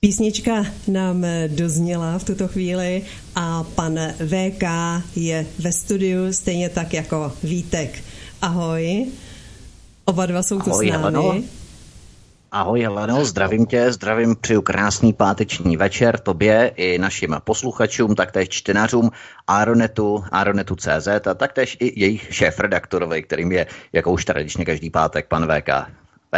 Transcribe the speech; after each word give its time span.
Písnička 0.00 0.64
nám 0.88 1.26
dozněla 1.48 2.18
v 2.18 2.24
tuto 2.24 2.48
chvíli 2.48 3.02
a 3.34 3.62
pan 3.62 3.98
VK 4.26 4.62
je 5.16 5.46
ve 5.58 5.72
studiu 5.72 6.32
stejně 6.32 6.68
tak 6.68 6.94
jako 6.94 7.32
Vítek. 7.42 8.04
Ahoj. 8.42 9.06
Oba 10.04 10.26
dva 10.26 10.42
jsou 10.42 10.60
tu 10.60 10.70
Ahoj, 10.70 10.88
s 10.88 10.90
námi. 10.90 11.02
Heleno. 11.02 11.42
Ahoj 12.52 12.80
Heleno, 12.82 13.24
zdravím 13.24 13.66
tě, 13.66 13.92
zdravím, 13.92 14.36
přeju 14.36 14.62
krásný 14.62 15.12
páteční 15.12 15.76
večer 15.76 16.18
tobě 16.18 16.72
i 16.76 16.98
našim 16.98 17.36
posluchačům, 17.44 18.14
taktéž 18.14 18.48
čtenářům 18.48 19.10
Aronetu, 19.46 20.24
Aronetu.cz 20.32 21.08
a 21.30 21.34
taktéž 21.34 21.76
i 21.80 22.00
jejich 22.00 22.32
šéf-redaktorovi, 22.32 23.22
kterým 23.22 23.52
je, 23.52 23.66
jako 23.92 24.12
už 24.12 24.24
tradičně 24.24 24.64
každý 24.64 24.90
pátek, 24.90 25.28
pan 25.28 25.46
VK. 25.46 25.68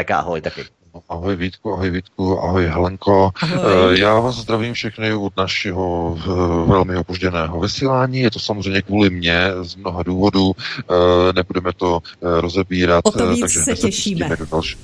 VK, 0.03 0.11
ahoj 0.11 0.41
taky. 0.41 0.80
Ahoj 1.09 1.37
Vítku, 1.37 1.73
ahoj 1.73 1.91
Vítku, 1.91 2.39
ahoj 2.39 2.67
Helenko. 2.67 3.31
Ahoj. 3.43 3.95
Eh, 3.95 4.01
já 4.01 4.21
vás 4.21 4.37
zdravím 4.37 4.75
všechny 4.75 5.15
od 5.15 5.37
našeho 5.37 6.19
eh, 6.19 6.27
velmi 6.71 6.97
opožděného 6.97 7.61
vysílání. 7.61 8.21
Je 8.21 8.31
to 8.31 8.39
samozřejmě 8.39 8.83
kvůli 8.83 9.11
mně 9.11 9.51
z 9.63 9.77
mnoha 9.77 10.03
důvodů. 10.03 10.53
Eh, 10.79 11.33
nebudeme 11.33 11.73
to 11.73 12.01
rozebírat. 12.23 13.07
O 13.07 13.11
to 13.11 13.29
víc 13.29 13.41
takže 13.41 13.61
se 13.61 13.75
těšíme. 13.75 14.37
Do, 14.37 14.47
další, 14.47 14.77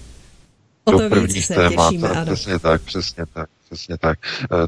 o 0.84 0.92
to 0.92 0.98
do 0.98 1.08
prvních 1.08 1.48
témat. 1.48 1.90
Těšíme, 1.90 2.24
přesně 2.24 2.58
tak, 2.58 2.82
přesně 2.82 3.26
tak. 3.26 3.48
Přesně 3.70 3.98
tak. 3.98 4.18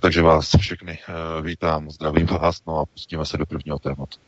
Takže 0.01 0.23
vás 0.23 0.51
všechny 0.59 0.99
vítám, 1.43 1.91
zdravím 1.91 2.27
vás, 2.27 2.61
no 2.67 2.79
a 2.79 2.87
pustíme 2.87 3.27
se 3.27 3.37
do 3.37 3.47
prvního 3.47 3.79
tématu. 3.79 4.19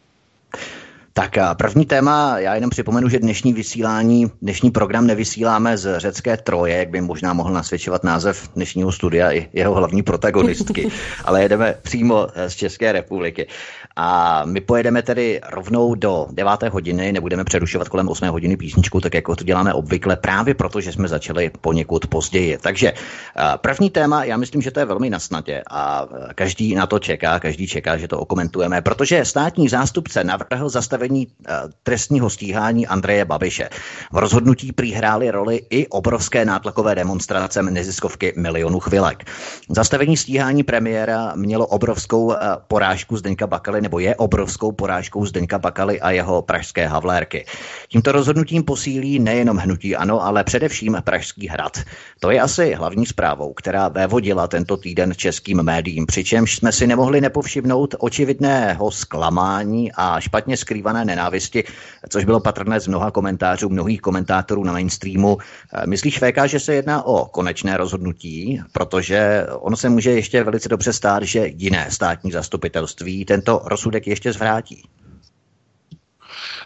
Tak 1.13 1.39
a 1.39 1.55
první 1.55 1.87
téma, 1.87 2.39
já 2.39 2.55
jenom 2.55 2.71
připomenu, 2.71 3.09
že 3.09 3.19
dnešní 3.19 3.53
vysílání, 3.53 4.31
dnešní 4.43 4.71
program 4.71 5.07
nevysíláme 5.07 5.79
z 5.79 5.99
řecké 5.99 6.37
Troje, 6.37 6.77
jak 6.77 6.91
by 6.91 7.01
možná 7.01 7.33
mohl 7.33 7.53
nasvědčovat 7.53 8.05
název 8.05 8.51
dnešního 8.55 8.93
studia 8.93 9.33
i 9.33 9.49
jeho 9.53 9.75
hlavní 9.75 10.03
protagonistky, 10.03 10.89
ale 11.25 11.43
jedeme 11.43 11.75
přímo 11.83 12.29
z 12.49 12.55
České 12.55 12.93
republiky. 12.93 13.47
A 14.03 14.43
my 14.45 14.61
pojedeme 14.61 15.03
tedy 15.03 15.41
rovnou 15.51 15.95
do 15.95 16.27
9. 16.31 16.63
hodiny, 16.63 17.13
nebudeme 17.13 17.45
přerušovat 17.45 17.89
kolem 17.89 18.09
8. 18.09 18.29
hodiny 18.29 18.57
písničku, 18.57 19.01
tak 19.01 19.15
jako 19.15 19.37
to 19.37 19.45
děláme 19.45 19.75
obvykle, 19.75 20.17
právě 20.17 20.55
proto, 20.55 20.81
že 20.81 20.93
jsme 20.93 21.09
začali 21.09 21.51
poněkud 21.61 22.07
později. 22.07 22.59
Takže 22.59 22.93
první 23.57 23.91
téma, 23.91 24.25
já 24.25 24.37
myslím, 24.37 24.63
že 24.63 24.71
to 24.71 24.81
je 24.81 24.87
velmi 24.87 25.11
nasnadě 25.11 25.63
a 25.71 26.07
každý 26.35 26.75
na 26.75 26.87
to 26.87 26.99
čeká, 26.99 27.41
každý 27.41 27.67
čeká, 27.67 27.97
že 27.97 28.09
to 28.09 28.19
okomentujeme, 28.19 28.83
protože 28.83 29.25
státní 29.25 29.69
zástupce 29.69 30.25
navrhl 30.25 30.69
zastavení 30.69 31.27
trestního 31.83 32.31
stíhání 32.31 32.87
Andreje 32.87 33.25
Babiše. 33.25 33.69
V 34.13 34.17
rozhodnutí 34.17 34.73
prý 34.73 34.93
hrály 34.93 35.31
roli 35.31 35.61
i 35.71 35.87
obrovské 35.87 36.45
nátlakové 36.45 36.95
demonstrace 36.95 37.63
neziskovky 37.63 38.33
milionů 38.37 38.81
chvilek. 38.81 39.25
Zastavení 39.69 40.17
stíhání 40.17 40.63
premiéra 40.63 41.33
mělo 41.37 41.67
obrovskou 41.67 42.35
porážku 42.69 43.17
Zdeňka 43.17 43.47
Bakaly 43.47 43.90
nebo 43.91 43.99
je 43.99 44.15
obrovskou 44.15 44.73
porážkou 44.73 45.27
Zdeňka 45.27 45.59
Bakaly 45.59 46.01
a 46.01 46.11
jeho 46.11 46.43
pražské 46.43 46.87
havlérky. 46.87 47.47
Tímto 47.89 48.13
rozhodnutím 48.13 48.63
posílí 48.63 49.19
nejenom 49.19 49.57
hnutí 49.57 49.97
ano, 49.97 50.23
ale 50.23 50.45
především 50.45 50.97
Pražský 51.05 51.49
hrad. 51.49 51.79
To 52.21 52.31
je 52.31 52.41
asi 52.41 52.75
hlavní 52.75 53.07
zprávou, 53.07 53.53
která 53.53 53.89
vévodila 53.89 54.47
tento 54.47 54.77
týden 54.77 55.15
českým 55.17 55.63
médiím, 55.63 56.07
přičemž 56.07 56.57
jsme 56.57 56.73
si 56.73 56.87
nemohli 56.87 57.21
nepovšimnout 57.21 57.95
očividného 57.99 58.91
zklamání 58.91 59.93
a 59.93 60.21
špatně 60.21 60.57
skrývané 60.57 61.05
nenávisti, 61.05 61.65
což 62.09 62.25
bylo 62.25 62.41
patrné 62.41 62.81
z 62.81 62.87
mnoha 62.87 63.11
komentářů, 63.11 63.69
mnohých 63.69 64.01
komentátorů 64.01 64.65
na 64.65 64.73
mainstreamu. 64.73 65.39
Myslíš, 65.87 66.19
VK, 66.19 66.39
že 66.47 66.61
se 66.61 66.75
jedná 66.75 67.03
o 67.03 67.25
konečné 67.25 67.77
rozhodnutí, 67.77 68.63
protože 68.73 69.47
ono 69.51 69.77
se 69.77 69.89
může 69.89 70.11
ještě 70.11 70.45
velice 70.45 70.69
dobře 70.69 70.93
stát, 70.93 71.23
že 71.23 71.47
jiné 71.47 71.87
státní 71.91 72.31
zastupitelství 72.31 73.25
tento 73.25 73.63
rozsudek 73.71 74.07
ještě 74.07 74.33
zvrátí? 74.33 74.83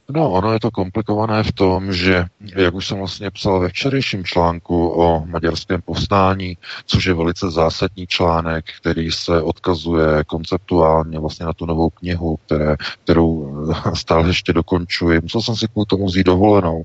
No, 0.08 0.33
ono 0.33 0.52
je 0.52 0.60
to 0.60 0.70
komplikované 0.70 1.42
v 1.42 1.53
tom, 1.53 1.92
že, 1.92 2.25
jak 2.41 2.75
už 2.75 2.87
jsem 2.87 2.98
vlastně 2.98 3.31
psal 3.31 3.60
ve 3.60 3.69
včerejším 3.69 4.25
článku 4.25 4.88
o 4.88 5.26
maďarském 5.26 5.82
povstání, 5.82 6.59
což 6.87 7.04
je 7.04 7.14
velice 7.14 7.50
zásadní 7.50 8.06
článek, 8.06 8.64
který 8.81 9.10
se 9.10 9.43
odkazuje 9.43 10.25
konceptuálně 10.25 11.19
vlastně 11.19 11.47
na 11.47 11.53
tu 11.53 11.66
novou 11.66 11.91
knihu, 11.91 12.37
které, 12.37 12.76
kterou 13.04 13.56
stále 13.94 14.28
ještě 14.28 14.53
dokončuji. 14.53 15.20
Musel 15.22 15.43
jsem 15.43 15.56
si 15.56 15.69
kvůli 15.69 15.87
tomu 15.87 16.06
vzít 16.06 16.26
dovolenou, 16.26 16.82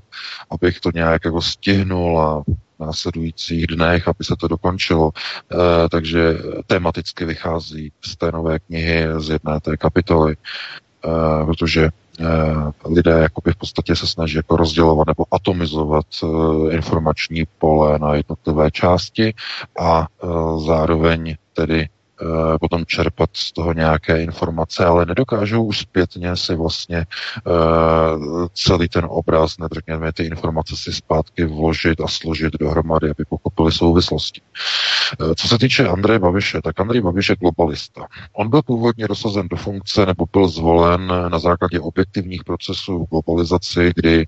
abych 0.50 0.80
to 0.80 0.90
nějak 0.94 1.24
jako 1.24 1.42
stihnul 1.42 2.20
a 2.20 2.42
následujících 2.80 3.66
dnech, 3.66 4.08
aby 4.08 4.24
se 4.24 4.36
to 4.36 4.48
dokončilo. 4.48 5.10
E, 5.14 5.88
takže 5.88 6.38
tematicky 6.66 7.24
vychází 7.24 7.92
z 8.04 8.16
té 8.16 8.32
nové 8.32 8.58
knihy 8.58 9.06
z 9.18 9.28
jedné 9.30 9.60
té 9.60 9.76
kapitoly, 9.76 10.32
e, 10.32 11.46
protože 11.46 11.90
Eh, 12.20 12.88
lidé 12.88 13.10
jakoby 13.10 13.52
v 13.52 13.56
podstatě 13.56 13.96
se 13.96 14.06
snaží 14.06 14.36
jako 14.36 14.56
rozdělovat 14.56 15.06
nebo 15.06 15.24
atomizovat 15.30 16.06
informační 16.70 17.44
pole 17.58 17.98
na 17.98 18.14
jednotlivé 18.14 18.70
části 18.70 19.34
a 19.80 20.06
zároveň 20.66 21.36
tedy 21.54 21.88
potom 22.60 22.86
čerpat 22.86 23.30
z 23.32 23.52
toho 23.52 23.72
nějaké 23.72 24.22
informace, 24.22 24.84
ale 24.84 25.06
nedokážou 25.06 25.64
už 25.64 25.78
zpětně 25.78 26.36
si 26.36 26.54
vlastně 26.54 27.06
uh, 27.46 28.46
celý 28.54 28.88
ten 28.88 29.06
obraz, 29.08 29.56
řekněme, 29.72 30.12
ty 30.12 30.24
informace 30.24 30.76
si 30.76 30.92
zpátky 30.92 31.44
vložit 31.44 32.00
a 32.00 32.08
složit 32.08 32.52
dohromady, 32.60 33.10
aby 33.10 33.24
pochopili 33.28 33.72
souvislosti. 33.72 34.40
Uh, 35.20 35.34
co 35.34 35.48
se 35.48 35.58
týče 35.58 35.88
Andreje 35.88 36.18
Babiše, 36.18 36.62
tak 36.62 36.80
Andrej 36.80 37.00
Babiš 37.00 37.28
je 37.28 37.36
globalista. 37.40 38.06
On 38.32 38.50
byl 38.50 38.62
původně 38.62 39.08
dosazen 39.08 39.48
do 39.48 39.56
funkce 39.56 40.06
nebo 40.06 40.24
byl 40.32 40.48
zvolen 40.48 41.06
na 41.28 41.38
základě 41.38 41.80
objektivních 41.80 42.44
procesů 42.44 43.06
globalizaci, 43.10 43.92
kdy 43.96 44.26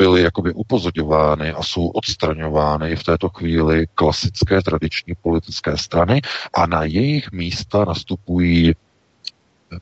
byly 0.00 0.22
jakoby 0.22 0.52
upozorňovány 0.52 1.52
a 1.52 1.62
jsou 1.62 1.88
odstraňovány 1.88 2.96
v 2.96 3.04
této 3.04 3.28
chvíli 3.28 3.86
klasické 3.94 4.62
tradiční 4.62 5.14
politické 5.22 5.76
strany 5.76 6.20
a 6.54 6.66
na 6.66 6.84
jejich 6.84 7.32
místa 7.32 7.84
nastupují 7.84 8.72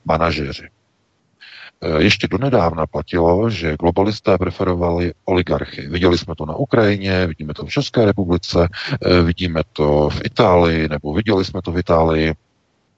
manažeři. 0.04 0.68
E, 1.80 2.02
ještě 2.02 2.28
donedávna 2.28 2.86
platilo, 2.86 3.50
že 3.50 3.76
globalisté 3.80 4.38
preferovali 4.38 5.12
oligarchy. 5.24 5.88
Viděli 5.88 6.18
jsme 6.18 6.34
to 6.34 6.46
na 6.46 6.54
Ukrajině, 6.56 7.26
vidíme 7.26 7.54
to 7.54 7.66
v 7.66 7.70
České 7.70 8.04
republice, 8.04 8.68
e, 9.02 9.22
vidíme 9.22 9.62
to 9.72 10.08
v 10.10 10.20
Itálii, 10.24 10.88
nebo 10.88 11.14
viděli 11.14 11.44
jsme 11.44 11.62
to 11.62 11.72
v 11.72 11.78
Itálii, 11.78 12.34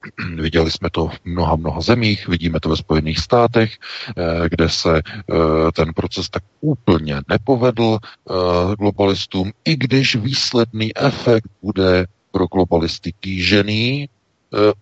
Viděli 0.34 0.70
jsme 0.70 0.90
to 0.90 1.08
v 1.08 1.20
mnoha, 1.24 1.56
mnoha 1.56 1.80
zemích, 1.80 2.28
vidíme 2.28 2.60
to 2.60 2.68
ve 2.68 2.76
Spojených 2.76 3.18
státech, 3.18 3.78
eh, 4.16 4.48
kde 4.48 4.68
se 4.68 4.98
eh, 4.98 5.34
ten 5.74 5.92
proces 5.94 6.30
tak 6.30 6.42
úplně 6.60 7.22
nepovedl 7.28 7.98
eh, 7.98 8.32
globalistům, 8.76 9.52
i 9.64 9.76
když 9.76 10.16
výsledný 10.16 10.96
efekt 10.96 11.50
bude 11.62 12.06
pro 12.32 12.46
globalisty 12.46 13.12
kýžený, 13.20 14.08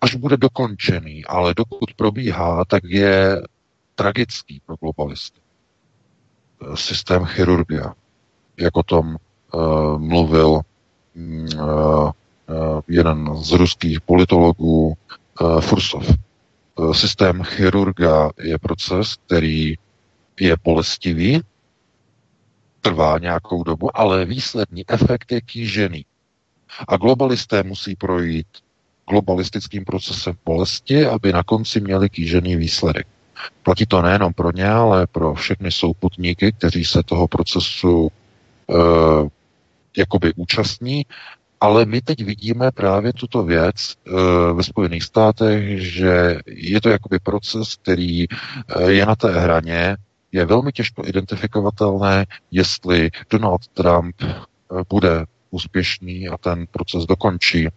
až 0.01 0.15
bude 0.15 0.37
dokončený, 0.37 1.25
ale 1.25 1.53
dokud 1.53 1.93
probíhá, 1.93 2.65
tak 2.65 2.83
je 2.83 3.41
tragický 3.95 4.61
pro 4.65 4.75
globalisty. 4.75 5.39
Systém 6.75 7.25
chirurgia, 7.25 7.93
jak 8.57 8.77
o 8.77 8.83
tom 8.83 9.17
mluvil 9.97 10.61
Eh, 11.15 12.11
jeden 12.87 13.29
z 13.35 13.51
ruských 13.51 14.01
politologů 14.01 14.93
eh, 14.93 15.61
Fursov. 15.61 16.09
Eh, 16.09 16.93
systém 16.93 17.43
chirurga 17.43 18.29
je 18.43 18.57
proces, 18.57 19.15
který 19.25 19.75
je 20.39 20.55
bolestivý, 20.63 21.41
trvá 22.81 23.19
nějakou 23.19 23.63
dobu, 23.63 23.97
ale 23.97 24.25
výsledný 24.25 24.83
efekt 24.87 25.31
je 25.31 25.41
kýžený. 25.41 26.05
A 26.87 26.97
globalisté 26.97 27.63
musí 27.63 27.95
projít 27.95 28.47
globalistickým 29.09 29.85
procesem 29.85 30.37
bolesti, 30.45 31.05
aby 31.05 31.33
na 31.33 31.43
konci 31.43 31.81
měli 31.81 32.09
kýžený 32.09 32.55
výsledek. 32.55 33.07
Platí 33.63 33.85
to 33.85 34.01
nejenom 34.01 34.33
pro 34.33 34.51
ně, 34.51 34.69
ale 34.69 35.07
pro 35.07 35.33
všechny 35.33 35.71
souputníky, 35.71 36.51
kteří 36.51 36.85
se 36.85 37.03
toho 37.03 37.27
procesu 37.27 38.07
e, 38.07 38.73
jakoby 39.97 40.33
účastní 40.35 41.05
ale 41.61 41.85
my 41.85 42.01
teď 42.01 42.23
vidíme 42.23 42.71
právě 42.71 43.13
tuto 43.13 43.43
věc 43.43 43.75
e, 43.75 44.11
ve 44.53 44.63
Spojených 44.63 45.03
státech, 45.03 45.81
že 45.81 46.39
je 46.45 46.81
to 46.81 46.89
jakoby 46.89 47.19
proces, 47.19 47.75
který 47.75 48.23
e, 48.23 48.91
je 48.91 49.05
na 49.05 49.15
té 49.15 49.39
hraně, 49.39 49.97
je 50.31 50.45
velmi 50.45 50.71
těžko 50.71 51.03
identifikovatelné, 51.05 52.25
jestli 52.51 53.11
Donald 53.29 53.67
Trump 53.67 54.21
e, 54.21 54.25
bude 54.89 55.25
úspěšný 55.51 56.29
a 56.29 56.37
ten 56.37 56.67
proces 56.71 57.05
dokončí, 57.05 57.67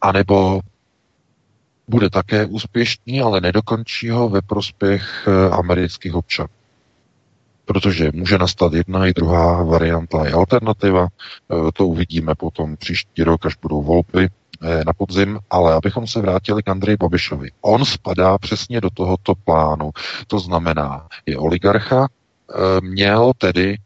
anebo 0.00 0.60
bude 1.88 2.10
také 2.10 2.46
úspěšný, 2.46 3.20
ale 3.20 3.40
nedokončí 3.40 4.10
ho 4.10 4.28
ve 4.28 4.42
prospěch 4.42 5.28
amerických 5.50 6.14
občanů. 6.14 6.48
Protože 7.64 8.10
může 8.14 8.38
nastat 8.38 8.72
jedna 8.72 9.06
i 9.06 9.12
druhá 9.12 9.62
varianta 9.62 10.28
i 10.28 10.32
alternativa. 10.32 11.08
To 11.74 11.86
uvidíme 11.86 12.34
potom 12.34 12.76
příští 12.76 13.22
rok, 13.22 13.46
až 13.46 13.56
budou 13.62 13.82
volby 13.82 14.28
na 14.86 14.92
podzim, 14.92 15.38
ale 15.50 15.74
abychom 15.74 16.06
se 16.06 16.20
vrátili 16.20 16.62
k 16.62 16.68
Andreji 16.68 16.96
Babišovi. 16.96 17.50
On 17.60 17.84
spadá 17.84 18.38
přesně 18.38 18.80
do 18.80 18.90
tohoto 18.90 19.34
plánu. 19.34 19.90
To 20.26 20.38
znamená, 20.38 21.06
je 21.26 21.38
oligarcha, 21.38 22.08
měl 22.80 23.32
tedy 23.38 23.76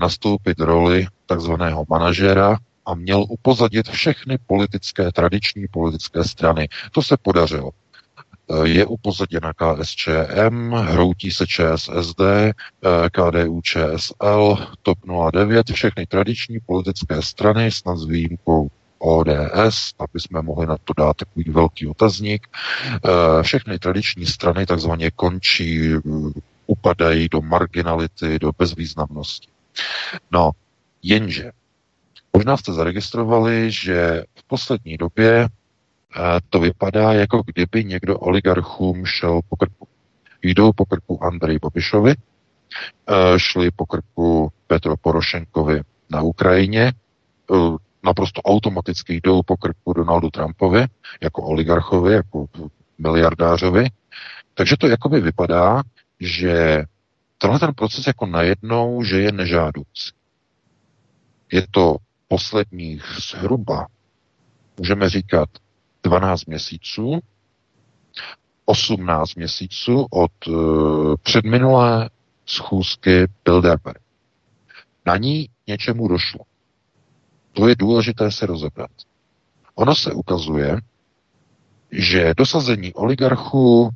nastoupit 0.00 0.60
roli 0.60 1.06
takzvaného 1.26 1.84
manažera 1.88 2.58
a 2.86 2.94
měl 2.94 3.24
upozadit 3.28 3.88
všechny 3.88 4.38
politické, 4.46 5.12
tradiční 5.12 5.66
politické 5.70 6.24
strany. 6.24 6.68
To 6.92 7.02
se 7.02 7.16
podařilo. 7.16 7.70
E, 8.52 8.68
je 8.68 8.86
upozaděna 8.86 9.52
KSČM, 9.52 10.72
hroutí 10.72 11.30
se 11.30 11.46
ČSSD, 11.46 12.20
e, 12.20 12.54
KDU, 13.10 13.60
ČSL, 13.60 14.56
TOP 14.82 14.98
09, 15.32 15.70
všechny 15.72 16.06
tradiční 16.06 16.58
politické 16.66 17.22
strany, 17.22 17.70
snad 17.70 17.96
s 17.96 18.06
výjimkou 18.06 18.68
ODS, 18.98 19.94
aby 19.98 20.20
jsme 20.20 20.42
mohli 20.42 20.66
na 20.66 20.76
to 20.84 20.92
dát 20.98 21.16
takový 21.16 21.44
velký 21.50 21.86
otazník. 21.86 22.46
E, 22.48 23.42
všechny 23.42 23.78
tradiční 23.78 24.26
strany 24.26 24.66
takzvaně 24.66 25.10
končí, 25.10 25.90
upadají 26.66 27.28
do 27.28 27.42
marginality, 27.42 28.38
do 28.38 28.52
bezvýznamnosti. 28.58 29.48
No, 30.30 30.50
jenže 31.02 31.52
Možná 32.36 32.56
jste 32.56 32.72
zaregistrovali, 32.72 33.70
že 33.70 34.24
v 34.34 34.44
poslední 34.44 34.96
době 34.96 35.44
eh, 35.44 35.48
to 36.50 36.60
vypadá, 36.60 37.12
jako 37.12 37.42
kdyby 37.46 37.84
někdo 37.84 38.18
oligarchům 38.18 39.06
šel 39.06 39.40
po 39.48 39.56
krku. 39.56 39.88
Jdou 40.42 40.72
po 40.72 40.84
krku 40.84 41.24
Andrej 41.24 41.58
Babišovi, 41.58 42.14
eh, 42.14 43.14
šli 43.36 43.70
po 43.70 43.86
krku 43.86 44.52
Petro 44.66 44.96
Porošenkovi 44.96 45.80
na 46.10 46.22
Ukrajině, 46.22 46.92
eh, 46.92 47.54
naprosto 48.02 48.42
automaticky 48.42 49.20
jdou 49.20 49.42
po 49.42 49.56
krku 49.56 49.92
Donaldu 49.92 50.30
Trumpovi, 50.30 50.86
jako 51.20 51.42
oligarchovi, 51.42 52.12
jako 52.12 52.46
miliardářovi. 52.98 53.86
Takže 54.54 54.76
to 54.76 54.88
jakoby 54.88 55.20
vypadá, 55.20 55.82
že 56.20 56.84
tenhle 57.38 57.58
ten 57.58 57.74
proces 57.74 58.06
jako 58.06 58.26
najednou, 58.26 59.02
že 59.02 59.20
je 59.20 59.32
nežádoucí. 59.32 60.10
Je 61.52 61.66
to 61.70 61.96
posledních 62.28 63.04
zhruba, 63.18 63.86
můžeme 64.78 65.08
říkat, 65.08 65.48
12 66.02 66.46
měsíců, 66.46 67.20
18 68.64 69.34
měsíců 69.34 70.06
od 70.10 70.46
uh, 70.46 71.14
předminulé 71.22 72.10
schůzky 72.46 73.26
Bilderberg. 73.44 74.02
Na 75.06 75.16
ní 75.16 75.48
něčemu 75.66 76.08
došlo. 76.08 76.40
To 77.52 77.68
je 77.68 77.76
důležité 77.76 78.30
se 78.30 78.46
rozebrat. 78.46 78.90
Ono 79.74 79.94
se 79.94 80.12
ukazuje, 80.12 80.76
že 81.90 82.34
dosazení 82.36 82.92
oligarchů 82.92 83.90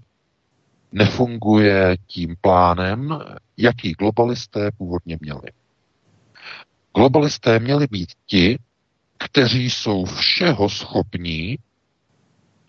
nefunguje 0.92 1.96
tím 2.06 2.36
plánem, 2.40 3.18
jaký 3.56 3.92
globalisté 3.92 4.70
původně 4.78 5.18
měli. 5.20 5.50
Globalisté 6.96 7.58
měli 7.58 7.86
být 7.90 8.08
ti, 8.26 8.58
kteří 9.18 9.70
jsou 9.70 10.04
všeho 10.04 10.68
schopní 10.68 11.58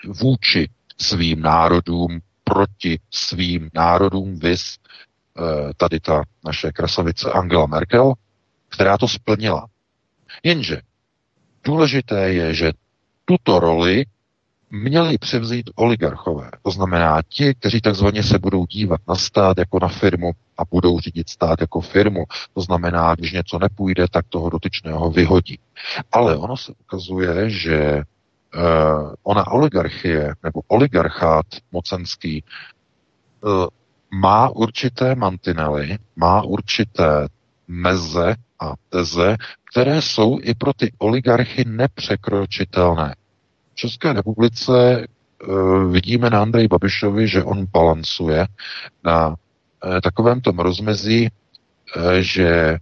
vůči 0.07 0.69
svým 0.97 1.41
národům, 1.41 2.19
proti 2.43 2.99
svým 3.11 3.69
národům, 3.73 4.39
vis 4.39 4.77
eh, 4.77 5.41
tady 5.77 5.99
ta 5.99 6.23
naše 6.45 6.71
krasavice 6.71 7.31
Angela 7.31 7.65
Merkel, 7.65 8.13
která 8.69 8.97
to 8.97 9.07
splnila. 9.07 9.67
Jenže 10.43 10.81
důležité 11.63 12.33
je, 12.33 12.53
že 12.53 12.71
tuto 13.25 13.59
roli 13.59 14.05
měli 14.69 15.17
převzít 15.17 15.69
oligarchové. 15.75 16.49
To 16.61 16.71
znamená 16.71 17.21
ti, 17.29 17.53
kteří 17.55 17.81
takzvaně 17.81 18.23
se 18.23 18.39
budou 18.39 18.65
dívat 18.65 19.01
na 19.07 19.15
stát 19.15 19.57
jako 19.57 19.79
na 19.81 19.87
firmu 19.87 20.31
a 20.57 20.61
budou 20.71 20.99
řídit 20.99 21.29
stát 21.29 21.61
jako 21.61 21.81
firmu. 21.81 22.23
To 22.53 22.61
znamená, 22.61 23.15
když 23.15 23.31
něco 23.31 23.59
nepůjde, 23.59 24.05
tak 24.11 24.25
toho 24.29 24.49
dotyčného 24.49 25.11
vyhodí. 25.11 25.59
Ale 26.11 26.37
ono 26.37 26.57
se 26.57 26.73
ukazuje, 26.81 27.49
že 27.49 28.03
ona 29.23 29.47
oligarchie 29.47 30.33
nebo 30.43 30.61
oligarchát 30.67 31.45
mocenský 31.71 32.43
uh, 33.41 33.67
má 34.11 34.49
určité 34.49 35.15
mantinely, 35.15 35.97
má 36.15 36.41
určité 36.41 37.27
meze 37.67 38.35
a 38.59 38.73
teze, 38.89 39.37
které 39.71 40.01
jsou 40.01 40.39
i 40.41 40.53
pro 40.53 40.73
ty 40.73 40.91
oligarchy 40.97 41.63
nepřekročitelné. 41.67 43.15
České 43.73 44.13
republice 44.13 45.05
uh, 45.47 45.91
vidíme 45.91 46.29
na 46.29 46.41
Andreji 46.41 46.67
Babišovi, 46.67 47.27
že 47.27 47.43
on 47.43 47.65
balancuje 47.73 48.47
na 49.03 49.35
takovém 50.03 50.41
tom 50.41 50.59
rozmezí, 50.59 51.29
že 52.19 52.77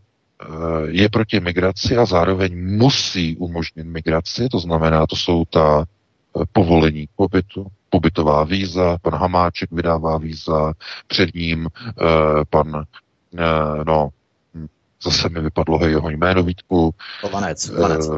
je 0.86 1.10
proti 1.10 1.40
migraci 1.40 1.98
a 1.98 2.06
zároveň 2.06 2.78
musí 2.78 3.38
umožnit 3.38 3.84
migraci, 3.84 4.48
to 4.52 4.60
znamená, 4.60 5.08
to 5.08 5.16
jsou 5.16 5.46
ta 5.46 5.86
povolení 6.52 7.08
k 7.08 7.10
pobytu, 7.16 7.68
pobytová 7.90 8.44
víza, 8.44 8.98
pan 9.02 9.16
Hamáček 9.16 9.72
vydává 9.72 10.18
víza, 10.18 10.74
před 11.08 11.36
ním 11.36 11.70
pan, 12.50 12.84
no, 13.84 14.10
zase 15.04 15.30
mi 15.30 15.42
vypadlo 15.42 15.86
jeho 15.88 16.10
jméno 16.10 16.44
Vítku. 16.44 16.94
Chovanec, 17.22 17.68
chovanec. 17.70 18.10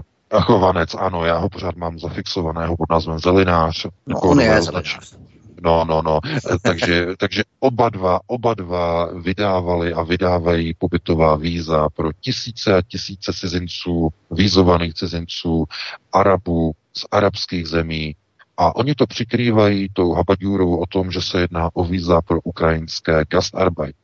Chovanec, 0.42 0.96
ano, 0.96 1.26
já 1.26 1.38
ho 1.38 1.50
pořád 1.50 1.76
mám 1.76 2.00
zafixovaného 2.00 2.78
pod 2.78 2.90
názvem 2.90 3.20
Zelinář. 3.20 3.88
No, 4.08 4.20
on 4.20 4.40
je 4.40 4.62
Zelinář. 4.62 5.18
No, 5.62 5.86
no, 5.86 6.02
no. 6.02 6.20
takže, 6.62 7.08
takže 7.18 7.44
oba 7.60 7.90
dva, 7.90 8.20
oba 8.28 8.54
dva 8.54 9.12
vydávali 9.14 9.94
a 9.94 10.04
vydávají 10.04 10.74
pobytová 10.74 11.36
víza 11.36 11.90
pro 11.90 12.14
tisíce 12.14 12.78
a 12.78 12.82
tisíce 12.82 13.34
cizinců, 13.34 14.10
vízovaných 14.32 14.94
cizinců, 14.94 15.66
Arabů 16.14 16.72
z 16.98 17.06
arabských 17.12 17.68
zemí. 17.68 18.16
A 18.58 18.76
oni 18.76 18.96
to 18.96 19.08
přikrývají 19.08 19.88
tou 19.94 20.14
habadjůrou 20.14 20.76
o 20.76 20.86
tom, 20.86 21.12
že 21.12 21.22
se 21.22 21.42
jedná 21.42 21.70
o 21.74 21.84
víza 21.84 22.22
pro 22.22 22.42
ukrajinské 22.42 23.24
Gastarbeit. 23.30 23.96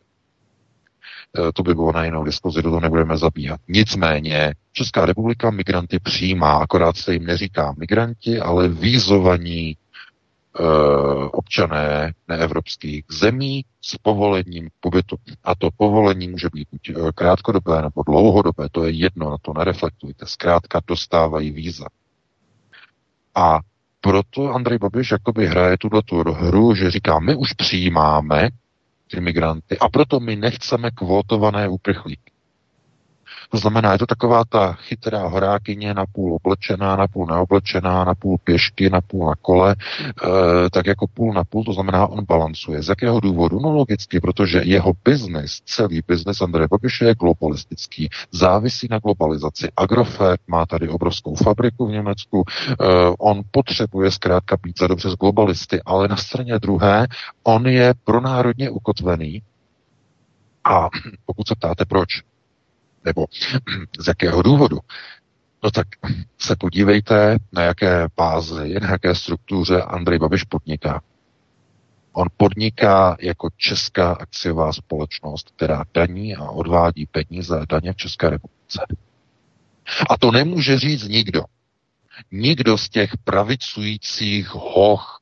Eh, 1.39 1.51
to 1.51 1.63
by 1.63 1.75
bylo 1.75 1.91
na 1.91 2.05
jinou 2.05 2.23
diskuzi, 2.23 2.61
do 2.61 2.69
toho 2.69 2.79
nebudeme 2.79 3.17
zabíhat. 3.17 3.59
Nicméně 3.67 4.53
Česká 4.73 5.05
republika 5.05 5.51
migranty 5.51 5.99
přijímá, 5.99 6.53
akorát 6.53 6.97
se 6.97 7.13
jim 7.13 7.25
neříká 7.25 7.73
migranti, 7.77 8.39
ale 8.39 8.67
výzovaní 8.67 9.69
e, 9.69 9.75
občané 11.31 12.13
neevropských 12.27 13.05
zemí 13.11 13.65
s 13.81 13.97
povolením 13.97 14.69
pobytu. 14.79 15.15
A 15.43 15.55
to 15.55 15.69
povolení 15.77 16.27
může 16.27 16.49
být 16.53 16.67
buď 16.71 16.89
eh, 16.89 17.11
krátkodobé 17.15 17.81
nebo 17.81 18.03
dlouhodobé, 18.03 18.69
to 18.71 18.85
je 18.85 18.91
jedno, 18.91 19.29
na 19.29 19.37
to 19.41 19.53
nereflektujte. 19.53 20.25
Zkrátka 20.25 20.81
dostávají 20.87 21.51
víza. 21.51 21.85
A 23.35 23.59
proto 24.01 24.53
Andrej 24.53 24.77
Babiš 24.77 25.11
jakoby 25.11 25.47
hraje 25.47 25.77
tuto 25.77 26.01
hru, 26.33 26.75
že 26.75 26.91
říká, 26.91 27.19
my 27.19 27.35
už 27.35 27.53
přijímáme 27.53 28.49
imigranty 29.13 29.77
a 29.79 29.89
proto 29.89 30.19
my 30.19 30.35
nechceme 30.35 30.91
kvótované 30.91 31.67
uprchlíky. 31.67 32.32
To 33.53 33.59
znamená, 33.59 33.91
je 33.91 33.97
to 33.97 34.05
taková 34.05 34.43
ta 34.49 34.73
chytrá 34.73 35.27
horákyně, 35.27 35.93
napůl 35.93 36.33
oblečená, 36.33 36.95
napůl 36.95 37.25
neoblečená, 37.25 38.03
napůl 38.03 38.37
pěšky, 38.43 38.89
napůl 38.89 39.27
na 39.27 39.35
kole, 39.41 39.75
e, 39.75 40.69
tak 40.69 40.85
jako 40.85 41.07
půl 41.07 41.33
na 41.33 41.43
půl, 41.43 41.63
to 41.63 41.73
znamená, 41.73 42.07
on 42.07 42.25
balancuje. 42.25 42.83
Z 42.83 42.89
jakého 42.89 43.19
důvodu? 43.19 43.59
No 43.59 43.71
logicky, 43.71 44.19
protože 44.19 44.61
jeho 44.63 44.91
biznis, 45.05 45.61
celý 45.65 46.01
biznis 46.07 46.41
Andreje 46.41 46.67
Babiše 46.67 47.05
je 47.05 47.15
globalistický, 47.15 48.09
závisí 48.31 48.87
na 48.89 48.99
globalizaci. 48.99 49.67
Agrofert 49.77 50.41
má 50.47 50.65
tady 50.65 50.89
obrovskou 50.89 51.35
fabriku 51.35 51.87
v 51.87 51.91
Německu, 51.91 52.43
e, 52.47 52.73
on 53.19 53.41
potřebuje 53.51 54.11
zkrátka 54.11 54.57
být 54.63 54.79
za 54.79 54.87
dobře 54.87 55.09
z 55.09 55.15
globalisty, 55.15 55.81
ale 55.85 56.07
na 56.07 56.17
straně 56.17 56.59
druhé, 56.59 57.07
on 57.43 57.67
je 57.67 57.93
pronárodně 58.03 58.69
ukotvený 58.69 59.41
a 60.63 60.89
pokud 61.25 61.47
se 61.47 61.55
ptáte 61.55 61.85
proč, 61.85 62.32
nebo 63.05 63.25
z 63.99 64.07
jakého 64.07 64.41
důvodu? 64.41 64.79
No 65.63 65.71
tak 65.71 65.87
se 66.39 66.55
podívejte, 66.55 67.37
na 67.51 67.61
jaké 67.61 68.07
bázi, 68.17 68.79
na 68.81 68.91
jaké 68.91 69.15
struktuře 69.15 69.81
Andrej 69.81 70.19
Babiš 70.19 70.43
podniká. 70.43 71.01
On 72.13 72.27
podniká 72.37 73.17
jako 73.19 73.49
česká 73.57 74.13
akciová 74.13 74.73
společnost, 74.73 75.51
která 75.55 75.83
daní 75.93 76.35
a 76.35 76.49
odvádí 76.49 77.05
peníze 77.05 77.59
a 77.59 77.65
daně 77.69 77.93
v 77.93 77.95
České 77.95 78.29
republice. 78.29 78.85
A 80.09 80.17
to 80.17 80.31
nemůže 80.31 80.79
říct 80.79 81.07
nikdo. 81.07 81.43
Nikdo 82.31 82.77
z 82.77 82.89
těch 82.89 83.11
pravicujících 83.23 84.49
hoch 84.49 85.21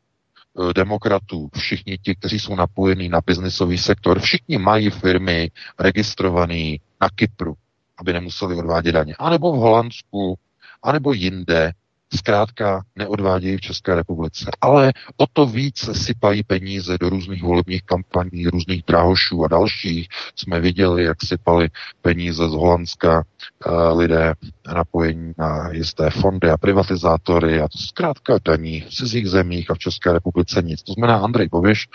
eh, 0.70 0.74
demokratů, 0.74 1.50
všichni 1.58 1.98
ti, 1.98 2.16
kteří 2.16 2.40
jsou 2.40 2.56
napojení 2.56 3.10
na 3.10 3.22
biznisový 3.26 3.78
sektor, 3.78 4.20
všichni 4.20 4.58
mají 4.58 4.90
firmy 4.90 5.52
registrované 5.80 6.78
na 7.02 7.10
Kypru, 7.16 7.56
aby 8.02 8.14
nemuseli 8.14 8.56
odvádět 8.56 8.96
daně. 8.96 9.16
A 9.20 9.30
nebo 9.30 9.52
v 9.52 9.56
Holandsku, 9.56 10.38
anebo 10.84 11.14
jinde, 11.14 11.72
zkrátka 12.14 12.82
neodvádějí 12.96 13.58
v 13.58 13.62
České 13.62 13.96
republice. 13.96 14.46
Ale 14.62 14.94
o 15.18 15.28
to 15.34 15.46
více 15.46 15.96
sypají 15.96 16.44
peníze 16.44 16.98
do 16.98 17.10
různých 17.10 17.44
volebních 17.44 17.84
kampaní, 17.84 18.48
různých 18.48 18.84
drahošů 18.88 19.44
a 19.44 19.48
dalších. 19.48 20.08
Jsme 20.36 20.60
viděli, 20.60 21.04
jak 21.04 21.18
sypali 21.26 21.70
peníze 22.02 22.50
z 22.50 22.52
Holandska 22.52 23.24
uh, 23.66 24.00
lidé 24.00 24.34
napojení 24.74 25.34
na 25.38 25.70
jisté 25.72 26.10
fondy 26.10 26.50
a 26.50 26.58
privatizátory 26.58 27.62
a 27.62 27.68
to 27.68 27.78
zkrátka 27.78 28.40
daní 28.46 28.82
v 28.82 28.90
cizích 28.90 29.28
zemích 29.30 29.72
a 29.72 29.74
v 29.74 29.80
České 29.80 30.14
republice 30.14 30.62
nic. 30.62 30.84
To 30.84 30.94
znamená, 30.94 31.18
Andrej 31.20 31.48
Boviš 31.48 31.88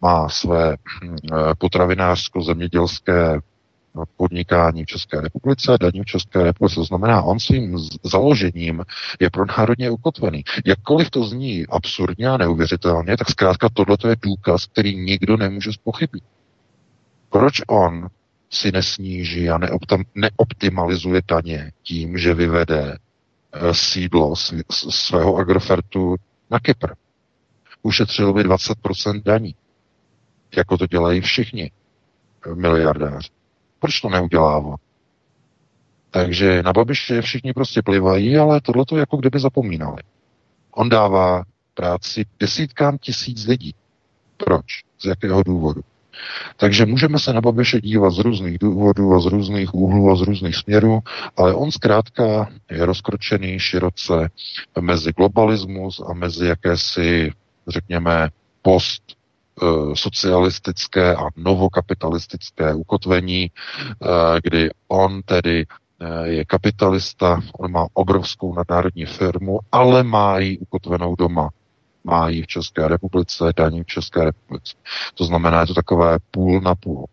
má 0.00 0.28
své 0.28 0.76
uh, 1.02 1.16
potravinářsko-zemědělské 1.58 3.40
podnikání 4.16 4.84
v 4.84 4.86
České 4.86 5.20
republice, 5.20 5.76
daní 5.80 6.00
v 6.02 6.04
České 6.04 6.42
republice. 6.42 6.74
To 6.74 6.84
znamená, 6.84 7.22
on 7.22 7.40
svým 7.40 7.78
založením 8.04 8.84
je 9.20 9.30
pro 9.30 9.46
národně 9.46 9.90
ukotvený. 9.90 10.44
Jakkoliv 10.66 11.10
to 11.10 11.24
zní 11.24 11.66
absurdně 11.66 12.28
a 12.28 12.36
neuvěřitelně, 12.36 13.16
tak 13.16 13.30
zkrátka 13.30 13.68
tohle 13.72 13.96
je 14.08 14.16
důkaz, 14.22 14.66
který 14.66 14.96
nikdo 14.96 15.36
nemůže 15.36 15.72
spochybnit. 15.72 16.24
Proč 17.30 17.60
on 17.68 18.08
si 18.50 18.72
nesníží 18.72 19.50
a 19.50 19.58
neoptimalizuje 20.14 21.22
daně 21.28 21.72
tím, 21.82 22.18
že 22.18 22.34
vyvede 22.34 22.98
eh, 23.52 23.74
sídlo 23.74 24.36
svého 24.90 25.36
agrofertu 25.36 26.16
na 26.50 26.58
Kypr? 26.58 26.92
Ušetřil 27.82 28.32
by 28.32 28.42
20% 28.42 29.22
daní, 29.22 29.54
jako 30.56 30.78
to 30.78 30.86
dělají 30.86 31.20
všichni 31.20 31.70
miliardáři. 32.54 33.39
Proč 33.80 34.00
to 34.00 34.08
neudělává? 34.08 34.76
Takže 36.10 36.62
na 36.62 36.72
Babiše 36.72 37.22
všichni 37.22 37.52
prostě 37.52 37.82
plivají, 37.82 38.36
ale 38.36 38.60
tohle 38.60 38.84
to 38.86 38.96
jako 38.96 39.16
kdyby 39.16 39.40
zapomínali. 39.40 40.02
On 40.70 40.88
dává 40.88 41.42
práci 41.74 42.24
desítkám 42.40 42.98
tisíc 42.98 43.46
lidí. 43.46 43.74
Proč? 44.36 44.64
Z 44.98 45.04
jakého 45.04 45.42
důvodu? 45.42 45.80
Takže 46.56 46.86
můžeme 46.86 47.18
se 47.18 47.32
na 47.32 47.40
Babiše 47.40 47.80
dívat 47.80 48.10
z 48.10 48.18
různých 48.18 48.58
důvodů 48.58 49.14
a 49.14 49.20
z 49.20 49.26
různých 49.26 49.74
úhlů 49.74 50.10
a 50.10 50.16
z 50.16 50.20
různých 50.20 50.56
směrů, 50.56 51.00
ale 51.36 51.54
on 51.54 51.72
zkrátka 51.72 52.48
je 52.70 52.86
rozkročený 52.86 53.58
široce 53.58 54.30
mezi 54.80 55.12
globalismus 55.12 56.00
a 56.08 56.12
mezi 56.12 56.46
jakési, 56.46 57.32
řekněme, 57.68 58.28
post 58.62 59.02
socialistické 59.94 61.16
a 61.16 61.28
novokapitalistické 61.36 62.74
ukotvení, 62.74 63.50
eh, 63.50 64.06
kdy 64.42 64.70
on 64.88 65.22
tedy 65.22 65.66
eh, 66.00 66.28
je 66.28 66.44
kapitalista, 66.44 67.40
on 67.58 67.72
má 67.72 67.86
obrovskou 67.92 68.54
nadnárodní 68.54 69.06
firmu, 69.06 69.58
ale 69.72 70.02
má 70.02 70.38
ji 70.38 70.58
ukotvenou 70.58 71.16
doma. 71.16 71.50
Má 72.04 72.28
ji 72.28 72.42
v 72.42 72.46
České 72.46 72.88
republice, 72.88 73.52
daní 73.56 73.82
v 73.82 73.86
České 73.86 74.24
republice. 74.24 74.74
To 75.14 75.24
znamená, 75.24 75.60
je 75.60 75.66
to 75.66 75.74
takové 75.74 76.18
půl 76.30 76.60
na 76.60 76.74
půl. 76.74 77.06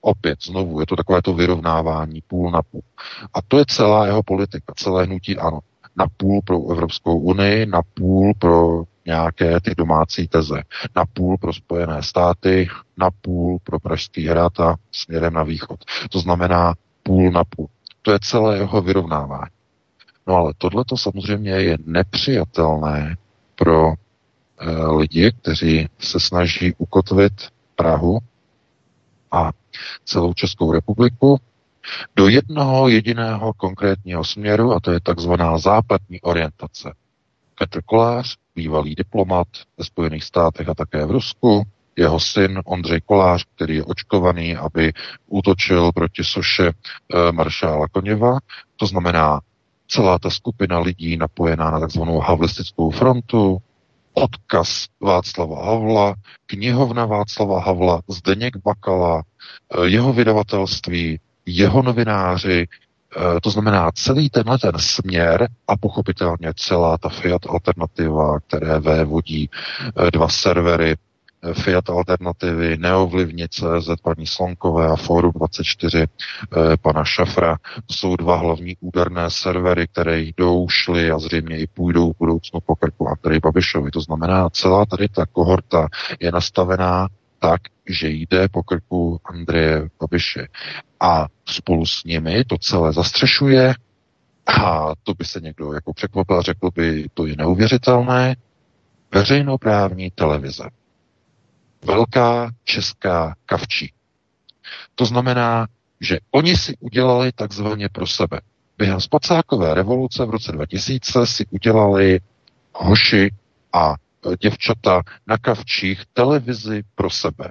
Opět, 0.00 0.38
znovu, 0.42 0.80
je 0.80 0.86
to 0.86 0.96
takové 0.96 1.22
to 1.22 1.34
vyrovnávání 1.34 2.22
půl 2.26 2.50
na 2.50 2.62
půl. 2.62 2.82
A 3.34 3.42
to 3.48 3.58
je 3.58 3.64
celá 3.68 4.06
jeho 4.06 4.22
politika, 4.22 4.72
celé 4.76 5.04
hnutí 5.04 5.38
ano. 5.38 5.58
Na 5.96 6.06
půl 6.16 6.40
pro 6.44 6.70
Evropskou 6.70 7.18
unii, 7.18 7.66
na 7.66 7.80
půl 7.94 8.32
pro 8.38 8.84
nějaké 9.06 9.60
ty 9.60 9.74
domácí 9.74 10.28
teze. 10.28 10.62
Na 10.96 11.04
půl 11.06 11.38
pro 11.38 11.52
Spojené 11.52 12.02
státy, 12.02 12.68
na 12.96 13.10
půl 13.10 13.58
pro 13.64 13.80
Pražský 13.80 14.26
hrad 14.26 14.60
a 14.60 14.76
směrem 14.92 15.34
na 15.34 15.42
východ. 15.42 15.80
To 16.10 16.18
znamená 16.18 16.74
půl 17.02 17.30
na 17.30 17.44
půl. 17.44 17.68
To 18.02 18.12
je 18.12 18.18
celé 18.22 18.58
jeho 18.58 18.82
vyrovnávání. 18.82 19.50
No 20.26 20.34
ale 20.34 20.52
tohle 20.58 20.84
to 20.84 20.96
samozřejmě 20.96 21.50
je 21.50 21.78
nepřijatelné 21.86 23.16
pro 23.54 23.88
e, 23.88 23.94
lidi, 24.86 25.32
kteří 25.32 25.88
se 25.98 26.20
snaží 26.20 26.74
ukotvit 26.78 27.32
Prahu 27.76 28.18
a 29.32 29.50
celou 30.04 30.34
Českou 30.34 30.72
republiku 30.72 31.40
do 32.16 32.28
jednoho 32.28 32.88
jediného 32.88 33.52
konkrétního 33.52 34.24
směru, 34.24 34.72
a 34.72 34.80
to 34.80 34.90
je 34.92 35.00
takzvaná 35.00 35.58
západní 35.58 36.20
orientace. 36.20 36.94
Petr 37.58 37.82
Kolář, 37.82 38.36
bývalý 38.54 38.94
diplomat 38.94 39.48
ve 39.78 39.84
Spojených 39.84 40.24
státech 40.24 40.68
a 40.68 40.74
také 40.74 41.06
v 41.06 41.10
Rusku, 41.10 41.62
jeho 41.96 42.20
syn 42.20 42.60
Ondřej 42.64 43.00
Kolář, 43.00 43.44
který 43.54 43.76
je 43.76 43.84
očkovaný, 43.84 44.56
aby 44.56 44.92
útočil 45.26 45.92
proti 45.92 46.24
soše 46.24 46.68
e, 46.68 46.72
maršála 47.32 47.88
Koněva. 47.88 48.38
To 48.76 48.86
znamená 48.86 49.40
celá 49.88 50.18
ta 50.18 50.30
skupina 50.30 50.78
lidí 50.78 51.16
napojená 51.16 51.70
na 51.70 51.80
takzvanou 51.80 52.18
havlistickou 52.18 52.90
frontu, 52.90 53.58
odkaz 54.14 54.86
Václava 55.00 55.64
Havla, 55.64 56.14
knihovna 56.46 57.06
Václava 57.06 57.60
Havla, 57.60 58.00
Zdeněk 58.08 58.56
Bakala, 58.56 59.22
e, 59.22 59.88
jeho 59.88 60.12
vydavatelství, 60.12 61.20
jeho 61.46 61.82
novináři, 61.82 62.66
Eh, 62.66 62.91
to 63.42 63.50
znamená, 63.50 63.90
celý 63.94 64.30
tenhle 64.30 64.58
ten 64.58 64.78
směr 64.78 65.48
a 65.68 65.76
pochopitelně 65.76 66.52
celá 66.56 66.98
ta 66.98 67.08
Fiat 67.08 67.42
alternativa, 67.48 68.40
které 68.40 68.80
vévodí 68.80 69.50
eh, 69.96 70.10
dva 70.10 70.28
servery 70.28 70.96
eh, 71.42 71.54
Fiat 71.54 71.90
Alternativy, 71.90 72.76
Neovlivnice, 72.76 73.66
Z 73.80 73.96
paní 74.02 74.26
Slonkové 74.26 74.86
a 74.86 74.96
Forum 74.96 75.32
24 75.34 76.06
pana 76.82 77.04
Šafra. 77.04 77.56
To 77.86 77.94
jsou 77.94 78.16
dva 78.16 78.36
hlavní 78.36 78.76
úderné 78.80 79.30
servery, 79.30 79.88
které 79.88 80.20
jdou, 80.20 80.68
šly 80.68 81.10
a 81.10 81.18
zřejmě 81.18 81.58
i 81.58 81.66
půjdou 81.66 82.12
v 82.12 82.18
budoucnu 82.18 82.60
po 82.60 82.76
krku 82.76 83.08
Andrej 83.08 83.40
Babišovi. 83.40 83.90
To 83.90 84.00
znamená, 84.00 84.50
celá 84.50 84.86
tady 84.86 85.08
ta 85.08 85.26
kohorta 85.26 85.88
je 86.20 86.32
nastavená 86.32 87.08
tak, 87.42 87.60
že 87.88 88.08
jde 88.08 88.48
po 88.48 88.62
krku 88.62 89.20
Andreje 89.24 89.88
Babiše. 90.00 90.48
A 91.00 91.26
spolu 91.46 91.86
s 91.86 92.04
nimi 92.04 92.44
to 92.44 92.58
celé 92.58 92.92
zastřešuje 92.92 93.74
a 94.46 94.92
to 95.02 95.14
by 95.14 95.24
se 95.24 95.40
někdo 95.40 95.72
jako 95.72 95.92
překvapil 95.92 96.38
a 96.38 96.42
řekl 96.42 96.70
by, 96.74 97.06
to 97.14 97.26
je 97.26 97.36
neuvěřitelné, 97.36 98.36
veřejnoprávní 99.14 100.10
televize. 100.10 100.64
Velká 101.84 102.50
česká 102.64 103.34
kavčí. 103.46 103.92
To 104.94 105.04
znamená, 105.04 105.66
že 106.00 106.18
oni 106.30 106.56
si 106.56 106.76
udělali 106.80 107.32
takzvaně 107.32 107.88
pro 107.88 108.06
sebe. 108.06 108.40
Během 108.78 109.00
spacákové 109.00 109.74
revoluce 109.74 110.24
v 110.24 110.30
roce 110.30 110.52
2000 110.52 111.26
si 111.26 111.46
udělali 111.50 112.20
hoši 112.74 113.34
a 113.72 113.94
děvčata 114.40 115.02
na 115.26 115.38
kavčích 115.38 116.02
televizi 116.12 116.82
pro 116.94 117.10
sebe. 117.10 117.50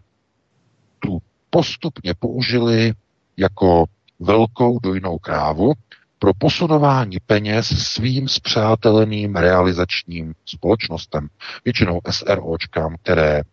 Tu 0.99 1.21
postupně 1.49 2.13
použili 2.19 2.93
jako 3.37 3.85
velkou 4.19 4.79
dojnou 4.79 5.17
krávu 5.17 5.73
pro 6.19 6.33
posunování 6.33 7.17
peněz 7.25 7.67
svým 7.67 8.27
zpřáteleným 8.27 9.35
realizačním 9.35 10.33
společnostem, 10.45 11.27
většinou 11.65 11.99
SROčkám, 12.09 12.95
které 13.01 13.37
e, 13.39 13.43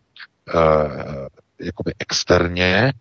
jakoby 1.60 1.92
externě 1.98 2.92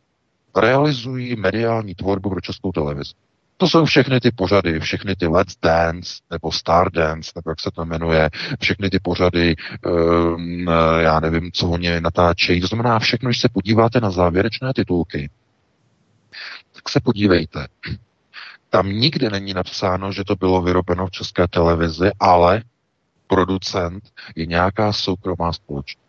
realizují 0.55 1.35
mediální 1.35 1.95
tvorbu 1.95 2.29
pro 2.29 2.41
českou 2.41 2.71
televizi. 2.71 3.13
To 3.57 3.67
jsou 3.67 3.85
všechny 3.85 4.19
ty 4.19 4.31
pořady, 4.31 4.79
všechny 4.79 5.15
ty 5.15 5.27
Let's 5.27 5.55
Dance 5.63 6.13
nebo 6.31 6.51
Star 6.51 6.91
Dance, 6.91 7.31
nebo 7.35 7.51
jak 7.51 7.59
se 7.59 7.71
to 7.71 7.85
jmenuje, 7.85 8.29
všechny 8.59 8.89
ty 8.89 8.99
pořady, 8.99 9.55
um, 9.85 10.67
já 10.99 11.19
nevím, 11.19 11.51
co 11.51 11.69
oni 11.69 12.01
natáčejí. 12.01 12.61
To 12.61 12.67
znamená 12.67 12.99
všechno, 12.99 13.29
když 13.29 13.41
se 13.41 13.49
podíváte 13.49 14.01
na 14.01 14.11
závěrečné 14.11 14.73
titulky, 14.73 15.29
tak 16.73 16.89
se 16.89 16.99
podívejte. 16.99 17.67
Tam 18.69 18.89
nikde 18.89 19.29
není 19.29 19.53
napsáno, 19.53 20.11
že 20.11 20.23
to 20.23 20.35
bylo 20.35 20.61
vyrobeno 20.61 21.07
v 21.07 21.11
české 21.11 21.47
televizi, 21.47 22.11
ale 22.19 22.63
producent 23.27 24.03
je 24.35 24.45
nějaká 24.45 24.93
soukromá 24.93 25.53
společnost, 25.53 26.05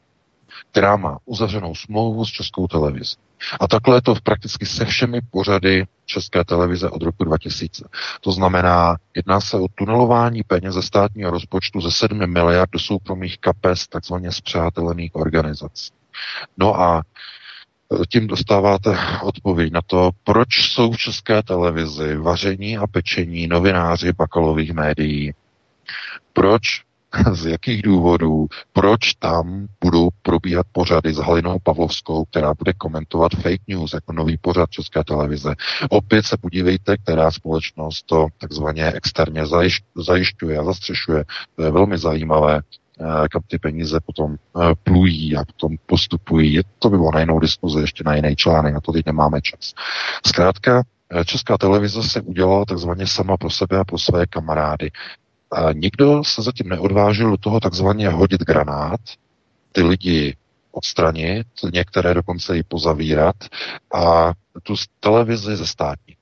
která 0.70 0.96
má 0.96 1.18
uzavřenou 1.24 1.74
smlouvu 1.74 2.24
s 2.24 2.28
českou 2.28 2.66
televizí. 2.66 3.16
A 3.60 3.68
takhle 3.68 3.96
je 3.96 4.02
to 4.02 4.14
prakticky 4.22 4.66
se 4.66 4.84
všemi 4.84 5.20
pořady 5.30 5.86
České 6.06 6.44
televize 6.44 6.90
od 6.90 7.02
roku 7.02 7.24
2000. 7.24 7.84
To 8.20 8.32
znamená, 8.32 8.96
jedná 9.16 9.40
se 9.40 9.56
o 9.56 9.66
tunelování 9.74 10.42
peněz 10.42 10.74
ze 10.74 10.82
státního 10.82 11.30
rozpočtu 11.30 11.80
ze 11.80 11.90
7 11.90 12.32
miliard 12.32 12.70
do 12.70 12.78
soukromých 12.78 13.38
kapes 13.38 13.88
takzvaně 13.88 14.32
zpřátelených 14.32 15.16
organizací. 15.16 15.90
No 16.56 16.80
a 16.80 17.02
e, 18.02 18.06
tím 18.06 18.26
dostáváte 18.26 18.98
odpověď 19.22 19.72
na 19.72 19.80
to, 19.86 20.10
proč 20.24 20.48
jsou 20.48 20.92
v 20.92 20.96
české 20.96 21.42
televizi 21.42 22.16
vaření 22.16 22.78
a 22.78 22.86
pečení 22.86 23.46
novináři 23.46 24.12
bakalových 24.12 24.72
médií. 24.72 25.34
Proč 26.32 26.87
z 27.32 27.46
jakých 27.46 27.82
důvodů, 27.82 28.46
proč 28.72 29.14
tam 29.14 29.66
budou 29.84 30.08
probíhat 30.22 30.66
pořady 30.72 31.14
s 31.14 31.18
Halinou 31.18 31.58
Pavlovskou, 31.62 32.24
která 32.24 32.54
bude 32.54 32.72
komentovat 32.72 33.32
fake 33.32 33.68
news 33.68 33.92
jako 33.92 34.12
nový 34.12 34.36
pořad 34.36 34.70
České 34.70 35.04
televize. 35.04 35.54
Opět 35.90 36.26
se 36.26 36.36
podívejte, 36.36 36.96
která 36.96 37.30
společnost 37.30 38.02
to 38.06 38.26
takzvaně 38.38 38.92
externě 38.92 39.42
zajišťuje 39.96 40.58
a 40.58 40.64
zastřešuje. 40.64 41.24
To 41.56 41.62
je 41.62 41.70
velmi 41.70 41.98
zajímavé 41.98 42.60
eh, 43.00 43.28
kam 43.30 43.42
ty 43.46 43.58
peníze 43.58 44.00
potom 44.06 44.34
eh, 44.34 44.74
plují 44.82 45.36
a 45.36 45.44
potom 45.44 45.76
postupují. 45.86 46.60
To 46.78 46.90
by 46.90 46.96
bylo 46.96 47.12
na 47.12 47.20
jinou 47.20 47.38
diskuzi, 47.38 47.80
ještě 47.80 48.04
na 48.04 48.14
jiný 48.14 48.36
článek, 48.36 48.74
na 48.74 48.80
to 48.80 48.92
teď 48.92 49.06
nemáme 49.06 49.40
čas. 49.40 49.74
Zkrátka, 50.26 50.82
eh, 51.10 51.24
Česká 51.24 51.58
televize 51.58 52.02
se 52.02 52.20
udělala 52.20 52.64
takzvaně 52.64 53.06
sama 53.06 53.36
pro 53.36 53.50
sebe 53.50 53.78
a 53.78 53.84
pro 53.84 53.98
své 53.98 54.26
kamarády. 54.26 54.90
A 55.50 55.72
nikdo 55.72 56.24
se 56.24 56.42
zatím 56.42 56.68
neodvážil 56.68 57.30
do 57.30 57.36
toho 57.36 57.60
takzvaně 57.60 58.08
hodit 58.08 58.40
granát, 58.40 59.00
ty 59.72 59.82
lidi 59.82 60.36
odstranit, 60.72 61.46
některé 61.72 62.14
dokonce 62.14 62.58
i 62.58 62.62
pozavírat 62.62 63.36
a 63.94 64.32
tu 64.62 64.74
televizi 65.00 65.56
zestátnit. 65.56 66.18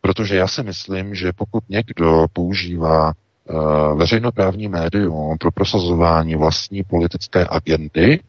Protože 0.00 0.36
já 0.36 0.48
si 0.48 0.62
myslím, 0.62 1.14
že 1.14 1.32
pokud 1.32 1.64
někdo 1.68 2.26
používá 2.32 3.12
uh, 3.12 3.98
veřejnoprávní 3.98 4.68
médium 4.68 5.38
pro 5.38 5.52
prosazování 5.52 6.36
vlastní 6.36 6.82
politické 6.82 7.46
agendy 7.50 8.20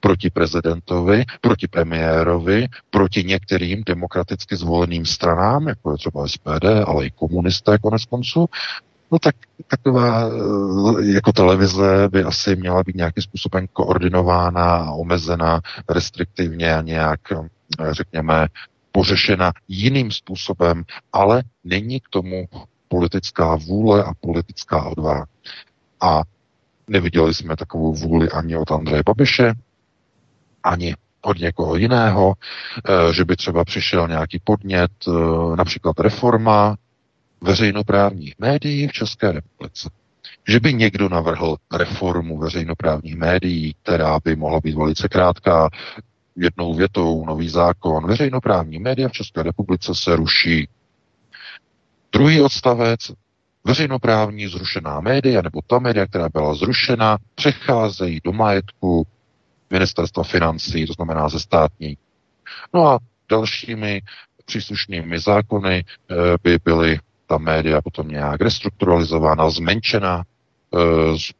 proti 0.00 0.30
prezidentovi, 0.30 1.24
proti 1.40 1.68
premiérovi, 1.68 2.68
proti 2.90 3.24
některým 3.24 3.82
demokraticky 3.86 4.56
zvoleným 4.56 5.06
stranám, 5.06 5.68
jako 5.68 5.92
je 5.92 5.96
třeba 5.96 6.28
SPD, 6.28 6.64
ale 6.86 7.06
i 7.06 7.10
komunisté 7.10 7.78
konec 7.78 8.04
konců, 8.04 8.46
No 9.10 9.18
tak 9.18 9.36
taková 9.66 10.28
eh, 10.28 11.14
jako 11.14 11.32
televize 11.32 12.08
by 12.08 12.22
asi 12.22 12.56
měla 12.56 12.82
být 12.82 12.96
nějakým 12.96 13.22
způsobem 13.22 13.66
koordinována 13.72 14.76
a 14.76 14.90
omezena 14.90 15.60
restriktivně 15.88 16.74
a 16.74 16.82
nějak, 16.82 17.20
eh, 17.32 17.44
řekněme, 17.90 18.46
pořešena 18.92 19.52
jiným 19.68 20.10
způsobem, 20.10 20.84
ale 21.12 21.42
není 21.64 22.00
k 22.00 22.08
tomu 22.10 22.48
politická 22.88 23.56
vůle 23.56 24.04
a 24.04 24.12
politická 24.20 24.84
odvaha. 24.84 25.26
A 26.00 26.22
neviděli 26.88 27.34
jsme 27.34 27.56
takovou 27.56 27.94
vůli 27.94 28.30
ani 28.30 28.56
od 28.56 28.70
Andreje 28.70 29.02
Babiše, 29.06 29.54
ani 30.62 30.94
od 31.22 31.38
někoho 31.38 31.76
jiného, 31.76 32.34
eh, 32.34 33.14
že 33.14 33.24
by 33.24 33.36
třeba 33.36 33.64
přišel 33.64 34.08
nějaký 34.08 34.40
podnět, 34.44 34.90
například 35.56 36.00
reforma 36.00 36.76
veřejnoprávních 37.40 38.34
médií 38.38 38.88
v 38.88 38.92
České 38.92 39.32
republice. 39.32 39.90
Že 40.48 40.60
by 40.60 40.74
někdo 40.74 41.08
navrhl 41.08 41.56
reformu 41.72 42.38
veřejnoprávních 42.38 43.16
médií, 43.16 43.74
která 43.82 44.18
by 44.24 44.36
mohla 44.36 44.60
být 44.60 44.76
velice 44.76 45.08
krátká, 45.08 45.68
jednou 46.36 46.74
větou 46.74 47.26
nový 47.26 47.48
zákon. 47.48 48.06
Veřejnoprávní 48.06 48.78
média 48.78 49.08
v 49.08 49.12
České 49.12 49.42
republice 49.42 49.94
se 49.94 50.16
ruší. 50.16 50.68
Druhý 52.12 52.40
odstavec, 52.40 53.00
veřejnoprávní 53.64 54.46
zrušená 54.46 55.00
média, 55.00 55.42
nebo 55.42 55.60
ta 55.66 55.78
média, 55.78 56.06
která 56.06 56.28
byla 56.28 56.54
zrušena, 56.54 57.18
přecházejí 57.34 58.20
do 58.24 58.32
majetku 58.32 59.06
ministerstva 59.70 60.22
financí, 60.24 60.86
to 60.86 60.92
znamená 60.92 61.28
ze 61.28 61.40
státní. 61.40 61.96
No 62.74 62.86
a 62.86 62.98
dalšími 63.30 64.02
příslušnými 64.44 65.18
zákony 65.18 65.84
eh, 65.84 66.14
by 66.42 66.58
byly 66.64 66.98
ta 67.26 67.38
média 67.38 67.82
potom 67.82 68.08
nějak 68.08 68.40
restrukturalizována, 68.40 69.50
zmenšena, 69.50 70.22
e, 70.22 70.78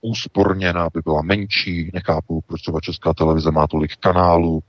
zúsporněna, 0.05 0.83
aby 0.83 1.01
byla 1.05 1.23
menší. 1.23 1.91
Nechápu, 1.95 2.41
proč 2.47 2.63
třeba 2.63 2.81
Česká 2.81 3.15
televize 3.15 3.51
má 3.51 3.67
tolik 3.67 3.97
kanálů, 3.97 4.63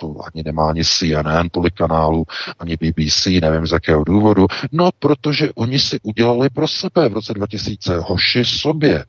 to 0.00 0.14
ani 0.34 0.42
nemá 0.42 0.68
ani 0.68 0.84
CNN 0.84 1.48
tolik 1.50 1.74
kanálů, 1.74 2.24
ani 2.58 2.76
BBC, 2.76 3.26
nevím 3.26 3.66
z 3.66 3.72
jakého 3.72 4.04
důvodu. 4.04 4.46
No, 4.72 4.90
protože 4.98 5.52
oni 5.54 5.78
si 5.78 6.00
udělali 6.02 6.50
pro 6.50 6.68
sebe 6.68 7.08
v 7.08 7.12
roce 7.12 7.34
2000 7.34 7.98
hoši 7.98 8.44
sobě 8.44 9.04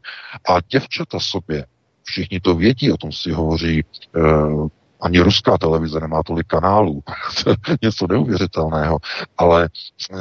a 0.50 0.60
děvčata 0.72 1.20
sobě. 1.20 1.65
Všichni 2.03 2.39
to 2.39 2.56
vědí, 2.56 2.91
o 2.91 2.98
tom 2.98 3.12
si 3.12 3.32
hovoří 3.32 3.84
uh, 4.15 4.67
ani 5.02 5.19
ruská 5.19 5.58
televize 5.58 6.00
nemá 6.00 6.24
tolik 6.24 6.47
kanálů. 6.47 7.04
Něco 7.82 8.08
neuvěřitelného. 8.08 8.97
Ale 9.38 9.69
uh, 10.12 10.19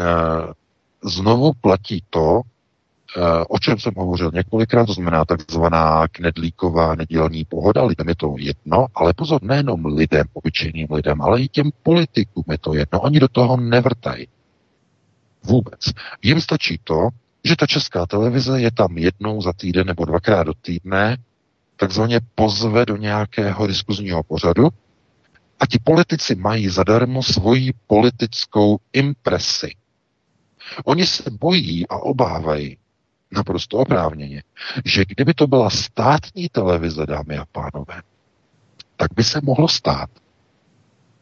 znovu 1.04 1.52
platí 1.60 2.04
to, 2.10 2.40
eh, 3.16 3.44
o 3.48 3.58
čem 3.58 3.78
jsem 3.78 3.94
hovořil 3.96 4.30
několikrát, 4.34 4.86
to 4.86 4.92
znamená 4.92 5.24
takzvaná 5.24 6.08
knedlíková 6.08 6.94
nedělní 6.94 7.44
pohoda, 7.44 7.84
lidem 7.84 8.08
je 8.08 8.14
to 8.14 8.34
jedno, 8.38 8.86
ale 8.94 9.12
pozor, 9.12 9.42
nejenom 9.42 9.86
lidem, 9.86 10.26
obyčejným 10.32 10.86
lidem, 10.90 11.22
ale 11.22 11.40
i 11.40 11.48
těm 11.48 11.70
politikům 11.82 12.44
je 12.50 12.58
to 12.58 12.74
jedno, 12.74 13.00
oni 13.00 13.20
do 13.20 13.28
toho 13.28 13.56
nevrtají. 13.56 14.28
Vůbec. 15.44 15.80
Jim 16.22 16.40
stačí 16.40 16.80
to, 16.84 17.08
že 17.44 17.56
ta 17.56 17.66
česká 17.66 18.06
televize 18.06 18.60
je 18.60 18.70
tam 18.70 18.98
jednou 18.98 19.42
za 19.42 19.52
týden 19.52 19.86
nebo 19.86 20.04
dvakrát 20.04 20.42
do 20.42 20.54
týdne, 20.54 21.16
takzvaně 21.76 22.20
pozve 22.34 22.86
do 22.86 22.96
nějakého 22.96 23.66
diskuzního 23.66 24.22
pořadu 24.22 24.68
a 25.60 25.66
ti 25.66 25.78
politici 25.84 26.34
mají 26.34 26.68
zadarmo 26.68 27.22
svoji 27.22 27.72
politickou 27.86 28.78
impresi. 28.92 29.70
Oni 30.84 31.06
se 31.06 31.30
bojí 31.30 31.88
a 31.88 31.96
obávají, 31.96 32.78
naprosto 33.32 33.78
oprávněně, 33.78 34.42
že 34.84 35.04
kdyby 35.04 35.34
to 35.34 35.46
byla 35.46 35.70
státní 35.70 36.48
televize, 36.48 37.06
dámy 37.06 37.38
a 37.38 37.44
pánové, 37.52 38.02
tak 38.96 39.14
by 39.14 39.24
se 39.24 39.40
mohlo 39.42 39.68
stát, 39.68 40.10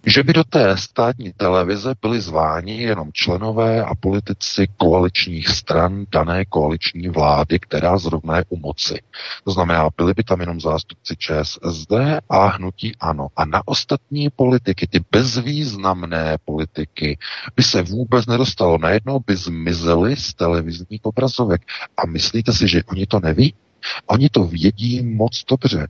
že 0.06 0.22
by 0.22 0.32
do 0.32 0.44
té 0.44 0.76
státní 0.76 1.32
televize 1.36 1.94
byli 2.02 2.20
zváni 2.20 2.82
jenom 2.82 3.12
členové 3.12 3.84
a 3.84 3.94
politici 3.94 4.66
koaličních 4.76 5.48
stran 5.48 6.04
dané 6.12 6.44
koaliční 6.44 7.08
vlády, 7.08 7.58
která 7.58 7.98
zrovna 7.98 8.36
je 8.36 8.44
u 8.48 8.56
moci. 8.56 9.00
To 9.44 9.50
znamená, 9.50 9.88
byli 9.96 10.14
by 10.14 10.24
tam 10.24 10.40
jenom 10.40 10.60
zástupci 10.60 11.16
ČSSD 11.16 11.92
a 12.28 12.46
hnutí 12.46 12.92
ANO. 13.00 13.28
A 13.36 13.44
na 13.44 13.62
ostatní 13.68 14.30
politiky, 14.30 14.86
ty 14.86 15.00
bezvýznamné 15.10 16.38
politiky, 16.44 17.18
by 17.56 17.62
se 17.62 17.82
vůbec 17.82 18.26
nedostalo. 18.26 18.78
Najednou 18.78 19.20
by 19.26 19.36
zmizely 19.36 20.16
z 20.16 20.34
televizních 20.34 21.04
obrazovek. 21.04 21.62
A 21.96 22.06
myslíte 22.06 22.52
si, 22.52 22.68
že 22.68 22.82
oni 22.84 23.06
to 23.06 23.20
neví? 23.20 23.54
Oni 24.06 24.28
to 24.28 24.44
vědí 24.44 25.02
moc 25.02 25.44
dobře. 25.50 25.88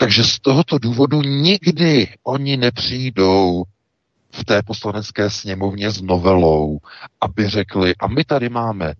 Takže 0.00 0.24
z 0.24 0.38
tohoto 0.38 0.78
důvodu 0.78 1.22
nikdy 1.22 2.08
oni 2.24 2.56
nepřijdou 2.56 3.64
v 4.32 4.44
té 4.44 4.62
poslanecké 4.62 5.30
sněmovně 5.30 5.90
s 5.90 6.02
novelou, 6.02 6.78
aby 7.20 7.48
řekli, 7.48 7.94
a 7.96 8.06
my 8.06 8.24
tady 8.24 8.48
máme 8.48 8.86
e, 8.86 8.94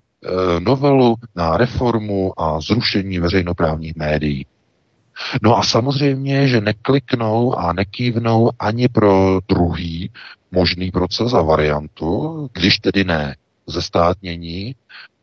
novelu 0.60 1.16
na 1.36 1.56
reformu 1.56 2.40
a 2.40 2.60
zrušení 2.60 3.18
veřejnoprávních 3.18 3.96
médií. 3.96 4.46
No 5.42 5.56
a 5.56 5.62
samozřejmě, 5.62 6.48
že 6.48 6.60
nekliknou 6.60 7.54
a 7.54 7.72
nekývnou 7.72 8.50
ani 8.58 8.88
pro 8.88 9.40
druhý 9.48 10.10
možný 10.50 10.90
proces 10.90 11.34
a 11.34 11.42
variantu, 11.42 12.48
když 12.52 12.78
tedy 12.78 13.04
ne 13.04 13.36
zestátnění, 13.66 14.74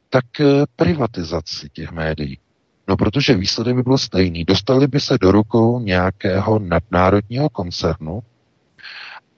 tak 0.10 0.40
e, 0.40 0.46
privatizaci 0.76 1.70
těch 1.74 1.92
médií. 1.92 2.38
No 2.88 2.98
protože 2.98 3.34
výsledek 3.34 3.76
by 3.76 3.84
byl 3.84 3.98
stejný. 3.98 4.43
Dostali 4.43 4.88
by 4.88 5.00
se 5.00 5.17
do 5.17 5.32
rukou 5.32 5.80
nějakého 5.80 6.60
nadnárodního 6.60 7.50
koncernu 7.50 8.24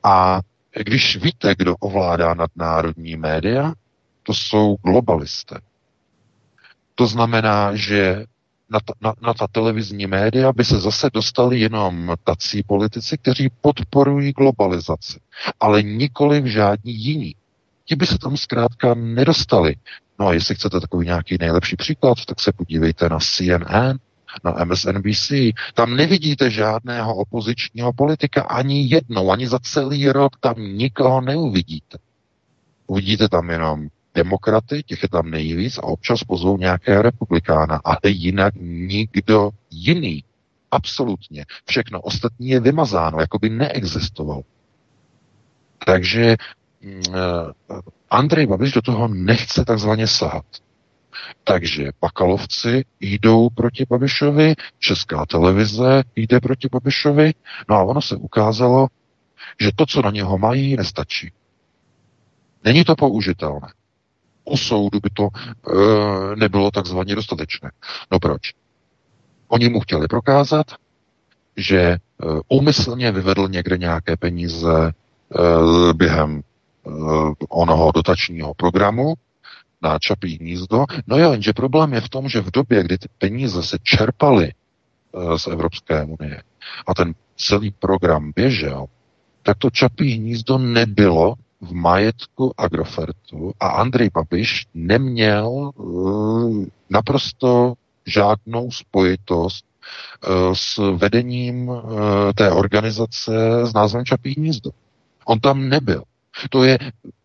a 0.04 0.42
když 0.84 1.18
víte, 1.18 1.56
kdo 1.58 1.76
ovládá 1.76 2.34
nadnárodní 2.34 3.16
média, 3.16 3.74
to 4.24 4.34
jsou 4.34 4.76
globalisté. 4.84 5.60
To 6.96 7.08
znamená, 7.08 7.76
že 7.76 8.26
na 8.70 8.80
ta, 8.80 8.94
na, 9.02 9.14
na 9.22 9.34
ta 9.34 9.48
televizní 9.48 10.08
média 10.08 10.54
by 10.54 10.66
se 10.66 10.80
zase 10.80 11.10
dostali 11.14 11.60
jenom 11.60 12.16
tací 12.24 12.64
politici, 12.64 13.18
kteří 13.18 13.50
podporují 13.62 14.32
globalizaci, 14.32 15.20
ale 15.60 15.84
nikoli 15.84 16.42
v 16.42 16.46
žádní 16.46 16.94
jiní. 16.94 17.36
Ti 17.86 17.96
by 17.96 18.06
se 18.08 18.18
tam 18.18 18.38
zkrátka 18.38 18.94
nedostali. 18.94 19.76
No 20.20 20.28
a 20.28 20.34
jestli 20.34 20.56
chcete 20.56 20.80
takový 20.80 21.06
nějaký 21.06 21.38
nejlepší 21.40 21.76
příklad, 21.76 22.26
tak 22.26 22.40
se 22.40 22.52
podívejte 22.52 23.10
na 23.10 23.20
CNN, 23.20 23.98
na 24.44 24.66
MSNBC. 24.66 25.32
Tam 25.74 25.96
nevidíte 25.96 26.50
žádného 26.50 27.16
opozičního 27.16 27.94
politika 27.94 28.42
ani 28.42 28.88
jednou, 28.88 29.32
ani 29.32 29.48
za 29.48 29.60
celý 29.60 30.10
rok 30.10 30.32
tam 30.40 30.56
nikoho 30.58 31.22
neuvidíte. 31.22 31.98
Uvidíte 32.88 33.30
tam 33.30 33.50
jenom 33.50 33.88
demokraty, 34.16 34.84
těch 34.84 35.04
je 35.04 35.10
tam 35.10 35.30
nejvíc 35.30 35.78
a 35.78 35.84
občas 35.84 36.24
pozvou 36.24 36.58
nějaké 36.58 37.02
republikána, 37.02 37.82
ale 37.84 37.98
jinak 38.04 38.54
nikdo 38.60 39.50
jiný. 39.72 40.24
Absolutně. 40.72 41.46
Všechno 41.66 42.02
ostatní 42.02 42.50
je 42.50 42.60
vymazáno, 42.60 43.20
jako 43.20 43.40
by 43.40 43.50
neexistovalo. 43.50 44.42
Takže 45.86 46.36
mm, 46.82 47.02
eh, 47.14 47.82
Andrej 48.10 48.48
Babiš 48.48 48.72
do 48.72 48.82
toho 48.82 49.08
nechce 49.08 49.66
takzvaně 49.66 50.08
sahat. 50.08 50.46
Takže 51.44 51.92
Bakalovci 52.02 52.86
jdou 53.00 53.50
proti 53.50 53.86
Babišovi, 53.90 54.56
Česká 54.80 55.26
televize 55.26 56.04
jde 56.16 56.40
proti 56.40 56.68
Babišovi, 56.72 57.34
no 57.70 57.76
a 57.76 57.84
ono 57.84 58.02
se 58.02 58.16
ukázalo, 58.16 58.88
že 59.62 59.72
to, 59.76 59.86
co 59.86 60.02
na 60.02 60.12
něho 60.12 60.38
mají, 60.38 60.76
nestačí. 60.76 61.32
Není 62.64 62.84
to 62.84 62.96
použitelné. 62.96 63.68
U 64.46 64.58
soudu 64.58 65.00
by 65.00 65.10
to 65.10 65.28
e, 65.28 66.36
nebylo 66.36 66.72
takzvaně 66.72 67.16
dostatečné. 67.16 67.72
No 68.12 68.20
proč? 68.20 68.54
Oni 69.48 69.70
mu 69.70 69.80
chtěli 69.80 70.08
prokázat, 70.08 70.68
že 71.58 71.80
e, 71.80 71.98
úmyslně 72.48 73.12
vyvedl 73.12 73.48
někde 73.48 73.78
nějaké 73.78 74.18
peníze 74.18 74.88
e, 74.88 75.94
během 75.94 76.42
onoho 77.50 77.92
dotačního 77.92 78.54
programu 78.54 79.14
na 79.82 80.00
Čapí 80.00 80.38
hnízdo. 80.38 80.86
No 81.08 81.18
jo, 81.18 81.32
jenže 81.32 81.54
problém 81.54 81.94
je 81.94 82.02
v 82.02 82.10
tom, 82.10 82.30
že 82.30 82.42
v 82.42 82.52
době, 82.52 82.84
kdy 82.84 82.98
ty 82.98 83.08
peníze 83.18 83.64
se 83.64 83.78
čerpaly 83.84 84.48
e, 84.48 85.40
z 85.40 85.48
Evropské 85.48 86.04
unie 86.04 86.44
a 86.88 86.94
ten 86.94 87.14
celý 87.38 87.72
program 87.72 88.32
běžel, 88.36 88.86
tak 89.44 89.58
to 89.58 89.70
Čapí 89.70 90.12
hnízdo 90.12 90.58
nebylo 90.58 91.36
v 91.62 91.74
majetku 91.74 92.54
Agrofertu 92.58 93.54
a 93.60 93.68
Andrej 93.68 94.10
Babiš 94.14 94.66
neměl 94.74 95.48
uh, 95.48 96.66
naprosto 96.90 97.74
žádnou 98.06 98.72
spojitost 98.72 99.66
s 100.54 100.78
vedením 100.98 101.72
té 102.36 102.52
organizace 102.52 103.32
s 103.64 103.74
názvem 103.74 104.06
Čapí 104.06 104.34
hnízdo. 104.38 104.72
On 105.26 105.40
tam 105.40 105.70
nebyl. 105.70 106.04
To 106.50 106.64
je 106.64 106.78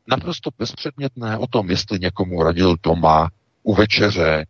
naprosto 0.09 0.51
bezpředmětné 0.59 1.39
o 1.39 1.47
tom, 1.47 1.71
jestli 1.71 1.99
někomu 1.99 2.43
radil 2.43 2.77
doma 2.83 3.31
u 3.63 3.75
večeře 3.75 4.47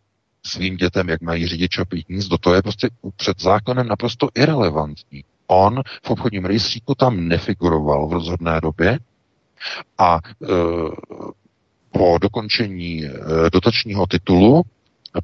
svým 0.47 0.77
dětem, 0.77 1.09
jak 1.09 1.21
mají 1.21 1.47
řídit 1.47 1.69
Čapí 1.69 2.05
hnízdo. 2.09 2.39
To 2.39 2.55
je 2.55 2.63
prostě 2.63 2.89
před 3.17 3.41
zákonem 3.41 3.89
naprosto 3.89 4.29
irrelevantní. 4.35 5.25
On 5.47 5.83
v 6.07 6.11
obchodním 6.11 6.45
rejstříku 6.45 6.95
tam 6.95 7.29
nefiguroval 7.29 8.09
v 8.09 8.13
rozhodné 8.13 8.61
době 8.61 8.99
a 9.99 10.19
e, 10.19 10.47
po 11.93 12.19
dokončení 12.21 13.05
e, 13.05 13.11
dotačního 13.53 14.07
titulu, 14.07 14.63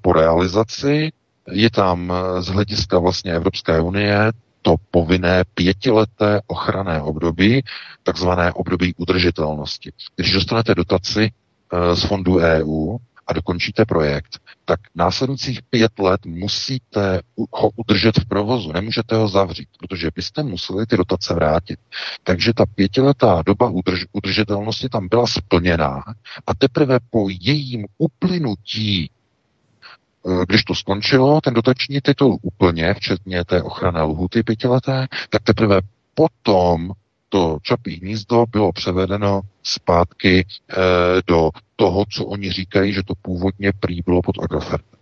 po 0.01 0.13
realizaci, 0.13 1.13
je 1.51 1.71
tam 1.71 2.13
e, 2.13 2.43
z 2.43 2.47
hlediska 2.47 2.99
vlastně 2.99 3.33
Evropské 3.33 3.81
unie 3.81 4.33
to 4.69 4.77
povinné 4.91 5.45
pětileté 5.55 6.41
ochranné 6.47 7.03
období, 7.03 7.65
takzvané 8.03 8.53
období 8.53 8.95
udržitelnosti. 8.97 9.93
Když 10.17 10.33
dostanete 10.33 10.75
dotaci 10.75 11.31
z 11.95 12.03
fondu 12.05 12.37
EU, 12.37 12.99
a 13.29 13.33
dokončíte 13.33 13.85
projekt, 13.85 14.39
tak 14.65 14.81
následujících 14.95 15.63
pět 15.63 15.99
let 15.99 16.27
musíte 16.27 17.21
ho 17.53 17.71
udržet 17.77 18.19
v 18.19 18.29
provozu, 18.29 18.73
nemůžete 18.73 19.17
ho 19.17 19.29
zavřít, 19.29 19.69
protože 19.79 20.11
byste 20.15 20.43
museli 20.43 20.87
ty 20.87 20.97
dotace 20.97 21.35
vrátit. 21.35 21.79
Takže 22.23 22.53
ta 22.55 22.67
pětiletá 22.75 23.43
doba 23.47 23.71
udrž- 23.71 24.07
udržitelnosti 24.13 24.89
tam 24.89 25.09
byla 25.09 25.27
splněná 25.27 26.03
a 26.47 26.55
teprve 26.55 26.99
po 27.11 27.29
jejím 27.29 27.87
uplynutí 27.99 29.11
eh, 29.11 29.18
když 30.47 30.65
to 30.65 30.75
skončilo, 30.75 31.41
ten 31.41 31.55
dotační 31.55 32.01
titul 32.01 32.39
úplně, 32.43 32.95
včetně 32.95 33.45
té 33.45 33.63
ochranné 33.63 34.03
lhuty 34.03 34.43
pětileté, 34.43 35.07
tak 35.31 35.43
teprve 35.43 35.81
potom 36.15 36.91
to 37.29 37.59
čapí 37.63 38.01
hnízdo 38.01 38.45
bylo 38.51 38.73
převedeno 38.73 39.41
zpátky 39.63 40.41
e, 40.41 40.75
do 41.27 41.51
toho, 41.77 42.05
co 42.11 42.25
oni 42.25 42.53
říkají, 42.53 42.93
že 42.93 43.03
to 43.03 43.15
původně 43.23 43.73
prý 43.81 44.01
bylo 44.07 44.23
pod 44.23 44.39
Agrofertem. 44.43 44.99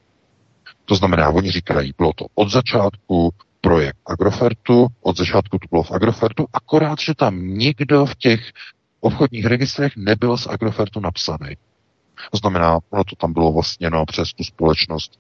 To 0.84 0.94
znamená, 0.94 1.28
oni 1.30 1.50
říkají, 1.50 1.94
bylo 1.98 2.12
to 2.12 2.26
od 2.34 2.50
začátku 2.50 3.30
projekt 3.60 3.96
Agrofertu, 4.06 4.86
od 5.00 5.16
začátku 5.16 5.58
to 5.58 5.66
bylo 5.70 5.82
v 5.82 5.90
Agrofertu, 5.90 6.46
akorát, 6.52 6.98
že 7.00 7.14
tam 7.14 7.46
nikdo 7.46 8.06
v 8.06 8.14
těch 8.14 8.40
obchodních 9.00 9.46
registrech 9.46 9.92
nebyl 9.96 10.36
z 10.36 10.46
Agrofertu 10.46 11.00
napsaný. 11.00 11.56
To 12.30 12.38
znamená, 12.38 12.78
ono 12.90 13.04
to 13.04 13.16
tam 13.16 13.32
bylo 13.32 13.52
vlastně 13.52 13.90
no, 13.90 14.06
přes 14.06 14.32
tu 14.32 14.44
společnost 14.44 15.18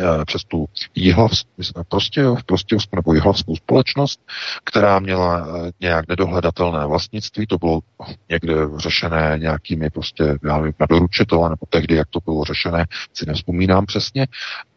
Eh, 0.00 0.24
přes 0.24 0.44
tu 0.44 0.66
jihlavskou, 0.94 1.50
Prostějov, 1.88 2.44
Prostějovskou 2.44 2.96
nebo 2.96 3.14
jihlavskou 3.14 3.56
společnost, 3.56 4.20
která 4.64 4.98
měla 4.98 5.46
eh, 5.46 5.70
nějak 5.80 6.08
nedohledatelné 6.08 6.86
vlastnictví, 6.86 7.46
to 7.46 7.58
bylo 7.58 7.80
někde 8.28 8.54
řešené 8.76 9.38
nějakými 9.40 9.90
prostě, 9.90 10.38
já 10.44 10.56
nevím, 10.58 10.74
na 10.80 10.86
doručitele, 10.86 11.50
nebo 11.50 11.66
tehdy, 11.70 11.94
jak 11.94 12.08
to 12.10 12.18
bylo 12.24 12.44
řešené, 12.44 12.84
si 13.14 13.26
nevzpomínám 13.26 13.86
přesně. 13.86 14.26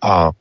A 0.02 0.32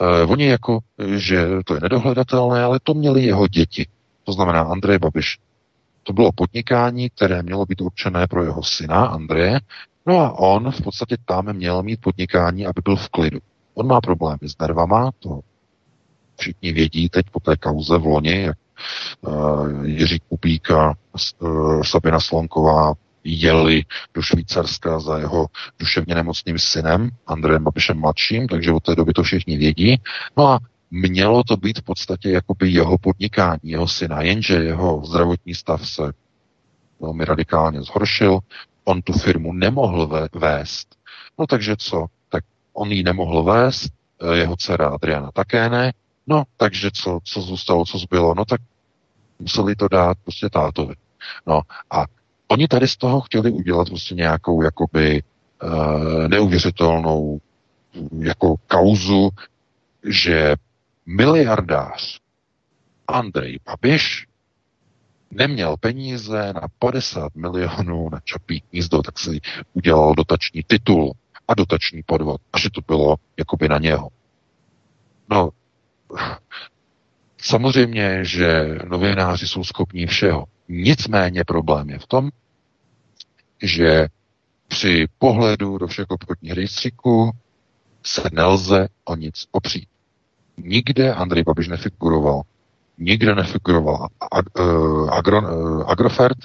e, 0.00 0.22
oni 0.22 0.46
jako, 0.46 0.78
že 1.16 1.46
to 1.66 1.74
je 1.74 1.80
nedohledatelné, 1.80 2.62
ale 2.62 2.78
to 2.82 2.94
měli 2.94 3.22
jeho 3.22 3.48
děti. 3.48 3.86
To 4.24 4.32
znamená 4.32 4.60
Andrej 4.60 4.98
Babiš. 4.98 5.38
To 6.02 6.12
bylo 6.12 6.32
podnikání, 6.32 7.10
které 7.10 7.42
mělo 7.42 7.66
být 7.66 7.80
určené 7.80 8.26
pro 8.26 8.44
jeho 8.44 8.62
syna 8.62 9.06
Andreje, 9.06 9.60
no 10.08 10.18
a 10.18 10.38
on 10.38 10.70
v 10.70 10.82
podstatě 10.82 11.16
tam 11.24 11.52
měl 11.52 11.82
mít 11.82 12.00
podnikání, 12.00 12.66
aby 12.66 12.80
byl 12.84 12.96
v 12.96 13.08
klidu. 13.08 13.38
On 13.74 13.86
má 13.86 14.00
problémy 14.00 14.38
s 14.42 14.58
nervama, 14.58 15.10
to 15.18 15.40
všichni 16.36 16.72
vědí 16.72 17.08
teď 17.08 17.26
po 17.32 17.40
té 17.40 17.56
kauze 17.56 17.98
v 17.98 18.06
loni, 18.06 18.42
jak 18.42 18.56
uh, 19.20 19.86
Jiří 19.86 20.20
Kupík 20.28 20.70
a 20.70 20.94
uh, 21.38 21.82
Sabina 21.82 22.20
Slonková 22.20 22.94
jeli 23.24 23.82
do 24.14 24.22
Švýcarska 24.22 25.00
za 25.00 25.18
jeho 25.18 25.46
duševně 25.78 26.14
nemocným 26.14 26.58
synem, 26.58 27.10
Andrejem 27.26 27.64
Babišem 27.64 28.00
mladším, 28.00 28.48
takže 28.48 28.72
od 28.72 28.82
té 28.82 28.94
doby 28.94 29.12
to 29.12 29.22
všichni 29.22 29.56
vědí. 29.56 30.00
No 30.36 30.48
a 30.48 30.58
mělo 30.90 31.44
to 31.44 31.56
být 31.56 31.78
v 31.78 31.82
podstatě 31.82 32.30
jakoby 32.30 32.70
jeho 32.70 32.98
podnikání, 32.98 33.60
jeho 33.62 33.88
syna, 33.88 34.22
jenže 34.22 34.54
jeho 34.54 35.02
zdravotní 35.04 35.54
stav 35.54 35.88
se 35.88 36.12
velmi 37.00 37.24
radikálně 37.24 37.82
zhoršil, 37.82 38.38
on 38.88 39.02
tu 39.02 39.12
firmu 39.12 39.52
nemohl 39.52 40.28
vést. 40.32 40.96
No 41.38 41.46
takže 41.46 41.76
co? 41.78 42.06
on 42.78 42.92
ji 42.92 43.02
nemohl 43.02 43.42
vést, 43.42 43.92
eh, 44.22 44.36
jeho 44.36 44.56
dcera 44.56 44.88
Adriana 44.88 45.30
také 45.32 45.68
ne, 45.68 45.92
no 46.26 46.42
takže 46.56 46.90
co, 46.94 47.18
co 47.24 47.40
zůstalo, 47.40 47.84
co 47.84 47.98
zbylo, 47.98 48.34
no 48.34 48.44
tak 48.44 48.60
museli 49.38 49.76
to 49.76 49.88
dát 49.88 50.18
prostě 50.24 50.48
tátovi. 50.48 50.94
No 51.46 51.60
a 51.90 52.04
oni 52.48 52.68
tady 52.68 52.88
z 52.88 52.96
toho 52.96 53.20
chtěli 53.20 53.50
udělat 53.50 53.88
prostě 53.88 54.14
nějakou 54.14 54.62
jakoby 54.62 55.22
uh, 55.62 56.28
neuvěřitelnou 56.28 57.40
jako 58.18 58.54
kauzu, 58.66 59.30
že 60.08 60.56
miliardář 61.06 62.18
Andrej 63.08 63.58
Babiš 63.66 64.27
neměl 65.30 65.76
peníze 65.76 66.52
na 66.52 66.68
50 66.78 67.34
milionů 67.34 68.08
na 68.12 68.20
Čapí 68.24 68.62
hnízdo, 68.72 69.02
tak 69.02 69.18
si 69.18 69.40
udělal 69.72 70.14
dotační 70.14 70.62
titul 70.66 71.12
a 71.48 71.54
dotační 71.54 72.02
podvod. 72.02 72.40
A 72.52 72.58
že 72.58 72.70
to 72.70 72.80
bylo 72.86 73.16
jakoby 73.36 73.68
na 73.68 73.78
něho. 73.78 74.08
No, 75.30 75.50
samozřejmě, 77.38 78.24
že 78.24 78.78
novináři 78.88 79.48
jsou 79.48 79.64
schopní 79.64 80.06
všeho. 80.06 80.44
Nicméně 80.68 81.44
problém 81.44 81.90
je 81.90 81.98
v 81.98 82.06
tom, 82.06 82.30
že 83.62 84.08
při 84.68 85.06
pohledu 85.18 85.78
do 85.78 85.86
všech 85.86 86.06
obchodních 86.08 86.52
rejstříků 86.52 87.30
se 88.02 88.22
nelze 88.32 88.88
o 89.04 89.16
nic 89.16 89.46
opřít. 89.52 89.88
Nikde 90.56 91.14
Andrej 91.14 91.44
Babiš 91.44 91.68
nefiguroval. 91.68 92.42
Nikde 92.98 93.34
nefiguroval 93.34 94.08
ag, 94.32 94.44
uh, 94.58 95.12
agro, 95.12 95.38
uh, 95.40 95.90
Agrofert, 95.90 96.38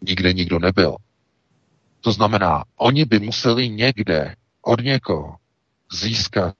nikde 0.00 0.32
nikdo 0.32 0.58
nebyl. 0.58 0.96
To 2.00 2.12
znamená, 2.12 2.64
oni 2.76 3.04
by 3.04 3.18
museli 3.20 3.68
někde 3.68 4.34
od 4.62 4.80
někoho 4.80 5.36
získat 5.92 6.54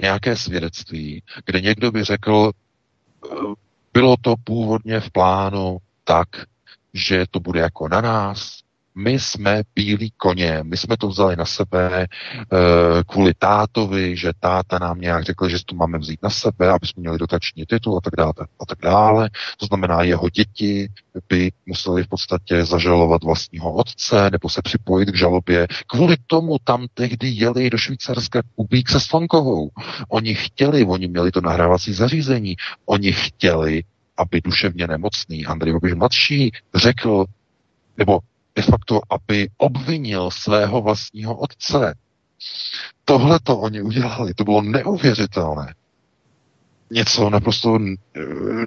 nějaké 0.00 0.36
svědectví, 0.36 1.22
kde 1.44 1.60
někdo 1.60 1.92
by 1.92 2.04
řekl, 2.04 2.50
eh, 2.52 3.36
bylo 3.92 4.16
to 4.20 4.34
původně 4.44 5.00
v 5.00 5.10
plánu 5.10 5.78
tak, 6.04 6.28
že 6.94 7.24
to 7.30 7.40
bude 7.40 7.60
jako 7.60 7.88
na 7.88 8.00
nás, 8.00 8.60
my 8.98 9.18
jsme 9.18 9.62
bílí 9.74 10.12
koně, 10.16 10.60
my 10.62 10.76
jsme 10.76 10.96
to 10.96 11.08
vzali 11.08 11.36
na 11.36 11.44
sebe 11.44 12.06
uh, 12.52 12.58
kvůli 13.06 13.34
tátovi, 13.38 14.16
že 14.16 14.32
táta 14.40 14.78
nám 14.78 15.00
nějak 15.00 15.24
řekl, 15.24 15.48
že 15.48 15.56
to 15.66 15.74
máme 15.74 15.98
vzít 15.98 16.22
na 16.22 16.30
sebe, 16.30 16.70
aby 16.70 16.86
jsme 16.86 17.00
měli 17.00 17.18
dotační 17.18 17.66
titul 17.66 17.96
a 17.96 18.00
tak 18.00 18.12
dále. 18.16 18.32
A 18.60 18.66
tak 18.66 18.78
dále. 18.82 19.30
To 19.56 19.66
znamená, 19.66 20.02
jeho 20.02 20.28
děti 20.28 20.88
by 21.28 21.52
museli 21.66 22.04
v 22.04 22.08
podstatě 22.08 22.64
zažalovat 22.64 23.24
vlastního 23.24 23.72
otce 23.72 24.30
nebo 24.30 24.48
se 24.48 24.62
připojit 24.62 25.10
k 25.10 25.16
žalobě. 25.16 25.66
Kvůli 25.86 26.16
tomu 26.26 26.56
tam 26.64 26.86
tehdy 26.94 27.28
jeli 27.28 27.70
do 27.70 27.78
Švýcarska 27.78 28.42
Kubík 28.56 28.88
se 28.88 29.00
Slonkovou. 29.00 29.70
Oni 30.08 30.34
chtěli, 30.34 30.84
oni 30.84 31.08
měli 31.08 31.30
to 31.30 31.40
nahrávací 31.40 31.92
zařízení, 31.92 32.56
oni 32.86 33.12
chtěli, 33.12 33.82
aby 34.16 34.40
duševně 34.40 34.86
nemocný 34.86 35.46
Andrej 35.46 35.72
Babiš 35.72 35.94
mladší 35.94 36.52
řekl, 36.74 37.24
nebo 37.96 38.18
de 38.58 38.62
facto, 38.62 39.00
aby 39.10 39.48
obvinil 39.56 40.30
svého 40.30 40.82
vlastního 40.82 41.36
otce 41.36 41.94
Tohle 43.04 43.40
to 43.42 43.58
oni 43.58 43.82
udělali, 43.82 44.34
to 44.34 44.44
bylo 44.44 44.62
neuvěřitelné. 44.62 45.74
Něco 46.90 47.30
naprosto 47.30 47.78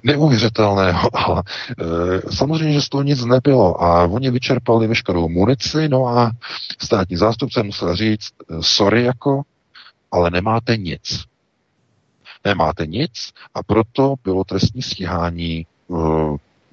neuvěřitelného. 0.04 1.16
A 1.16 1.42
e, 1.42 2.32
samozřejmě, 2.34 2.74
že 2.74 2.82
z 2.82 2.88
toho 2.88 3.02
nic 3.02 3.24
nebylo. 3.24 3.82
A 3.82 4.04
oni 4.04 4.30
vyčerpali 4.30 4.86
veškerou 4.86 5.28
munici, 5.28 5.88
no 5.88 6.06
a 6.06 6.32
státní 6.78 7.16
zástupce 7.16 7.62
musel 7.62 7.96
říct, 7.96 8.30
e, 8.50 8.54
sorry 8.60 9.04
jako, 9.04 9.42
ale 10.10 10.30
nemáte 10.30 10.76
nic. 10.76 11.24
Nemáte 12.44 12.86
nic 12.86 13.32
a 13.54 13.62
proto 13.62 14.14
bylo 14.24 14.44
trestní 14.44 14.82
stíhání 14.82 15.66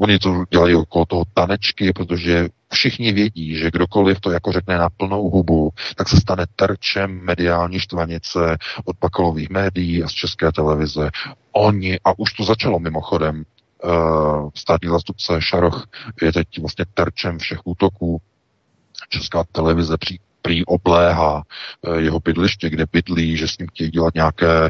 Oni 0.01 0.19
to 0.19 0.45
dělají 0.51 0.75
okolo 0.75 1.05
toho 1.05 1.23
tanečky, 1.33 1.93
protože 1.93 2.47
všichni 2.73 3.13
vědí, 3.13 3.55
že 3.55 3.71
kdokoliv 3.71 4.19
to 4.19 4.31
jako 4.31 4.51
řekne 4.51 4.77
na 4.77 4.89
plnou 4.89 5.29
hubu, 5.29 5.69
tak 5.95 6.09
se 6.09 6.17
stane 6.17 6.45
terčem 6.55 7.19
mediální 7.23 7.79
štvanice 7.79 8.57
od 8.85 8.97
pakolových 8.97 9.49
médií 9.49 10.03
a 10.03 10.07
z 10.07 10.11
české 10.11 10.51
televize. 10.51 11.09
Oni, 11.51 11.99
a 12.03 12.19
už 12.19 12.33
to 12.33 12.43
začalo 12.43 12.79
mimochodem, 12.79 13.43
uh, 13.83 14.49
státní 14.55 14.89
zastupce 14.89 15.41
Šaroch 15.41 15.87
je 16.21 16.33
teď 16.33 16.47
vlastně 16.59 16.85
terčem 16.93 17.37
všech 17.37 17.59
útoků. 17.63 18.21
Česká 19.09 19.43
televize 19.51 19.97
při, 19.97 20.19
prý 20.41 20.65
obléhá 20.65 21.43
uh, 21.87 21.97
jeho 21.97 22.19
bydliště, 22.19 22.69
kde 22.69 22.85
bydlí, 22.91 23.37
že 23.37 23.47
s 23.47 23.57
ním 23.57 23.67
chtějí 23.67 23.89
dělat 23.89 24.13
nějaké 24.13 24.69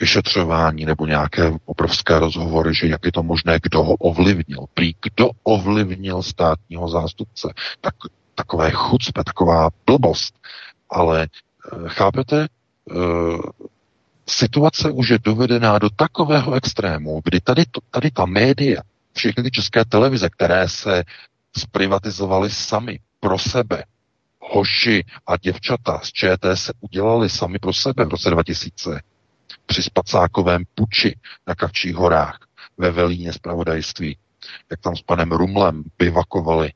vyšetřování 0.00 0.84
nebo 0.84 1.06
nějaké 1.06 1.52
obrovské 1.64 2.18
rozhovory, 2.18 2.74
že 2.74 2.86
jak 2.86 3.04
je 3.04 3.12
to 3.12 3.22
možné, 3.22 3.58
kdo 3.62 3.82
ho 3.82 3.94
ovlivnil. 3.94 4.64
Prý 4.74 4.94
kdo 5.02 5.30
ovlivnil 5.42 6.22
státního 6.22 6.88
zástupce. 6.88 7.48
Tak, 7.80 7.94
takové 8.34 8.70
chucpe, 8.70 9.24
taková 9.24 9.68
blbost. 9.86 10.34
Ale 10.90 11.22
e, 11.22 11.28
chápete, 11.88 12.42
e, 12.42 12.46
situace 14.28 14.90
už 14.90 15.08
je 15.08 15.18
dovedená 15.18 15.78
do 15.78 15.90
takového 15.90 16.54
extrému, 16.54 17.20
kdy 17.24 17.40
tady, 17.40 17.62
tady 17.90 18.10
ta 18.10 18.26
média, 18.26 18.82
všechny 19.12 19.42
ty 19.42 19.50
české 19.50 19.84
televize, 19.84 20.28
které 20.30 20.68
se 20.68 21.04
zprivatizovaly 21.58 22.50
sami 22.50 22.98
pro 23.20 23.38
sebe, 23.38 23.84
hoši 24.40 25.04
a 25.26 25.36
děvčata 25.36 26.00
z 26.02 26.08
ČT 26.08 26.56
se 26.56 26.72
udělali 26.80 27.30
sami 27.30 27.58
pro 27.58 27.72
sebe 27.72 28.04
v 28.04 28.08
roce 28.08 28.30
2000, 28.30 29.00
při 29.66 29.82
spacákovém 29.82 30.62
puči 30.74 31.18
na 31.46 31.54
Kavčích 31.54 31.94
horách 31.94 32.38
ve 32.78 32.90
Velíně 32.90 33.32
zpravodajství, 33.32 34.18
jak 34.70 34.80
tam 34.80 34.96
s 34.96 35.02
panem 35.02 35.32
Rumlem 35.32 35.82
bivakovali. 35.98 36.72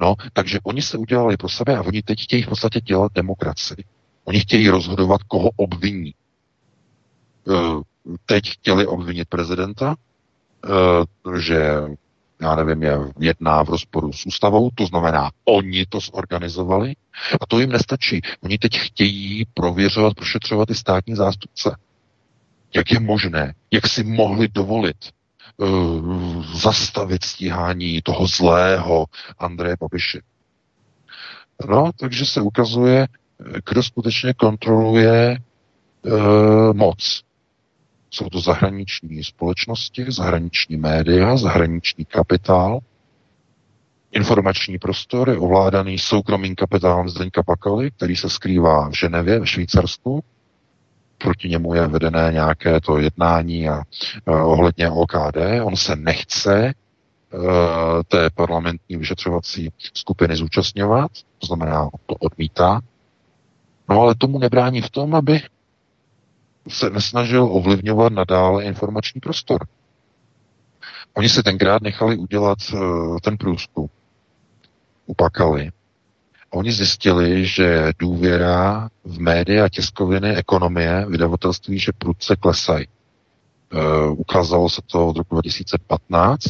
No, 0.00 0.14
takže 0.32 0.58
oni 0.62 0.82
se 0.82 0.98
udělali 0.98 1.36
pro 1.36 1.48
sebe 1.48 1.76
a 1.76 1.82
oni 1.82 2.02
teď 2.02 2.22
chtějí 2.22 2.42
v 2.42 2.48
podstatě 2.48 2.80
dělat 2.80 3.12
demokracii. 3.14 3.84
Oni 4.24 4.40
chtějí 4.40 4.68
rozhodovat, 4.68 5.22
koho 5.22 5.50
obviní. 5.56 6.08
E, 6.10 6.14
teď 8.26 8.50
chtěli 8.50 8.86
obvinit 8.86 9.28
prezidenta, 9.28 9.94
e, 10.64 11.38
že 11.38 11.80
já 12.42 12.56
nevím, 12.56 12.82
je 12.82 12.98
jedná 13.18 13.62
v 13.62 13.68
rozporu 13.68 14.12
s 14.12 14.26
ústavou, 14.26 14.70
to 14.74 14.86
znamená, 14.86 15.30
oni 15.44 15.86
to 15.86 16.00
zorganizovali 16.00 16.94
a 17.40 17.46
to 17.46 17.60
jim 17.60 17.70
nestačí. 17.70 18.20
Oni 18.40 18.58
teď 18.58 18.78
chtějí 18.78 19.44
prověřovat, 19.54 20.14
prošetřovat 20.14 20.70
i 20.70 20.74
státní 20.74 21.14
zástupce. 21.14 21.76
Jak 22.74 22.90
je 22.90 23.00
možné, 23.00 23.54
jak 23.70 23.86
si 23.86 24.04
mohli 24.04 24.48
dovolit 24.48 24.96
uh, 25.56 26.46
zastavit 26.56 27.24
stíhání 27.24 28.02
toho 28.02 28.26
zlého 28.26 29.06
Andreje 29.38 29.76
Babiše. 29.80 30.20
No, 31.68 31.90
takže 32.00 32.26
se 32.26 32.40
ukazuje, 32.40 33.08
kdo 33.70 33.82
skutečně 33.82 34.34
kontroluje 34.34 35.38
uh, 36.02 36.72
moc. 36.72 37.22
Jsou 38.10 38.28
to 38.28 38.40
zahraniční 38.40 39.24
společnosti, 39.24 40.04
zahraniční 40.08 40.76
média, 40.76 41.36
zahraniční 41.36 42.04
kapitál. 42.04 42.78
Informační 44.10 44.78
prostor 44.78 45.30
je 45.30 45.38
ovládaný 45.38 45.98
soukromým 45.98 46.54
kapitálem 46.54 47.08
Zdeňka 47.08 47.42
Pakaly, 47.42 47.90
který 47.90 48.16
se 48.16 48.30
skrývá 48.30 48.88
v 48.88 48.92
Ženevě, 48.92 49.40
v 49.40 49.44
Švýcarsku 49.44 50.24
proti 51.22 51.48
němu 51.48 51.74
je 51.74 51.86
vedené 51.86 52.32
nějaké 52.32 52.80
to 52.80 52.98
jednání 52.98 53.68
a 53.68 53.76
uh, 53.76 54.50
ohledně 54.52 54.90
OKD. 54.90 55.36
On 55.62 55.76
se 55.76 55.96
nechce 55.96 56.74
uh, 57.32 57.42
té 58.08 58.30
parlamentní 58.30 58.96
vyšetřovací 58.96 59.72
skupiny 59.94 60.36
zúčastňovat, 60.36 61.10
to 61.38 61.46
znamená, 61.46 61.88
to 62.06 62.14
odmítá. 62.14 62.80
No 63.88 64.00
ale 64.00 64.14
tomu 64.14 64.38
nebrání 64.38 64.80
v 64.80 64.90
tom, 64.90 65.14
aby 65.14 65.40
se 66.68 66.90
nesnažil 66.90 67.44
ovlivňovat 67.50 68.12
nadále 68.12 68.64
informační 68.64 69.20
prostor. 69.20 69.66
Oni 71.14 71.28
se 71.28 71.42
tenkrát 71.42 71.82
nechali 71.82 72.16
udělat 72.16 72.58
uh, 72.74 73.18
ten 73.18 73.36
průzkum. 73.36 73.88
Upakali 75.06 75.70
Oni 76.54 76.72
zjistili, 76.72 77.46
že 77.46 77.92
důvěra 77.98 78.88
v 79.04 79.20
média, 79.20 79.68
tiskoviny, 79.68 80.36
ekonomie, 80.36 81.06
vydavatelství, 81.08 81.78
že 81.78 81.92
prudce 81.98 82.36
klesají. 82.36 82.86
E, 82.86 84.08
ukázalo 84.08 84.68
se 84.68 84.82
to 84.86 85.08
od 85.08 85.16
roku 85.16 85.34
2015, 85.34 86.40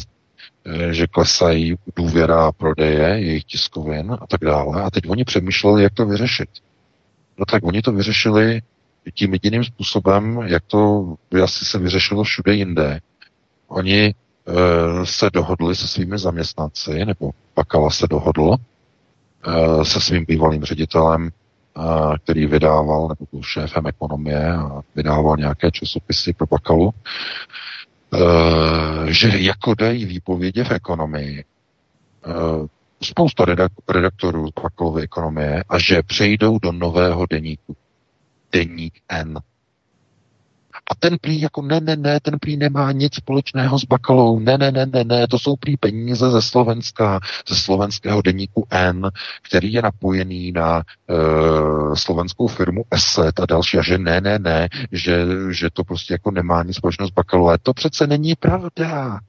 e, 0.65 0.93
že 0.93 1.07
klesají 1.07 1.75
důvěra 1.95 2.51
prodeje 2.51 3.07
jejich 3.07 3.43
tiskovin 3.43 4.17
a 4.21 4.27
tak 4.27 4.41
dále. 4.41 4.83
A 4.83 4.89
teď 4.91 5.09
oni 5.09 5.23
přemýšleli, 5.23 5.83
jak 5.83 5.93
to 5.93 6.05
vyřešit. 6.05 6.49
No 7.37 7.45
tak 7.45 7.63
oni 7.63 7.81
to 7.81 7.91
vyřešili 7.91 8.61
tím 9.13 9.33
jediným 9.33 9.63
způsobem, 9.63 10.39
jak 10.45 10.63
to 10.67 11.13
asi 11.43 11.65
se 11.65 11.79
vyřešilo 11.79 12.23
všude 12.23 12.53
jinde. 12.53 12.99
Oni 13.67 14.05
e, 14.05 14.13
se 15.03 15.29
dohodli 15.33 15.75
se 15.75 15.87
svými 15.87 16.17
zaměstnanci, 16.17 17.05
nebo 17.05 17.31
Pakala 17.53 17.89
se 17.89 18.07
dohodl, 18.07 18.55
Eh, 18.55 18.72
se 19.83 20.01
svým 20.01 20.25
bývalým 20.25 20.63
ředitelem, 20.63 21.29
eh, 21.29 21.81
který 22.23 22.45
vydával, 22.45 23.01
nebo 23.07 23.25
byl 23.31 23.41
šéfem 23.43 23.87
ekonomie 23.87 24.53
a 24.53 24.81
vydával 24.95 25.37
nějaké 25.37 25.71
časopisy 25.71 26.33
pro 26.33 26.47
Bakalu, 26.47 26.91
eh, 28.13 28.17
že 29.13 29.29
jako 29.33 29.73
dají 29.75 30.05
výpovědi 30.05 30.63
v 30.63 30.71
ekonomii 30.71 31.43
spousta 33.03 33.45
redaktorů 33.89 34.49
Bakalovy 34.63 35.01
ekonomie 35.01 35.63
a 35.69 35.79
že 35.79 36.03
přejdou 36.03 36.59
do 36.59 36.71
nového 36.71 37.25
deníku. 37.29 37.75
Deník 38.51 38.93
N. 39.09 39.39
A 40.91 40.95
ten 40.95 41.17
prý 41.21 41.41
jako 41.41 41.61
ne, 41.61 41.79
ne, 41.79 41.95
ne, 41.95 42.19
ten 42.19 42.39
prý 42.39 42.57
nemá 42.57 42.91
nic 42.91 43.15
společného 43.15 43.79
s 43.79 43.85
Bakalou, 43.85 44.39
ne, 44.39 44.57
ne, 44.57 44.71
ne, 44.71 44.85
ne, 44.85 45.03
ne, 45.03 45.27
to 45.27 45.39
jsou 45.39 45.55
prý 45.55 45.77
peníze 45.77 46.31
ze 46.31 46.41
Slovenska, 46.41 47.19
ze 47.49 47.55
slovenského 47.55 48.21
deníku 48.21 48.67
N, 48.69 49.09
který 49.41 49.73
je 49.73 49.81
napojený 49.81 50.51
na 50.51 50.83
uh, 51.09 51.95
slovenskou 51.95 52.47
firmu 52.47 52.83
Esset 52.91 53.39
a 53.39 53.45
další, 53.45 53.77
a 53.77 53.81
že 53.81 53.97
ne, 53.97 54.21
ne, 54.21 54.39
ne, 54.39 54.69
že, 54.91 55.25
že 55.51 55.69
to 55.73 55.83
prostě 55.83 56.13
jako 56.13 56.31
nemá 56.31 56.63
nic 56.63 56.75
společného 56.75 57.07
s 57.07 57.13
Bakalou, 57.13 57.47
ale 57.47 57.57
to 57.63 57.73
přece 57.73 58.07
není 58.07 58.35
pravda. 58.35 59.19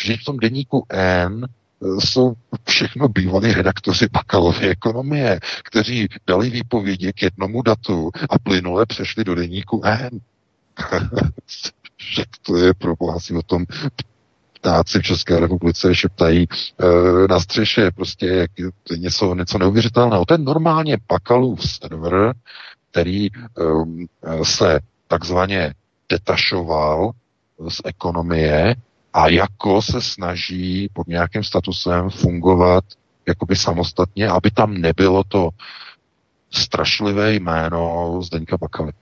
Že 0.00 0.16
v 0.16 0.24
tom 0.24 0.36
deníku 0.36 0.86
N 0.88 1.46
eh, 1.46 2.00
jsou 2.00 2.34
všechno 2.68 3.08
bývalí 3.08 3.52
redaktoři 3.52 4.06
bakalovy 4.12 4.68
ekonomie, 4.68 5.40
kteří 5.64 6.08
dali 6.26 6.50
výpovědi 6.50 7.12
k 7.12 7.22
jednomu 7.22 7.62
datu 7.62 8.10
a 8.30 8.38
plynule 8.38 8.86
přešli 8.86 9.24
do 9.24 9.34
deníku 9.34 9.82
N. 9.84 10.10
že 11.98 12.22
to 12.42 12.56
je 12.56 12.74
pro 12.74 12.96
boha 12.96 13.20
si 13.20 13.34
o 13.34 13.42
tom 13.42 13.64
ptáci 14.52 14.98
v 14.98 15.02
České 15.02 15.40
republice 15.40 15.94
šeptají 15.94 16.46
e, 16.46 16.48
na 17.28 17.40
střeše, 17.40 17.90
prostě 17.90 18.26
jak 18.26 18.50
něco, 18.96 19.34
něco 19.34 19.58
neuvěřitelného. 19.58 20.24
To 20.24 20.34
je 20.34 20.38
normálně 20.38 20.98
Pakalův 21.06 21.70
server, 21.70 22.34
který 22.90 23.26
e, 23.26 23.34
se 24.42 24.80
takzvaně 25.08 25.74
detašoval 26.08 27.10
z 27.68 27.80
ekonomie 27.84 28.74
a 29.12 29.28
jako 29.28 29.82
se 29.82 30.02
snaží 30.02 30.88
pod 30.92 31.06
nějakým 31.06 31.44
statusem 31.44 32.10
fungovat 32.10 32.84
jakoby 33.28 33.56
samostatně, 33.56 34.28
aby 34.28 34.50
tam 34.50 34.74
nebylo 34.74 35.24
to 35.24 35.50
strašlivé 36.50 37.34
jméno 37.34 38.12
Zdeňka 38.22 38.56
Bakaly. 38.56 38.92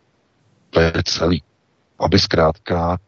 To 0.70 0.80
je 0.80 0.92
celý 1.04 1.42
aby 1.98 2.18
zkrátka 2.18 2.98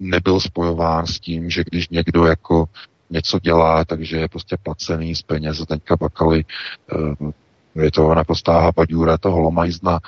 nebyl 0.00 0.40
spojován 0.40 1.06
s 1.06 1.20
tím, 1.20 1.50
že 1.50 1.64
když 1.64 1.88
někdo 1.88 2.26
jako 2.26 2.64
něco 3.10 3.38
dělá, 3.38 3.84
takže 3.84 4.16
je 4.16 4.28
prostě 4.28 4.56
placený 4.62 5.14
z 5.14 5.22
peněz 5.22 5.62
teďka 5.68 5.96
Bakaly, 5.96 6.44
eh, 6.92 7.32
je 7.82 7.90
to 7.90 8.14
naprostá 8.14 8.60
hapadůra 8.60 9.18
toho 9.18 9.40
Lomajzna. 9.40 10.00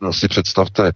No 0.00 0.12
si 0.12 0.28
představte, 0.28 0.92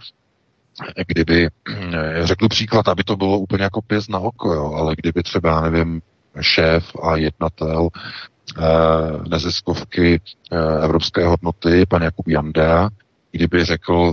kdyby, 1.06 1.48
eh, 1.70 2.26
řekl 2.26 2.48
příklad, 2.48 2.88
aby 2.88 3.04
to 3.04 3.16
bylo 3.16 3.38
úplně 3.38 3.62
jako 3.62 3.82
pěs 3.82 4.08
na 4.08 4.18
oko, 4.18 4.54
jo, 4.54 4.72
ale 4.72 4.94
kdyby 4.96 5.22
třeba, 5.22 5.50
já 5.50 5.60
nevím, 5.60 6.02
šéf 6.40 6.96
a 7.02 7.16
jednatel 7.16 7.88
eh, 8.58 9.28
neziskovky 9.28 10.20
eh, 10.52 10.84
Evropské 10.84 11.26
hodnoty, 11.26 11.86
pan 11.88 12.02
Jakub 12.02 12.28
Janda, 12.28 12.88
kdyby 13.32 13.64
řekl, 13.64 14.12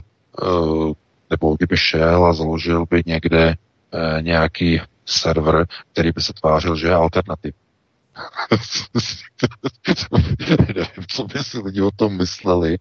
nebo 1.33 1.55
kdyby 1.55 1.77
šel 1.77 2.25
a 2.25 2.33
založil 2.33 2.85
by 2.89 3.03
někde 3.05 3.55
nějaký 4.21 4.81
server, 5.05 5.65
který 5.91 6.11
by 6.11 6.21
se 6.21 6.33
tvářil, 6.33 6.75
že 6.75 6.87
je 6.87 6.93
alternativ. 6.93 7.53
Nevím, 10.75 11.05
co 11.07 11.23
by 11.23 11.39
si 11.39 11.59
lidi 11.59 11.81
o 11.81 11.91
tom 11.91 12.17
mysleli. 12.17 12.77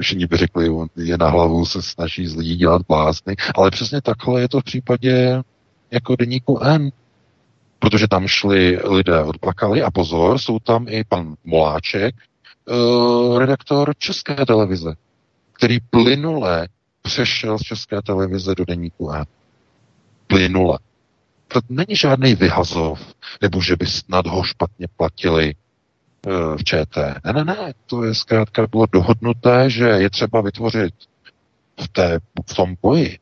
Všichni 0.00 0.26
by 0.26 0.36
řekli, 0.36 0.68
on 0.68 0.88
je 0.96 1.18
na 1.18 1.28
hlavu, 1.28 1.66
se 1.66 1.82
snaží 1.82 2.26
z 2.26 2.36
lidí 2.36 2.56
dělat 2.56 2.82
blázny, 2.88 3.36
ale 3.54 3.70
přesně 3.70 4.02
takhle 4.02 4.40
je 4.40 4.48
to 4.48 4.60
v 4.60 4.64
případě 4.64 5.42
jako 5.90 6.16
deníku 6.16 6.58
N. 6.58 6.90
Protože 7.78 8.08
tam 8.08 8.28
šli 8.28 8.78
lidé, 8.84 9.22
odplakali 9.22 9.82
a 9.82 9.90
pozor, 9.90 10.38
jsou 10.38 10.58
tam 10.58 10.86
i 10.88 11.04
pan 11.04 11.34
Moláček, 11.44 12.14
uh, 12.70 13.38
redaktor 13.38 13.94
České 13.98 14.46
televize, 14.46 14.94
který 15.52 15.78
plynule 15.90 16.68
přešel 17.02 17.58
z 17.58 17.62
České 17.62 18.02
televize 18.02 18.54
do 18.54 18.64
deníku 18.64 19.10
N. 19.10 19.24
Plynule. 20.26 20.78
To 21.48 21.60
není 21.68 21.96
žádný 21.96 22.34
vyhazov, 22.34 23.14
nebo 23.42 23.62
že 23.62 23.76
by 23.76 23.86
snad 23.86 24.26
ho 24.26 24.42
špatně 24.42 24.86
platili 24.96 25.54
uh, 26.26 26.56
v 26.56 26.64
ČT. 26.64 26.96
Ne, 27.24 27.32
ne, 27.32 27.44
ne, 27.44 27.72
to 27.86 28.04
je 28.04 28.14
zkrátka 28.14 28.66
bylo 28.66 28.86
dohodnuté, 28.86 29.70
že 29.70 29.84
je 29.84 30.10
třeba 30.10 30.40
vytvořit 30.40 30.94
v, 31.80 31.88
té, 31.88 32.18
v 32.50 32.54
tom 32.54 32.74
boji 32.82 33.18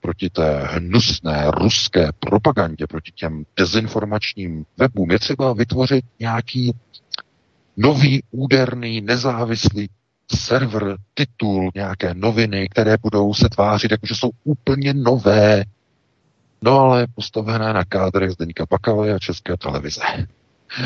proti 0.00 0.30
té 0.30 0.60
hnusné 0.64 1.50
ruské 1.50 2.08
propagandě, 2.20 2.86
proti 2.86 3.12
těm 3.12 3.44
dezinformačním 3.56 4.64
webům, 4.76 5.10
je 5.10 5.18
třeba 5.18 5.52
vytvořit 5.52 6.04
nějaký 6.20 6.72
nový, 7.76 8.22
úderný, 8.30 9.00
nezávislý 9.00 9.88
server, 10.32 10.96
titul, 11.14 11.70
nějaké 11.74 12.14
noviny, 12.14 12.68
které 12.68 12.96
budou 13.02 13.34
se 13.34 13.48
tvářit, 13.48 13.90
jakože 13.90 14.14
jsou 14.14 14.30
úplně 14.44 14.94
nové, 14.94 15.64
no 16.62 16.80
ale 16.80 17.06
postavené 17.14 17.72
na 17.72 17.84
kádrech 17.84 18.30
z 18.30 18.36
Deníka 18.36 18.66
Bakaly 18.70 19.12
a 19.12 19.18
České 19.18 19.56
televize. 19.56 20.00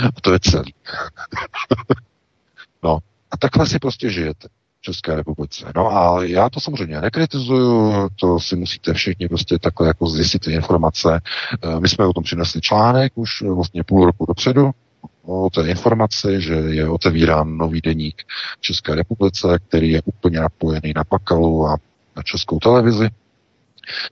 A 0.07 0.21
to 0.21 0.33
je 0.33 0.39
celý. 0.41 0.75
no, 2.83 2.99
a 3.31 3.37
takhle 3.37 3.67
si 3.67 3.79
prostě 3.79 4.11
žijete. 4.11 4.49
České 4.81 5.17
republice. 5.17 5.73
No 5.77 5.97
a 5.97 6.25
já 6.25 6.51
to 6.51 6.61
samozřejmě 6.61 7.01
nekritizuju, 7.01 8.09
to 8.17 8.41
si 8.41 8.57
musíte 8.57 8.95
všichni 8.95 9.29
prostě 9.29 9.59
takhle 9.59 9.87
jako 9.87 10.07
zjistit 10.07 10.39
ty 10.39 10.53
informace. 10.53 11.21
Eh, 11.63 11.81
my 11.81 11.89
jsme 11.89 12.07
o 12.07 12.13
tom 12.13 12.23
přinesli 12.23 12.61
článek 12.61 13.13
už 13.15 13.43
vlastně 13.43 13.85
půl 13.85 14.07
roku 14.07 14.27
dopředu, 14.27 14.71
o 15.29 15.51
té 15.51 15.69
informaci, 15.69 16.41
že 16.41 16.55
je 16.55 16.89
otevírán 16.89 17.57
nový 17.57 17.81
deník 17.81 18.23
České 18.61 18.95
republice, 18.95 19.59
který 19.69 19.91
je 19.91 20.03
úplně 20.05 20.41
napojený 20.41 20.93
na 20.97 21.05
Pakalu 21.05 21.67
a 21.67 21.77
na 22.17 22.23
českou 22.23 22.59
televizi. 22.59 23.09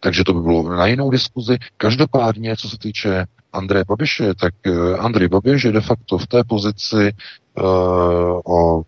Takže 0.00 0.24
to 0.24 0.32
by 0.32 0.40
bylo 0.40 0.68
na 0.68 0.86
jinou 0.86 1.10
diskuzi. 1.10 1.58
Každopádně, 1.76 2.56
co 2.56 2.68
se 2.68 2.78
týče 2.78 3.26
Andreje 3.52 3.84
Babiše, 3.88 4.34
tak 4.34 4.54
eh, 4.66 4.96
Andrej 4.96 5.28
Babiš 5.28 5.64
je 5.64 5.72
de 5.72 5.80
facto 5.80 6.18
v 6.18 6.26
té 6.26 6.44
pozici 6.44 7.12
uh, 7.58 8.40
o 8.44 8.82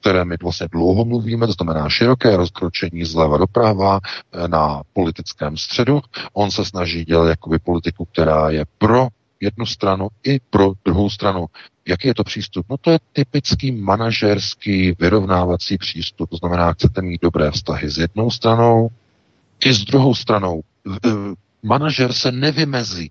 které 0.00 0.24
my 0.24 0.36
vlastně 0.42 0.68
dlouho 0.72 1.04
mluvíme, 1.04 1.46
to 1.46 1.52
znamená 1.52 1.88
široké 1.88 2.36
rozkročení 2.36 3.04
zleva 3.04 3.38
doprava 3.38 4.00
eh, 4.04 4.48
na 4.48 4.82
politickém 4.92 5.56
středu. 5.56 6.00
On 6.32 6.50
se 6.50 6.64
snaží 6.64 7.04
dělat 7.04 7.28
jakoby 7.28 7.58
politiku, 7.58 8.04
která 8.04 8.50
je 8.50 8.64
pro 8.78 9.08
jednu 9.44 9.66
stranu 9.66 10.08
i 10.24 10.40
pro 10.50 10.72
druhou 10.84 11.10
stranu. 11.10 11.46
Jaký 11.88 12.08
je 12.08 12.14
to 12.14 12.24
přístup? 12.24 12.66
No 12.70 12.76
to 12.76 12.90
je 12.90 12.98
typický 13.12 13.72
manažerský 13.72 14.92
vyrovnávací 14.98 15.78
přístup. 15.78 16.30
To 16.30 16.36
znamená, 16.36 16.72
chcete 16.72 17.02
mít 17.02 17.22
dobré 17.22 17.50
vztahy 17.50 17.90
s 17.90 17.98
jednou 17.98 18.30
stranou 18.30 18.88
i 19.64 19.74
s 19.74 19.84
druhou 19.84 20.14
stranou. 20.14 20.62
Manažer 21.62 22.12
se 22.12 22.32
nevymezí 22.32 23.10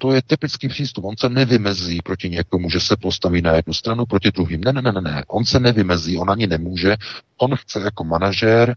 to 0.00 0.12
je 0.12 0.22
typický 0.22 0.68
přístup. 0.68 1.04
On 1.04 1.16
se 1.16 1.28
nevymezí 1.28 2.02
proti 2.02 2.30
někomu, 2.30 2.70
že 2.70 2.80
se 2.80 2.96
postaví 2.96 3.42
na 3.42 3.52
jednu 3.52 3.72
stranu 3.72 4.06
proti 4.06 4.30
druhým. 4.30 4.60
Ne, 4.60 4.72
ne, 4.72 4.82
ne, 4.82 5.00
ne. 5.00 5.24
On 5.28 5.44
se 5.44 5.60
nevymezí, 5.60 6.18
on 6.18 6.30
ani 6.30 6.46
nemůže. 6.46 6.96
On 7.36 7.56
chce 7.56 7.80
jako 7.80 8.04
manažér 8.04 8.76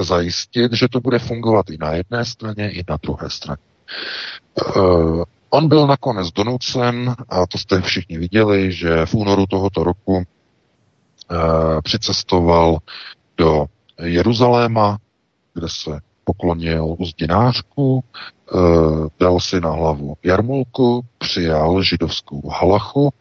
zajistit, 0.00 0.72
že 0.72 0.88
to 0.88 1.00
bude 1.00 1.18
fungovat 1.18 1.70
i 1.70 1.76
na 1.80 1.92
jedné 1.92 2.24
straně, 2.24 2.70
i 2.70 2.84
na 2.88 2.98
druhé 3.02 3.30
straně. 3.30 3.62
Uh, 4.76 5.22
on 5.50 5.68
byl 5.68 5.86
nakonec 5.86 6.30
donucen, 6.30 7.14
a 7.28 7.46
to 7.46 7.58
jste 7.58 7.80
všichni 7.80 8.18
viděli, 8.18 8.72
že 8.72 9.06
v 9.06 9.14
únoru 9.14 9.46
tohoto 9.46 9.84
roku 9.84 10.14
uh, 10.14 10.22
přicestoval 11.82 12.78
do 13.36 13.66
Jeruzaléma, 14.02 14.98
kde 15.54 15.68
se 15.68 16.00
poklonil 16.24 16.96
uzdinářku, 16.98 18.04
e, 18.04 18.58
dal 19.20 19.40
si 19.40 19.60
na 19.60 19.70
hlavu 19.70 20.14
jarmulku, 20.22 21.04
přijal 21.18 21.82
židovskou 21.82 22.48
halachu, 22.48 23.12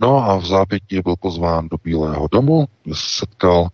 no 0.00 0.30
a 0.30 0.36
v 0.36 0.46
zápětí 0.46 1.00
byl 1.00 1.14
pozván 1.20 1.68
do 1.68 1.76
Bílého 1.84 2.28
domu, 2.32 2.66
kde 2.84 2.94
se 2.94 3.08
setkal 3.08 3.68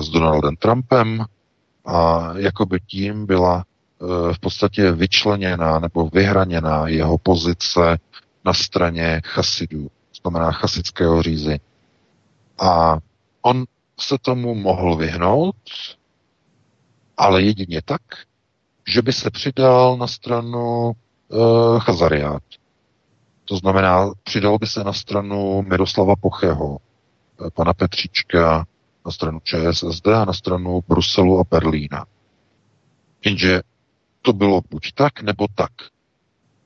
s 0.00 0.08
Donaldem 0.08 0.56
Trumpem 0.56 1.24
a 1.86 2.28
jakoby 2.36 2.80
tím 2.86 3.26
byla 3.26 3.64
v 4.32 4.38
podstatě 4.38 4.92
vyčleněná 4.92 5.78
nebo 5.78 6.08
vyhraněná 6.12 6.88
jeho 6.88 7.18
pozice 7.18 7.98
na 8.44 8.54
straně 8.54 9.22
chasidů, 9.24 9.90
znamená 10.22 10.52
chasického 10.52 11.22
řízení. 11.22 11.60
A 12.58 12.98
on 13.42 13.64
se 14.00 14.16
tomu 14.22 14.54
mohl 14.54 14.96
vyhnout, 14.96 15.56
ale 17.16 17.42
jedině 17.42 17.82
tak, 17.84 18.02
že 18.86 19.02
by 19.02 19.12
se 19.12 19.30
přidal 19.30 19.96
na 19.96 20.06
stranu 20.06 20.92
uh, 21.28 21.80
Chazariát. 21.80 22.42
To 23.44 23.56
znamená, 23.56 24.10
přidal 24.22 24.58
by 24.58 24.66
se 24.66 24.84
na 24.84 24.92
stranu 24.92 25.62
Miroslava 25.62 26.16
Pocheho, 26.16 26.78
eh, 27.46 27.50
pana 27.50 27.74
Petříčka, 27.74 28.66
na 29.06 29.12
stranu 29.12 29.40
ČSSD 29.40 30.06
a 30.06 30.24
na 30.24 30.32
stranu 30.32 30.80
Bruselu 30.88 31.40
a 31.40 31.44
Berlína. 31.50 32.06
Jenže 33.24 33.62
to 34.22 34.32
bylo 34.32 34.60
buď 34.70 34.92
tak, 34.94 35.22
nebo 35.22 35.46
tak. 35.54 35.72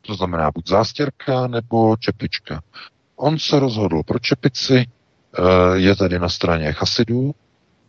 To 0.01 0.15
znamená 0.15 0.51
buď 0.55 0.69
zástěrka, 0.69 1.47
nebo 1.47 1.97
čepička. 1.97 2.63
On 3.17 3.39
se 3.39 3.61
rozhodl 3.61 4.03
pro 4.03 4.19
čepici, 4.19 4.87
eh, 5.39 5.43
je 5.75 5.97
tedy 5.97 6.19
na 6.19 6.29
straně 6.29 6.73
Chasidů, 6.73 7.35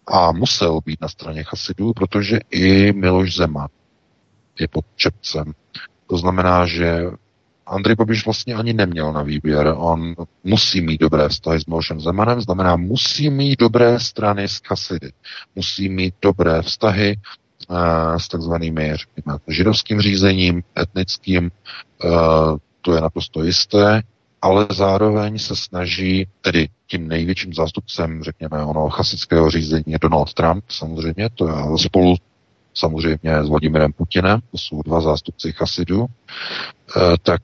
a 0.08 0.32
musel 0.32 0.80
být 0.86 1.01
na 1.01 1.08
straně 1.08 1.43
chasidů, 1.43 1.93
protože 1.93 2.39
i 2.49 2.93
Miloš 2.93 3.36
Zeman 3.36 3.67
je 4.60 4.67
pod 4.67 4.86
čepcem. 4.95 5.54
To 6.08 6.17
znamená, 6.17 6.65
že 6.65 7.04
Andrej 7.65 7.95
Babiš 7.95 8.25
vlastně 8.25 8.54
ani 8.54 8.73
neměl 8.73 9.13
na 9.13 9.23
výběr. 9.23 9.73
On 9.78 10.15
musí 10.43 10.82
mít 10.82 11.01
dobré 11.01 11.30
vztahy 11.30 11.60
s 11.60 11.65
Milošem 11.65 11.99
Zemanem, 11.99 12.41
znamená 12.41 12.75
musí 12.75 13.30
mít 13.30 13.60
dobré 13.60 13.99
strany 13.99 14.47
s 14.47 14.62
chasidy. 14.67 15.12
Musí 15.56 15.89
mít 15.89 16.15
dobré 16.21 16.62
vztahy 16.62 17.15
s 18.17 18.28
takzvanými, 18.28 18.93
řekněme, 18.95 19.38
židovským 19.47 20.01
řízením, 20.01 20.63
etnickým, 20.80 21.51
to 22.82 22.93
je 22.95 23.01
naprosto 23.01 23.43
jisté, 23.43 24.01
ale 24.41 24.67
zároveň 24.71 25.39
se 25.39 25.56
snaží, 25.56 26.28
tedy 26.41 26.69
tím 26.88 27.08
největším 27.08 27.54
zástupcem, 27.54 28.23
řekněme, 28.23 28.63
ono 28.63 28.89
chasického 28.89 29.49
řízení 29.49 29.84
je 29.88 29.99
Donald 30.01 30.34
Trump, 30.34 30.63
samozřejmě, 30.69 31.30
to 31.36 31.47
je 31.47 31.54
spolu 31.78 32.15
samozřejmě 32.73 33.43
s 33.43 33.49
Vladimirem 33.49 33.93
Putinem, 33.93 34.39
to 34.51 34.58
jsou 34.58 34.82
dva 34.82 35.01
zástupci 35.01 35.51
chasidů, 35.51 36.06
tak 37.23 37.41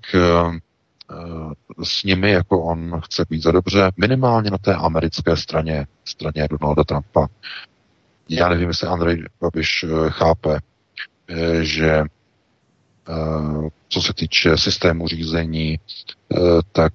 s 1.83 2.03
nimi, 2.03 2.31
jako 2.31 2.63
on 2.63 3.01
chce 3.05 3.25
být 3.29 3.43
za 3.43 3.51
dobře, 3.51 3.91
minimálně 3.97 4.51
na 4.51 4.57
té 4.57 4.75
americké 4.75 5.37
straně, 5.37 5.87
straně 6.05 6.47
Donalda 6.59 6.83
Trumpa. 6.83 7.27
Já 8.33 8.49
nevím, 8.49 8.67
jestli 8.67 8.87
Andrej 8.87 9.23
Babiš 9.41 9.83
eh, 9.83 10.09
chápe, 10.09 10.59
že 11.61 12.03
co 13.89 14.01
se 14.01 14.13
týče 14.13 14.57
systému 14.57 15.07
řízení, 15.07 15.79
tak 16.71 16.93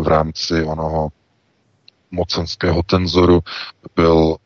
v 0.00 0.06
rámci 0.06 0.64
onoho 0.64 1.08
mocenského 2.10 2.82
tenzoru 2.82 3.40
byl 3.96 4.36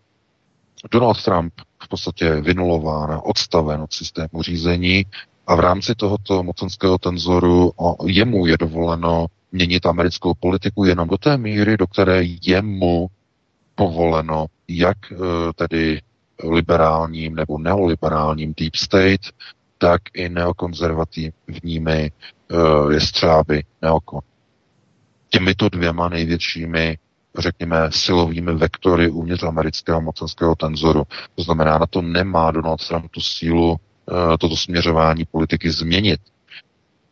Donald 0.91 1.25
Trump 1.25 1.53
v 1.83 1.89
podstatě 1.89 2.41
vynulován, 2.41 3.21
odstaven 3.25 3.81
od 3.81 3.93
systému 3.93 4.43
řízení 4.43 5.07
a 5.47 5.55
v 5.55 5.61
rámci 5.61 5.95
tohoto 5.95 6.43
mocenského 6.43 6.99
tenzoru 6.99 7.73
jemu 8.07 8.47
je 8.47 8.59
dovoleno 8.59 9.27
měnit 9.53 9.87
americkou 9.87 10.35
politiku 10.35 10.85
jenom 10.85 11.09
do 11.09 11.19
té 11.19 11.39
míry, 11.39 11.77
do 11.77 11.87
které 11.87 12.23
jemu 12.47 13.09
povoleno, 13.75 14.47
jak 14.79 15.13
e, 15.13 15.17
tedy 15.55 16.01
liberálním 16.51 17.35
nebo 17.35 17.59
neoliberálním 17.59 18.55
deep 18.57 18.75
state, 18.77 19.21
tak 19.79 20.03
i 20.15 20.29
neokonzervativními 20.29 22.11
uh, 22.51 22.93
jestřáby 22.93 23.63
neokon 23.83 24.21
těmito 25.31 25.69
dvěma 25.69 26.09
největšími 26.09 26.99
řekněme, 27.39 27.77
silovými 27.91 28.55
vektory 28.55 29.11
uvnitř 29.11 29.43
amerického 29.43 30.01
mocenského 30.01 30.55
tenzoru. 30.55 31.03
To 31.35 31.43
znamená, 31.43 31.79
na 31.79 31.87
to 31.87 32.03
nemá 32.03 32.51
Donald 32.51 32.89
Trump 32.89 33.11
tu 33.11 33.21
sílu, 33.21 33.77
eh, 33.77 34.39
toto 34.39 34.57
směřování 34.57 35.25
politiky 35.25 35.71
změnit. 35.71 36.21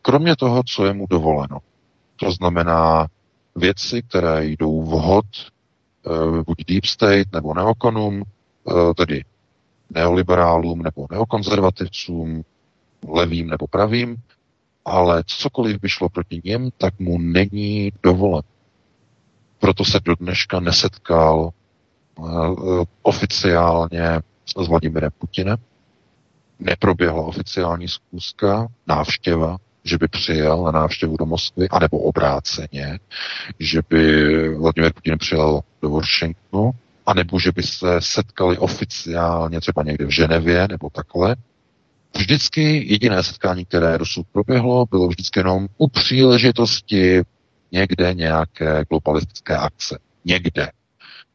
Kromě 0.02 0.36
toho, 0.36 0.62
co 0.66 0.86
je 0.86 0.92
mu 0.92 1.06
dovoleno. 1.10 1.58
To 2.16 2.32
znamená 2.32 3.06
věci, 3.56 4.02
které 4.02 4.46
jdou 4.46 4.82
vhod 4.82 5.24
eh, 5.36 5.50
buď 6.46 6.64
deep 6.66 6.84
state 6.84 7.32
nebo 7.32 7.54
neokonům, 7.54 8.22
eh, 8.70 8.94
tedy 8.94 9.24
neoliberálům 9.90 10.82
nebo 10.82 11.06
neokonzervativcům, 11.10 12.44
levým 13.08 13.46
nebo 13.48 13.66
pravým, 13.66 14.16
ale 14.84 15.22
cokoliv 15.26 15.80
by 15.80 15.88
šlo 15.88 16.08
proti 16.08 16.40
něm, 16.44 16.70
tak 16.78 16.98
mu 16.98 17.18
není 17.18 17.92
dovolen. 18.02 18.42
Proto 19.58 19.84
se 19.84 20.00
do 20.04 20.14
dneška 20.14 20.60
nesetkal 20.60 21.50
uh, 22.18 22.84
oficiálně 23.02 24.20
s 24.46 24.68
Vladimirem 24.68 25.10
Putinem. 25.18 25.58
Neproběhla 26.58 27.22
oficiální 27.22 27.88
zkouška, 27.88 28.68
návštěva, 28.86 29.56
že 29.88 29.98
by 29.98 30.08
přijel 30.08 30.62
na 30.62 30.70
návštěvu 30.70 31.16
do 31.16 31.26
Moskvy, 31.26 31.68
anebo 31.68 31.98
obráceně, 31.98 32.98
že 33.58 33.80
by 33.90 34.48
Vladimir 34.48 34.92
Putin 34.92 35.18
přijel 35.18 35.60
do 35.82 35.90
Washingtonu, 35.90 36.70
anebo 37.06 37.40
že 37.40 37.52
by 37.52 37.62
se 37.62 38.00
setkali 38.00 38.58
oficiálně 38.58 39.60
třeba 39.60 39.82
někde 39.82 40.06
v 40.06 40.10
Ženevě 40.10 40.68
nebo 40.68 40.90
takhle. 40.90 41.36
Vždycky 42.16 42.92
jediné 42.92 43.22
setkání, 43.22 43.64
které 43.64 43.98
dosud 43.98 44.26
proběhlo, 44.32 44.86
bylo 44.90 45.08
vždycky 45.08 45.40
jenom 45.40 45.66
u 45.76 45.88
příležitosti 45.88 47.22
někde 47.72 48.14
nějaké 48.14 48.84
globalistické 48.90 49.56
akce. 49.56 49.98
Někde. 50.24 50.70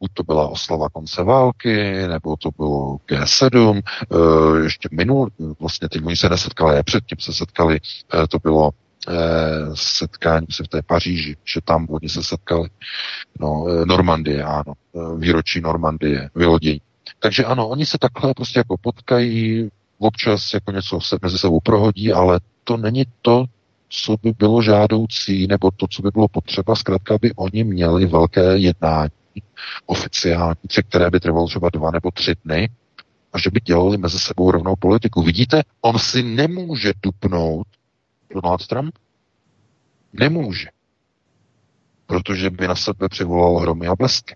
Buď 0.03 0.11
to 0.13 0.23
byla 0.23 0.47
oslava 0.47 0.89
konce 0.89 1.23
války, 1.23 2.07
nebo 2.07 2.35
to 2.37 2.49
bylo 2.57 2.97
G7, 3.07 3.81
eh, 3.81 4.63
ještě 4.63 4.89
minul, 4.91 5.29
vlastně 5.59 5.89
teď 5.89 6.05
oni 6.05 6.15
se 6.15 6.29
nesetkali, 6.29 6.83
předtím 6.83 7.17
se 7.19 7.33
setkali, 7.33 7.79
eh, 8.13 8.27
to 8.27 8.39
bylo 8.39 8.71
eh, 9.07 9.13
setkání 9.73 10.47
se 10.51 10.63
v 10.63 10.67
té 10.67 10.81
Paříži, 10.81 11.35
že 11.45 11.61
tam 11.63 11.87
oni 11.89 12.09
se 12.09 12.23
setkali. 12.23 12.69
No, 13.39 13.65
Normandie, 13.85 14.43
ano, 14.43 14.73
výročí 15.17 15.61
Normandie, 15.61 16.29
vylodění. 16.35 16.81
Takže 17.19 17.45
ano, 17.45 17.67
oni 17.67 17.85
se 17.85 17.97
takhle 17.97 18.33
prostě 18.33 18.59
jako 18.59 18.77
potkají, 18.77 19.69
občas 19.99 20.53
jako 20.53 20.71
něco 20.71 21.01
se 21.01 21.17
mezi 21.21 21.37
sebou 21.37 21.59
prohodí, 21.59 22.13
ale 22.13 22.39
to 22.63 22.77
není 22.77 23.03
to, 23.21 23.45
co 23.89 24.15
by 24.23 24.31
bylo 24.37 24.61
žádoucí, 24.61 25.47
nebo 25.47 25.71
to, 25.71 25.87
co 25.87 26.01
by 26.01 26.09
bylo 26.13 26.27
potřeba, 26.27 26.75
zkrátka 26.75 27.17
by 27.21 27.31
oni 27.35 27.63
měli 27.63 28.05
velké 28.05 28.57
jednání 28.57 29.11
oficiální, 29.85 30.55
které 30.89 31.09
by 31.09 31.19
trvalo 31.19 31.47
třeba 31.47 31.69
dva 31.69 31.91
nebo 31.91 32.11
tři 32.11 32.35
dny, 32.45 32.69
a 33.33 33.39
že 33.39 33.49
by 33.49 33.59
dělali 33.59 33.97
mezi 33.97 34.19
sebou 34.19 34.51
rovnou 34.51 34.75
politiku. 34.75 35.21
Vidíte, 35.21 35.61
on 35.81 35.99
si 35.99 36.23
nemůže 36.23 36.93
dupnout 37.03 37.67
Donald 38.33 38.67
Trump. 38.67 38.95
Nemůže. 40.13 40.67
Protože 42.05 42.49
by 42.49 42.67
na 42.67 42.75
sebe 42.75 43.09
přivolal 43.09 43.57
hromy 43.57 43.87
a 43.87 43.95
blesky 43.95 44.35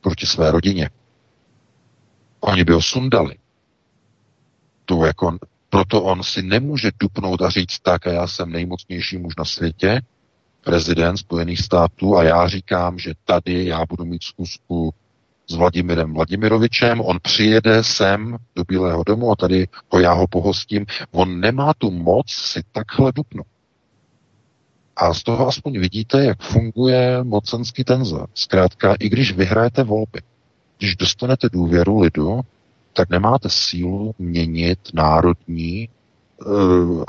proti 0.00 0.26
své 0.26 0.50
rodině. 0.50 0.90
Oni 2.40 2.64
by 2.64 2.72
ho 2.72 2.82
sundali. 2.82 3.34
To 4.84 5.04
jako 5.04 5.38
proto 5.68 6.02
on 6.02 6.22
si 6.22 6.42
nemůže 6.42 6.90
dupnout 7.00 7.42
a 7.42 7.50
říct 7.50 7.78
tak, 7.78 8.06
a 8.06 8.12
já 8.12 8.26
jsem 8.26 8.50
nejmocnější 8.52 9.18
muž 9.18 9.36
na 9.38 9.44
světě, 9.44 10.00
prezident 10.68 11.16
Spojených 11.16 11.60
států 11.60 12.16
a 12.16 12.24
já 12.24 12.48
říkám, 12.48 12.98
že 12.98 13.12
tady 13.24 13.66
já 13.66 13.86
budu 13.88 14.04
mít 14.04 14.22
zkusku 14.22 14.90
s 15.46 15.54
Vladimirem 15.54 16.14
Vladimirovičem, 16.14 17.00
on 17.00 17.18
přijede 17.22 17.84
sem 17.84 18.36
do 18.56 18.64
Bílého 18.64 19.04
domu 19.04 19.30
a 19.30 19.36
tady 19.36 19.68
ho 19.88 20.00
já 20.00 20.12
ho 20.12 20.26
pohostím. 20.26 20.86
On 21.10 21.40
nemá 21.40 21.74
tu 21.74 21.90
moc 21.90 22.30
si 22.30 22.62
takhle 22.72 23.12
dupnout. 23.14 23.46
A 24.96 25.14
z 25.14 25.22
toho 25.22 25.48
aspoň 25.48 25.78
vidíte, 25.78 26.24
jak 26.24 26.42
funguje 26.42 27.24
mocenský 27.24 27.84
tenzor. 27.84 28.28
Zkrátka, 28.34 28.94
i 29.00 29.08
když 29.08 29.32
vyhrajete 29.32 29.84
volby, 29.84 30.20
když 30.78 30.96
dostanete 30.96 31.48
důvěru 31.52 32.00
lidu, 32.00 32.40
tak 32.92 33.10
nemáte 33.10 33.48
sílu 33.50 34.14
měnit 34.18 34.78
národní 34.94 35.88
eh, 35.88 36.44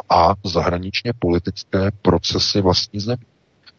a 0.09 0.33
zahraničně 0.45 1.13
politické 1.19 1.91
procesy 2.01 2.61
vlastní 2.61 2.99
země. 2.99 3.28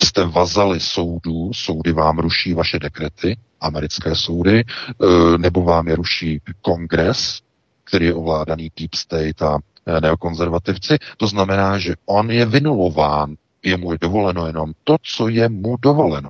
Jste 0.03 0.25
vazali 0.25 0.81
soudů, 0.81 1.53
soudy 1.53 1.93
vám 1.93 2.19
ruší 2.19 2.55
vaše 2.55 2.79
dekrety, 2.79 3.37
americké 3.61 4.15
soudy, 4.15 4.65
eh, 4.65 5.39
nebo 5.39 5.63
vám 5.63 5.89
je 5.89 5.97
ruší 5.97 6.41
kongres, 6.63 7.41
který 7.85 8.07
je 8.07 8.15
ovládaný 8.15 8.71
deep 8.79 8.95
state 8.95 9.43
a 9.43 9.59
eh, 9.87 10.01
neokonzervativci. 10.01 10.99
To 11.17 11.27
znamená, 11.27 11.79
že 11.79 11.95
on 12.07 12.31
je 12.31 12.47
vynulován, 12.47 13.35
je 13.63 13.77
mu 13.77 13.97
dovoleno 13.97 14.47
jenom 14.47 14.73
to, 14.85 14.97
co 15.03 15.29
je 15.29 15.49
mu 15.49 15.77
dovoleno. 15.77 16.29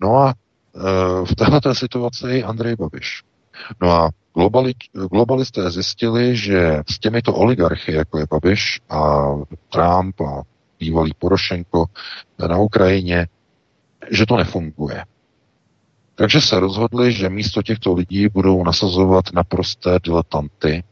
No 0.00 0.16
a 0.16 0.34
v 1.24 1.34
této 1.34 1.74
situaci 1.74 2.26
je 2.26 2.44
Andrej 2.44 2.76
Babiš. 2.76 3.22
No 3.82 3.90
a 3.90 4.10
globali, 4.34 4.74
globalisté 5.10 5.70
zjistili, 5.70 6.36
že 6.36 6.82
s 6.88 6.98
těmito 6.98 7.34
oligarchy, 7.34 7.92
jako 7.92 8.18
je 8.18 8.26
Babiš 8.30 8.80
a 8.90 9.24
Trump 9.68 10.20
a 10.20 10.42
bývalý 10.78 11.12
Porošenko 11.18 11.86
na 12.48 12.58
Ukrajině, 12.58 13.26
že 14.10 14.26
to 14.26 14.36
nefunguje. 14.36 15.04
Takže 16.14 16.40
se 16.40 16.60
rozhodli, 16.60 17.12
že 17.12 17.28
místo 17.28 17.62
těchto 17.62 17.94
lidí 17.94 18.28
budou 18.28 18.64
nasazovat 18.64 19.32
naprosté 19.32 19.98
diletanty, 20.04 20.84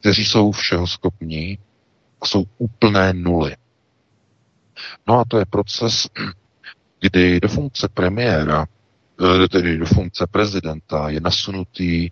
kteří 0.00 0.24
jsou 0.24 0.52
všeho 0.52 0.86
schopní 0.86 1.58
a 2.20 2.26
jsou 2.26 2.44
úplné 2.58 3.12
nuly. 3.12 3.56
No 5.06 5.18
a 5.18 5.24
to 5.28 5.38
je 5.38 5.44
proces, 5.46 6.08
kdy 7.00 7.40
do 7.40 7.48
funkce 7.48 7.88
premiéra, 7.88 8.66
eh, 9.44 9.48
tedy 9.48 9.78
do 9.78 9.86
funkce 9.86 10.26
prezidenta 10.26 11.08
je 11.08 11.20
nasunutý 11.20 12.10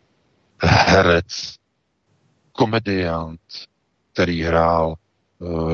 herec, 0.63 1.55
komediant, 2.53 3.41
který 4.13 4.43
hrál 4.43 4.95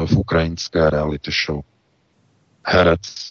v 0.07 0.17
ukrajinské 0.17 0.91
reality 0.91 1.31
show. 1.47 1.61
Herec, 2.67 3.31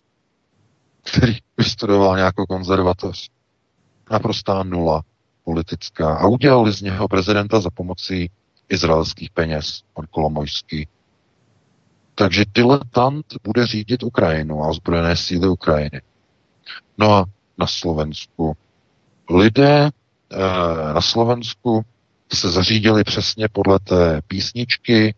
který 1.04 1.38
vystudoval 1.58 2.16
nějakou 2.16 2.46
konzervatoř. 2.46 3.30
Naprostá 4.12 4.64
nula 4.64 5.04
politická. 5.44 6.16
A 6.16 6.28
udělali 6.28 6.72
z 6.72 6.82
něho 6.82 7.08
prezidenta 7.08 7.60
za 7.60 7.70
pomocí 7.70 8.32
izraelských 8.70 9.30
peněz, 9.30 9.82
pan 9.94 10.06
Kolomojský. 10.12 10.88
Takže 12.16 12.46
diletant 12.54 13.26
bude 13.44 13.68
řídit 13.68 14.04
Ukrajinu 14.04 14.64
a 14.64 14.68
ozbrojené 14.68 15.16
síly 15.16 15.48
Ukrajiny. 15.48 16.02
No 16.98 17.14
a 17.14 17.26
na 17.58 17.68
Slovensku 17.68 18.58
lidé 19.30 19.92
Eh, 20.32 20.94
na 20.94 21.02
Slovensku 21.02 21.86
se 22.34 22.50
zařídili 22.50 23.04
přesně 23.04 23.48
podle 23.48 23.80
té 23.80 24.22
písničky, 24.28 25.16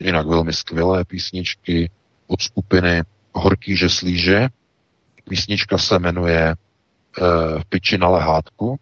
jinak 0.00 0.26
velmi 0.26 0.52
skvělé 0.52 1.04
písničky 1.04 1.90
od 2.26 2.42
skupiny 2.42 3.02
Horký 3.32 3.76
že 3.76 3.88
slíže. 3.88 4.48
Písnička 5.28 5.78
se 5.78 5.98
jmenuje 5.98 6.54
uh, 6.54 7.62
Piči 7.68 7.98
na 7.98 8.08
lehátku. 8.08 8.78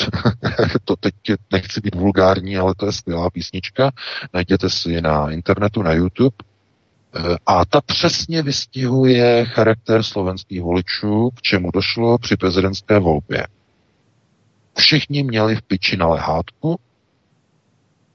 to 0.84 0.96
teď 0.96 1.14
nechci 1.52 1.80
být 1.80 1.94
vulgární, 1.94 2.56
ale 2.56 2.74
to 2.76 2.86
je 2.86 2.92
skvělá 2.92 3.30
písnička. 3.30 3.90
Najděte 4.34 4.70
si 4.70 4.90
ji 4.90 5.00
na 5.00 5.30
internetu, 5.30 5.82
na 5.82 5.92
YouTube. 5.92 6.36
Uh, 7.16 7.36
a 7.46 7.64
ta 7.64 7.80
přesně 7.80 8.42
vystihuje 8.42 9.44
charakter 9.44 10.02
slovenských 10.02 10.62
voličů, 10.62 11.30
k 11.30 11.42
čemu 11.42 11.70
došlo 11.70 12.18
při 12.18 12.36
prezidentské 12.36 12.98
volbě. 12.98 13.46
Všichni 14.78 15.22
měli 15.22 15.56
v 15.56 15.62
piči 15.62 15.96
na 15.96 16.08
lehátku, 16.08 16.80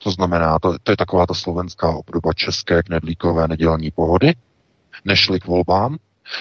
to 0.05 0.11
znamená, 0.11 0.59
to, 0.59 0.77
to 0.83 0.91
je 0.91 0.97
taková 0.97 1.25
ta 1.25 1.33
slovenská 1.33 1.89
obdoba 1.89 2.33
české 2.33 2.83
knedlíkové 2.83 3.47
nedělní 3.47 3.91
pohody, 3.91 4.33
nešli 5.05 5.39
k 5.39 5.45
volbám 5.45 5.97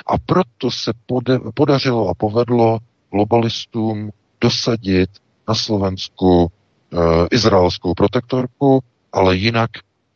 a 0.06 0.18
proto 0.18 0.70
se 0.70 0.92
pode, 1.06 1.38
podařilo 1.54 2.08
a 2.08 2.14
povedlo 2.14 2.78
globalistům 3.10 4.10
dosadit 4.40 5.10
na 5.48 5.54
Slovensku 5.54 6.52
e, 6.92 6.96
izraelskou 7.30 7.94
protektorku, 7.94 8.82
ale 9.12 9.36
jinak 9.36 9.70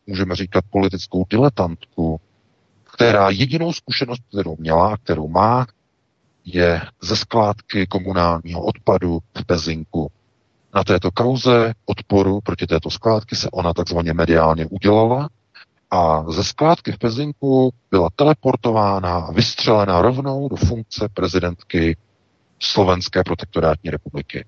můžeme 0.07 0.35
říkat 0.35 0.63
politickou 0.69 1.25
diletantku, 1.29 2.21
která 2.93 3.29
jedinou 3.29 3.73
zkušenost, 3.73 4.21
kterou 4.29 4.55
měla, 4.59 4.97
kterou 4.97 5.27
má, 5.27 5.67
je 6.45 6.81
ze 7.01 7.15
skládky 7.15 7.87
komunálního 7.87 8.65
odpadu 8.65 9.19
v 9.37 9.45
Pezinku. 9.45 10.11
Na 10.75 10.83
této 10.83 11.11
kauze 11.11 11.73
odporu 11.85 12.41
proti 12.41 12.67
této 12.67 12.89
skládky 12.89 13.35
se 13.35 13.49
ona 13.51 13.73
takzvaně 13.73 14.13
mediálně 14.13 14.65
udělala 14.65 15.29
a 15.91 16.31
ze 16.31 16.43
skládky 16.43 16.91
v 16.91 16.97
Pezinku 16.97 17.73
byla 17.91 18.09
teleportována 18.15 19.15
a 19.15 19.31
vystřelena 19.31 20.01
rovnou 20.01 20.49
do 20.49 20.55
funkce 20.55 21.09
prezidentky 21.13 21.97
Slovenské 22.59 23.23
protektorátní 23.23 23.89
republiky. 23.89 24.45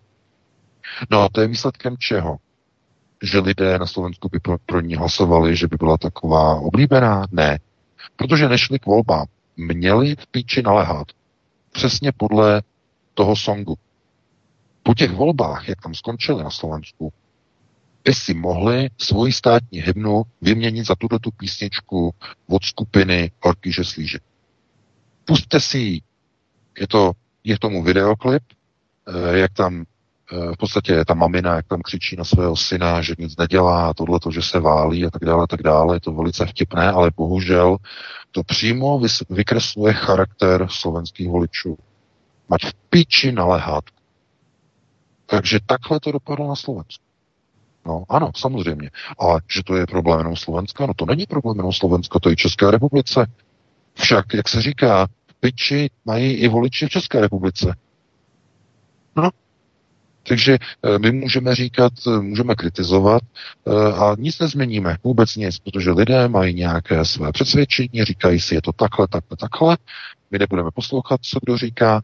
No 1.09 1.21
a 1.21 1.29
to 1.31 1.41
je 1.41 1.47
výsledkem 1.47 1.97
čeho? 1.97 2.37
Že 3.23 3.39
lidé 3.39 3.79
na 3.79 3.85
Slovensku 3.85 4.29
by 4.29 4.39
pro, 4.39 4.57
pro 4.65 4.81
ní 4.81 4.95
hlasovali, 4.95 5.55
že 5.55 5.67
by 5.67 5.75
byla 5.79 5.97
taková 5.97 6.55
oblíbená? 6.55 7.25
Ne. 7.31 7.59
Protože 8.15 8.49
nešli 8.49 8.79
k 8.79 8.85
volbám. 8.85 9.25
Měli 9.57 10.15
v 10.15 10.27
píči 10.27 10.61
naléhat. 10.61 11.07
Přesně 11.71 12.11
podle 12.11 12.61
toho 13.13 13.35
songu. 13.35 13.75
Po 14.83 14.93
těch 14.93 15.11
volbách, 15.11 15.69
jak 15.69 15.81
tam 15.81 15.93
skončili 15.93 16.43
na 16.43 16.49
Slovensku, 16.49 17.13
by 18.03 18.13
si 18.13 18.33
mohli 18.33 18.89
svoji 18.97 19.33
státní 19.33 19.79
hymnu 19.79 20.23
vyměnit 20.41 20.87
za 20.87 20.95
tuto 20.95 21.19
tu 21.19 21.31
písničku 21.31 22.13
od 22.47 22.63
skupiny 22.63 23.31
Horky 23.41 23.71
že 23.71 23.83
slíže. 23.83 24.19
Puste 25.25 25.59
si 25.59 25.77
ji. 25.77 26.01
Je 26.79 26.87
to, 26.87 27.11
je 27.43 27.59
tomu 27.59 27.83
videoklip, 27.83 28.43
eh, 29.07 29.37
jak 29.37 29.53
tam 29.53 29.83
eh, 30.31 30.53
v 30.53 30.57
podstatě 30.57 31.05
ta 31.05 31.13
mamina, 31.13 31.55
jak 31.55 31.67
tam 31.67 31.81
křičí 31.81 32.15
na 32.15 32.23
svého 32.23 32.55
syna, 32.55 33.01
že 33.01 33.15
nic 33.19 33.37
nedělá, 33.37 33.93
tohle 33.93 34.19
to, 34.19 34.31
že 34.31 34.41
se 34.41 34.59
válí 34.59 35.05
a 35.05 35.09
tak 35.09 35.25
dále, 35.25 35.43
a 35.43 35.47
tak 35.47 35.63
dále. 35.63 35.95
Je 35.95 35.99
to 35.99 36.11
velice 36.11 36.45
vtipné, 36.45 36.91
ale 36.91 37.11
bohužel 37.15 37.77
to 38.31 38.43
přímo 38.43 39.01
vykresluje 39.29 39.93
charakter 39.93 40.67
slovenských 40.69 41.29
voličů. 41.29 41.77
Mať 42.49 42.65
v 42.65 42.73
piči 42.73 43.31
na 43.31 43.45
lehátku. 43.45 44.00
Takže 45.31 45.59
takhle 45.65 45.99
to 45.99 46.11
dopadlo 46.11 46.47
na 46.47 46.55
Slovensku. 46.55 47.03
No 47.85 48.03
ano, 48.09 48.31
samozřejmě. 48.35 48.91
Ale 49.19 49.41
že 49.51 49.63
to 49.63 49.75
je 49.75 49.85
problém 49.85 50.19
jenom 50.19 50.35
Slovenska, 50.35 50.85
no 50.85 50.93
to 50.93 51.05
není 51.05 51.25
problém 51.25 51.57
jenom 51.57 51.73
Slovenska, 51.73 52.19
to 52.19 52.29
je 52.29 52.35
České 52.35 52.71
republice. 52.71 53.25
Však, 53.93 54.33
jak 54.33 54.49
se 54.49 54.61
říká, 54.61 55.07
piči 55.39 55.89
mají 56.05 56.33
i 56.33 56.47
voliči 56.47 56.85
v 56.85 56.89
České 56.89 57.21
republice. 57.21 57.75
No, 59.15 59.29
takže 60.27 60.57
eh, 60.83 60.99
my 60.99 61.11
můžeme 61.11 61.55
říkat, 61.55 61.93
eh, 62.07 62.21
můžeme 62.21 62.55
kritizovat 62.55 63.21
eh, 63.67 63.71
a 63.93 64.15
nic 64.19 64.39
nezměníme, 64.39 64.97
vůbec 65.03 65.35
nic, 65.35 65.59
protože 65.59 65.91
lidé 65.91 66.27
mají 66.27 66.53
nějaké 66.53 67.05
své 67.05 67.31
přesvědčení, 67.31 68.03
říkají 68.03 68.39
si, 68.39 68.55
je 68.55 68.61
to 68.61 68.71
takhle, 68.73 69.07
takhle, 69.07 69.37
takhle, 69.37 69.77
my 70.31 70.39
nebudeme 70.39 70.69
poslouchat, 70.73 71.21
co 71.21 71.39
kdo 71.43 71.57
říká 71.57 72.01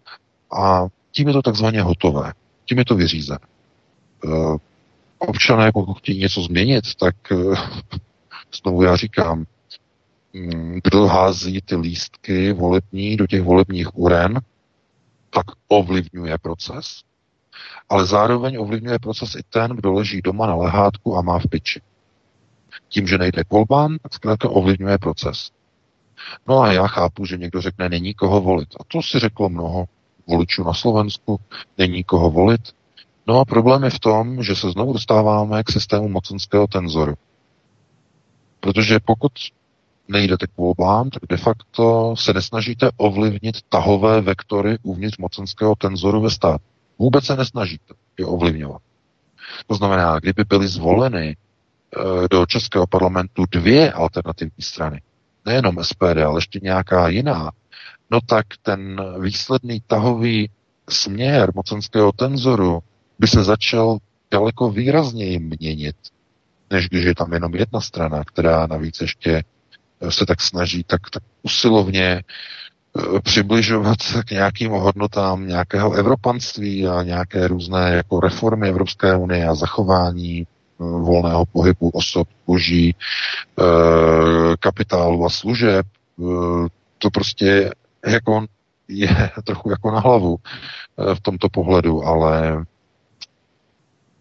a 0.58 0.88
tím 1.12 1.28
je 1.28 1.34
to 1.34 1.42
takzvaně 1.42 1.82
hotové, 1.82 2.34
tím 2.68 2.78
je 2.78 2.86
to 2.86 2.95
vyřízené 2.95 3.39
občané, 5.18 5.72
pokud 5.72 5.97
chtějí 5.97 6.20
něco 6.20 6.41
změnit, 6.41 6.95
tak 6.95 7.15
eh, 7.32 7.36
znovu 8.61 8.84
já 8.84 8.95
říkám, 8.95 9.45
mm, 10.34 10.80
kdo 10.84 11.07
hází 11.07 11.61
ty 11.61 11.76
lístky 11.76 12.53
volební 12.53 13.18
do 13.18 13.28
těch 13.28 13.41
volebních 13.41 13.97
uren, 13.97 14.39
tak 15.30 15.45
ovlivňuje 15.68 16.38
proces, 16.38 17.01
ale 17.89 18.05
zároveň 18.05 18.57
ovlivňuje 18.59 18.99
proces 18.99 19.36
i 19.36 19.43
ten, 19.49 19.72
kdo 19.72 19.93
leží 19.93 20.22
doma 20.22 20.47
na 20.47 20.55
lehátku 20.55 21.18
a 21.18 21.22
má 21.22 21.39
v 21.39 21.47
piči. 21.49 21.82
Tím, 22.89 23.07
že 23.07 23.18
nejde 23.18 23.43
k 23.43 23.51
volbám, 23.51 23.97
tak 24.01 24.13
zkrátka 24.13 24.49
ovlivňuje 24.49 24.97
proces. 24.97 25.51
No 26.47 26.59
a 26.59 26.74
já 26.74 26.88
chápu, 26.88 27.26
že 27.26 27.38
někdo 27.38 27.61
řekne, 27.61 27.89
není 27.89 28.13
koho 28.13 28.41
volit. 28.41 28.68
A 28.80 28.84
to 28.88 29.01
si 29.01 29.20
řeklo 29.20 29.49
mnoho 29.49 29.86
voličů 30.28 30.64
na 30.64 30.74
Slovensku, 30.74 31.40
není 31.78 32.04
koho 32.04 32.32
volit. 32.32 32.62
No 33.28 33.40
a 33.40 33.46
problém 33.46 33.84
je 33.84 33.90
v 33.90 34.00
tom, 34.00 34.44
že 34.44 34.56
se 34.56 34.72
znovu 34.72 34.94
dostáváme 34.94 35.64
k 35.64 35.72
systému 35.72 36.10
mocenského 36.10 36.68
tenzoru. 36.68 37.14
Protože 38.60 39.00
pokud 39.00 39.32
nejdete 40.08 40.48
k 40.48 40.58
volbám, 40.58 41.10
tak 41.10 41.24
de 41.30 41.38
facto 41.38 42.16
se 42.18 42.34
nesnažíte 42.34 42.90
ovlivnit 42.98 43.62
tahové 43.70 44.22
vektory 44.22 44.78
uvnitř 44.84 45.18
mocenského 45.18 45.76
tenzoru 45.76 46.22
ve 46.22 46.30
stát. 46.30 46.62
Vůbec 47.00 47.26
se 47.26 47.36
nesnažíte 47.36 47.94
je 48.20 48.26
ovlivňovat. 48.26 48.82
To 49.68 49.76
znamená, 49.76 50.20
kdyby 50.20 50.44
byly 50.44 50.68
zvoleny 50.68 51.28
e, 51.28 51.38
do 52.32 52.46
Českého 52.46 52.88
parlamentu 52.88 53.44
dvě 53.52 53.92
alternativní 53.92 54.62
strany, 54.62 55.02
nejenom 55.48 55.84
SPD, 55.84 56.18
ale 56.26 56.38
ještě 56.38 56.60
nějaká 56.64 57.08
jiná, 57.08 57.52
no 58.12 58.20
tak 58.26 58.45
ten 58.62 59.02
výsledný 59.20 59.82
tahový 59.88 60.50
směr 60.89 61.52
mocenského 61.56 62.12
tenzoru 62.12 62.80
by 63.20 63.28
se 63.28 63.43
začal 63.43 63.98
daleko 64.32 64.72
výrazněji 64.72 65.39
měnit, 65.39 65.95
než 66.70 66.89
když 66.89 67.06
je 67.06 67.16
tam 67.16 67.34
jenom 67.34 67.56
jedna 67.56 67.82
strana, 67.82 68.24
která 68.24 68.68
navíc 68.68 69.02
ještě 69.02 69.43
se 70.10 70.26
tak 70.26 70.41
snaží 70.41 70.84
tak, 70.84 71.10
tak 71.10 71.24
usilovně 71.43 72.24
eh, 72.98 73.22
přibližovat 73.22 73.98
k 74.26 74.32
nějakým 74.32 74.72
hodnotám 74.72 75.48
nějakého 75.48 75.93
evropanství 75.93 76.88
a 76.88 77.04
nějaké 77.04 77.48
různé 77.48 77.91
jako 77.91 78.20
reformy 78.20 78.70
Evropské 78.70 79.16
unie 79.16 79.48
a 79.48 79.56
zachování 79.56 80.48
volného 80.80 81.46
pohybu 81.46 81.90
osob, 81.90 82.28
boží, 82.48 82.96
kapitálu 84.60 85.26
a 85.26 85.30
služeb. 85.30 85.86
To 86.98 87.10
prostě 87.10 87.72
jako 88.08 88.46
je 88.88 89.30
trochu 89.44 89.70
jako 89.70 89.92
na 89.92 90.00
hlavu 90.00 90.38
v 91.14 91.20
tomto 91.22 91.50
pohledu, 91.50 92.04
ale 92.04 92.66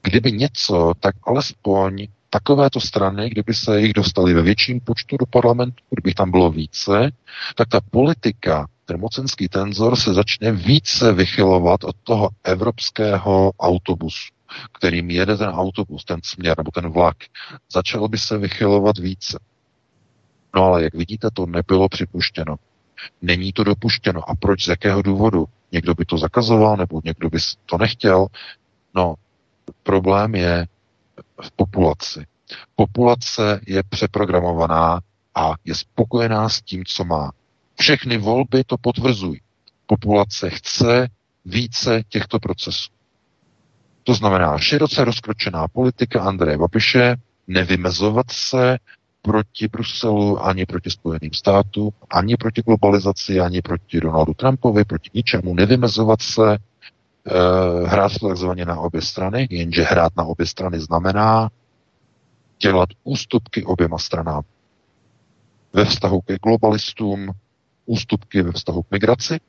kdyby 0.03 0.33
něco, 0.33 0.93
tak 1.01 1.15
alespoň 1.23 2.07
takovéto 2.31 2.81
strany, 2.81 3.31
kdyby 3.31 3.55
se 3.55 3.81
jich 3.81 3.93
dostali 3.93 4.35
ve 4.35 4.43
větším 4.43 4.81
počtu 4.81 5.17
do 5.17 5.27
parlamentu, 5.27 5.85
kdyby 5.91 6.15
tam 6.15 6.31
bylo 6.31 6.51
více, 6.51 7.11
tak 7.55 7.69
ta 7.69 7.81
politika, 7.91 8.67
ten 8.85 9.01
mocenský 9.01 9.49
tenzor 9.49 9.97
se 9.97 10.15
začne 10.15 10.53
více 10.53 11.13
vychylovat 11.13 11.85
od 11.85 11.97
toho 12.05 12.31
evropského 12.45 13.53
autobusu, 13.61 14.33
kterým 14.73 15.11
jede 15.11 15.37
ten 15.37 15.49
autobus, 15.49 16.05
ten 16.05 16.21
směr 16.25 16.59
nebo 16.59 16.71
ten 16.71 16.89
vlak. 16.89 17.17
Začal 17.73 18.09
by 18.09 18.19
se 18.19 18.39
vychylovat 18.39 18.99
více. 18.99 19.39
No 20.55 20.65
ale 20.65 20.83
jak 20.83 20.95
vidíte, 20.95 21.29
to 21.35 21.47
nebylo 21.47 21.89
připuštěno. 21.89 22.57
Není 23.23 23.53
to 23.53 23.65
dopuštěno. 23.65 24.31
A 24.31 24.35
proč? 24.35 24.65
Z 24.65 24.69
jakého 24.69 25.03
důvodu? 25.03 25.47
Někdo 25.73 25.95
by 25.95 26.05
to 26.05 26.19
zakazoval, 26.19 26.77
nebo 26.77 27.01
někdo 27.05 27.31
by 27.31 27.39
to 27.67 27.79
nechtěl. 27.79 28.27
No, 28.95 29.15
Problém 29.83 30.35
je 30.35 30.67
v 31.43 31.51
populaci. 31.51 32.27
Populace 32.77 33.61
je 33.67 33.83
přeprogramovaná 33.83 35.01
a 35.35 35.55
je 35.65 35.75
spokojená 35.75 36.49
s 36.49 36.63
tím, 36.63 36.85
co 36.85 37.05
má. 37.05 37.33
Všechny 37.81 38.19
volby 38.19 38.65
to 38.65 38.77
potvrzují. 38.79 39.41
Populace 39.87 40.51
chce 40.51 41.09
více 41.45 42.03
těchto 42.09 42.39
procesů. 42.39 42.93
To 44.07 44.15
znamená 44.15 44.59
široce 44.59 45.05
rozkročená 45.05 45.69
politika 45.69 46.23
Andreje 46.23 46.59
Babiše, 46.59 47.17
nevymezovat 47.47 48.27
se 48.31 48.79
proti 49.23 49.69
Bruselu, 49.69 50.45
ani 50.45 50.67
proti 50.67 50.91
Spojeným 50.91 51.33
státům, 51.33 51.91
ani 52.11 52.37
proti 52.37 52.63
globalizaci, 52.63 53.41
ani 53.41 53.63
proti 53.63 54.01
Donaldu 54.01 54.35
Trumpovi, 54.35 54.85
proti 54.85 55.11
ničemu, 55.15 55.55
nevymezovat 55.55 56.23
se, 56.23 56.59
Eh, 57.29 57.87
hrát 57.87 58.13
takzvaně 58.21 58.65
na 58.65 58.81
obě 58.81 59.03
strany, 59.03 59.49
jenže 59.51 59.83
hrát 59.83 60.17
na 60.17 60.25
obě 60.25 60.47
strany 60.47 60.81
znamená 60.81 61.51
dělat 62.63 62.89
ústupky 63.05 63.65
oběma 63.65 63.99
stranám. 63.99 64.43
Ve 65.73 65.85
vztahu 65.85 66.21
ke 66.21 66.37
globalistům 66.43 67.31
ústupky 67.87 68.43
ve 68.43 68.53
vztahu 68.53 68.83
k 68.83 68.91
migraci, 68.91 69.41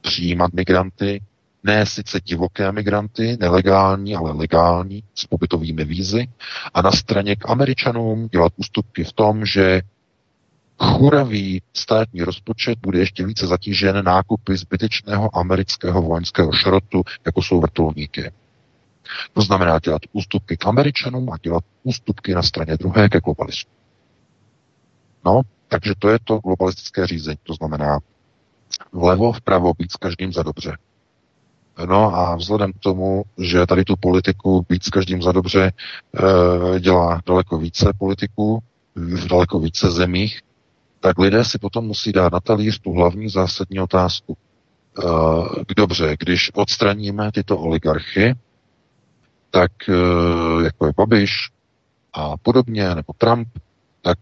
přijímat 0.00 0.52
migranty, 0.52 1.22
ne 1.64 1.86
sice 1.86 2.20
divoké 2.20 2.72
migranty, 2.72 3.36
nelegální, 3.40 4.16
ale 4.16 4.32
legální, 4.32 5.02
s 5.14 5.26
pobytovými 5.26 5.84
vízy, 5.84 6.28
a 6.74 6.82
na 6.82 6.92
straně 6.92 7.36
k 7.36 7.50
Američanům 7.50 8.28
dělat 8.28 8.52
ústupky 8.56 9.04
v 9.04 9.12
tom, 9.12 9.46
že 9.46 9.82
churavý 10.78 11.62
státní 11.74 12.22
rozpočet 12.22 12.78
bude 12.78 12.98
ještě 12.98 13.26
více 13.26 13.46
zatížen 13.46 14.04
nákupy 14.04 14.56
zbytečného 14.56 15.36
amerického 15.36 16.02
vojenského 16.02 16.52
šrotu, 16.52 17.02
jako 17.26 17.42
jsou 17.42 17.60
vrtulníky. 17.60 18.32
To 19.32 19.40
znamená 19.40 19.78
dělat 19.78 20.02
ústupky 20.12 20.56
k 20.56 20.66
Američanům 20.66 21.32
a 21.32 21.36
dělat 21.42 21.64
ústupky 21.82 22.34
na 22.34 22.42
straně 22.42 22.76
druhé 22.76 23.08
ke 23.08 23.20
globalistům. 23.20 23.74
No, 25.24 25.40
takže 25.68 25.92
to 25.98 26.08
je 26.08 26.18
to 26.24 26.38
globalistické 26.38 27.06
řízení. 27.06 27.38
To 27.42 27.54
znamená 27.54 27.98
vlevo, 28.92 29.32
vpravo 29.32 29.72
být 29.78 29.92
s 29.92 29.96
každým 29.96 30.32
za 30.32 30.42
dobře. 30.42 30.76
No 31.86 32.16
a 32.16 32.36
vzhledem 32.36 32.72
k 32.72 32.78
tomu, 32.78 33.24
že 33.38 33.66
tady 33.66 33.84
tu 33.84 33.94
politiku 33.96 34.66
být 34.68 34.84
s 34.84 34.90
každým 34.90 35.22
za 35.22 35.32
dobře 35.32 35.72
e, 35.72 36.80
dělá 36.80 37.20
daleko 37.26 37.58
více 37.58 37.92
politiků 37.98 38.58
v 38.94 39.26
daleko 39.26 39.58
více 39.58 39.90
zemích, 39.90 40.40
tak 41.00 41.18
lidé 41.18 41.44
si 41.44 41.58
potom 41.58 41.84
musí 41.84 42.12
dát 42.12 42.32
na 42.32 42.40
talíř 42.40 42.78
tu 42.78 42.92
hlavní 42.92 43.28
zásadní 43.28 43.80
otázku. 43.80 44.36
Uh, 45.04 45.48
dobře, 45.76 46.16
když 46.18 46.50
odstraníme 46.54 47.32
tyto 47.32 47.58
oligarchy, 47.58 48.34
tak 49.50 49.72
uh, 49.88 50.64
jako 50.64 50.86
je 50.86 50.92
Babiš 50.96 51.30
a 52.12 52.36
podobně, 52.36 52.94
nebo 52.94 53.12
Trump, 53.18 53.48
tak 54.02 54.18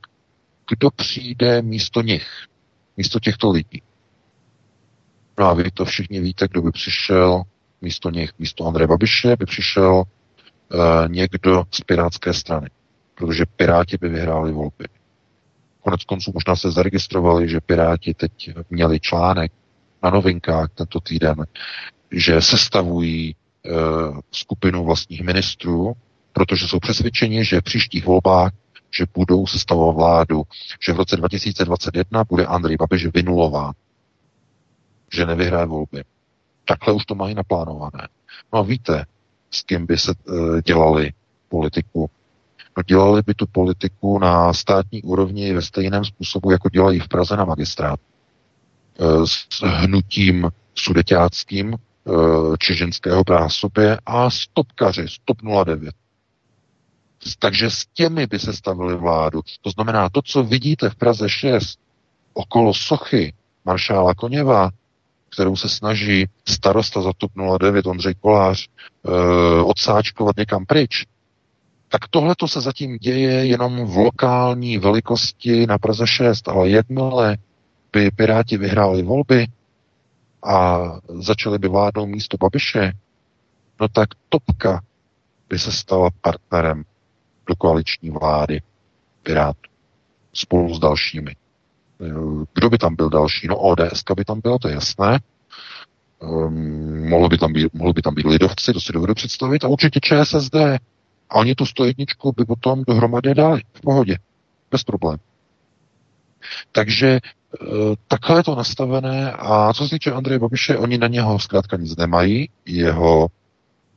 kdo 0.68 0.90
přijde 0.90 1.62
místo 1.62 2.02
nich, 2.02 2.28
místo 2.96 3.20
těchto 3.20 3.50
lidí. 3.50 3.82
No 5.38 5.46
a 5.46 5.54
vy 5.54 5.70
to 5.70 5.84
všichni 5.84 6.20
víte, 6.20 6.48
kdo 6.48 6.62
by 6.62 6.70
přišel 6.70 7.42
místo 7.80 8.10
nich, 8.10 8.30
místo 8.38 8.66
Andreje 8.66 8.86
Babiše 8.86 9.36
by 9.36 9.46
přišel 9.46 9.94
uh, 9.94 10.04
někdo 11.08 11.64
z 11.70 11.80
pirátské 11.80 12.32
strany, 12.32 12.68
protože 13.14 13.44
Piráti 13.56 13.98
by 14.00 14.08
vyhráli 14.08 14.52
volby. 14.52 14.84
Konec 15.80 16.04
konců 16.04 16.30
možná 16.34 16.56
se 16.56 16.70
zaregistrovali, 16.70 17.48
že 17.48 17.60
Piráti 17.60 18.14
teď 18.14 18.50
měli 18.70 19.00
článek 19.00 19.52
na 20.02 20.10
novinkách 20.10 20.68
tento 20.74 21.00
týden, 21.00 21.46
že 22.10 22.40
sestavují 22.40 23.34
uh, 23.34 24.18
skupinu 24.30 24.84
vlastních 24.84 25.22
ministrů, 25.22 25.92
protože 26.32 26.68
jsou 26.68 26.78
přesvědčeni, 26.78 27.44
že 27.44 27.60
v 27.60 27.64
příštích 27.64 28.04
volbách 28.06 28.52
že 28.98 29.04
budou 29.14 29.46
sestavovat 29.46 29.96
vládu, 29.96 30.42
že 30.80 30.92
v 30.92 30.96
roce 30.96 31.16
2021 31.16 32.24
bude 32.24 32.46
Andrej 32.46 32.76
Babiš 32.76 33.06
vynulován, 33.06 33.72
že 35.12 35.26
nevyhraje 35.26 35.66
volby. 35.66 36.04
Takhle 36.64 36.94
už 36.94 37.04
to 37.04 37.14
mají 37.14 37.34
naplánované. 37.34 38.08
No 38.52 38.58
a 38.58 38.62
víte, 38.62 39.04
s 39.50 39.62
kým 39.62 39.86
by 39.86 39.98
se 39.98 40.12
uh, 40.28 40.60
dělali 40.60 41.12
politiku? 41.48 42.10
No 42.76 42.82
dělali 42.82 43.22
by 43.26 43.34
tu 43.34 43.46
politiku 43.46 44.18
na 44.18 44.52
státní 44.52 45.02
úrovni 45.02 45.52
ve 45.52 45.62
stejném 45.62 46.04
způsobu, 46.04 46.50
jako 46.50 46.68
dělají 46.68 47.00
v 47.00 47.08
Praze 47.08 47.36
na 47.36 47.44
magistrát. 47.44 48.00
Uh, 49.00 49.24
s 49.24 49.62
hnutím 49.62 50.50
sudeťáckým 50.74 51.74
uh, 51.74 52.56
čiženského 52.56 53.24
prásobě 53.24 53.98
a 54.06 54.30
stopkaři, 54.30 55.08
stop 55.08 55.36
09. 55.64 55.94
Takže 57.38 57.70
s 57.70 57.86
těmi 57.86 58.26
by 58.26 58.38
se 58.38 58.52
stavili 58.52 58.96
vládu. 58.96 59.40
To 59.60 59.70
znamená, 59.70 60.08
to, 60.08 60.22
co 60.22 60.42
vidíte 60.42 60.90
v 60.90 60.94
Praze 60.94 61.28
6, 61.28 61.78
okolo 62.34 62.74
sochy 62.74 63.34
maršála 63.64 64.14
Koněva, 64.14 64.70
kterou 65.32 65.56
se 65.56 65.68
snaží 65.68 66.26
starosta 66.48 67.02
za 67.02 67.12
TOP 67.18 67.32
09 67.58 67.86
Ondřej 67.86 68.14
Kolář 68.14 68.68
e, 68.68 69.10
odsáčkovat 69.62 70.36
někam 70.36 70.66
pryč, 70.66 71.06
tak 71.88 72.08
tohle 72.10 72.34
to 72.38 72.48
se 72.48 72.60
zatím 72.60 72.96
děje 72.96 73.46
jenom 73.46 73.86
v 73.86 73.96
lokální 73.96 74.78
velikosti 74.78 75.66
na 75.66 75.78
Praze 75.78 76.06
6, 76.06 76.48
ale 76.48 76.70
jakmile 76.70 77.36
by 77.92 78.10
Piráti 78.10 78.56
vyhráli 78.56 79.02
volby 79.02 79.46
a 80.44 80.78
začali 81.08 81.58
by 81.58 81.68
vládnout 81.68 82.06
místo 82.06 82.36
Babiše, 82.36 82.92
no 83.80 83.88
tak 83.88 84.08
Topka 84.28 84.82
by 85.48 85.58
se 85.58 85.72
stala 85.72 86.10
partnerem 86.20 86.84
do 87.46 87.56
koaliční 87.56 88.10
vlády 88.10 88.60
Pirátů 89.22 89.70
spolu 90.32 90.74
s 90.74 90.78
dalšími. 90.78 91.36
Kdo 92.54 92.70
by 92.70 92.78
tam 92.78 92.96
byl 92.96 93.08
další? 93.08 93.48
No 93.48 93.56
ODS 93.56 94.02
by 94.16 94.24
tam 94.24 94.40
byla, 94.40 94.58
to 94.58 94.68
je 94.68 94.74
jasné. 94.74 95.20
Um, 96.20 97.08
mohlo, 97.08 97.28
by 97.28 97.38
tam 97.38 97.52
být, 97.52 97.74
mohlo 97.74 97.92
by 97.92 98.02
tam 98.02 98.14
být 98.14 98.26
lidovci, 98.26 98.72
to 98.72 98.80
si 98.80 98.92
dovedu 98.92 99.14
představit, 99.14 99.64
a 99.64 99.68
určitě 99.68 100.00
ČSSD. 100.00 100.54
A 101.30 101.34
oni 101.34 101.54
tu 101.54 101.66
101 101.66 102.04
by 102.36 102.44
potom 102.44 102.84
dohromady 102.88 103.34
dali, 103.34 103.62
v 103.72 103.80
pohodě, 103.80 104.18
bez 104.70 104.84
problém. 104.84 105.18
Takže 106.72 107.20
uh, 107.60 107.94
takhle 108.08 108.38
je 108.38 108.42
to 108.42 108.54
nastavené 108.54 109.32
a 109.32 109.72
co 109.72 109.84
se 109.84 109.90
týče 109.90 110.12
Andreje 110.12 110.38
Babiše, 110.38 110.78
oni 110.78 110.98
na 110.98 111.06
něho 111.06 111.38
zkrátka 111.38 111.76
nic 111.76 111.96
nemají, 111.96 112.48
jeho 112.66 113.28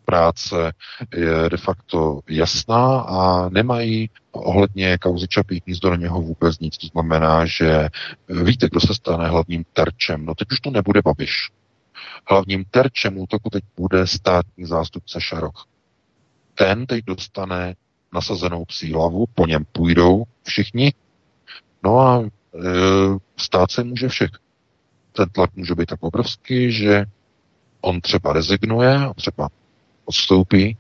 práce 0.06 0.74
je 1.16 1.50
de 1.50 1.58
facto 1.58 2.20
jasná 2.30 3.00
a 3.00 3.50
nemají 3.50 4.10
ohledně 4.32 4.98
kauzy 4.98 5.28
Čapí 5.28 5.62
hnízdo 5.66 5.90
do 5.90 5.96
něho 5.96 6.22
vůbec 6.22 6.60
nic. 6.60 6.78
To 6.78 6.88
znamená, 6.88 7.46
že 7.46 7.90
víte, 8.44 8.68
kdo 8.72 8.80
se 8.80 8.94
stane 8.94 9.30
hlavním 9.30 9.66
terčem. 9.74 10.26
No 10.26 10.36
teď 10.36 10.48
už 10.52 10.60
to 10.60 10.72
nebude 10.72 11.02
Babiš. 11.02 11.52
Hlavním 12.30 12.66
terčem 12.72 13.18
útoku 13.18 13.50
teď 13.50 13.64
bude 13.78 14.08
státní 14.08 14.66
zástupce 14.66 15.22
Šarok. 15.22 15.56
Ten 16.56 16.86
teď 16.86 17.06
dostane 17.06 17.76
nasazenou 18.14 18.66
psí 18.66 18.94
hlavu, 18.94 19.26
po 19.36 19.48
něm 19.48 19.66
půjdou 19.72 20.24
všichni, 20.44 20.94
no 21.84 22.00
a 22.00 22.22
e, 22.22 22.30
stát 23.38 23.72
se 23.72 23.84
může 23.84 24.08
všech. 24.08 24.32
Ten 25.12 25.30
tlak 25.30 25.56
může 25.56 25.76
být 25.76 25.86
tak 25.86 26.04
obrovský, 26.04 26.72
že 26.72 27.06
on 27.82 28.02
třeba 28.02 28.34
rezignuje, 28.34 29.00
třeba 29.16 29.50
odstoupí, 30.06 30.78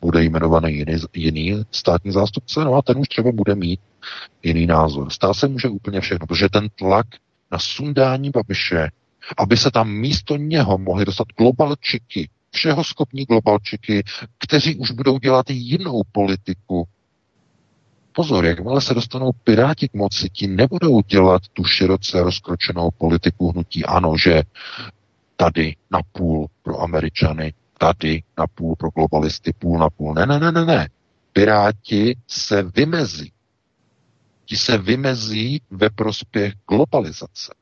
bude 0.00 0.24
jmenovaný 0.24 0.72
jiný, 0.72 0.94
jiný 1.14 1.62
státní 1.70 2.12
zástupce, 2.12 2.64
no 2.64 2.74
a 2.74 2.82
ten 2.82 2.98
už 2.98 3.08
třeba 3.08 3.32
bude 3.32 3.54
mít 3.54 3.80
jiný 4.42 4.66
názor. 4.66 5.10
Stát 5.10 5.34
se 5.34 5.48
může 5.48 5.68
úplně 5.68 6.00
všechno, 6.00 6.26
protože 6.26 6.48
ten 6.48 6.68
tlak 6.68 7.06
na 7.52 7.58
sundání 7.58 8.30
Babiše, 8.30 8.88
aby 9.38 9.56
se 9.56 9.70
tam 9.70 9.90
místo 9.90 10.36
něho 10.36 10.78
mohli 10.78 11.04
dostat 11.04 11.26
globalčiky, 11.38 12.28
všeho 12.50 12.84
schopní 12.84 13.24
globalčiky, 13.24 14.04
kteří 14.38 14.76
už 14.76 14.90
budou 14.90 15.18
dělat 15.18 15.50
jinou 15.50 16.02
politiku. 16.12 16.88
Pozor, 18.12 18.44
jakmile 18.44 18.80
se 18.80 18.94
dostanou 18.94 19.32
piráti 19.44 19.88
k 19.88 19.94
moci, 19.94 20.28
ti 20.30 20.46
nebudou 20.46 21.00
dělat 21.00 21.42
tu 21.52 21.64
široce 21.64 22.22
rozkročenou 22.22 22.90
politiku 22.98 23.50
hnutí 23.50 23.84
ano, 23.84 24.14
že 24.16 24.42
tady 25.36 25.76
na 25.90 26.00
půl 26.12 26.46
pro 26.62 26.80
Američany, 26.80 27.54
tady 27.78 28.22
na 28.38 28.46
půl 28.46 28.76
pro 28.76 28.90
globalisty, 28.90 29.52
půl 29.52 29.78
na 29.78 29.90
půl. 29.90 30.14
Ne, 30.14 30.26
ne, 30.26 30.38
ne, 30.38 30.52
ne, 30.52 30.64
ne. 30.64 30.88
Piráti 31.32 32.16
se 32.26 32.62
vymezí. 32.62 33.32
Ti 34.44 34.56
se 34.56 34.78
vymezí 34.78 35.62
ve 35.70 35.90
prospěch 35.90 36.54
globalizace. 36.68 37.54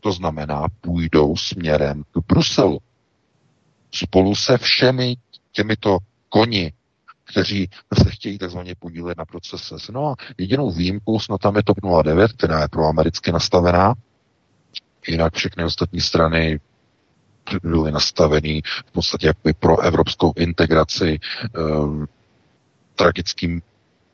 To 0.00 0.12
znamená, 0.12 0.66
půjdou 0.80 1.36
směrem 1.36 2.02
k 2.02 2.26
Bruselu. 2.26 2.78
Spolu 3.90 4.34
se 4.34 4.58
všemi 4.58 5.16
těmito 5.52 5.98
koni, 6.28 6.72
kteří 7.24 7.70
se 8.04 8.10
chtějí 8.10 8.38
takzvaně 8.38 8.74
podílet 8.78 9.18
na 9.18 9.24
procese. 9.24 9.74
No 9.92 10.06
a 10.06 10.14
jedinou 10.38 10.70
výjimkou 10.70 11.20
snad 11.20 11.40
tam 11.40 11.56
je 11.56 11.62
TOP 11.62 11.78
09, 12.02 12.32
která 12.32 12.62
je 12.62 12.68
pro 12.68 12.86
americky 12.86 13.32
nastavená, 13.32 13.94
jinak 15.08 15.34
všechny 15.34 15.64
ostatní 15.64 16.00
strany 16.00 16.60
byly 17.62 17.92
nastavený 17.92 18.62
v 18.86 18.92
podstatě 18.92 19.26
jako 19.26 19.50
pro 19.58 19.80
evropskou 19.80 20.32
integraci. 20.36 21.18
Um, 21.58 22.06
tragickým 22.94 23.62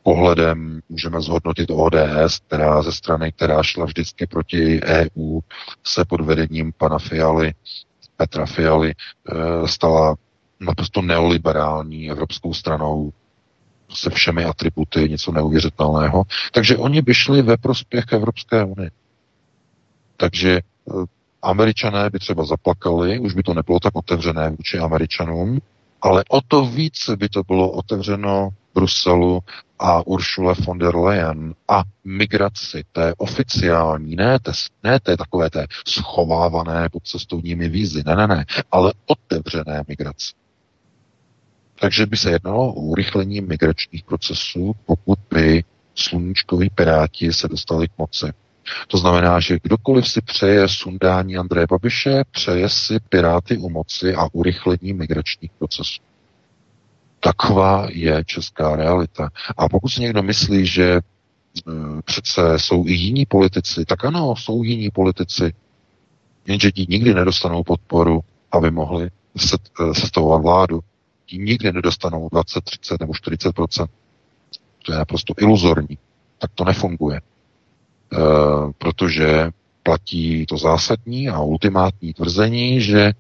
pohledem 0.03 0.81
můžeme 0.89 1.21
zhodnotit 1.21 1.71
ODS, 1.71 2.39
která 2.47 2.83
ze 2.83 2.93
strany, 2.93 3.33
která 3.33 3.63
šla 3.63 3.85
vždycky 3.85 4.27
proti 4.27 4.81
EU, 4.85 5.41
se 5.85 6.05
pod 6.05 6.21
vedením 6.21 6.73
pana 6.79 6.99
Fialy, 6.99 7.55
Petra 8.17 8.47
Fialy, 8.47 8.95
uh, 9.33 9.67
stala 9.67 10.15
naprosto 10.61 11.03
neoliberální 11.03 12.11
evropskou 12.11 12.55
stranou 12.55 13.13
se 13.95 14.11
všemi 14.11 14.45
atributy, 14.45 15.09
něco 15.09 15.33
neuvěřitelného. 15.33 16.25
Takže 16.53 16.77
oni 16.77 17.03
by 17.03 17.15
šli 17.15 17.43
ve 17.43 17.57
prospěch 17.57 18.05
Evropské 18.13 18.65
unie. 18.65 18.91
Takže 20.17 20.51
eh, 20.51 20.93
Američané 21.43 22.11
by 22.11 22.19
třeba 22.19 22.45
zaplakali, 22.45 23.19
už 23.19 23.35
by 23.35 23.43
to 23.43 23.55
nebylo 23.55 23.81
tak 23.81 23.97
otevřené 23.97 24.51
vůči 24.51 24.79
Američanům, 24.79 25.59
ale 26.03 26.25
o 26.29 26.41
to 26.41 26.67
více 26.67 27.17
by 27.17 27.29
to 27.29 27.43
bylo 27.43 27.71
otevřeno 27.71 28.49
Bruselu 28.75 29.41
a 29.79 30.07
Ursula 30.07 30.55
von 30.67 30.79
der 30.79 30.97
Leyen 30.97 31.55
a 31.69 31.83
migraci, 32.05 32.83
té 32.93 33.15
oficiální, 33.17 34.17
ne 34.17 34.39
té, 34.39 34.53
ne 34.83 35.01
té 35.01 35.17
takové 35.17 35.51
té 35.51 35.67
schovávané 35.89 36.89
pod 36.89 37.07
cestovními 37.07 37.69
vízy, 37.69 38.03
ne, 38.07 38.17
ne, 38.17 38.27
ne, 38.27 38.45
ale 38.71 38.93
otevřené 39.07 39.85
migraci. 39.89 40.33
Takže 41.81 42.07
by 42.07 42.17
se 42.17 42.31
jednalo 42.31 42.69
o 42.69 42.81
urychlení 42.81 43.41
migračních 43.41 44.05
procesů, 44.05 44.73
pokud 44.87 45.19
by 45.31 45.65
sluníčkoví 45.95 46.71
piráti 46.71 47.33
se 47.33 47.49
dostali 47.49 47.89
k 47.89 47.99
moci. 47.99 48.27
To 48.89 48.99
znamená, 48.99 49.41
že 49.41 49.59
kdokoliv 49.63 50.09
si 50.09 50.21
přeje 50.21 50.69
sundání 50.69 51.37
Andreje 51.37 51.67
Babiše, 51.71 52.25
přeje 52.31 52.69
si 52.69 53.01
piráty 53.09 53.59
u 53.59 53.69
moci 53.69 54.15
a 54.15 54.29
urychlení 54.33 54.93
migračních 54.93 55.51
procesů. 55.59 56.03
Taková 57.21 57.87
je 57.91 58.25
česká 58.27 58.77
realita. 58.77 59.29
A 59.57 59.69
pokud 59.69 59.89
si 59.89 60.01
někdo 60.01 60.23
myslí, 60.23 60.67
že 60.67 60.85
e, 60.93 61.01
přece 62.05 62.59
jsou 62.59 62.87
i 62.87 62.93
jiní 62.93 63.27
politici, 63.27 63.85
tak 63.85 64.05
ano, 64.05 64.37
jsou 64.37 64.63
jiní 64.63 64.91
politici, 64.91 65.55
jenže 66.47 66.73
ti 66.73 66.87
nikdy 66.89 67.15
nedostanou 67.15 67.63
podporu, 67.63 68.21
aby 68.53 68.71
mohli 68.71 69.05
e, 69.05 69.95
sestavovat 69.95 70.43
vládu. 70.43 70.81
Ti 71.27 71.39
nikdy 71.39 71.73
nedostanou 71.73 72.29
20, 72.33 72.65
30 72.65 73.01
nebo 73.01 73.13
40% 73.13 73.87
To 74.83 74.93
je 74.93 74.99
naprosto 74.99 75.35
iluzorní. 75.39 75.99
Tak 76.39 76.51
to 76.55 76.65
nefunguje. 76.65 77.21
Eh, 78.13 78.73
protože 78.79 79.51
platí 79.83 80.47
to 80.47 80.57
zásadní 80.59 81.29
a 81.29 81.41
ultimátní 81.41 82.15
tvrzení, 82.15 82.81
že 82.81 83.01
eh, 83.01 83.13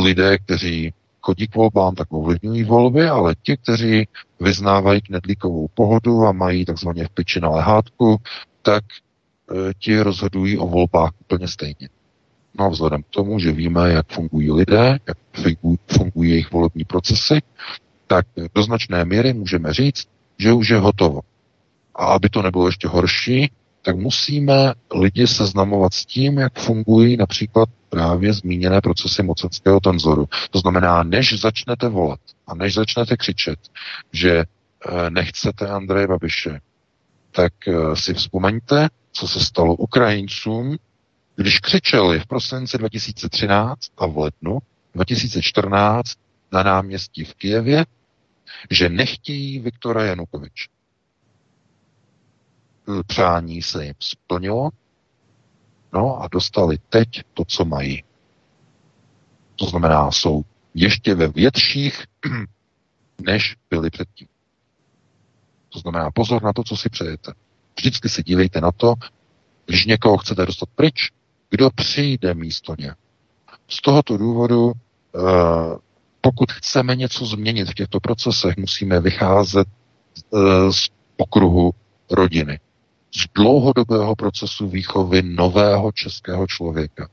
lidé, 0.00 0.38
kteří 0.38 0.92
chodí 1.20 1.48
k 1.48 1.54
volbám, 1.54 1.94
tak 1.94 2.12
ovlivňují 2.12 2.64
volby, 2.64 3.08
ale 3.08 3.34
ti, 3.42 3.56
kteří 3.56 4.08
vyznávají 4.40 5.00
knedlíkovou 5.00 5.68
pohodu 5.74 6.26
a 6.26 6.32
mají 6.32 6.64
takzvaně 6.64 7.04
v 7.04 7.10
piči 7.10 7.40
na 7.40 7.48
lehátku, 7.48 8.16
tak 8.62 8.84
e, 8.88 9.74
ti 9.78 10.00
rozhodují 10.00 10.58
o 10.58 10.66
volbách 10.66 11.10
úplně 11.20 11.48
stejně. 11.48 11.88
No 12.58 12.64
a 12.64 12.68
vzhledem 12.68 13.02
k 13.02 13.08
tomu, 13.10 13.38
že 13.38 13.52
víme, 13.52 13.92
jak 13.92 14.06
fungují 14.12 14.52
lidé, 14.52 14.98
jak 15.06 15.18
fungují 15.86 16.30
jejich 16.30 16.52
volební 16.52 16.84
procesy, 16.84 17.42
tak 18.06 18.26
do 18.54 18.62
značné 18.62 19.04
míry 19.04 19.32
můžeme 19.32 19.72
říct, 19.72 20.08
že 20.38 20.52
už 20.52 20.68
je 20.68 20.78
hotovo. 20.78 21.20
A 21.94 22.04
aby 22.04 22.28
to 22.28 22.42
nebylo 22.42 22.66
ještě 22.66 22.88
horší, 22.88 23.50
tak 23.82 23.96
musíme 23.96 24.74
lidi 24.94 25.26
seznamovat 25.26 25.94
s 25.94 26.06
tím, 26.06 26.38
jak 26.38 26.58
fungují 26.58 27.16
například 27.16 27.68
právě 27.88 28.32
zmíněné 28.32 28.80
procesy 28.80 29.22
mocenského 29.22 29.80
tenzoru. 29.80 30.28
To 30.50 30.58
znamená, 30.58 31.02
než 31.02 31.40
začnete 31.40 31.88
volat 31.88 32.20
a 32.46 32.54
než 32.54 32.74
začnete 32.74 33.16
křičet, 33.16 33.58
že 34.12 34.38
eh, 34.38 35.10
nechcete 35.10 35.68
Andreje 35.68 36.06
Babiše, 36.06 36.60
tak 37.30 37.52
eh, 37.68 37.96
si 37.96 38.14
vzpomeňte, 38.14 38.88
co 39.12 39.28
se 39.28 39.40
stalo 39.40 39.74
Ukrajincům, 39.74 40.76
když 41.36 41.60
křičeli 41.60 42.20
v 42.20 42.26
prosinci 42.26 42.78
2013 42.78 43.78
a 43.98 44.06
v 44.06 44.18
lednu 44.18 44.58
2014 44.94 46.12
na 46.52 46.62
náměstí 46.62 47.24
v 47.24 47.34
Kijevě, 47.34 47.84
že 48.70 48.88
nechtějí 48.88 49.58
Viktora 49.58 50.04
Janukoviče 50.04 50.79
přání 53.06 53.62
se 53.62 53.84
jim 53.84 53.94
splnilo, 54.00 54.70
no 55.92 56.22
a 56.22 56.28
dostali 56.28 56.78
teď 56.88 57.08
to, 57.34 57.44
co 57.44 57.64
mají. 57.64 58.04
To 59.56 59.66
znamená, 59.66 60.10
jsou 60.10 60.42
ještě 60.74 61.14
ve 61.14 61.28
větších, 61.28 62.04
než 63.20 63.56
byli 63.70 63.90
předtím. 63.90 64.28
To 65.68 65.78
znamená, 65.78 66.10
pozor 66.10 66.42
na 66.42 66.52
to, 66.52 66.64
co 66.64 66.76
si 66.76 66.88
přejete. 66.88 67.32
Vždycky 67.78 68.08
se 68.08 68.22
dívejte 68.22 68.60
na 68.60 68.72
to, 68.72 68.94
když 69.66 69.86
někoho 69.86 70.16
chcete 70.18 70.46
dostat 70.46 70.68
pryč, 70.74 71.10
kdo 71.50 71.70
přijde 71.70 72.34
místo 72.34 72.74
ně. 72.78 72.94
Z 73.68 73.82
tohoto 73.82 74.16
důvodu, 74.16 74.72
eh, 74.72 75.20
pokud 76.20 76.52
chceme 76.52 76.96
něco 76.96 77.26
změnit 77.26 77.70
v 77.70 77.74
těchto 77.74 78.00
procesech, 78.00 78.56
musíme 78.56 79.00
vycházet 79.00 79.68
eh, 79.68 80.72
z 80.72 80.88
okruhu 81.16 81.70
rodiny 82.10 82.60
z 83.14 83.24
dlouhodobého 83.34 84.16
procesu 84.16 84.68
výchovy 84.68 85.22
nového 85.22 85.92
českého 85.92 86.46
člověka, 86.46 87.08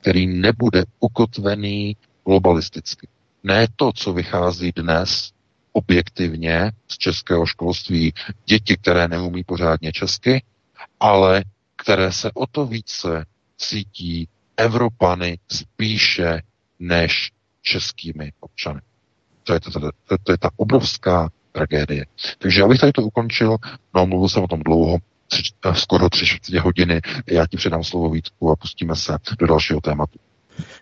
který 0.00 0.26
nebude 0.26 0.84
ukotvený 1.00 1.96
globalisticky. 2.24 3.08
Ne 3.44 3.66
to, 3.76 3.92
co 3.92 4.12
vychází 4.12 4.72
dnes 4.76 5.32
objektivně 5.72 6.72
z 6.88 6.98
českého 6.98 7.46
školství, 7.46 8.12
děti, 8.46 8.76
které 8.76 9.08
neumí 9.08 9.44
pořádně 9.44 9.92
česky, 9.92 10.42
ale 11.00 11.44
které 11.76 12.12
se 12.12 12.30
o 12.34 12.46
to 12.46 12.66
více 12.66 13.24
cítí 13.56 14.28
Evropany 14.56 15.38
spíše 15.48 16.42
než 16.78 17.32
českými 17.62 18.32
občany. 18.40 18.80
To 19.44 19.54
je, 19.54 19.60
to, 19.60 19.70
to, 19.70 19.90
to, 20.22 20.32
je 20.32 20.38
ta 20.38 20.50
obrovská 20.56 21.30
tragédie. 21.52 22.06
Takže 22.38 22.62
abych 22.62 22.80
tady 22.80 22.92
to 22.92 23.02
ukončil, 23.02 23.56
no 23.94 24.06
mluvil 24.06 24.28
jsem 24.28 24.42
o 24.42 24.48
tom 24.48 24.60
dlouho, 24.60 24.98
tři, 25.32 25.42
eh, 25.66 25.74
skoro 25.74 26.08
tři 26.08 26.26
čtvrtě 26.26 26.60
hodiny. 26.60 27.00
Já 27.26 27.46
ti 27.46 27.56
předám 27.56 27.84
slovo 27.84 28.10
Vítku 28.10 28.50
a 28.50 28.56
pustíme 28.56 28.96
se 28.96 29.18
do 29.38 29.46
dalšího 29.46 29.80
tématu. 29.80 30.18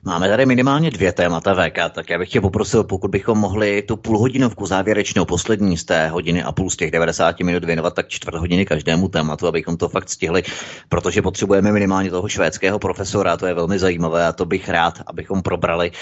Máme 0.03 0.29
tady 0.29 0.47
minimálně 0.47 0.91
dvě 0.91 1.13
témata 1.13 1.55
VK, 1.55 1.91
tak 1.91 2.11
já 2.11 2.19
bych 2.19 2.29
tě 2.29 2.41
poprosil, 2.41 2.85
pokud 2.85 3.11
bychom 3.11 3.39
mohli 3.39 3.83
tu 3.83 3.97
půlhodinovku 3.97 4.67
závěrečnou, 4.67 5.25
poslední 5.25 5.77
z 5.77 5.85
té 5.85 6.09
hodiny 6.09 6.43
a 6.43 6.53
půl 6.53 6.71
z 6.71 6.77
těch 6.77 6.91
90 6.91 7.41
minut 7.41 7.65
věnovat 7.65 7.95
tak 7.95 8.09
čtvrt 8.09 8.35
hodiny 8.35 8.67
každému 8.67 9.09
tématu, 9.09 9.47
abychom 9.47 9.77
to 9.77 9.89
fakt 9.89 10.09
stihli, 10.09 10.43
protože 10.89 11.23
potřebujeme 11.23 11.73
minimálně 11.73 12.11
toho 12.11 12.29
švédského 12.29 12.79
profesora, 12.79 13.37
to 13.37 13.47
je 13.47 13.55
velmi 13.55 13.79
zajímavé 13.79 14.27
a 14.27 14.33
to 14.33 14.45
bych 14.45 14.69
rád, 14.69 15.03
abychom 15.07 15.43
probrali 15.43 15.93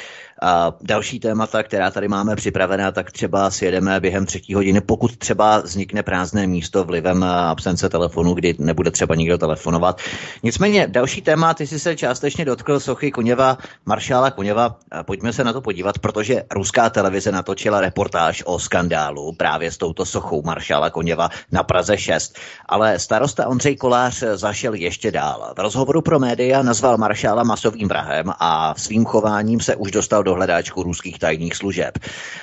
a 0.42 0.72
další 0.80 1.20
témata, 1.20 1.62
která 1.62 1.90
tady 1.90 2.08
máme 2.08 2.36
připravená, 2.36 2.92
tak 2.92 3.12
třeba 3.12 3.50
sjedeme 3.50 4.00
během 4.00 4.26
třetí 4.26 4.54
hodiny, 4.54 4.80
pokud 4.80 5.16
třeba 5.16 5.58
vznikne 5.58 6.02
prázdné 6.02 6.46
místo 6.46 6.84
vlivem 6.84 7.24
absence 7.24 7.88
telefonu, 7.88 8.34
kdy 8.34 8.54
nebude 8.58 8.90
třeba 8.90 9.14
nikdo 9.14 9.38
telefonovat. 9.38 10.00
Nicméně 10.42 10.86
další 10.86 11.22
téma, 11.22 11.54
ty 11.54 11.66
jsi 11.66 11.78
se 11.78 11.96
částečně 11.96 12.44
dotkl 12.44 12.80
sochy 12.80 13.10
Koněva, 13.10 13.58
maršála 13.86 14.30
Koněva. 14.30 14.76
Pojďme 15.02 15.32
se 15.32 15.44
na 15.44 15.52
to 15.52 15.60
podívat, 15.60 15.98
protože 15.98 16.42
ruská 16.50 16.90
televize 16.90 17.32
natočila 17.32 17.80
reportáž 17.80 18.42
o 18.46 18.58
skandálu 18.58 19.32
právě 19.32 19.72
s 19.72 19.76
touto 19.78 20.04
sochou 20.04 20.42
maršála 20.42 20.90
Koněva 20.90 21.28
na 21.52 21.62
Praze 21.62 21.98
6. 21.98 22.38
Ale 22.66 22.98
starosta 22.98 23.46
Ondřej 23.46 23.76
Kolář 23.76 24.22
zašel 24.34 24.74
ještě 24.74 25.10
dál. 25.10 25.52
V 25.56 25.60
rozhovoru 25.60 26.02
pro 26.02 26.18
média 26.18 26.62
nazval 26.62 26.98
maršála 26.98 27.42
masovým 27.42 27.88
vrahem 27.88 28.32
a 28.40 28.74
svým 28.76 29.04
chováním 29.04 29.60
se 29.60 29.76
už 29.76 29.90
dostal 29.90 30.22
do 30.28 30.34
hledáčku 30.34 30.82
ruských 30.82 31.18
tajných 31.18 31.56
služeb. 31.56 31.98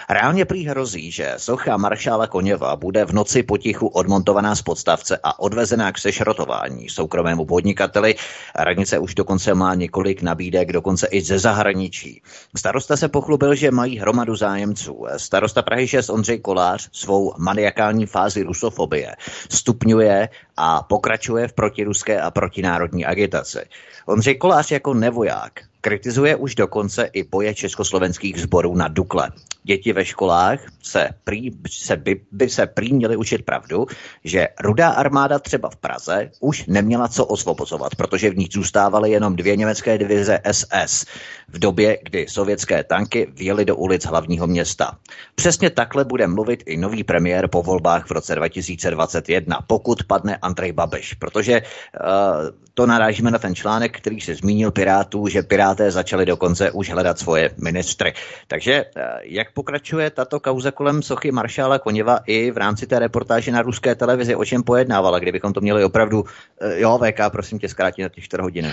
Reálně 0.10 0.46
prý 0.46 0.66
hrozí, 0.66 1.12
že 1.12 1.38
socha 1.38 1.78
maršála 1.78 2.28
Koněva 2.28 2.76
bude 2.76 3.06
v 3.06 3.14
noci 3.14 3.44
potichu 3.44 3.88
odmontovaná 3.88 4.56
z 4.56 4.62
podstavce 4.62 5.20
a 5.24 5.40
odvezená 5.40 5.92
k 5.92 5.98
sešrotování 5.98 6.90
soukromému 6.90 7.46
podnikateli. 7.46 8.16
Radnice 8.56 9.00
už 9.00 9.16
dokonce 9.16 9.54
má 9.54 9.76
několik 9.76 10.22
nabídek, 10.22 10.74
dokonce 10.74 11.08
i 11.08 11.22
ze 11.22 11.40
zahraničí. 11.40 12.22
Starosta 12.58 12.98
se 12.98 13.08
pochlubil, 13.08 13.56
že 13.56 13.72
mají 13.72 14.00
hromadu 14.00 14.36
zájemců. 14.36 15.06
Starosta 15.18 15.62
Prahy 15.62 15.88
6 15.88 16.10
Ondřej 16.10 16.40
Kolář 16.40 16.90
svou 16.92 17.34
maniakální 17.38 18.06
fázi 18.06 18.44
rusofobie 18.44 19.16
stupňuje 19.50 20.30
a 20.58 20.84
pokračuje 20.84 21.48
v 21.48 21.54
protiruské 21.54 22.22
a 22.22 22.32
protinárodní 22.32 23.06
agitaci. 23.06 23.60
Ondřej 24.06 24.36
Kolář 24.36 24.72
jako 24.72 24.94
nevoják 24.94 25.54
Kritizuje 25.86 26.36
už 26.36 26.56
dokonce 26.56 27.10
i 27.14 27.24
boje 27.24 27.54
československých 27.54 28.42
sborů 28.42 28.76
na 28.76 28.88
Dukle. 28.88 29.32
Děti 29.64 29.94
ve 29.94 30.06
školách 30.06 30.60
se, 30.84 31.10
prý, 31.24 31.52
se 31.70 31.96
by, 31.96 32.22
by 32.32 32.50
se 32.50 32.66
prý 32.66 32.94
měly 32.94 33.16
učit 33.16 33.46
pravdu, 33.46 33.86
že 34.24 34.48
rudá 34.60 34.90
armáda 34.90 35.40
třeba 35.40 35.70
v 35.70 35.76
Praze 35.76 36.32
už 36.40 36.66
neměla 36.66 37.08
co 37.08 37.26
osvobozovat, 37.26 37.96
protože 37.96 38.30
v 38.30 38.38
ní 38.38 38.48
zůstávaly 38.52 39.12
jenom 39.12 39.36
dvě 39.36 39.56
německé 39.56 39.98
divize 39.98 40.40
SS 40.52 41.06
v 41.48 41.60
době, 41.60 41.98
kdy 42.04 42.26
sovětské 42.30 42.84
tanky 42.84 43.28
vjeli 43.34 43.66
do 43.66 43.76
ulic 43.76 44.06
hlavního 44.06 44.48
města. 44.48 44.98
Přesně 45.36 45.70
takhle 45.70 46.06
bude 46.06 46.28
mluvit 46.28 46.64
i 46.66 46.78
nový 46.78 47.04
premiér 47.04 47.48
po 47.48 47.64
volbách 47.64 48.08
v 48.08 48.12
roce 48.12 48.36
2021, 48.36 49.60
pokud 49.68 50.04
padne 50.04 50.38
Andrej 50.46 50.72
Babiš, 50.72 51.14
protože 51.14 51.62
uh, 51.62 52.50
to 52.74 52.86
narážíme 52.86 53.32
na 53.32 53.40
ten 53.40 53.56
článek, 53.56 53.98
který 53.98 54.22
se 54.22 54.36
zmínil 54.36 54.72
Pirátů, 54.72 55.28
že 55.28 55.44
Piráté 55.44 55.92
začali 55.92 56.26
dokonce 56.26 56.72
už 56.72 56.90
hledat 56.90 57.20
svoje 57.20 57.50
ministry. 57.58 58.14
Takže 58.48 58.86
uh, 58.86 59.02
jak 59.24 59.54
pokračuje 59.54 60.10
tato 60.10 60.40
kauza 60.40 60.72
kolem 60.72 61.02
sochy 61.02 61.32
maršála 61.32 61.80
Koněva 61.80 62.20
i 62.26 62.52
v 62.52 62.58
rámci 62.58 62.88
té 62.88 63.00
reportáže 63.00 63.52
na 63.52 63.62
ruské 63.62 63.96
televizi, 63.96 64.36
o 64.36 64.46
čem 64.46 64.64
pojednávala, 64.64 65.20
kdybychom 65.20 65.54
to 65.54 65.62
měli 65.62 65.84
opravdu, 65.84 66.22
uh, 66.22 66.28
jo, 66.76 67.00
VK, 67.02 67.20
prosím 67.32 67.60
tě, 67.60 67.70
zkrátit 67.70 68.04
na 68.04 68.10
těch 68.10 68.24
4 68.24 68.42
hodiny. 68.42 68.72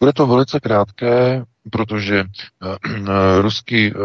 Bude 0.00 0.12
to 0.12 0.26
velice 0.26 0.60
krátké, 0.60 1.42
protože 1.70 2.24
uh, 2.24 3.40
ruský, 3.40 3.94
uh, 3.94 4.02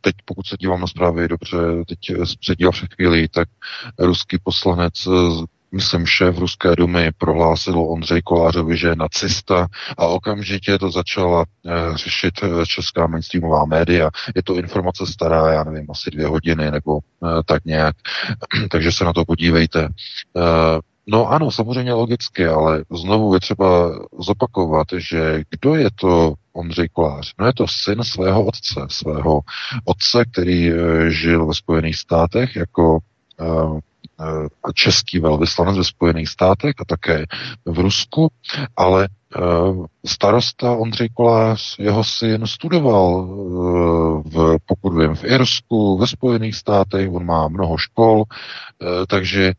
teď 0.00 0.14
pokud 0.24 0.46
se 0.46 0.56
dívám 0.56 0.80
na 0.80 0.86
zprávy, 0.86 1.28
dobře, 1.28 1.58
teď 1.88 1.98
se 2.44 2.56
dívám 2.56 2.72
před 2.72 2.94
chvíli, 2.94 3.28
tak 3.28 3.48
ruský 3.98 4.38
poslanec 4.42 5.06
myslím, 5.76 6.06
šéf 6.06 6.38
Ruské 6.38 6.76
dumy 6.76 7.10
prohlásil 7.18 7.78
Ondřej 7.78 8.22
Kolářovi, 8.22 8.76
že 8.76 8.88
je 8.88 8.96
nacista 8.96 9.66
a 9.98 10.06
okamžitě 10.06 10.78
to 10.78 10.90
začala 10.90 11.38
uh, 11.40 11.96
řešit 11.96 12.34
česká 12.66 13.06
mainstreamová 13.06 13.64
média. 13.64 14.10
Je 14.34 14.42
to 14.42 14.54
informace 14.54 15.06
stará, 15.06 15.52
já 15.52 15.64
nevím, 15.64 15.90
asi 15.90 16.10
dvě 16.10 16.26
hodiny 16.26 16.70
nebo 16.70 16.94
uh, 16.94 17.00
tak 17.46 17.64
nějak, 17.64 17.96
takže 18.70 18.92
se 18.92 19.04
na 19.04 19.12
to 19.12 19.24
podívejte. 19.24 19.88
Uh, 20.32 20.80
No 21.08 21.28
ano, 21.30 21.50
samozřejmě 21.50 21.92
logicky, 21.92 22.46
ale 22.46 22.84
znovu 22.90 23.34
je 23.34 23.40
třeba 23.40 23.90
zopakovat, 24.18 24.86
že 24.96 25.42
kdo 25.50 25.74
je 25.74 25.88
to 25.94 26.34
Ondřej 26.52 26.88
Kolář? 26.88 27.32
No 27.38 27.46
je 27.46 27.52
to 27.52 27.66
syn 27.68 28.02
svého 28.02 28.44
otce, 28.44 28.80
svého 28.88 29.40
otce, 29.84 30.24
který 30.32 30.72
eh, 30.72 31.10
žil 31.10 31.46
ve 31.46 31.54
Spojených 31.54 31.96
státech 31.96 32.56
jako 32.56 32.98
český 34.74 35.18
velvyslanec 35.18 35.76
ve 35.76 35.84
Spojených 35.84 36.28
státech 36.28 36.74
a 36.78 36.84
také 36.84 37.24
v 37.64 37.78
Rusku, 37.78 38.28
ale 38.76 39.08
starosta 40.06 40.72
Ondřej 40.72 41.08
Kolář, 41.14 41.78
jeho 41.78 42.04
syn 42.04 42.46
studoval 42.46 43.26
v, 44.24 44.56
pokud 44.66 44.90
vím, 44.90 45.14
v 45.14 45.24
Irsku, 45.24 45.98
ve 45.98 46.06
Spojených 46.06 46.56
státech, 46.56 47.10
on 47.12 47.24
má 47.24 47.48
mnoho 47.48 47.76
škol, 47.76 48.24
takže 49.08 49.52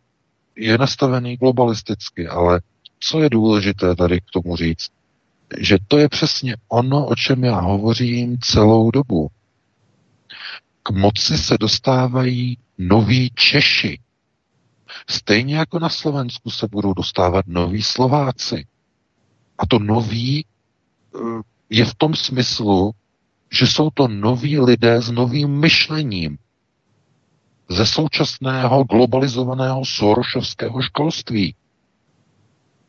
je 0.55 0.77
nastavený 0.77 1.37
globalisticky, 1.37 2.27
ale 2.27 2.61
co 2.99 3.19
je 3.19 3.29
důležité 3.29 3.95
tady 3.95 4.19
k 4.21 4.31
tomu 4.33 4.55
říct, 4.55 4.87
že 5.59 5.77
to 5.87 5.97
je 5.97 6.09
přesně 6.09 6.55
ono, 6.67 7.05
o 7.05 7.15
čem 7.15 7.43
já 7.43 7.59
hovořím 7.59 8.37
celou 8.41 8.91
dobu. 8.91 9.27
K 10.83 10.89
moci 10.89 11.37
se 11.37 11.57
dostávají 11.57 12.57
noví 12.77 13.31
Češi. 13.35 13.99
Stejně 15.09 15.55
jako 15.55 15.79
na 15.79 15.89
Slovensku 15.89 16.49
se 16.49 16.67
budou 16.71 16.93
dostávat 16.93 17.47
noví 17.47 17.83
Slováci. 17.83 18.65
A 19.57 19.65
to 19.65 19.79
noví 19.79 20.45
eh, 20.45 21.19
je 21.69 21.85
v 21.85 21.95
tom 21.95 22.15
smyslu, 22.15 22.91
že 23.51 23.67
jsou 23.67 23.89
to 23.89 24.07
noví 24.07 24.59
lidé 24.59 25.01
s 25.01 25.11
novým 25.11 25.59
myšlením 25.59 26.37
ze 27.69 27.85
současného 27.85 28.83
globalizovaného 28.83 29.85
sorošovského 29.85 30.81
školství. 30.81 31.55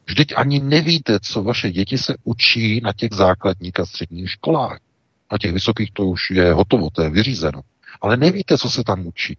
Vždyť 0.06 0.32
ani 0.36 0.60
nevíte, 0.60 1.20
co 1.20 1.42
vaše 1.42 1.70
děti 1.72 1.98
se 1.98 2.14
učí 2.24 2.80
na 2.80 2.92
těch 2.92 3.12
základních 3.12 3.80
a 3.80 3.86
středních 3.86 4.30
školách. 4.30 4.78
Na 5.32 5.38
těch 5.38 5.52
vysokých 5.52 5.90
to 5.92 6.06
už 6.06 6.30
je 6.30 6.52
hotovo, 6.52 6.90
to 6.90 7.02
je 7.02 7.10
vyřízeno. 7.10 7.60
Ale 8.00 8.16
nevíte, 8.16 8.58
co 8.58 8.70
se 8.70 8.84
tam 8.84 9.06
učí. 9.06 9.36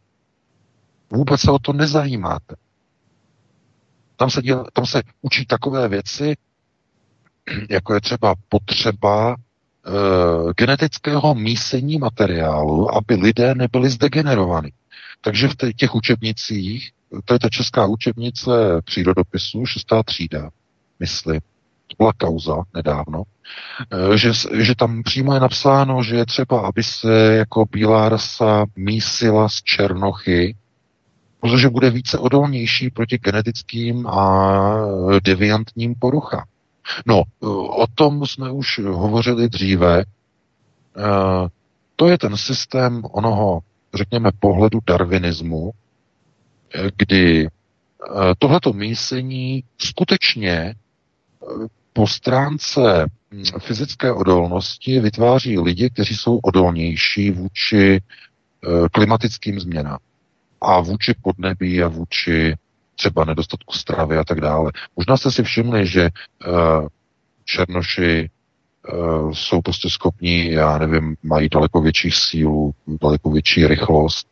Vůbec 1.12 1.42
se 1.42 1.52
o 1.52 1.60
to 1.60 1.74
nezajímáte. 1.74 2.56
Tam 4.16 4.30
se, 4.30 4.42
děl, 4.42 4.66
tam 4.74 4.86
se 4.86 5.02
učí 5.22 5.46
takové 5.46 5.88
věci, 5.88 6.38
jako 7.70 7.94
je 7.94 8.02
třeba 8.02 8.36
potřeba 8.50 9.36
e, 9.36 9.38
genetického 10.54 11.36
mísení 11.36 11.98
materiálu, 11.98 12.96
aby 12.96 13.16
lidé 13.16 13.56
nebyli 13.56 13.90
zdegenerovaní. 13.90 14.70
Takže 15.22 15.48
v 15.48 15.56
těch 15.76 15.96
učebnicích, 15.96 16.92
to 17.26 17.34
je 17.34 17.40
ta 17.40 17.50
česká 17.50 17.86
učebnice 17.86 18.52
přírodopisu, 18.86 19.66
šestá 19.66 20.04
třída, 20.04 20.50
myslím, 21.00 21.42
to 21.88 21.96
byla 21.98 22.14
kauza 22.14 22.56
nedávno, 22.74 23.24
eh, 24.14 24.18
že, 24.18 24.32
že 24.60 24.76
tam 24.76 25.04
přímo 25.04 25.34
je 25.34 25.40
napsáno, 25.40 26.04
že 26.04 26.16
je 26.16 26.26
třeba, 26.26 26.60
aby 26.62 26.84
se 26.84 27.14
jako 27.36 27.66
bílá 27.66 28.10
rasa 28.10 28.66
mísila 28.76 29.50
z 29.50 29.56
černochy, 29.56 30.56
protože 31.40 31.70
bude 31.70 31.90
více 31.90 32.18
odolnější 32.18 32.90
proti 32.90 33.18
genetickým 33.18 34.08
a 34.08 34.86
deviantním 35.24 35.96
poruchám. 35.96 36.44
No, 37.06 37.24
o 37.70 37.86
tom 37.96 38.28
jsme 38.28 38.52
už 38.52 38.80
hovořili 38.80 39.50
dříve. 39.50 40.00
Eh, 40.02 41.48
to 41.96 42.08
je 42.08 42.18
ten 42.18 42.38
systém 42.38 43.02
onoho, 43.12 43.60
řekněme, 43.94 44.30
pohledu 44.40 44.80
darwinismu, 44.88 45.72
kdy 46.96 47.48
tohleto 48.40 48.74
mísení 48.74 49.64
skutečně 49.78 50.76
po 51.94 52.08
stránce 52.08 53.06
fyzické 53.60 54.12
odolnosti 54.14 55.00
vytváří 55.00 55.60
lidi, 55.60 55.90
kteří 55.90 56.16
jsou 56.16 56.38
odolnější 56.38 57.32
vůči 57.32 58.02
klimatickým 58.92 59.60
změnám 59.60 59.98
a 60.62 60.80
vůči 60.80 61.14
podnebí 61.22 61.84
a 61.84 61.88
vůči 61.88 62.56
třeba 62.96 63.26
nedostatku 63.26 63.74
stravy 63.74 64.18
a 64.18 64.24
tak 64.24 64.42
dále. 64.42 64.72
Možná 64.96 65.18
jste 65.18 65.32
si 65.32 65.44
všimli, 65.44 65.88
že 65.88 66.10
uh, 66.48 66.88
Černoši 67.46 68.30
uh, 68.94 69.32
jsou 69.32 69.62
prostě 69.62 69.90
schopní, 69.90 70.52
já 70.52 70.78
nevím, 70.78 71.16
mají 71.24 71.50
daleko 71.50 71.82
větší 71.82 72.12
sílu, 72.12 72.72
daleko 73.02 73.32
větší 73.32 73.68
rychlost 73.68 74.28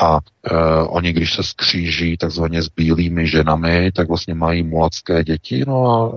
a 0.00 0.14
uh, 0.14 0.20
oni, 0.88 1.12
když 1.12 1.34
se 1.34 1.42
skříží 1.42 2.16
takzvaně 2.16 2.62
s 2.62 2.68
bílými 2.68 3.26
ženami, 3.26 3.92
tak 3.92 4.08
vlastně 4.08 4.34
mají 4.34 4.62
mulacké 4.62 5.24
děti, 5.24 5.64
no 5.66 5.86
a 5.86 6.12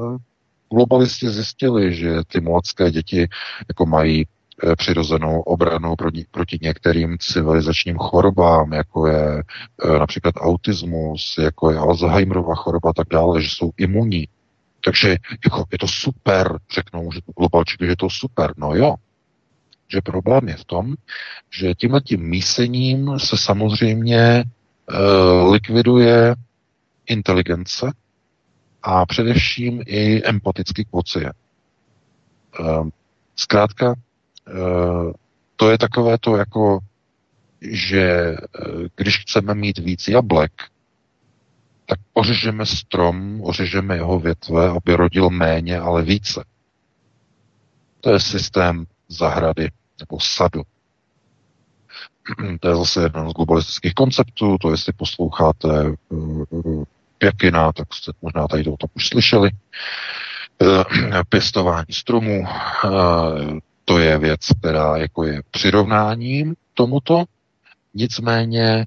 globalisti 0.73 1.29
zjistili, 1.29 1.93
že 1.93 2.15
ty 2.27 2.41
mulacké 2.41 2.91
děti 2.91 3.27
jako 3.69 3.85
mají 3.85 4.25
přirozenou 4.77 5.41
obranu 5.41 5.95
proti, 6.31 6.59
některým 6.61 7.17
civilizačním 7.19 7.97
chorobám, 7.97 8.73
jako 8.73 9.07
je 9.07 9.43
e, 9.83 9.99
například 9.99 10.35
autismus, 10.37 11.35
jako 11.37 11.71
je 11.71 11.77
Alzheimerova 11.77 12.55
choroba 12.55 12.89
a 12.89 12.93
tak 12.93 13.07
dále, 13.11 13.41
že 13.41 13.49
jsou 13.49 13.71
imunní. 13.77 14.27
Takže 14.85 15.17
jako, 15.45 15.65
je 15.71 15.77
to 15.77 15.87
super, 15.87 16.57
řeknou, 16.71 17.11
že 17.11 17.21
to 17.21 17.31
globalčíky, 17.37 17.85
že 17.85 17.91
je 17.91 17.95
to 17.95 18.09
super. 18.09 18.53
No 18.57 18.75
jo, 18.75 18.95
že 19.87 20.01
problém 20.01 20.47
je 20.47 20.55
v 20.55 20.65
tom, 20.65 20.95
že 21.51 21.75
tímhle 21.75 22.01
tím 22.01 22.21
mísením 22.21 23.19
se 23.19 23.37
samozřejmě 23.37 24.17
e, 24.17 24.43
likviduje 25.51 26.35
inteligence 27.05 27.91
a 28.83 29.05
především 29.05 29.83
i 29.85 30.23
empatický 30.23 30.85
kvocient. 30.85 31.35
E, 32.59 32.63
zkrátka, 33.35 33.95
Eh, 33.95 34.06
to 35.55 35.71
je 35.71 35.77
takové 35.77 36.17
to 36.17 36.37
jako, 36.37 36.79
že 37.61 38.01
eh, 38.01 38.37
když 38.95 39.21
chceme 39.21 39.53
mít 39.53 39.77
víc 39.77 40.07
jablek, 40.07 40.51
tak 41.85 41.99
ořežeme 42.13 42.65
strom, 42.65 43.41
ořežeme 43.43 43.95
jeho 43.95 44.19
větve, 44.19 44.69
aby 44.69 44.95
rodil 44.95 45.29
méně, 45.29 45.79
ale 45.79 46.03
více. 46.03 46.43
To 48.01 48.13
je 48.13 48.19
systém 48.19 48.85
zahrady 49.07 49.69
nebo 49.99 50.19
sadu. 50.19 50.61
To 52.59 52.67
je 52.67 52.75
zase 52.75 53.01
jeden 53.01 53.29
z 53.29 53.33
globalistických 53.33 53.93
konceptů, 53.93 54.57
to 54.57 54.71
jestli 54.71 54.93
posloucháte 54.93 55.69
eh, 55.85 56.85
Pěkina, 57.17 57.73
tak 57.73 57.93
jste 57.93 58.11
možná 58.21 58.47
tady 58.47 58.63
to 58.63 58.75
už 58.93 59.07
slyšeli. 59.07 59.49
Pěstování 61.29 61.85
stromů, 61.91 62.43
to 63.89 63.99
je 63.99 64.17
věc, 64.17 64.39
která 64.59 64.97
jako 64.97 65.23
je 65.23 65.41
přirovnáním 65.51 66.55
tomuto, 66.73 67.23
nicméně 67.93 68.85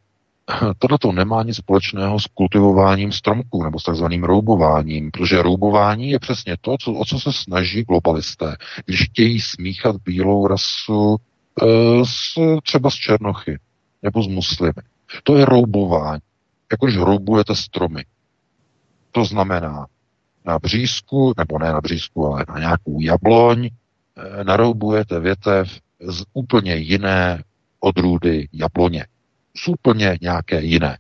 to 1.01 1.13
nemá 1.13 1.43
nic 1.43 1.57
společného 1.57 2.21
s 2.21 2.27
kultivováním 2.27 3.13
stromků 3.13 3.65
nebo 3.65 3.81
s 3.81 3.83
takzvaným 3.83 4.25
roubováním, 4.25 5.11
protože 5.11 5.43
roubování 5.43 6.11
je 6.11 6.19
přesně 6.19 6.57
to, 6.61 6.77
co, 6.81 6.93
o 6.93 7.05
co 7.05 7.21
se 7.21 7.33
snaží 7.33 7.83
globalisté, 7.83 8.57
když 8.85 9.05
chtějí 9.05 9.41
smíchat 9.41 9.97
bílou 9.97 10.47
rasu 10.47 11.17
e, 11.17 11.67
s, 12.05 12.59
třeba 12.63 12.91
z 12.91 12.95
černochy 12.95 13.59
nebo 14.03 14.23
z 14.23 14.27
muslimy. 14.27 14.83
To 15.25 15.37
je 15.37 15.45
roubování, 15.45 16.23
jakož 16.73 16.97
roubujete 16.97 17.57
stromy. 17.57 18.05
To 19.13 19.25
znamená 19.25 19.87
na 20.45 20.59
břízku, 20.59 21.33
nebo 21.37 21.59
ne 21.59 21.73
na 21.73 21.81
břízku, 21.81 22.27
ale 22.27 22.45
na 22.49 22.59
nějakou 22.59 23.01
jabloň, 23.01 23.69
Eh, 23.69 23.90
naroubujete 24.43 25.21
větev 25.21 25.79
z 26.01 26.23
úplně 26.33 26.77
jiné 26.77 27.45
odrůdy 27.81 28.49
jabloně. 28.53 29.07
Z 29.57 29.69
úplně 29.69 30.19
nějaké 30.21 30.61
jiné. 30.63 30.99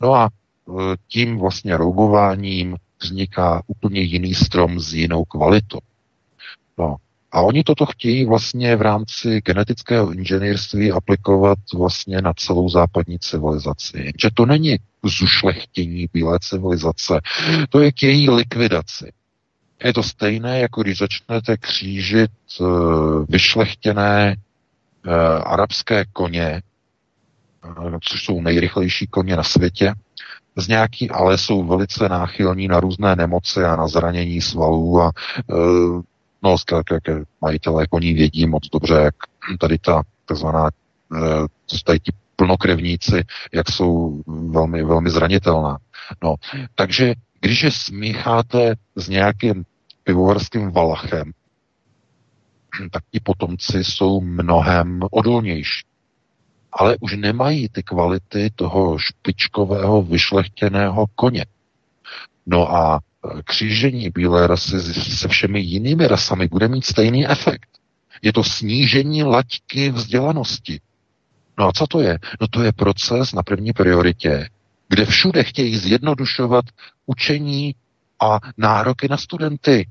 No 0.00 0.14
a 0.14 0.28
eh, 0.68 0.72
tím 1.08 1.38
vlastně 1.38 1.76
roubováním 1.76 2.76
vzniká 3.02 3.62
úplně 3.66 4.00
jiný 4.00 4.34
strom 4.34 4.80
s 4.80 4.94
jinou 4.94 5.24
kvalitou. 5.24 5.78
No. 6.78 6.96
A 7.32 7.40
oni 7.40 7.64
toto 7.64 7.86
chtějí 7.86 8.24
vlastně 8.24 8.76
v 8.76 8.82
rámci 8.82 9.40
genetického 9.40 10.12
inženýrství 10.12 10.92
aplikovat 10.92 11.58
vlastně 11.74 12.20
na 12.22 12.32
celou 12.36 12.68
západní 12.68 13.18
civilizaci. 13.18 14.12
Že 14.22 14.30
to 14.34 14.46
není 14.46 14.76
zušlechtění 15.04 16.06
bílé 16.12 16.38
civilizace, 16.42 17.20
to 17.68 17.80
je 17.80 17.92
k 17.92 18.02
její 18.02 18.30
likvidaci. 18.30 19.12
Je 19.84 19.92
to 19.92 20.02
stejné, 20.02 20.60
jako 20.60 20.82
když 20.82 20.98
začnete 20.98 21.56
křížit 21.56 22.30
uh, 22.60 23.24
vyšlechtěné 23.28 24.36
uh, 25.06 25.12
arabské 25.44 26.04
koně, 26.12 26.62
uh, 27.78 27.96
což 28.00 28.24
jsou 28.24 28.40
nejrychlejší 28.40 29.06
koně 29.06 29.36
na 29.36 29.42
světě, 29.42 29.92
z 30.56 30.68
nějaký, 30.68 31.10
ale 31.10 31.38
jsou 31.38 31.64
velice 31.64 32.08
náchylní 32.08 32.68
na 32.68 32.80
různé 32.80 33.16
nemoci 33.16 33.64
a 33.64 33.76
na 33.76 33.88
zranění 33.88 34.40
svalů 34.40 35.02
a 35.02 35.12
no, 36.42 36.58
zkrátka, 36.58 36.96
majitelé 37.40 37.86
koní 37.86 38.14
vědí 38.14 38.46
moc 38.46 38.68
dobře, 38.72 38.94
jak 38.94 39.14
tady 39.60 39.78
ta 39.78 40.02
takzvaná, 40.26 40.70
tady 41.86 42.00
ti 42.00 42.12
plnokrevníci, 42.36 43.24
jak 43.52 43.70
jsou 43.70 44.22
velmi, 44.26 44.84
velmi 44.84 45.10
zranitelná. 45.10 45.78
No, 46.22 46.34
takže 46.74 47.14
když 47.40 47.62
je 47.62 47.70
smícháte 47.70 48.74
s 48.96 49.08
nějakým 49.08 49.64
pivovarským 50.04 50.70
valachem, 50.70 51.32
tak 52.90 53.02
ti 53.10 53.20
potomci 53.20 53.84
jsou 53.84 54.20
mnohem 54.20 55.00
odolnější. 55.10 55.86
Ale 56.72 56.96
už 57.00 57.16
nemají 57.16 57.68
ty 57.68 57.82
kvality 57.82 58.50
toho 58.54 58.98
špičkového 58.98 60.02
vyšlechtěného 60.02 61.06
koně. 61.14 61.46
No 62.46 62.74
a 62.74 63.00
e, 63.00 63.42
křížení 63.42 64.10
bílé 64.10 64.46
rasy 64.46 64.80
se 64.94 65.28
všemi 65.28 65.60
jinými 65.60 66.08
rasami 66.08 66.48
bude 66.48 66.68
mít 66.68 66.84
stejný 66.84 67.28
efekt. 67.28 67.68
Je 68.22 68.32
to 68.32 68.44
snížení 68.44 69.24
laťky 69.24 69.90
vzdělanosti. 69.90 70.80
No 71.58 71.68
a 71.68 71.72
co 71.72 71.86
to 71.86 72.00
je? 72.00 72.18
No 72.40 72.48
to 72.48 72.62
je 72.62 72.72
proces 72.72 73.32
na 73.32 73.42
první 73.42 73.72
prioritě, 73.72 74.48
kde 74.88 75.04
všude 75.04 75.44
chtějí 75.44 75.76
zjednodušovat 75.76 76.64
učení 77.06 77.74
a 78.20 78.38
nároky 78.56 79.08
na 79.08 79.16
studenty. 79.16 79.88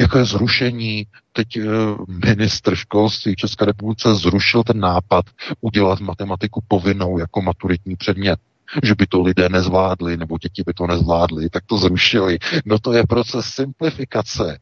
Jako 0.00 0.18
je 0.18 0.24
zrušení, 0.24 1.06
teď 1.32 1.56
eh, 1.56 1.62
ministr 2.08 2.74
školství 2.76 3.36
České 3.36 3.64
republice 3.64 4.14
zrušil 4.14 4.62
ten 4.64 4.80
nápad 4.80 5.24
udělat 5.60 6.00
matematiku 6.00 6.60
povinnou 6.68 7.18
jako 7.18 7.42
maturitní 7.42 7.96
předmět. 7.96 8.38
že 8.82 8.94
by 8.94 9.06
to 9.06 9.22
lidé 9.22 9.48
nezvládli, 9.48 10.16
nebo 10.16 10.38
děti 10.38 10.62
by 10.66 10.74
to 10.74 10.86
nezvládli, 10.86 11.50
tak 11.50 11.64
to 11.66 11.78
zrušili. 11.78 12.38
No 12.64 12.78
to 12.78 12.92
je 12.92 13.06
proces 13.06 13.46
simplifikace, 13.46 14.58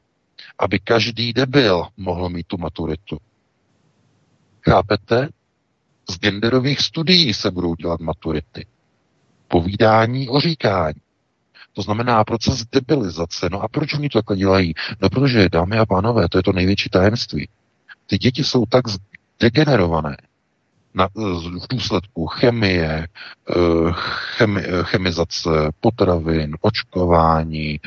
aby 0.58 0.78
každý 0.78 1.32
debil 1.32 1.86
mohl 1.96 2.28
mít 2.28 2.46
tu 2.46 2.56
maturitu. 2.58 3.18
Chápete? 4.60 5.28
Z 6.10 6.18
genderových 6.18 6.80
studií 6.80 7.34
se 7.34 7.50
budou 7.50 7.74
dělat 7.74 8.00
maturity. 8.00 8.66
Povídání 9.48 10.28
o 10.28 10.40
říkání. 10.40 11.00
To 11.72 11.82
znamená 11.82 12.24
proces 12.24 12.64
debilizace. 12.72 13.48
No 13.52 13.62
a 13.62 13.68
proč 13.68 13.94
oni 13.94 14.08
to 14.08 14.18
takhle 14.18 14.36
dělají? 14.36 14.74
No 15.00 15.10
protože, 15.10 15.48
dámy 15.48 15.78
a 15.78 15.86
pánové, 15.86 16.28
to 16.28 16.38
je 16.38 16.42
to 16.42 16.52
největší 16.52 16.88
tajemství. 16.88 17.48
Ty 18.06 18.18
děti 18.18 18.44
jsou 18.44 18.66
tak 18.66 18.84
degenerované, 19.40 20.16
na, 20.94 21.08
v 21.62 21.68
důsledku 21.70 22.26
chemie, 22.26 23.06
eh, 23.50 23.54
chemi, 24.36 24.62
chemizace 24.82 25.50
potravin, 25.80 26.56
očkování, 26.60 27.80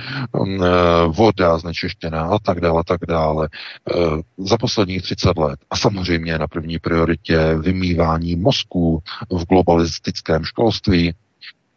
mm, 0.45 0.63
eh, 0.63 0.67
voda 1.07 1.57
znečištěná 1.57 2.27
a 2.27 2.39
tak 2.39 2.59
dále, 2.61 2.79
a 2.79 2.83
tak 2.83 2.99
dále 3.07 3.49
eh, 3.51 3.93
za 4.37 4.57
posledních 4.57 5.01
30 5.01 5.37
let. 5.37 5.59
A 5.69 5.77
samozřejmě 5.77 6.37
na 6.37 6.47
první 6.47 6.79
prioritě 6.79 7.55
vymývání 7.55 8.35
mozku 8.35 9.03
v 9.29 9.45
globalistickém 9.45 10.43
školství, 10.43 11.13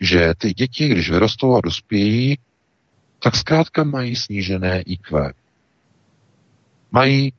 že 0.01 0.33
ty 0.39 0.55
děti, 0.55 0.89
když 0.89 1.11
vyrostou 1.11 1.57
a 1.57 1.61
dospějí, 1.61 2.39
tak 3.18 3.37
zkrátka 3.37 3.85
mají 3.85 4.16
snížené 4.16 4.81
IQ. 4.81 5.33
Mají, 6.93 7.33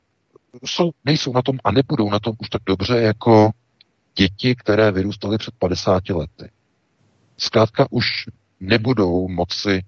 jsou, 0.64 0.90
nejsou 1.04 1.32
na 1.32 1.42
tom 1.42 1.58
a 1.64 1.70
nebudou 1.72 2.10
na 2.10 2.18
tom 2.18 2.34
už 2.38 2.48
tak 2.48 2.62
dobře 2.66 2.96
jako 3.00 3.50
děti, 4.20 4.54
které 4.54 4.92
vyrůstaly 4.92 5.38
před 5.38 5.54
50 5.58 6.08
lety. 6.08 6.50
Zkrátka 7.38 7.86
už 7.90 8.06
nebudou 8.60 9.28
moci 9.28 9.70
e, 9.70 9.82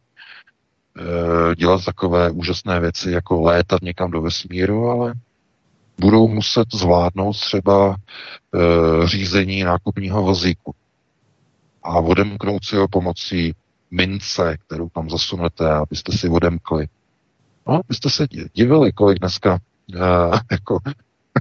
dělat 1.57 1.85
takové 1.85 2.31
úžasné 2.31 2.81
věci, 2.81 3.11
jako 3.11 3.41
létat 3.41 3.83
někam 3.83 4.11
do 4.11 4.23
vesmíru, 4.23 4.91
ale 4.91 5.15
budou 6.01 6.29
muset 6.29 6.65
zvládnout 6.75 7.33
třeba 7.33 7.97
e, 7.97 9.07
řízení 9.07 9.65
nákupního 9.65 10.23
vozíku 10.23 10.75
a 11.83 12.01
odemknout 12.01 12.65
si 12.65 12.77
ho 12.77 12.89
pomocí 12.89 13.55
mince, 13.91 14.57
kterou 14.67 14.89
tam 14.89 15.11
zasunete, 15.11 15.73
abyste 15.73 16.13
si 16.13 16.29
odemkli. 16.29 16.89
No, 17.69 17.81
byste 17.89 18.11
se 18.11 18.27
divili, 18.55 18.93
kolik 18.93 19.19
dneska 19.19 19.59
uh, 19.95 20.01
jako 20.51 20.79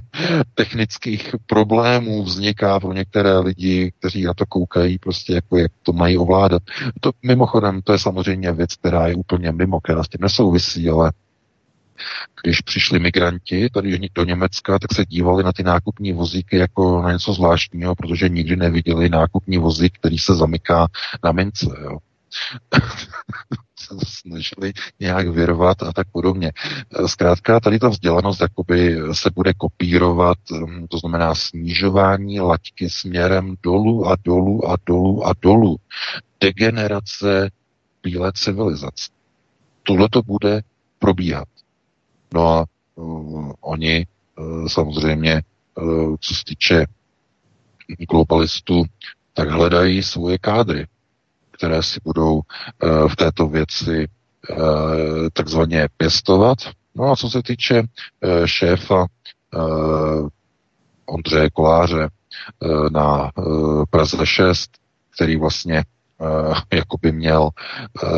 technických 0.54 1.34
problémů 1.46 2.22
vzniká 2.22 2.80
pro 2.80 2.92
některé 2.92 3.38
lidi, 3.38 3.92
kteří 3.98 4.24
na 4.24 4.34
to 4.34 4.46
koukají, 4.46 4.98
prostě 4.98 5.34
jako 5.34 5.58
jak 5.58 5.72
to 5.82 5.92
mají 5.92 6.18
ovládat. 6.18 6.62
To 7.00 7.10
mimochodem, 7.22 7.82
to 7.82 7.92
je 7.92 7.98
samozřejmě 7.98 8.52
věc, 8.52 8.76
která 8.76 9.06
je 9.06 9.14
úplně 9.14 9.52
mimo, 9.52 9.80
která 9.80 10.04
s 10.04 10.08
tím 10.08 10.20
nesouvisí, 10.20 10.88
ale 10.88 11.12
když 12.44 12.60
přišli 12.60 12.98
migranti 12.98 13.68
tady 13.70 14.08
do 14.14 14.24
Německa, 14.24 14.78
tak 14.78 14.94
se 14.94 15.04
dívali 15.04 15.44
na 15.44 15.52
ty 15.52 15.62
nákupní 15.62 16.12
vozíky 16.12 16.56
jako 16.56 17.02
na 17.02 17.12
něco 17.12 17.32
zvláštního, 17.32 17.94
protože 17.94 18.28
nikdy 18.28 18.56
neviděli 18.56 19.08
nákupní 19.08 19.58
vozík, 19.58 19.98
který 19.98 20.18
se 20.18 20.34
zamyká 20.34 20.88
na 21.24 21.32
mince. 21.32 21.66
Jo. 21.82 21.98
se 23.78 23.94
snažili 24.06 24.72
nějak 25.00 25.28
vyrvat 25.28 25.82
a 25.82 25.92
tak 25.92 26.06
podobně. 26.12 26.52
Zkrátka 27.06 27.60
tady 27.60 27.78
ta 27.78 27.88
vzdělanost 27.88 28.40
jakoby 28.40 28.96
se 29.12 29.30
bude 29.30 29.52
kopírovat, 29.54 30.38
um, 30.50 30.86
to 30.88 30.98
znamená 30.98 31.34
snižování 31.34 32.40
laťky 32.40 32.90
směrem 32.90 33.54
dolů 33.62 34.08
a 34.08 34.16
dolů 34.24 34.70
a 34.70 34.76
dolů 34.86 35.26
a 35.26 35.32
dolů. 35.42 35.76
Degenerace 36.40 37.50
bílé 38.02 38.32
civilizace. 38.34 39.10
Tohle 39.82 40.08
to 40.08 40.22
bude 40.22 40.62
probíhat. 40.98 41.48
No 42.34 42.48
a 42.48 42.64
uh, 42.94 43.52
oni 43.60 44.06
uh, 44.38 44.66
samozřejmě, 44.66 45.42
uh, 45.74 46.16
co 46.20 46.34
se 46.34 46.44
týče 46.44 46.86
globalistů, 48.10 48.84
tak 49.34 49.50
hledají 49.50 50.02
svoje 50.02 50.38
kádry, 50.38 50.86
které 51.62 51.82
si 51.82 52.00
budou 52.04 52.34
uh, 52.34 53.08
v 53.08 53.16
této 53.16 53.46
věci 53.46 54.08
uh, 54.50 54.58
takzvaně 55.32 55.88
pěstovat. 55.96 56.58
No 56.94 57.12
a 57.12 57.16
co 57.16 57.30
se 57.30 57.42
týče 57.42 57.80
uh, 57.80 58.46
šéfa 58.46 59.06
Ondřeje 61.06 61.50
Koláře 61.50 62.08
na 62.92 63.30
Praze 63.90 64.26
6, 64.26 64.70
který 65.14 65.36
vlastně 65.36 65.84
jako 66.72 66.96
by 67.02 67.12
měl 67.12 67.50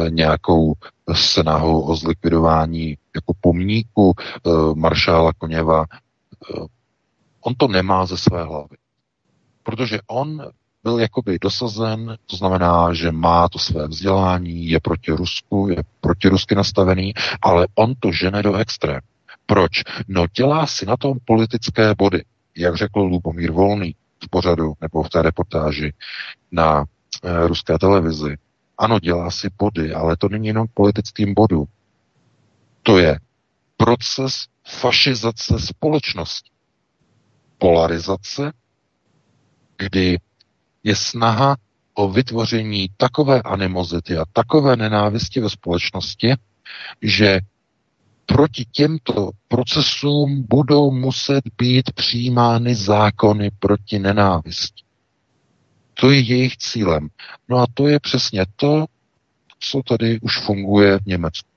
nějakou 0.08 0.72
snahu 1.12 1.82
o 1.82 1.96
zlikvidování 1.96 2.96
jako 3.14 3.32
pomníku 3.40 4.14
maršála 4.74 5.32
Koněva. 5.38 5.84
On 7.40 7.54
to 7.54 7.68
nemá 7.68 8.06
ze 8.06 8.16
své 8.16 8.44
hlavy. 8.44 8.76
Protože 9.62 9.98
on 10.06 10.42
byl 10.84 10.98
jakoby 10.98 11.38
dosazen, 11.38 12.16
to 12.26 12.36
znamená, 12.36 12.94
že 12.94 13.12
má 13.12 13.48
to 13.48 13.58
své 13.58 13.88
vzdělání, 13.88 14.70
je 14.70 14.80
proti 14.80 15.12
Rusku, 15.12 15.68
je 15.68 15.82
proti 16.00 16.28
rusky 16.28 16.54
nastavený, 16.54 17.14
ale 17.42 17.66
on 17.74 17.94
to 18.00 18.12
žene 18.12 18.42
do 18.42 18.54
extrém. 18.54 19.00
Proč? 19.46 19.70
No 20.08 20.26
dělá 20.26 20.66
si 20.66 20.86
na 20.86 20.96
tom 20.96 21.18
politické 21.24 21.94
body, 21.94 22.24
jak 22.56 22.76
řekl 22.76 23.00
Lubomír 23.00 23.52
Volný 23.52 23.94
v 24.24 24.28
pořadu 24.30 24.72
nebo 24.80 25.02
v 25.02 25.08
té 25.08 25.22
reportáži 25.22 25.92
na 26.52 26.84
e, 27.22 27.46
ruské 27.46 27.78
televizi. 27.78 28.36
Ano, 28.78 29.00
dělá 29.00 29.30
si 29.30 29.48
body, 29.58 29.94
ale 29.94 30.16
to 30.16 30.28
není 30.28 30.46
jenom 30.46 30.66
politickým 30.74 31.34
bodu. 31.34 31.64
To 32.82 32.98
je 32.98 33.18
proces 33.76 34.44
fašizace 34.64 35.58
společnosti. 35.58 36.50
Polarizace, 37.58 38.52
kdy 39.76 40.18
je 40.84 40.96
snaha 40.96 41.56
o 41.94 42.08
vytvoření 42.08 42.88
takové 42.96 43.42
animozity 43.42 44.16
a 44.16 44.24
takové 44.32 44.76
nenávisti 44.76 45.40
ve 45.40 45.50
společnosti, 45.50 46.34
že 47.02 47.40
proti 48.26 48.64
těmto 48.72 49.30
procesům 49.48 50.46
budou 50.50 50.90
muset 50.90 51.44
být 51.58 51.92
přijímány 51.92 52.74
zákony 52.74 53.50
proti 53.58 53.98
nenávisti. 53.98 54.84
To 55.94 56.10
je 56.10 56.20
jejich 56.20 56.56
cílem. 56.56 57.08
No 57.48 57.58
a 57.58 57.66
to 57.74 57.88
je 57.88 58.00
přesně 58.00 58.46
to, 58.56 58.84
co 59.60 59.82
tady 59.82 60.20
už 60.20 60.38
funguje 60.40 60.98
v 60.98 61.06
Německu. 61.06 61.48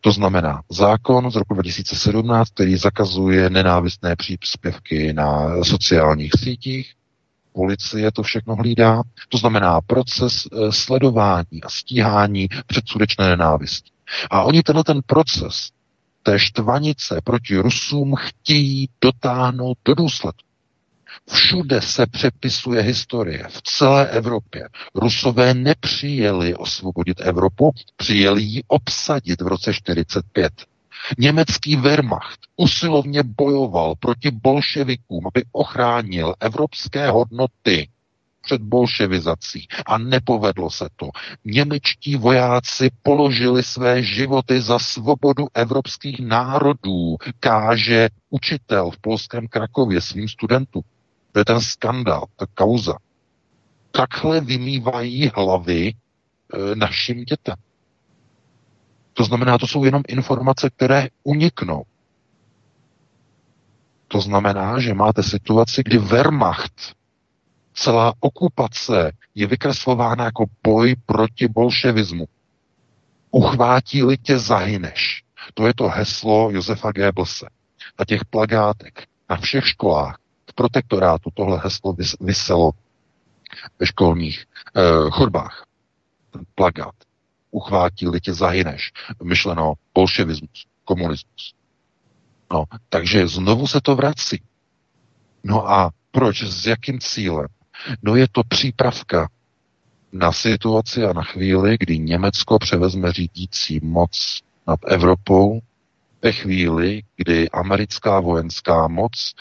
To 0.00 0.12
znamená 0.12 0.62
zákon 0.70 1.30
z 1.30 1.36
roku 1.36 1.54
2017, 1.54 2.50
který 2.50 2.76
zakazuje 2.76 3.50
nenávistné 3.50 4.16
příspěvky 4.16 5.12
na 5.12 5.56
sociálních 5.64 6.32
sítích, 6.38 6.94
policie 7.52 8.12
to 8.12 8.22
všechno 8.22 8.56
hlídá, 8.56 9.02
to 9.28 9.38
znamená 9.38 9.80
proces 9.80 10.46
eh, 10.52 10.72
sledování 10.72 11.62
a 11.64 11.68
stíhání 11.68 12.48
předsudečné 12.66 13.28
nenávisti. 13.28 13.90
A 14.30 14.42
oni 14.42 14.62
tenhle 14.62 14.84
ten 14.84 15.00
proces 15.06 15.70
té 16.22 16.38
štvanice 16.38 17.20
proti 17.24 17.56
Rusům 17.56 18.14
chtějí 18.16 18.88
dotáhnout 19.00 19.78
do 19.84 19.94
důsledku. 19.94 20.50
Všude 21.32 21.82
se 21.82 22.06
přepisuje 22.06 22.82
historie, 22.82 23.46
v 23.48 23.62
celé 23.62 24.08
Evropě. 24.08 24.68
Rusové 24.94 25.54
nepřijeli 25.54 26.54
osvobodit 26.54 27.20
Evropu, 27.20 27.70
přijeli 27.96 28.42
ji 28.42 28.62
obsadit 28.68 29.40
v 29.40 29.46
roce 29.46 29.74
45. 29.74 30.52
Německý 31.18 31.76
Wehrmacht 31.76 32.40
usilovně 32.56 33.22
bojoval 33.22 33.94
proti 33.94 34.30
bolševikům, 34.30 35.26
aby 35.26 35.44
ochránil 35.52 36.34
evropské 36.40 37.10
hodnoty 37.10 37.88
před 38.42 38.62
bolševizací 38.62 39.68
a 39.86 39.98
nepovedlo 39.98 40.70
se 40.70 40.88
to. 40.96 41.08
Němečtí 41.44 42.16
vojáci 42.16 42.90
položili 43.02 43.62
své 43.62 44.02
životy 44.02 44.60
za 44.60 44.78
svobodu 44.78 45.46
evropských 45.54 46.20
národů, 46.20 47.16
káže 47.40 48.08
učitel 48.30 48.90
v 48.90 48.98
polském 48.98 49.48
Krakově 49.48 50.00
svým 50.00 50.28
studentům. 50.28 50.82
To 51.32 51.38
je 51.38 51.44
ten 51.44 51.60
skandál, 51.60 52.24
ta 52.36 52.46
kauza. 52.54 52.94
Takhle 53.90 54.40
vymývají 54.40 55.30
hlavy 55.34 55.88
e, 55.88 55.94
našim 56.74 57.24
dětem. 57.24 57.56
To 59.14 59.24
znamená, 59.24 59.58
to 59.58 59.66
jsou 59.66 59.84
jenom 59.84 60.02
informace, 60.08 60.70
které 60.70 61.08
uniknou. 61.22 61.84
To 64.08 64.20
znamená, 64.20 64.78
že 64.78 64.94
máte 64.94 65.22
situaci, 65.22 65.82
kdy 65.84 65.98
Wehrmacht, 65.98 66.96
celá 67.74 68.12
okupace 68.20 69.12
je 69.34 69.46
vykreslována 69.46 70.24
jako 70.24 70.44
boj 70.62 70.96
proti 71.06 71.48
bolševismu. 71.48 72.24
Uchvátí-li 73.30 74.18
tě, 74.18 74.38
zahyneš. 74.38 75.22
To 75.54 75.66
je 75.66 75.74
to 75.74 75.88
heslo 75.88 76.50
Josefa 76.50 76.92
Goebbelse. 76.92 77.46
Na 77.98 78.04
těch 78.04 78.24
plagátech, 78.24 78.92
na 79.30 79.36
všech 79.36 79.68
školách, 79.68 80.18
v 80.50 80.54
protektorátu 80.54 81.30
tohle 81.34 81.60
heslo 81.64 81.96
vyselo 82.20 82.70
ve 83.78 83.86
školních 83.86 84.44
uh, 84.76 85.10
chodbách. 85.10 85.66
Ten 86.30 86.42
plagát. 86.54 86.94
Uchvátili 87.50 88.20
tě, 88.20 88.34
zahyneš. 88.34 88.92
Myšleno 89.22 89.74
bolševismus, 89.94 90.66
komunismus. 90.84 91.54
No, 92.52 92.64
takže 92.88 93.28
znovu 93.28 93.66
se 93.66 93.80
to 93.80 93.96
vrací. 93.96 94.42
No 95.44 95.70
a 95.70 95.90
proč? 96.10 96.42
S 96.42 96.66
jakým 96.66 97.00
cílem? 97.00 97.46
No 98.02 98.16
je 98.16 98.26
to 98.32 98.42
přípravka 98.48 99.28
na 100.12 100.32
situaci 100.32 101.04
a 101.04 101.12
na 101.12 101.22
chvíli, 101.22 101.76
kdy 101.80 101.98
Německo 101.98 102.58
převezme 102.58 103.12
řídící 103.12 103.80
moc 103.82 104.40
nad 104.66 104.80
Evropou, 104.86 105.60
ve 106.22 106.32
chvíli, 106.32 107.02
kdy 107.16 107.50
americká 107.50 108.20
vojenská 108.20 108.88
moc 108.88 109.34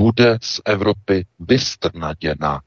bude 0.00 0.38
z 0.42 0.60
Evropy 0.64 1.26
vystrnaděna. 1.40 2.62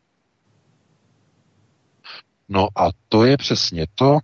No 2.49 2.67
a 2.75 2.89
to 3.09 3.25
je 3.25 3.37
přesně 3.37 3.87
to, 3.95 4.17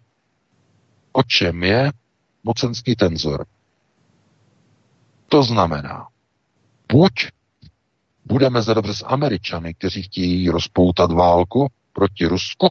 o 1.12 1.24
čem 1.24 1.64
je 1.64 1.92
mocenský 2.44 2.96
tenzor. 2.96 3.46
To 5.30 5.44
znamená, 5.44 6.08
buď 6.92 7.12
budeme 8.26 8.62
za 8.62 8.74
dobře 8.74 8.94
s 8.94 9.06
Američany, 9.06 9.74
kteří 9.74 10.04
chtějí 10.04 10.50
rozpoutat 10.50 11.12
válku 11.12 11.68
proti 11.94 12.26
Rusku, 12.26 12.70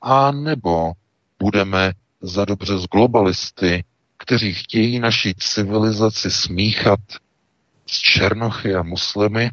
a 0.00 0.32
nebo 0.32 0.92
budeme 1.38 1.92
za 2.20 2.44
dobře 2.44 2.78
s 2.78 2.86
globalisty, 2.86 3.84
kteří 4.16 4.54
chtějí 4.54 4.98
naši 4.98 5.34
civilizaci 5.38 6.30
smíchat 6.30 7.00
s 7.86 7.98
černochy 7.98 8.74
a 8.74 8.82
muslimy 8.82 9.50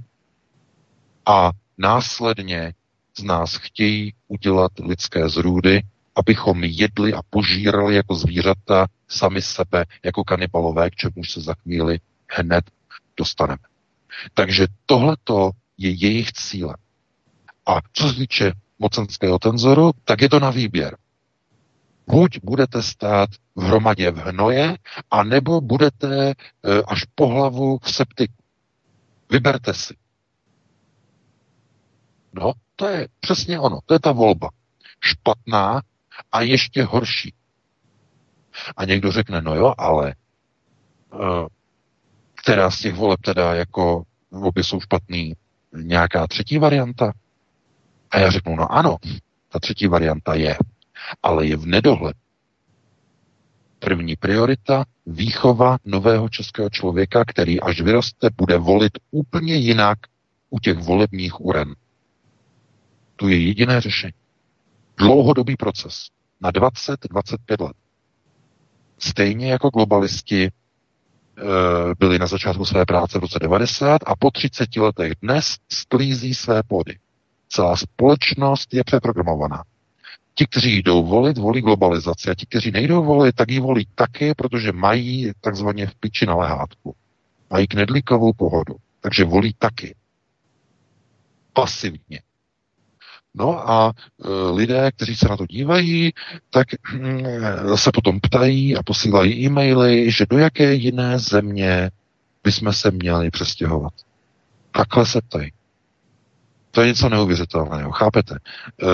a 1.26 1.52
následně 1.78 2.74
z 3.18 3.24
nás 3.24 3.56
chtějí 3.56 4.14
udělat 4.28 4.72
lidské 4.80 5.30
zrůdy, 5.30 5.82
abychom 6.16 6.64
jedli 6.64 7.14
a 7.14 7.22
požírali 7.30 7.96
jako 7.96 8.16
zvířata 8.16 8.88
sami 9.08 9.42
sebe, 9.42 9.86
jako 10.04 10.24
kanibalové, 10.24 10.90
k 10.90 10.96
čemu 10.96 11.24
se 11.24 11.42
za 11.42 11.54
chvíli 11.54 12.00
hned 12.32 12.66
dostaneme. 13.18 13.64
Takže 14.34 14.68
tohleto 14.86 15.52
je 15.78 15.90
jejich 15.90 16.34
cílem. 16.34 16.76
A 17.66 17.80
co 17.94 18.10
se 18.10 18.16
týče 18.16 18.52
mocenského 18.80 19.40
tenzoru, 19.40 19.92
tak 20.04 20.22
je 20.22 20.30
to 20.30 20.40
na 20.40 20.50
výběr. 20.50 20.98
Buď 22.08 22.40
budete 22.44 22.84
stát 22.84 23.30
v 23.56 23.62
hromadě 23.62 24.12
v 24.12 24.18
hnoje, 24.18 24.78
a 25.12 25.24
nebo 25.24 25.62
budete 25.62 26.30
e, 26.30 26.34
až 26.88 27.04
po 27.16 27.28
hlavu 27.28 27.80
v 27.84 27.92
septiku. 27.92 28.34
Vyberte 29.32 29.74
si. 29.74 29.96
No, 32.34 32.54
to 32.76 32.88
je 32.88 33.08
přesně 33.20 33.60
ono. 33.60 33.80
To 33.86 33.94
je 33.94 34.00
ta 34.00 34.12
volba. 34.12 34.50
Špatná 35.02 35.82
a 36.32 36.42
ještě 36.42 36.84
horší. 36.84 37.34
A 38.78 38.86
někdo 38.86 39.12
řekne, 39.12 39.42
no 39.42 39.56
jo, 39.56 39.74
ale 39.78 40.10
e, 40.12 40.16
která 42.36 42.72
z 42.72 42.80
těch 42.80 42.96
voleb 42.96 43.22
teda 43.22 43.54
jako 43.54 44.04
obě 44.32 44.64
jsou 44.64 44.80
špatný, 44.80 45.34
nějaká 45.74 46.28
třetí 46.28 46.58
varianta? 46.58 47.14
A 48.12 48.20
já 48.20 48.32
řeknu, 48.32 48.56
no 48.56 48.72
ano, 48.72 48.98
ta 49.50 49.60
třetí 49.60 49.88
varianta 49.88 50.34
je, 50.34 50.58
ale 51.24 51.48
je 51.48 51.58
v 51.58 51.66
nedohled. 51.66 52.18
První 53.80 54.16
priorita 54.16 54.86
výchova 55.06 55.78
nového 55.86 56.30
českého 56.30 56.70
člověka, 56.70 57.26
který 57.26 57.62
až 57.62 57.82
vyroste, 57.82 58.30
bude 58.38 58.58
volit 58.58 58.92
úplně 59.12 59.56
jinak 59.56 60.00
u 60.50 60.60
těch 60.60 60.78
volebních 60.78 61.42
uren. 61.42 61.76
To 63.16 63.28
je 63.28 63.48
jediné 63.48 63.82
řešení. 63.82 64.14
Dlouhodobý 64.98 65.56
proces 65.56 66.08
na 66.42 66.52
20-25 66.52 67.66
let. 67.66 67.76
Stejně 68.98 69.52
jako 69.52 69.70
globalisti 69.70 70.52
Eh, 71.38 71.94
byli 72.00 72.20
na 72.20 72.28
začátku 72.28 72.66
své 72.66 72.86
práce 72.86 73.20
v 73.20 73.22
roce 73.22 73.40
90 73.40 74.02
a 74.06 74.16
po 74.16 74.32
30 74.32 74.76
letech 74.78 75.14
dnes 75.22 75.56
sklízí 75.70 76.36
své 76.36 76.64
pody. 76.64 76.98
Celá 77.50 77.76
společnost 77.76 78.74
je 78.74 78.84
přeprogramovaná. 78.84 79.64
Ti, 80.36 80.46
kteří 80.46 80.78
jdou 80.78 81.06
volit, 81.06 81.38
volí 81.38 81.62
globalizaci 81.62 82.30
a 82.30 82.36
ti, 82.36 82.46
kteří 82.46 82.72
nejdou 82.72 83.04
volit, 83.04 83.36
tak 83.36 83.52
ji 83.52 83.60
volí 83.60 83.88
taky, 83.96 84.34
protože 84.34 84.72
mají 84.72 85.32
takzvaně 85.42 85.88
v 85.88 85.96
piči 85.96 86.26
na 86.26 86.36
lehátku. 86.36 86.96
Mají 87.50 87.68
knedlíkovou 87.68 88.34
pohodu, 88.34 88.76
takže 89.00 89.24
volí 89.26 89.56
taky. 89.60 89.96
Pasivně. 91.54 92.22
No 93.38 93.70
a 93.72 93.92
e, 93.92 94.52
lidé, 94.52 94.92
kteří 94.92 95.16
se 95.16 95.28
na 95.30 95.38
to 95.38 95.46
dívají, 95.46 96.14
tak 96.50 96.68
e, 96.74 97.78
se 97.78 97.92
potom 97.92 98.20
ptají 98.20 98.76
a 98.76 98.84
posílají 98.84 99.46
e-maily, 99.46 100.12
že 100.12 100.26
do 100.30 100.38
jaké 100.38 100.74
jiné 100.74 101.20
země 101.20 101.92
bychom 102.44 102.74
se 102.74 102.92
měli 102.92 103.32
přestěhovat. 103.32 103.94
Takhle 104.72 105.06
se 105.06 105.22
ptají. 105.22 105.52
To 106.72 106.82
je 106.82 106.88
něco 106.88 107.10
neuvěřitelného, 107.10 107.92
chápete? 107.92 108.36
E, 108.36 108.86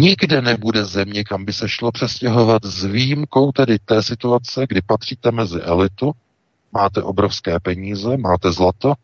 nikde 0.00 0.42
nebude 0.42 0.84
země, 0.84 1.24
kam 1.24 1.44
by 1.44 1.52
se 1.52 1.68
šlo 1.68 1.92
přestěhovat 1.92 2.64
s 2.64 2.84
výjimkou 2.84 3.52
tedy 3.52 3.78
té 3.78 4.02
situace, 4.02 4.66
kdy 4.68 4.80
patříte 4.86 5.30
mezi 5.30 5.60
elitu, 5.60 6.12
máte 6.72 7.02
obrovské 7.02 7.60
peníze, 7.60 8.16
máte 8.16 8.52
zlato, 8.52 8.94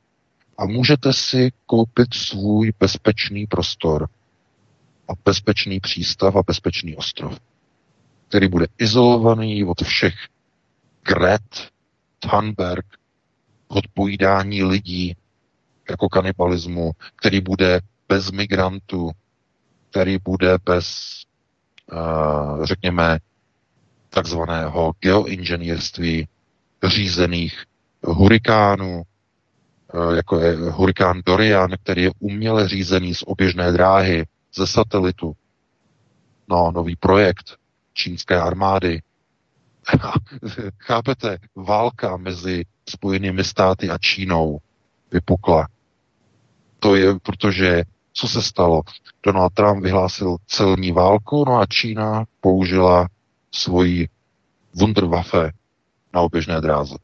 a 0.58 0.66
můžete 0.66 1.12
si 1.12 1.52
koupit 1.66 2.14
svůj 2.14 2.72
bezpečný 2.80 3.46
prostor 3.46 4.08
a 5.08 5.12
bezpečný 5.24 5.80
přístav 5.80 6.36
a 6.36 6.42
bezpečný 6.42 6.96
ostrov, 6.96 7.40
který 8.28 8.48
bude 8.48 8.66
izolovaný 8.78 9.64
od 9.64 9.82
všech 9.82 10.14
Gret, 11.02 11.68
Thunberg, 12.18 12.86
od 13.68 13.84
pojídání 13.94 14.62
lidí 14.62 15.16
jako 15.90 16.08
kanibalismu, 16.08 16.92
který 17.16 17.40
bude 17.40 17.80
bez 18.08 18.30
migrantů, 18.30 19.10
který 19.90 20.18
bude 20.18 20.58
bez, 20.64 20.86
uh, 21.92 22.64
řekněme, 22.64 23.18
takzvaného 24.10 24.92
geoinženýrství 25.00 26.28
řízených 26.84 27.64
hurikánů, 28.02 29.02
Eh, 29.02 29.13
jako 30.16 30.40
je 30.40 30.56
hurikán 30.56 31.22
Dorian, 31.26 31.70
který 31.82 32.02
je 32.02 32.10
uměle 32.18 32.68
řízený 32.68 33.14
z 33.14 33.24
oběžné 33.26 33.72
dráhy, 33.72 34.26
ze 34.54 34.66
satelitu. 34.66 35.36
No, 36.48 36.70
nový 36.74 36.96
projekt 36.96 37.56
čínské 37.92 38.40
armády. 38.40 39.02
Chápete, 40.78 41.38
válka 41.54 42.16
mezi 42.16 42.64
Spojenými 42.88 43.44
státy 43.44 43.90
a 43.90 43.98
Čínou 43.98 44.58
vypukla. 45.12 45.68
To 46.78 46.96
je, 46.96 47.18
protože 47.22 47.82
co 48.12 48.28
se 48.28 48.42
stalo? 48.42 48.82
Donald 49.22 49.52
Trump 49.54 49.82
vyhlásil 49.82 50.36
celní 50.46 50.92
válku, 50.92 51.44
no 51.44 51.58
a 51.58 51.66
Čína 51.66 52.24
použila 52.40 53.08
svoji 53.54 54.08
Wunderwaffe 54.74 55.52
na 56.14 56.20
oběžné 56.20 56.60
dráze. 56.60 56.94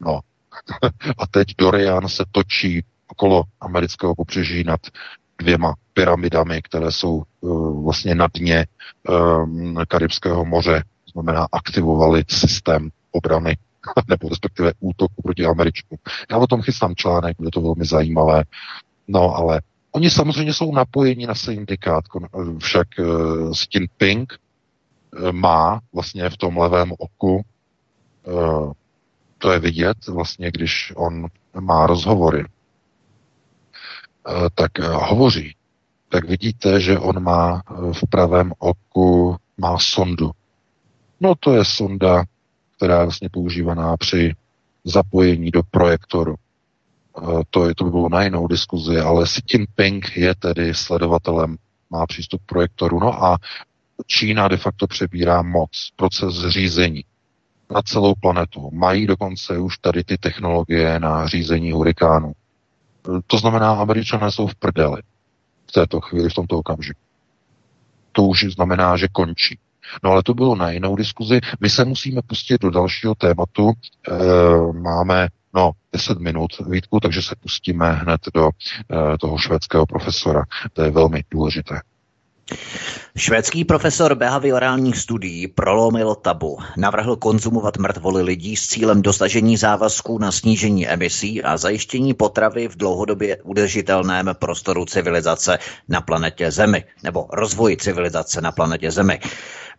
No, 0.00 0.20
a 1.18 1.26
teď 1.26 1.48
Dorian 1.58 2.08
se 2.08 2.24
točí 2.32 2.84
okolo 3.08 3.44
amerického 3.60 4.14
pobřeží 4.14 4.64
nad 4.64 4.80
dvěma 5.38 5.74
pyramidami, 5.94 6.62
které 6.62 6.92
jsou 6.92 7.22
uh, 7.40 7.84
vlastně 7.84 8.14
na 8.14 8.26
dně 8.34 8.66
um, 9.08 9.76
Karibského 9.88 10.44
moře, 10.44 10.84
znamená 11.12 11.48
aktivovali 11.52 12.24
systém 12.28 12.90
obrany 13.10 13.56
nebo 14.08 14.28
respektive 14.28 14.72
útoku 14.80 15.22
proti 15.22 15.46
Američanům. 15.46 15.98
Já 16.30 16.38
o 16.38 16.46
tom 16.46 16.62
chystám 16.62 16.94
článek, 16.94 17.36
bude 17.36 17.50
to 17.50 17.60
velmi 17.60 17.84
zajímavé. 17.84 18.44
No 19.08 19.36
ale 19.36 19.60
oni 19.92 20.10
samozřejmě 20.10 20.54
jsou 20.54 20.72
napojeni 20.74 21.26
na 21.26 21.34
syndikát, 21.34 22.04
však 22.58 22.88
uh, 22.98 23.52
Stin 23.52 23.86
Pink 23.96 24.32
uh, 24.32 25.32
má 25.32 25.80
vlastně 25.92 26.30
v 26.30 26.36
tom 26.36 26.58
levém 26.58 26.92
oku 26.98 27.42
uh, 28.26 28.72
to 29.38 29.52
je 29.52 29.58
vidět 29.58 30.06
vlastně, 30.06 30.50
když 30.50 30.92
on 30.96 31.26
má 31.60 31.86
rozhovory, 31.86 32.44
eh, 32.44 34.32
tak 34.54 34.78
eh, 34.80 34.88
hovoří, 34.88 35.54
tak 36.08 36.24
vidíte, 36.28 36.80
že 36.80 36.98
on 36.98 37.22
má 37.22 37.62
eh, 37.70 37.92
v 37.92 38.00
pravém 38.10 38.52
oku 38.58 39.36
má 39.58 39.78
sondu. 39.78 40.30
No 41.20 41.34
to 41.40 41.54
je 41.54 41.64
sonda, 41.64 42.24
která 42.76 42.98
je 42.98 43.04
vlastně 43.04 43.28
používaná 43.28 43.96
při 43.96 44.34
zapojení 44.84 45.50
do 45.50 45.62
projektoru. 45.70 46.34
To, 47.50 47.68
je, 47.68 47.74
to 47.74 47.84
by 47.84 47.90
bylo 47.90 48.08
na 48.08 48.22
jinou 48.22 48.46
diskuzi, 48.46 48.98
ale 49.00 49.24
Xi 49.24 49.42
Jinping 49.52 50.16
je 50.16 50.34
tedy 50.34 50.74
sledovatelem, 50.74 51.56
má 51.90 52.06
přístup 52.06 52.42
k 52.42 52.46
projektoru. 52.46 53.00
No 53.00 53.24
a 53.24 53.38
Čína 54.06 54.48
de 54.48 54.56
facto 54.56 54.86
přebírá 54.86 55.42
moc, 55.42 55.70
proces 55.96 56.34
řízení 56.48 57.04
na 57.70 57.82
celou 57.82 58.14
planetu. 58.20 58.70
Mají 58.72 59.06
dokonce 59.06 59.58
už 59.58 59.78
tady 59.78 60.04
ty 60.04 60.18
technologie 60.18 61.00
na 61.00 61.26
řízení 61.26 61.72
hurikánu. 61.72 62.32
To 63.26 63.38
znamená, 63.38 63.72
američané 63.72 64.30
jsou 64.30 64.46
v 64.46 64.54
prdeli. 64.54 65.02
v 65.68 65.72
této 65.72 66.00
chvíli, 66.00 66.30
v 66.30 66.34
tomto 66.34 66.58
okamžiku. 66.58 67.00
To 68.12 68.22
už 68.22 68.44
znamená, 68.44 68.96
že 68.96 69.08
končí. 69.12 69.58
No 70.04 70.10
ale 70.10 70.22
to 70.22 70.34
bylo 70.34 70.56
na 70.56 70.70
jinou 70.70 70.96
diskuzi. 70.96 71.40
My 71.60 71.70
se 71.70 71.84
musíme 71.84 72.22
pustit 72.26 72.62
do 72.62 72.70
dalšího 72.70 73.14
tématu. 73.14 73.72
E, 73.72 74.12
máme 74.72 75.28
no 75.54 75.72
10 75.92 76.18
minut, 76.18 76.50
Vítku, 76.70 77.00
takže 77.00 77.22
se 77.22 77.34
pustíme 77.40 77.92
hned 77.92 78.20
do 78.34 78.48
e, 78.48 79.18
toho 79.18 79.38
švédského 79.38 79.86
profesora. 79.86 80.42
To 80.72 80.82
je 80.82 80.90
velmi 80.90 81.24
důležité. 81.30 81.80
Švédský 83.16 83.64
profesor 83.64 84.14
behaviorálních 84.14 84.98
studií 84.98 85.46
prolomil 85.46 86.14
tabu. 86.14 86.58
Navrhl 86.76 87.16
konzumovat 87.16 87.76
mrtvoly 87.76 88.22
lidí 88.22 88.56
s 88.56 88.68
cílem 88.68 89.02
dosažení 89.02 89.56
závazků 89.56 90.18
na 90.18 90.32
snížení 90.32 90.88
emisí 90.88 91.42
a 91.42 91.56
zajištění 91.56 92.14
potravy 92.14 92.68
v 92.68 92.76
dlouhodobě 92.76 93.42
udržitelném 93.42 94.30
prostoru 94.38 94.84
civilizace 94.84 95.58
na 95.88 96.00
planetě 96.00 96.50
Zemi, 96.50 96.84
nebo 97.02 97.26
rozvoji 97.32 97.76
civilizace 97.76 98.40
na 98.40 98.52
planetě 98.52 98.90
Zemi. 98.90 99.20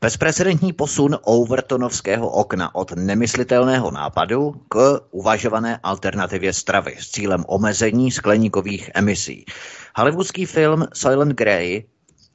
Bezprecedentní 0.01 0.73
posun 0.73 1.17
Overtonovského 1.23 2.29
okna 2.29 2.75
od 2.75 2.91
nemyslitelného 2.91 3.91
nápadu 3.91 4.55
k 4.69 4.99
uvažované 5.11 5.79
alternativě 5.83 6.53
stravy 6.53 6.95
s 6.99 7.09
cílem 7.11 7.43
omezení 7.47 8.11
skleníkových 8.11 8.89
emisí. 8.93 9.45
Hollywoodský 9.95 10.45
film 10.45 10.87
Silent 10.93 11.33
Grey 11.33 11.83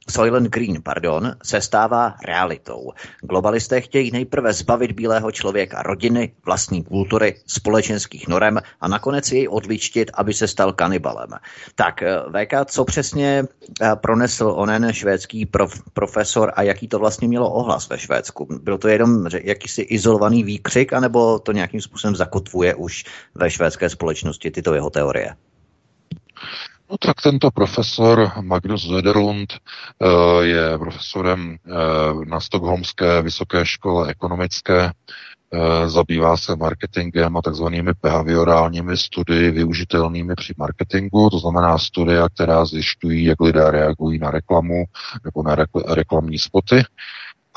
Soylent 0.09 0.49
Green, 0.49 0.81
pardon, 0.83 1.35
se 1.43 1.61
stává 1.61 2.15
realitou. 2.25 2.91
Globalisté 3.21 3.81
chtějí 3.81 4.11
nejprve 4.11 4.53
zbavit 4.53 4.91
bílého 4.91 5.31
člověka 5.31 5.83
rodiny, 5.83 6.33
vlastní 6.45 6.83
kultury, 6.83 7.35
společenských 7.47 8.27
norem 8.27 8.59
a 8.81 8.87
nakonec 8.87 9.31
jej 9.31 9.47
odličtit, 9.49 10.11
aby 10.13 10.33
se 10.33 10.47
stal 10.47 10.73
kanibalem. 10.73 11.29
Tak, 11.75 12.03
eh, 12.03 12.19
VK, 12.29 12.65
co 12.65 12.85
přesně 12.85 13.43
eh, 13.81 13.95
pronesl 13.95 14.53
onen 14.55 14.93
švédský 14.93 15.45
prof, 15.45 15.81
profesor 15.93 16.51
a 16.55 16.61
jaký 16.61 16.87
to 16.87 16.99
vlastně 16.99 17.27
mělo 17.27 17.51
ohlas 17.51 17.89
ve 17.89 17.99
Švédsku? 17.99 18.47
Byl 18.61 18.77
to 18.77 18.87
jenom 18.87 19.25
jakýsi 19.43 19.81
izolovaný 19.81 20.43
výkřik, 20.43 20.93
anebo 20.93 21.39
to 21.39 21.51
nějakým 21.51 21.81
způsobem 21.81 22.15
zakotvuje 22.15 22.75
už 22.75 23.03
ve 23.35 23.51
švédské 23.51 23.89
společnosti 23.89 24.51
tyto 24.51 24.73
jeho 24.73 24.89
teorie? 24.89 25.35
No 26.89 26.97
tak 26.97 27.21
tento 27.21 27.51
profesor 27.51 28.31
Magnus 28.41 28.85
Zederlund 28.87 29.53
eh, 29.53 29.57
je 30.45 30.77
profesorem 30.77 31.57
eh, 31.57 32.25
na 32.25 32.39
Stockholmské 32.39 33.21
vysoké 33.21 33.65
škole 33.65 34.09
ekonomické, 34.09 34.93
eh, 34.93 35.89
zabývá 35.89 36.37
se 36.37 36.55
marketingem 36.55 37.37
a 37.37 37.41
takzvanými 37.41 37.91
behaviorálními 38.01 38.97
studii 38.97 39.51
využitelnými 39.51 40.35
při 40.35 40.53
marketingu, 40.57 41.29
to 41.29 41.39
znamená 41.39 41.77
studia, 41.77 42.29
která 42.29 42.65
zjišťují, 42.65 43.25
jak 43.25 43.41
lidé 43.41 43.71
reagují 43.71 44.19
na 44.19 44.31
reklamu 44.31 44.85
nebo 45.23 45.43
na 45.43 45.55
reklamní 45.87 46.37
spoty. 46.37 46.83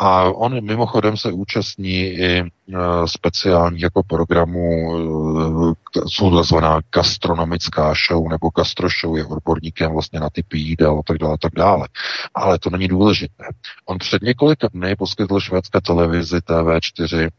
A 0.01 0.23
on 0.23 0.65
mimochodem 0.65 1.17
se 1.17 1.33
účastní 1.33 1.97
i 1.97 2.41
e, 2.41 2.45
speciálních 3.07 3.83
jako 3.83 4.03
programů, 4.03 4.97
e, 4.97 6.01
jsou 6.09 6.37
takzvaná 6.37 6.81
gastronomická 6.95 7.95
show 8.09 8.29
nebo 8.29 8.51
gastro 8.57 8.89
show, 9.03 9.17
je 9.17 9.25
odborníkem 9.25 9.93
vlastně 9.93 10.21
na 10.21 10.31
typy 10.31 10.59
jídel 10.59 10.99
a 10.99 11.03
tak 11.07 11.19
dále, 11.19 11.37
tak 11.41 11.53
dále. 11.55 11.89
Ale 12.35 12.59
to 12.59 12.71
není 12.71 12.89
důležité. 12.89 13.45
On 13.87 13.99
před 13.99 14.23
několika 14.23 14.69
dny 14.73 14.97
poskytl 14.97 15.41
švédské 15.41 15.81
televizi 15.81 16.37
TV4 16.37 17.19
e, 17.19 17.31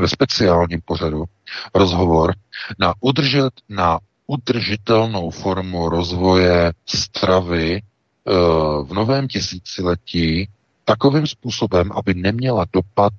ve 0.00 0.08
speciálním 0.08 0.80
pořadu 0.84 1.24
rozhovor 1.74 2.34
na, 2.78 2.94
udržet, 3.00 3.52
na 3.68 3.98
udržitelnou 4.26 5.30
formu 5.30 5.88
rozvoje 5.88 6.72
stravy 6.86 7.82
v 8.82 8.92
novém 8.92 9.28
tisíciletí 9.28 10.48
takovým 10.88 11.26
způsobem, 11.26 11.90
aby 11.92 12.14
neměla 12.14 12.66
dopad 12.72 13.12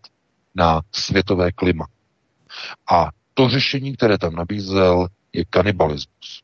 na 0.56 0.82
světové 0.92 1.52
klima. 1.52 1.86
A 2.92 3.10
to 3.34 3.50
řešení, 3.50 3.94
které 3.96 4.18
tam 4.18 4.36
nabízel, 4.36 5.08
je 5.34 5.46
kanibalismus. 5.46 6.44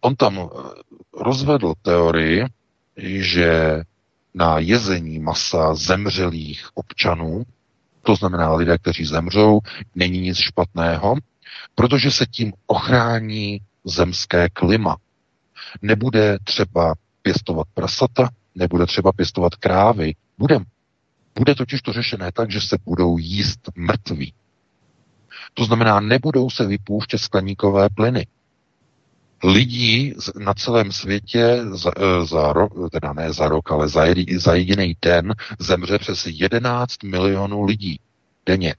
On 0.00 0.16
tam 0.16 0.38
eh, 0.38 0.48
rozvedl 1.12 1.74
teorii, 1.82 2.44
že 3.20 3.80
na 4.34 4.58
jezení 4.58 5.18
masa 5.18 5.74
zemřelých 5.74 6.68
občanů, 6.74 7.42
to 8.02 8.16
znamená 8.16 8.54
lidé, 8.54 8.78
kteří 8.78 9.04
zemřou, 9.04 9.60
není 9.94 10.20
nic 10.20 10.38
špatného, 10.38 11.16
protože 11.74 12.10
se 12.10 12.26
tím 12.26 12.52
ochrání 12.66 13.60
zemské 13.84 14.48
klima. 14.48 14.96
Nebude 15.82 16.38
třeba 16.44 16.94
pěstovat 17.22 17.66
prasata, 17.74 18.28
nebude 18.54 18.86
třeba 18.86 19.12
pěstovat 19.12 19.54
krávy. 19.54 20.14
Bude, 20.38 20.58
bude 21.38 21.54
totiž 21.54 21.82
to 21.82 21.92
řešené 21.92 22.32
tak, 22.32 22.50
že 22.50 22.60
se 22.60 22.78
budou 22.84 23.18
jíst 23.18 23.60
mrtví. 23.76 24.32
To 25.54 25.64
znamená, 25.64 26.00
nebudou 26.00 26.50
se 26.50 26.66
vypouštět 26.66 27.20
skleníkové 27.20 27.88
plyny. 27.88 28.26
Lidí 29.44 30.14
na 30.38 30.54
celém 30.54 30.92
světě 30.92 31.60
za, 31.72 31.90
e, 31.96 32.26
za 32.26 32.52
rok, 32.52 32.72
teda 32.92 33.12
ne 33.12 33.32
za 33.32 33.48
rok, 33.48 33.72
ale 33.72 33.88
za, 33.88 34.04
za 34.36 34.54
jediný 34.54 34.96
den 35.02 35.34
zemře 35.58 35.98
přes 35.98 36.26
11 36.26 37.02
milionů 37.02 37.64
lidí 37.64 38.00
denně. 38.46 38.74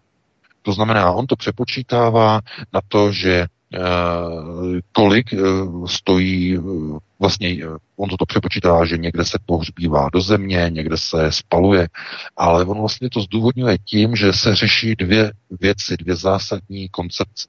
To 0.62 0.74
znamená, 0.74 1.12
on 1.12 1.28
to 1.28 1.36
přepočítává 1.36 2.42
na 2.74 2.82
to, 2.88 3.12
že 3.12 3.46
Eh, 3.46 3.55
kolik 4.92 5.34
eh, 5.34 5.38
stojí, 5.86 6.58
eh, 6.58 6.62
vlastně 7.20 7.58
on 7.96 8.10
to 8.10 8.26
přepočítá, 8.26 8.86
že 8.86 8.98
někde 8.98 9.26
se 9.26 9.38
pohřbívá 9.46 10.10
do 10.14 10.22
země, 10.22 10.68
někde 10.70 10.98
se 10.98 11.32
spaluje, 11.32 11.88
ale 12.38 12.66
on 12.66 12.80
vlastně 12.80 13.10
to 13.10 13.22
zdůvodňuje 13.22 13.78
tím, 13.78 14.16
že 14.16 14.34
se 14.34 14.56
řeší 14.56 14.96
dvě 14.96 15.32
věci, 15.60 15.98
dvě 15.98 16.16
zásadní 16.16 16.90
koncepce. 16.90 17.48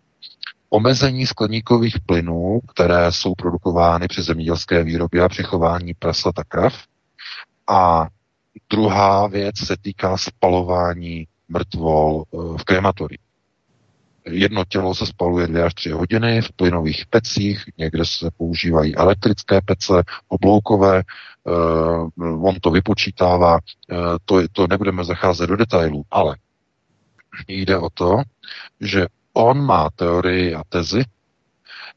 Omezení 0.71 1.27
skleníkových 1.27 2.01
plynů, 2.07 2.61
které 2.69 3.13
jsou 3.13 3.35
produkovány 3.35 4.09
při 4.09 4.23
zemědělské 4.23 4.85
výrobě 4.85 5.23
a 5.23 5.29
při 5.29 5.43
chování 5.43 5.95
prasat 5.95 6.39
a 6.39 6.45
krav. 6.45 6.75
A 7.69 8.07
druhá 8.71 9.27
věc 9.27 9.59
se 9.59 9.77
týká 9.83 10.17
spalování 10.17 11.27
mrtvol 11.49 12.25
v 12.33 12.65
krematoriích. 12.65 13.26
Jedno 14.31 14.65
tělo 14.65 14.95
se 14.95 15.07
spaluje 15.07 15.47
dvě 15.47 15.65
až 15.65 15.75
tři 15.75 15.91
hodiny 15.91 16.43
v 16.43 16.53
plynových 16.53 17.07
pecích, 17.07 17.65
někde 17.79 18.05
se 18.05 18.31
používají 18.37 18.97
elektrické 18.97 19.61
pece, 19.65 20.03
obloukové, 20.29 21.03
uh, 21.45 22.47
on 22.49 22.55
to 22.61 22.71
vypočítává, 22.71 23.53
uh, 23.55 23.99
to, 24.25 24.49
to 24.53 24.67
nebudeme 24.67 25.05
zacházet 25.05 25.49
do 25.49 25.57
detailů, 25.57 26.05
ale 26.11 26.37
jde 27.49 27.79
o 27.79 27.91
to, 27.91 28.23
že 28.81 29.07
on 29.33 29.65
má 29.65 29.91
teorii 29.97 30.55
a 30.55 30.63
tezi, 30.69 31.05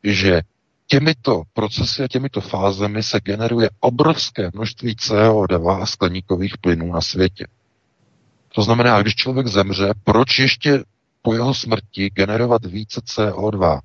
že 0.03 0.41
těmito 0.88 1.41
procesy 1.53 2.03
a 2.03 2.07
těmito 2.07 2.41
fázemi 2.41 3.03
se 3.03 3.19
generuje 3.19 3.69
obrovské 3.80 4.49
množství 4.53 4.95
CO2 4.95 5.81
a 5.81 5.85
skleníkových 5.85 6.57
plynů 6.57 6.91
na 6.91 7.01
světě. 7.01 7.47
To 8.56 8.61
znamená, 8.61 9.01
když 9.01 9.15
člověk 9.15 9.47
zemře, 9.47 9.93
proč 10.03 10.39
ještě 10.39 10.84
po 11.21 11.33
jeho 11.33 11.53
smrti 11.53 12.09
generovat 12.09 12.65
více 12.65 13.01
CO2 13.01 13.79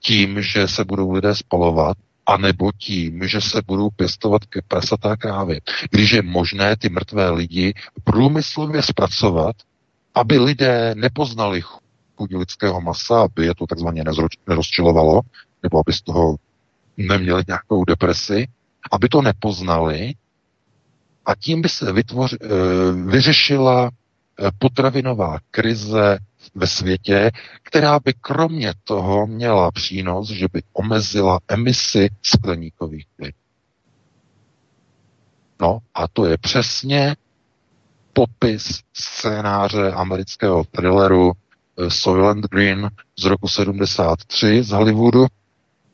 tím, 0.00 0.42
že 0.42 0.68
se 0.68 0.84
budou 0.84 1.12
lidé 1.12 1.34
spalovat, 1.34 1.96
anebo 2.26 2.70
tím, 2.78 3.28
že 3.28 3.40
se 3.40 3.62
budou 3.66 3.90
pěstovat 3.90 4.44
ke 4.44 4.60
prasatá 4.68 5.16
krávy. 5.16 5.60
Když 5.90 6.10
je 6.10 6.22
možné 6.22 6.76
ty 6.76 6.88
mrtvé 6.88 7.30
lidi 7.30 7.74
průmyslově 8.04 8.82
zpracovat, 8.82 9.56
aby 10.14 10.38
lidé 10.38 10.94
nepoznali 10.94 11.60
chuť 11.60 12.34
lidského 12.34 12.80
masa, 12.80 13.22
aby 13.22 13.46
je 13.46 13.54
to 13.54 13.66
takzvaně 13.66 14.04
nerozčilovalo, 14.46 15.20
nebo 15.62 15.78
aby 15.78 15.92
z 15.92 16.02
toho 16.02 16.36
neměli 16.96 17.42
nějakou 17.48 17.84
depresi, 17.84 18.48
aby 18.92 19.08
to 19.08 19.22
nepoznali 19.22 20.14
a 21.26 21.34
tím 21.34 21.62
by 21.62 21.68
se 21.68 21.92
vytvoř, 21.92 22.32
eh, 22.32 22.46
vyřešila 23.06 23.90
eh, 23.90 24.50
potravinová 24.58 25.38
krize 25.50 26.18
ve 26.54 26.66
světě, 26.66 27.30
která 27.62 27.98
by 28.04 28.12
kromě 28.20 28.74
toho 28.84 29.26
měla 29.26 29.70
přínos, 29.70 30.28
že 30.28 30.46
by 30.52 30.62
omezila 30.72 31.40
emisi 31.48 32.08
skleníkových 32.22 33.06
plynů. 33.16 33.32
No 35.60 35.78
a 35.94 36.08
to 36.08 36.26
je 36.26 36.38
přesně 36.38 37.16
popis 38.12 38.80
scénáře 38.92 39.92
amerického 39.92 40.64
thrilleru 40.64 41.32
eh, 41.32 41.90
Soylent 41.90 42.46
Green 42.46 42.88
z 43.18 43.24
roku 43.24 43.48
73 43.48 44.62
z 44.62 44.70
Hollywoodu, 44.70 45.26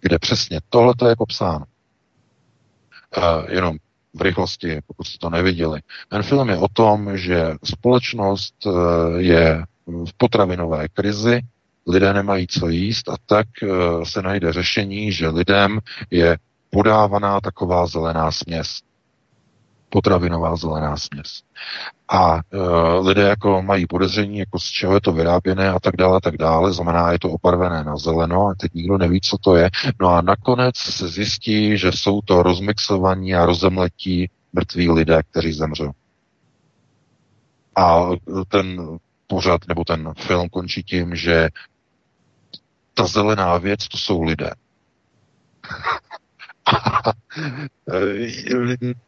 kde 0.01 0.19
přesně 0.19 0.61
tohle 0.69 0.95
je 1.09 1.17
popsáno. 1.17 1.65
Uh, 3.17 3.51
jenom 3.51 3.77
v 4.15 4.23
rychlosti, 4.23 4.81
pokud 4.87 5.05
jste 5.05 5.19
to 5.19 5.31
neviděli. 5.31 5.81
Ten 6.09 6.23
film 6.23 6.49
je 6.49 6.57
o 6.57 6.69
tom, 6.69 7.17
že 7.17 7.55
společnost 7.65 8.67
uh, 8.67 8.73
je 9.17 9.65
v 9.89 10.13
potravinové 10.17 10.89
krizi, 10.89 11.41
lidé 11.87 12.13
nemají 12.13 12.47
co 12.47 12.69
jíst 12.69 13.09
a 13.09 13.17
tak 13.27 13.47
eh, 13.63 13.67
se 14.05 14.23
najde 14.23 14.53
řešení, 14.53 15.13
že 15.13 15.29
lidem 15.29 15.79
je 16.11 16.39
podávaná 16.71 17.41
taková 17.41 17.87
zelená 17.87 18.33
směs. 18.33 18.69
Potravinová 19.91 20.57
zelená 20.57 20.97
směs. 20.97 21.43
A 22.09 22.37
e, 22.37 22.41
lidé 23.01 23.23
jako 23.23 23.63
mají 23.63 23.87
podezření, 23.87 24.39
jako 24.39 24.59
z 24.59 24.65
čeho 24.65 24.95
je 24.95 25.01
to 25.01 25.13
vyráběné 25.13 25.71
a 25.71 25.81
tak 25.81 25.97
dále, 25.97 26.21
tak 26.21 26.37
dále. 26.37 26.73
Znamená, 26.73 27.13
je 27.13 27.19
to 27.19 27.31
obarvené 27.31 27.85
na 27.85 27.97
zeleno 27.97 28.47
a 28.47 28.55
teď 28.55 28.75
nikdo 28.75 28.99
neví, 28.99 29.21
co 29.21 29.39
to 29.39 29.57
je. 29.57 29.71
No 30.01 30.09
a 30.09 30.23
nakonec 30.23 30.77
se 30.77 31.09
zjistí, 31.09 31.79
že 31.79 31.93
jsou 31.93 32.21
to 32.21 32.43
rozmixovaní 32.43 33.35
a 33.35 33.47
rozemletí 33.47 34.31
mrtví 34.53 34.91
lidé, 34.91 35.21
kteří 35.31 35.53
zemřou. 35.53 35.91
A 37.77 38.09
ten 38.49 38.99
pořad 39.29 39.61
nebo 39.69 39.85
ten 39.85 40.15
film 40.19 40.49
končí 40.49 40.83
tím, 40.83 41.17
že 41.17 41.49
ta 42.95 43.07
zelená 43.07 43.59
věc, 43.59 43.89
to 43.89 43.99
jsou 43.99 44.23
lidé. 44.23 44.51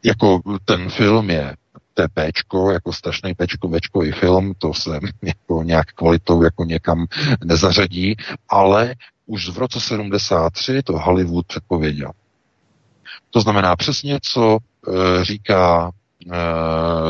jako 0.05 0.41
ten 0.65 0.91
film 0.91 1.31
je 1.31 1.57
to 1.95 2.03
je 2.03 2.09
jako 2.73 2.93
strašný 2.93 3.35
péčko, 3.35 3.69
večkový 3.69 4.13
film, 4.13 4.53
to 4.59 4.75
se 4.75 5.01
jako 5.23 5.63
nějak 5.63 5.93
kvalitou 5.93 6.43
jako 6.43 6.65
někam 6.65 7.07
nezařadí, 7.45 8.17
ale 8.49 8.95
už 9.27 9.49
v 9.49 9.59
roce 9.59 9.81
73 9.81 10.83
to 10.83 10.99
Hollywood 10.99 11.47
předpověděl. 11.47 12.11
To 13.31 13.41
znamená 13.41 13.77
přesně, 13.77 14.19
co 14.23 14.59
e, 14.59 15.25
říká 15.25 15.89
e, 15.89 16.00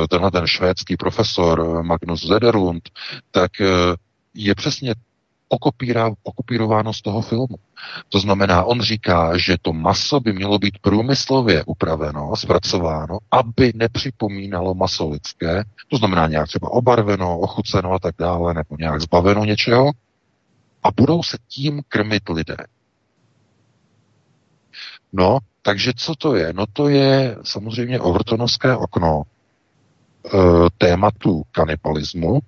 tenhle 0.09 0.31
ten 0.31 0.47
švédský 0.47 0.97
profesor 0.97 1.83
Magnus 1.83 2.27
Zederlund, 2.27 2.83
tak 3.31 3.61
e, 3.61 3.67
je 4.35 4.55
přesně 4.55 4.95
okopírováno 6.23 6.93
z 6.93 7.03
toho 7.03 7.23
filmu. 7.23 7.57
To 8.09 8.21
znamená, 8.21 8.65
on 8.65 8.81
říká, 8.81 9.37
že 9.37 9.57
to 9.63 9.73
maso 9.73 10.21
by 10.21 10.33
mělo 10.33 10.59
být 10.59 10.79
průmyslově 10.79 11.65
upraveno, 11.67 12.37
zpracováno, 12.37 13.19
aby 13.31 13.73
nepřipomínalo 13.75 14.75
maso 14.75 15.09
lidské, 15.09 15.65
to 15.89 15.97
znamená 15.97 16.27
nějak 16.27 16.49
třeba 16.49 16.71
obarveno, 16.71 17.39
ochuceno 17.39 17.93
a 17.93 17.99
tak 17.99 18.15
dále, 18.19 18.55
nebo 18.55 18.77
nějak 18.79 19.01
zbaveno 19.01 19.45
něčeho, 19.45 19.91
a 20.83 20.89
budou 20.97 21.23
se 21.23 21.37
tím 21.49 21.83
krmit 21.89 22.29
lidé. 22.29 22.57
No, 25.13 25.39
takže 25.63 25.93
co 25.97 26.15
to 26.15 26.35
je? 26.35 26.53
No 26.53 26.67
to 26.73 26.89
je 26.89 27.37
samozřejmě 27.43 28.01
overtonovské 28.01 28.77
okno 28.77 29.23
e, 29.23 30.39
tématu 30.79 31.43
kanibalismu, 31.53 32.41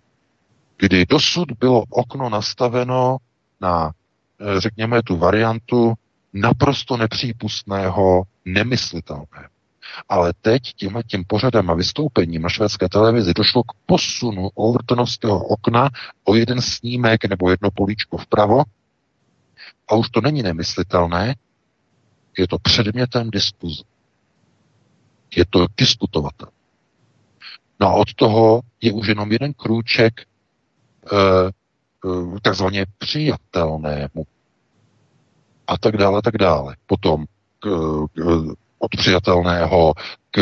kdy 0.82 1.06
dosud 1.06 1.52
bylo 1.52 1.84
okno 1.90 2.28
nastaveno 2.28 3.16
na, 3.60 3.90
eh, 4.40 4.60
řekněme, 4.60 5.02
tu 5.02 5.16
variantu 5.16 5.94
naprosto 6.32 6.96
nepřípustného, 6.96 8.22
nemyslitelného. 8.44 9.48
Ale 10.08 10.32
teď 10.40 10.62
tím, 10.62 11.00
tím 11.06 11.24
pořadem 11.24 11.70
a 11.70 11.74
vystoupením 11.74 12.42
na 12.42 12.48
švédské 12.48 12.88
televizi 12.88 13.34
došlo 13.34 13.62
k 13.62 13.72
posunu 13.86 14.48
Overtonovského 14.54 15.44
okna 15.44 15.90
o 16.24 16.34
jeden 16.34 16.60
snímek 16.60 17.24
nebo 17.24 17.50
jedno 17.50 17.70
políčko 17.70 18.16
vpravo 18.16 18.62
a 19.88 19.94
už 19.94 20.08
to 20.10 20.20
není 20.20 20.42
nemyslitelné, 20.42 21.34
je 22.38 22.48
to 22.48 22.58
předmětem 22.58 23.30
diskuze. 23.30 23.82
Je 25.36 25.44
to 25.50 25.66
diskutovatelné. 25.76 26.52
No 27.80 27.86
a 27.88 27.92
od 27.92 28.14
toho 28.14 28.60
je 28.80 28.92
už 28.92 29.06
jenom 29.06 29.32
jeden 29.32 29.54
krůček 29.54 30.26
Eh, 31.12 31.50
eh, 32.06 32.40
takzvaně 32.42 32.86
přijatelnému 32.98 34.24
a 35.66 35.78
tak 35.78 35.96
dále, 35.96 36.22
tak 36.22 36.36
dále. 36.36 36.76
Potom 36.86 37.24
k, 37.58 37.68
k, 38.14 38.20
od 38.78 38.90
přijatelného 38.96 39.94
k 40.30 40.40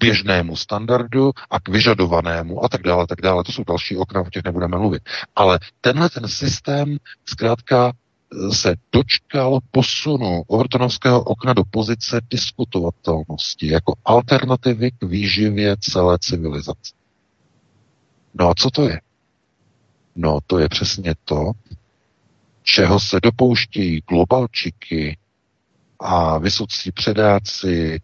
běžnému 0.00 0.56
standardu 0.56 1.32
a 1.50 1.60
k 1.60 1.68
vyžadovanému 1.68 2.64
a 2.64 2.68
tak 2.68 2.82
dále, 2.82 3.06
tak 3.06 3.20
dále. 3.20 3.44
To 3.44 3.52
jsou 3.52 3.64
další 3.64 3.96
okna, 3.96 4.20
o 4.20 4.30
těch 4.30 4.44
nebudeme 4.44 4.78
mluvit. 4.78 5.02
Ale 5.36 5.58
tenhle 5.80 6.10
ten 6.10 6.28
systém 6.28 6.96
zkrátka 7.24 7.92
se 8.52 8.74
dočkal 8.92 9.58
posunu 9.70 10.42
Overtonovského 10.46 11.22
okna 11.22 11.52
do 11.52 11.62
pozice 11.70 12.20
diskutovatelnosti 12.30 13.68
jako 13.72 13.94
alternativy 14.04 14.90
k 14.90 15.02
výživě 15.02 15.76
celé 15.80 16.18
civilizace. 16.18 16.94
No 18.34 18.48
a 18.48 18.54
co 18.54 18.70
to 18.70 18.88
je? 18.88 19.00
No 20.16 20.38
to 20.46 20.58
je 20.58 20.68
přesně 20.68 21.14
to, 21.24 21.52
čeho 22.62 23.00
se 23.00 23.20
dopouštějí 23.22 24.02
globalčiky 24.08 25.18
a 26.00 26.38
vysocí 26.38 26.92
předáci, 26.92 28.00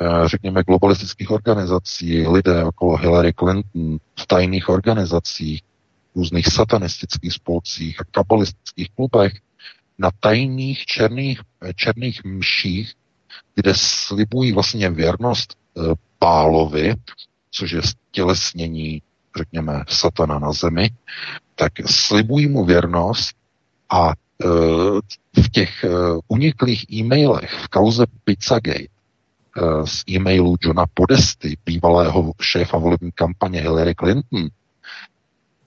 eh, 0.00 0.28
řekněme, 0.28 0.62
globalistických 0.62 1.30
organizací, 1.30 2.26
lidé 2.26 2.64
okolo 2.64 2.96
Hillary 2.96 3.32
Clinton 3.32 3.98
v 4.20 4.26
tajných 4.26 4.68
organizacích, 4.68 5.62
různých 6.14 6.46
satanistických 6.46 7.32
spolcích 7.32 8.00
a 8.00 8.04
kabalistických 8.04 8.90
klubech, 8.90 9.32
na 9.98 10.10
tajných 10.20 10.84
černých, 10.84 11.40
černých 11.74 12.24
mších, 12.24 12.94
kde 13.54 13.72
slibují 13.76 14.52
vlastně 14.52 14.90
věrnost 14.90 15.56
Pálovi, 16.18 16.90
eh, 16.90 16.94
což 17.50 17.70
je 17.70 17.82
stělesnění, 17.82 19.02
řekněme, 19.36 19.84
satana 19.88 20.38
na 20.38 20.52
zemi, 20.52 20.90
tak 21.54 21.72
slibují 21.86 22.48
mu 22.48 22.64
věrnost 22.64 23.36
a 23.90 24.10
e, 24.10 24.12
v 25.42 25.50
těch 25.50 25.84
e, 25.84 25.88
uniklých 26.28 26.92
e-mailech 26.92 27.50
v 27.50 27.68
kauze 27.68 28.06
Pizzagate 28.24 28.86
z 29.84 30.04
e-mailu 30.10 30.56
Johna 30.60 30.84
Podesty, 30.94 31.56
bývalého 31.66 32.32
šéfa 32.40 32.78
volební 32.78 33.12
kampaně 33.12 33.60
Hillary 33.60 33.94
Clinton, 33.94 34.48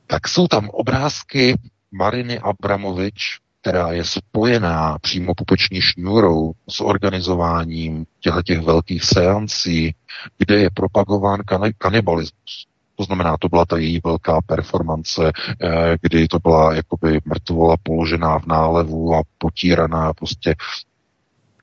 tak 0.07 0.27
jsou 0.27 0.47
tam 0.47 0.69
obrázky 0.69 1.55
Mariny 1.91 2.39
Abramovič, 2.39 3.39
která 3.67 3.91
je 3.91 4.03
spojená 4.05 4.97
přímo 5.01 5.35
pupeční 5.35 5.81
šňůrou 5.81 6.51
s 6.69 6.81
organizováním 6.81 8.05
těchto 8.19 8.61
velkých 8.63 9.03
seancí, 9.03 9.95
kde 10.37 10.59
je 10.59 10.69
propagován 10.73 11.39
kanibalismus. 11.77 12.67
To 12.95 13.03
znamená, 13.03 13.37
to 13.37 13.49
byla 13.49 13.65
ta 13.65 13.77
její 13.77 14.01
velká 14.05 14.41
performance, 14.45 15.31
eh, 15.61 15.97
kdy 16.01 16.27
to 16.27 16.39
byla 16.39 16.73
jakoby 16.73 17.19
mrtvola 17.25 17.75
položená 17.83 18.39
v 18.39 18.45
nálevu 18.45 19.15
a 19.15 19.21
potíraná 19.37 20.13
prostě 20.13 20.55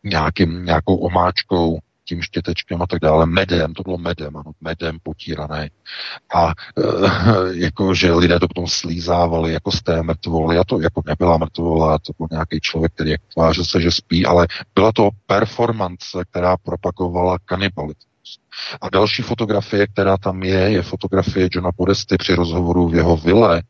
nějakým, 0.05 0.65
nějakou 0.65 0.97
omáčkou, 0.97 1.79
tím 2.05 2.23
štětečkem 2.23 2.83
a 2.83 2.87
tak 2.87 3.01
dále, 3.01 3.27
medem, 3.27 3.75
to 3.75 3.83
bylo 3.83 3.99
medem, 3.99 4.37
ano, 4.37 4.53
medem 4.61 4.99
potírané. 5.03 5.71
A 6.35 6.49
e, 6.49 6.53
jako, 7.65 7.95
že 7.95 8.13
lidé 8.13 8.41
to 8.41 8.49
potom 8.49 8.67
slízávali 8.67 9.53
jako 9.53 9.73
z 9.73 9.83
té 9.83 10.03
mrtvoly, 10.03 10.59
a 10.59 10.65
to 10.65 10.81
jako 10.81 11.03
nebyla 11.07 11.39
mrtvola, 11.39 11.99
to 11.99 12.13
byl 12.19 12.27
nějaký 12.31 12.61
člověk, 12.61 12.93
který 12.93 13.11
jak 13.11 13.21
tvářil 13.35 13.65
se, 13.65 13.81
že 13.81 13.91
spí, 13.91 14.27
ale 14.27 14.47
byla 14.75 14.93
to 14.93 15.11
performance, 15.27 16.25
která 16.31 16.57
propagovala 16.57 17.39
kanibalitu. 17.45 18.01
A 18.81 18.91
další 18.91 19.23
fotografie, 19.23 19.87
která 19.87 20.17
tam 20.17 20.43
je, 20.43 20.71
je 20.71 20.83
fotografie 20.83 21.49
Johna 21.53 21.71
Podesty 21.77 22.17
při 22.17 22.35
rozhovoru 22.35 22.89
v 22.89 22.95
jeho 22.95 23.17
vile 23.17 23.63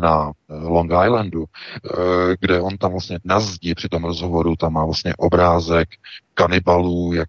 na 0.00 0.32
Long 0.48 0.90
Islandu, 1.06 1.44
eh, 1.44 2.36
kde 2.40 2.60
on 2.60 2.78
tam 2.78 2.90
vlastně 2.90 3.18
na 3.24 3.40
zdi 3.40 3.74
při 3.74 3.88
tom 3.88 4.04
rozhovoru, 4.04 4.56
tam 4.56 4.72
má 4.72 4.84
vlastně 4.84 5.14
obrázek 5.16 5.88
kanibalů, 6.34 7.12
jak 7.12 7.28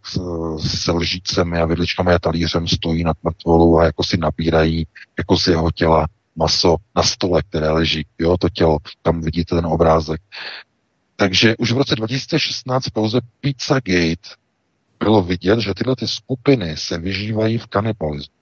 se 0.57 0.91
lžícemi 0.91 1.59
a 1.59 1.65
vidličkami 1.65 2.13
a 2.13 2.19
talířem 2.19 2.67
stojí 2.67 3.03
nad 3.03 3.17
mrtvolou 3.23 3.77
a 3.77 3.85
jako 3.85 4.03
si 4.03 4.17
nabírají 4.17 4.87
jako 5.17 5.37
z 5.37 5.47
jeho 5.47 5.71
těla 5.71 6.07
maso 6.35 6.75
na 6.95 7.03
stole, 7.03 7.41
které 7.43 7.69
leží. 7.69 8.05
Jo, 8.19 8.37
to 8.37 8.49
tělo, 8.49 8.77
tam 9.01 9.21
vidíte 9.21 9.55
ten 9.55 9.65
obrázek. 9.65 10.21
Takže 11.15 11.55
už 11.57 11.71
v 11.71 11.77
roce 11.77 11.95
2016 11.95 12.85
v 12.85 12.91
kauze 12.91 13.19
Pizzagate 13.41 14.29
bylo 14.99 15.21
vidět, 15.21 15.59
že 15.59 15.73
tyhle 15.73 15.95
ty 15.95 16.07
skupiny 16.07 16.77
se 16.77 16.97
vyžívají 16.97 17.57
v 17.57 17.67
kanibalismu. 17.67 18.35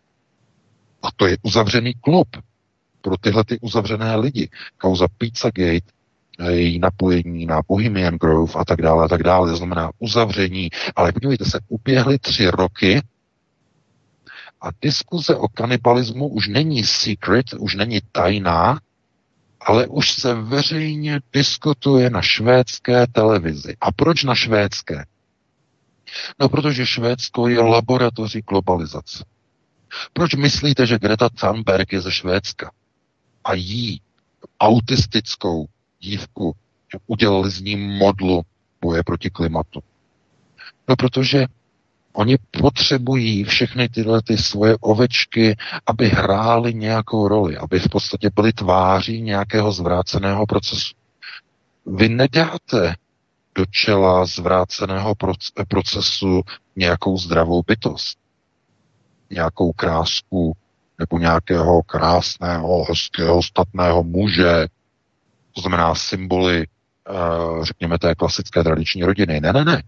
A 1.04 1.08
to 1.16 1.28
je 1.28 1.38
uzavřený 1.44 1.94
klub 1.94 2.28
pro 3.02 3.18
tyhle 3.18 3.44
ty 3.44 3.60
uzavřené 3.60 4.16
lidi. 4.16 4.50
Kauza 4.78 5.08
Pizzagate, 5.18 5.92
její 6.50 6.80
napojení 6.80 7.46
na 7.46 7.62
Bohemian 7.68 8.16
Grove 8.16 8.54
a 8.56 8.66
tak 8.66 8.82
dále 8.82 9.06
a 9.06 9.08
tak 9.08 9.24
dále, 9.24 9.50
to 9.50 9.58
znamená 9.58 9.92
uzavření. 10.00 10.70
Ale 10.96 11.12
podívejte 11.12 11.46
se, 11.46 11.60
uběhly 11.68 12.20
tři 12.20 12.48
roky 12.48 13.02
a 14.62 14.68
diskuze 14.82 15.36
o 15.36 15.48
kanibalismu 15.48 16.28
už 16.28 16.48
není 16.48 16.84
secret, 16.84 17.46
už 17.60 17.76
není 17.76 18.00
tajná, 18.12 18.80
ale 19.62 19.88
už 19.88 20.12
se 20.12 20.34
veřejně 20.34 21.20
diskutuje 21.34 22.10
na 22.10 22.22
švédské 22.22 23.08
televizi. 23.08 23.76
A 23.82 23.92
proč 23.92 24.24
na 24.24 24.36
švédské? 24.36 25.06
No, 26.40 26.50
protože 26.50 26.86
Švédsko 26.86 27.48
je 27.48 27.60
laboratoří 27.60 28.42
globalizace. 28.42 29.26
Proč 30.14 30.36
myslíte, 30.36 30.86
že 30.86 31.00
Greta 31.00 31.30
Thunberg 31.30 31.94
je 31.94 32.02
ze 32.02 32.12
Švédska? 32.12 32.72
A 33.44 33.53
jí, 33.53 34.02
autistickou 34.60 35.66
dívku, 35.99 36.56
udělali 37.07 37.52
z 37.52 37.61
ní 37.61 37.76
modlu 37.76 38.41
boje 38.82 39.03
proti 39.03 39.30
klimatu. 39.30 39.80
No 40.88 40.95
protože 40.95 41.45
oni 42.14 42.38
potřebují 42.61 43.44
všechny 43.44 43.90
tyhle 43.90 44.22
ty 44.22 44.38
svoje 44.38 44.78
ovečky, 44.78 45.56
aby 45.86 46.10
hrály 46.10 46.74
nějakou 46.74 47.28
roli, 47.28 47.57
aby 47.57 47.80
v 47.80 47.90
podstatě 47.90 48.30
byly 48.36 48.53
tváří 48.53 49.22
nějakého 49.22 49.72
zvráceného 49.72 50.45
procesu. 50.45 50.95
Vy 51.86 52.10
nedáte 52.10 52.95
do 53.56 53.66
čela 53.66 54.26
zvráceného 54.26 55.16
procesu 55.68 56.41
nějakou 56.76 57.18
zdravou 57.18 57.64
bytost, 57.68 58.18
nějakou 59.30 59.72
krásku 59.72 60.57
nebo 61.00 61.20
nějakého 61.20 61.82
krásného, 61.82 62.84
hezkého, 62.84 63.44
statného 63.44 64.04
muže, 64.04 64.68
to 65.56 65.62
znamená 65.62 65.96
symboly, 65.96 66.68
eh, 66.68 67.66
řekněme, 67.66 68.00
té 68.00 68.16
klasické 68.16 68.64
tradiční 68.64 69.04
rodiny. 69.04 69.40
Ne, 69.40 69.54
ne, 69.54 69.66
ne. 69.66 69.84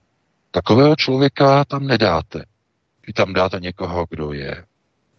Takového 0.51 0.95
člověka 0.95 1.65
tam 1.65 1.87
nedáte. 1.87 2.45
Vy 3.07 3.13
tam 3.13 3.33
dáte 3.33 3.59
někoho, 3.59 4.05
kdo 4.09 4.33
je 4.33 4.65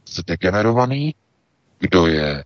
zdegenerovaný, 0.08 1.14
kdo 1.78 2.06
je 2.06 2.44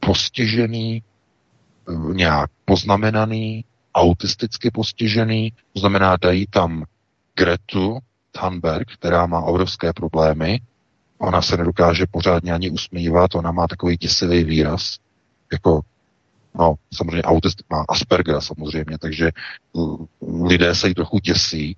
postižený, 0.00 1.02
eh, 1.02 2.14
nějak 2.14 2.50
poznamenaný, 2.64 3.64
autisticky 3.94 4.70
postižený, 4.70 5.52
to 5.72 5.80
znamená, 5.80 6.16
dají 6.16 6.46
tam 6.46 6.84
Gretu 7.34 7.98
Thunberg, 8.32 8.92
která 8.92 9.26
má 9.26 9.40
obrovské 9.40 9.92
problémy, 9.92 10.60
ona 11.18 11.42
se 11.42 11.56
nedokáže 11.56 12.06
pořádně 12.10 12.52
ani 12.52 12.70
usmívat, 12.70 13.34
ona 13.34 13.52
má 13.52 13.66
takový 13.66 13.96
děsivý 13.96 14.44
výraz, 14.44 14.96
jako 15.52 15.80
no, 16.54 16.74
samozřejmě 16.94 17.22
autist 17.22 17.62
má 17.70 17.84
Aspergera 17.88 18.40
samozřejmě, 18.40 18.98
takže 18.98 19.30
lidé 20.42 20.74
se 20.74 20.88
jí 20.88 20.94
trochu 20.94 21.18
děsí, 21.18 21.76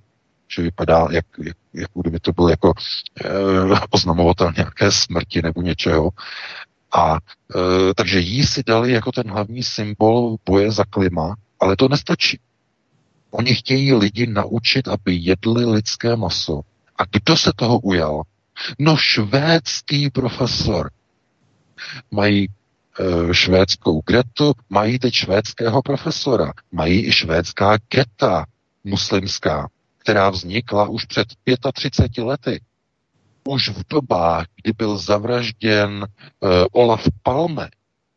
že 0.48 0.62
vypadá, 0.62 1.08
jak, 1.10 1.26
jak, 1.44 1.56
jak 1.74 1.90
kdyby 1.94 2.20
to 2.20 2.32
byl 2.32 2.48
jako 2.48 2.72
eh, 3.24 3.28
oznamovatel 3.90 4.52
nějaké 4.56 4.92
smrti 4.92 5.42
nebo 5.42 5.62
něčeho. 5.62 6.10
A 6.92 7.16
eh, 7.16 7.94
takže 7.94 8.18
jí 8.18 8.46
si 8.46 8.62
dali 8.62 8.92
jako 8.92 9.12
ten 9.12 9.30
hlavní 9.30 9.62
symbol 9.62 10.36
boje 10.46 10.72
za 10.72 10.84
klima, 10.84 11.34
ale 11.60 11.76
to 11.76 11.88
nestačí. 11.88 12.40
Oni 13.30 13.54
chtějí 13.54 13.94
lidi 13.94 14.26
naučit, 14.26 14.88
aby 14.88 15.14
jedli 15.14 15.64
lidské 15.64 16.16
maso. 16.16 16.60
A 16.98 17.02
kdo 17.04 17.36
se 17.36 17.52
toho 17.56 17.78
ujal? 17.78 18.22
No 18.78 18.96
švédský 18.96 20.10
profesor. 20.10 20.90
Mají 22.10 22.44
e, 22.44 23.34
švédskou 23.34 24.00
Gretu, 24.06 24.52
mají 24.70 24.98
teď 24.98 25.14
švédského 25.14 25.82
profesora. 25.82 26.52
Mají 26.72 27.06
i 27.06 27.12
švédská 27.12 27.78
geta 27.94 28.44
muslimská, 28.84 29.68
která 29.98 30.30
vznikla 30.30 30.88
už 30.88 31.04
před 31.04 31.28
35 31.72 32.24
lety. 32.24 32.60
Už 33.48 33.68
v 33.68 33.82
dobách, 33.90 34.46
kdy 34.62 34.72
byl 34.72 34.98
zavražděn 34.98 36.04
e, 36.04 36.64
Olaf 36.72 37.04
Palme, 37.22 37.68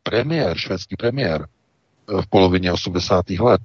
premiér, 0.02 0.58
švédský 0.58 0.96
premiér, 0.96 1.48
v 2.20 2.26
polovině 2.26 2.72
80. 2.72 3.30
let, 3.30 3.60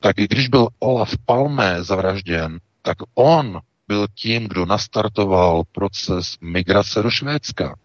tak 0.00 0.18
i 0.18 0.28
když 0.28 0.48
byl 0.48 0.68
Olaf 0.78 1.12
Palme 1.26 1.84
zavražděn, 1.84 2.58
tak 2.82 2.96
on 3.14 3.60
byl 3.88 4.06
tím, 4.14 4.48
kdo 4.48 4.66
nastartoval 4.66 5.62
proces 5.72 6.36
migrace 6.40 7.02
do 7.02 7.10
Švédska. 7.10 7.76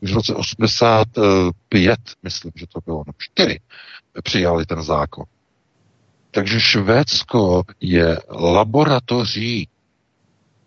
Už 0.00 0.12
v 0.12 0.14
roce 0.14 0.34
85, 0.34 2.00
myslím, 2.22 2.52
že 2.54 2.66
to 2.66 2.80
bylo, 2.86 3.04
no 3.06 3.12
4, 3.18 3.60
přijali 4.22 4.66
ten 4.66 4.82
zákon. 4.82 5.24
Takže 6.30 6.60
Švédsko 6.60 7.62
je 7.80 8.18
laboratoří 8.28 9.68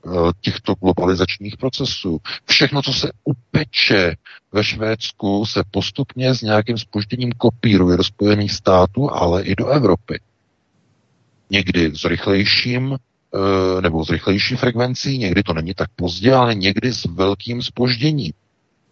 Eh, 0.07 0.31
těchto 0.41 0.75
globalizačních 0.75 1.57
procesů. 1.57 2.17
Všechno, 2.45 2.81
co 2.81 2.93
se 2.93 3.11
upeče 3.23 4.15
ve 4.51 4.63
Švédsku, 4.63 5.45
se 5.45 5.63
postupně 5.71 6.35
s 6.35 6.41
nějakým 6.41 6.77
spožděním 6.77 7.31
kopíruje 7.31 7.97
do 7.97 8.03
Spojených 8.03 8.51
států, 8.51 9.11
ale 9.11 9.43
i 9.43 9.55
do 9.55 9.67
Evropy. 9.67 10.19
Někdy 11.49 11.91
s 11.95 12.05
rychlejším 12.05 12.97
nebo 13.81 14.05
s 14.05 14.09
rychlejší 14.09 14.55
frekvencí, 14.55 15.17
někdy 15.17 15.43
to 15.43 15.53
není 15.53 15.73
tak 15.73 15.89
pozdě, 15.95 16.33
ale 16.33 16.55
někdy 16.55 16.93
s 16.93 17.05
velkým 17.05 17.61
spožděním. 17.61 18.31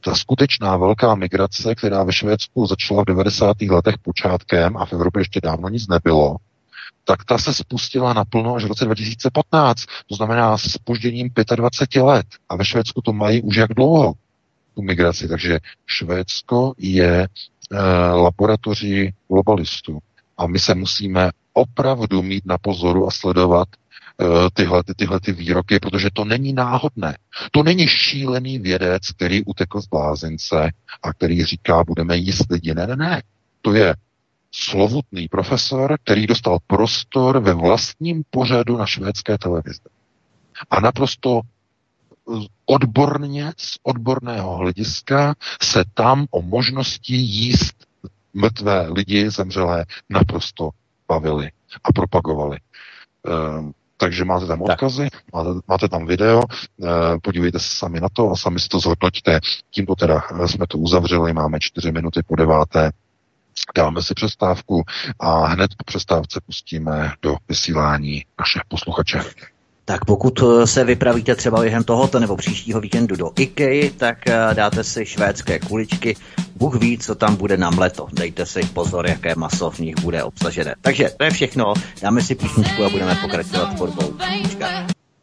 Ta 0.03 0.15
skutečná 0.15 0.77
velká 0.77 1.15
migrace, 1.15 1.75
která 1.75 2.03
ve 2.03 2.13
Švédsku 2.13 2.65
začala 2.65 3.01
v 3.01 3.05
90. 3.05 3.61
letech 3.61 3.97
počátkem 3.97 4.77
a 4.77 4.85
v 4.85 4.93
Evropě 4.93 5.21
ještě 5.21 5.41
dávno 5.41 5.69
nic 5.69 5.87
nebylo, 5.87 6.35
tak 7.03 7.25
ta 7.25 7.37
se 7.37 7.53
spustila 7.53 8.13
naplno 8.13 8.55
až 8.55 8.63
v 8.63 8.67
roce 8.67 8.85
2015, 8.85 9.85
to 10.07 10.15
znamená 10.15 10.57
s 10.57 10.61
spožděním 10.61 11.29
25 11.55 12.01
let. 12.01 12.25
A 12.49 12.55
ve 12.55 12.65
Švédsku 12.65 13.01
to 13.01 13.13
mají 13.13 13.41
už 13.41 13.55
jak 13.55 13.73
dlouho, 13.73 14.13
tu 14.75 14.81
migraci. 14.81 15.27
Takže 15.27 15.59
Švédsko 15.85 16.73
je 16.77 17.21
e, 17.21 17.27
laboratoří 18.11 19.13
globalistů. 19.27 19.99
A 20.37 20.47
my 20.47 20.59
se 20.59 20.75
musíme 20.75 21.29
opravdu 21.53 22.21
mít 22.21 22.45
na 22.45 22.57
pozoru 22.57 23.07
a 23.07 23.11
sledovat 23.11 23.67
tyhle, 24.53 24.83
ty, 24.83 24.93
tyhle 24.93 25.19
ty 25.19 25.31
výroky, 25.31 25.79
protože 25.79 26.09
to 26.13 26.25
není 26.25 26.53
náhodné. 26.53 27.17
To 27.51 27.63
není 27.63 27.87
šílený 27.87 28.59
vědec, 28.59 29.11
který 29.11 29.43
utekl 29.45 29.81
z 29.81 29.87
blázince 29.87 30.71
a 31.03 31.13
který 31.13 31.45
říká, 31.45 31.83
budeme 31.83 32.17
jíst 32.17 32.51
lidi. 32.51 32.73
Ne, 32.73 32.87
ne, 32.87 32.95
ne. 32.95 33.23
To 33.61 33.73
je 33.73 33.95
slovutný 34.51 35.27
profesor, 35.27 35.97
který 36.03 36.27
dostal 36.27 36.57
prostor 36.67 37.39
ve 37.39 37.53
vlastním 37.53 38.23
pořadu 38.29 38.77
na 38.77 38.85
švédské 38.85 39.37
televizi. 39.37 39.79
A 40.69 40.79
naprosto 40.79 41.41
odborně, 42.65 43.53
z 43.57 43.77
odborného 43.83 44.57
hlediska 44.57 45.35
se 45.61 45.83
tam 45.93 46.25
o 46.31 46.41
možnosti 46.41 47.15
jíst 47.15 47.87
mrtvé 48.33 48.87
lidi 48.89 49.29
zemřelé 49.29 49.85
naprosto 50.09 50.69
bavili 51.07 51.51
a 51.83 51.91
propagovali. 51.93 52.57
Ehm, 53.27 53.71
takže 54.01 54.25
máte 54.25 54.45
tam 54.45 54.61
odkazy, 54.61 55.07
máte, 55.33 55.49
máte 55.67 55.89
tam 55.89 56.05
video, 56.05 56.41
e, 56.41 57.19
podívejte 57.21 57.59
se 57.59 57.75
sami 57.75 57.99
na 57.99 58.09
to 58.13 58.31
a 58.31 58.35
sami 58.35 58.59
si 58.59 58.67
to 58.67 58.79
zhodnoťte. 58.79 59.39
Tímto 59.69 59.95
teda 59.95 60.21
jsme 60.45 60.67
to 60.67 60.77
uzavřeli, 60.77 61.33
máme 61.33 61.59
čtyři 61.59 61.91
minuty 61.91 62.19
po 62.27 62.35
deváté. 62.35 62.91
Dáme 63.75 64.01
si 64.01 64.13
přestávku 64.13 64.83
a 65.19 65.45
hned 65.47 65.71
po 65.77 65.83
přestávce 65.83 66.41
pustíme 66.45 67.13
do 67.21 67.35
vysílání 67.49 68.25
naše 68.39 68.59
posluchače. 68.67 69.21
Tak 69.85 70.05
pokud 70.05 70.43
eh, 70.43 70.67
se 70.67 70.83
vypravíte 70.83 71.35
třeba 71.35 71.61
během 71.61 71.83
tohoto 71.83 72.19
nebo 72.19 72.35
příštího 72.35 72.81
víkendu 72.81 73.15
do 73.15 73.31
IKEA, 73.39 73.89
tak 73.97 74.27
eh, 74.27 74.53
dáte 74.53 74.83
si 74.83 75.05
švédské 75.05 75.59
kuličky. 75.59 76.15
Bůh 76.55 76.75
ví, 76.75 76.97
co 76.97 77.15
tam 77.15 77.35
bude 77.35 77.57
na 77.57 77.69
mleto. 77.69 78.07
Dejte 78.13 78.45
si 78.45 78.61
pozor, 78.73 79.07
jaké 79.07 79.35
maso 79.35 79.71
v 79.71 79.79
nich 79.79 79.95
bude 80.01 80.23
obsažené. 80.23 80.75
Takže 80.81 81.09
to 81.17 81.23
je 81.23 81.31
všechno. 81.31 81.73
Dáme 82.01 82.21
si 82.21 82.35
písničku 82.35 82.83
a 82.83 82.89
budeme 82.89 83.15
pokračovat 83.21 83.75
tvorbou. 83.75 84.13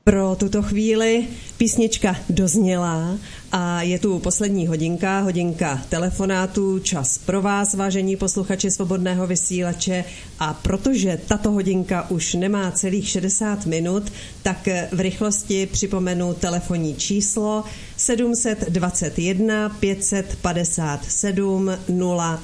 Pro 0.08 0.36
tuto 0.36 0.62
chvíli 0.62 1.28
písnička 1.56 2.16
dozněla 2.28 3.18
a 3.52 3.82
je 3.82 3.98
tu 3.98 4.18
poslední 4.18 4.66
hodinka, 4.66 5.20
hodinka 5.20 5.82
telefonátů, 5.88 6.78
čas 6.78 7.18
pro 7.18 7.42
vás, 7.42 7.74
vážení 7.74 8.16
posluchači 8.16 8.70
svobodného 8.70 9.26
vysílače. 9.26 10.04
A 10.38 10.54
protože 10.54 11.20
tato 11.26 11.50
hodinka 11.50 12.10
už 12.10 12.34
nemá 12.34 12.70
celých 12.70 13.08
60 13.08 13.66
minut, 13.66 14.12
tak 14.42 14.68
v 14.92 15.00
rychlosti 15.00 15.66
připomenu 15.66 16.34
telefonní 16.34 16.94
číslo 16.94 17.64
721 17.98 19.68
557 19.68 21.70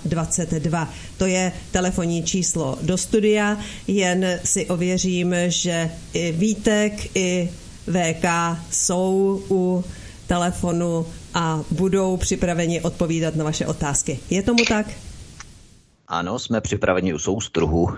022. 0.04 0.88
To 1.18 1.26
je 1.26 1.52
telefonní 1.70 2.22
číslo 2.22 2.78
do 2.82 2.98
studia, 2.98 3.58
jen 3.86 4.40
si 4.44 4.66
ověřím, 4.66 5.34
že 5.46 5.90
i 6.12 6.32
Vítek, 6.32 7.16
i 7.16 7.48
VK 7.86 8.24
jsou 8.70 9.42
u 9.50 9.84
telefonu 10.26 11.06
a 11.34 11.64
budou 11.70 12.16
připraveni 12.16 12.80
odpovídat 12.80 13.36
na 13.36 13.44
vaše 13.44 13.66
otázky. 13.66 14.18
Je 14.30 14.42
tomu 14.42 14.64
tak? 14.68 14.86
Ano, 16.08 16.38
jsme 16.38 16.60
připraveni 16.60 17.14
u 17.14 17.18
soustruhu. 17.18 17.88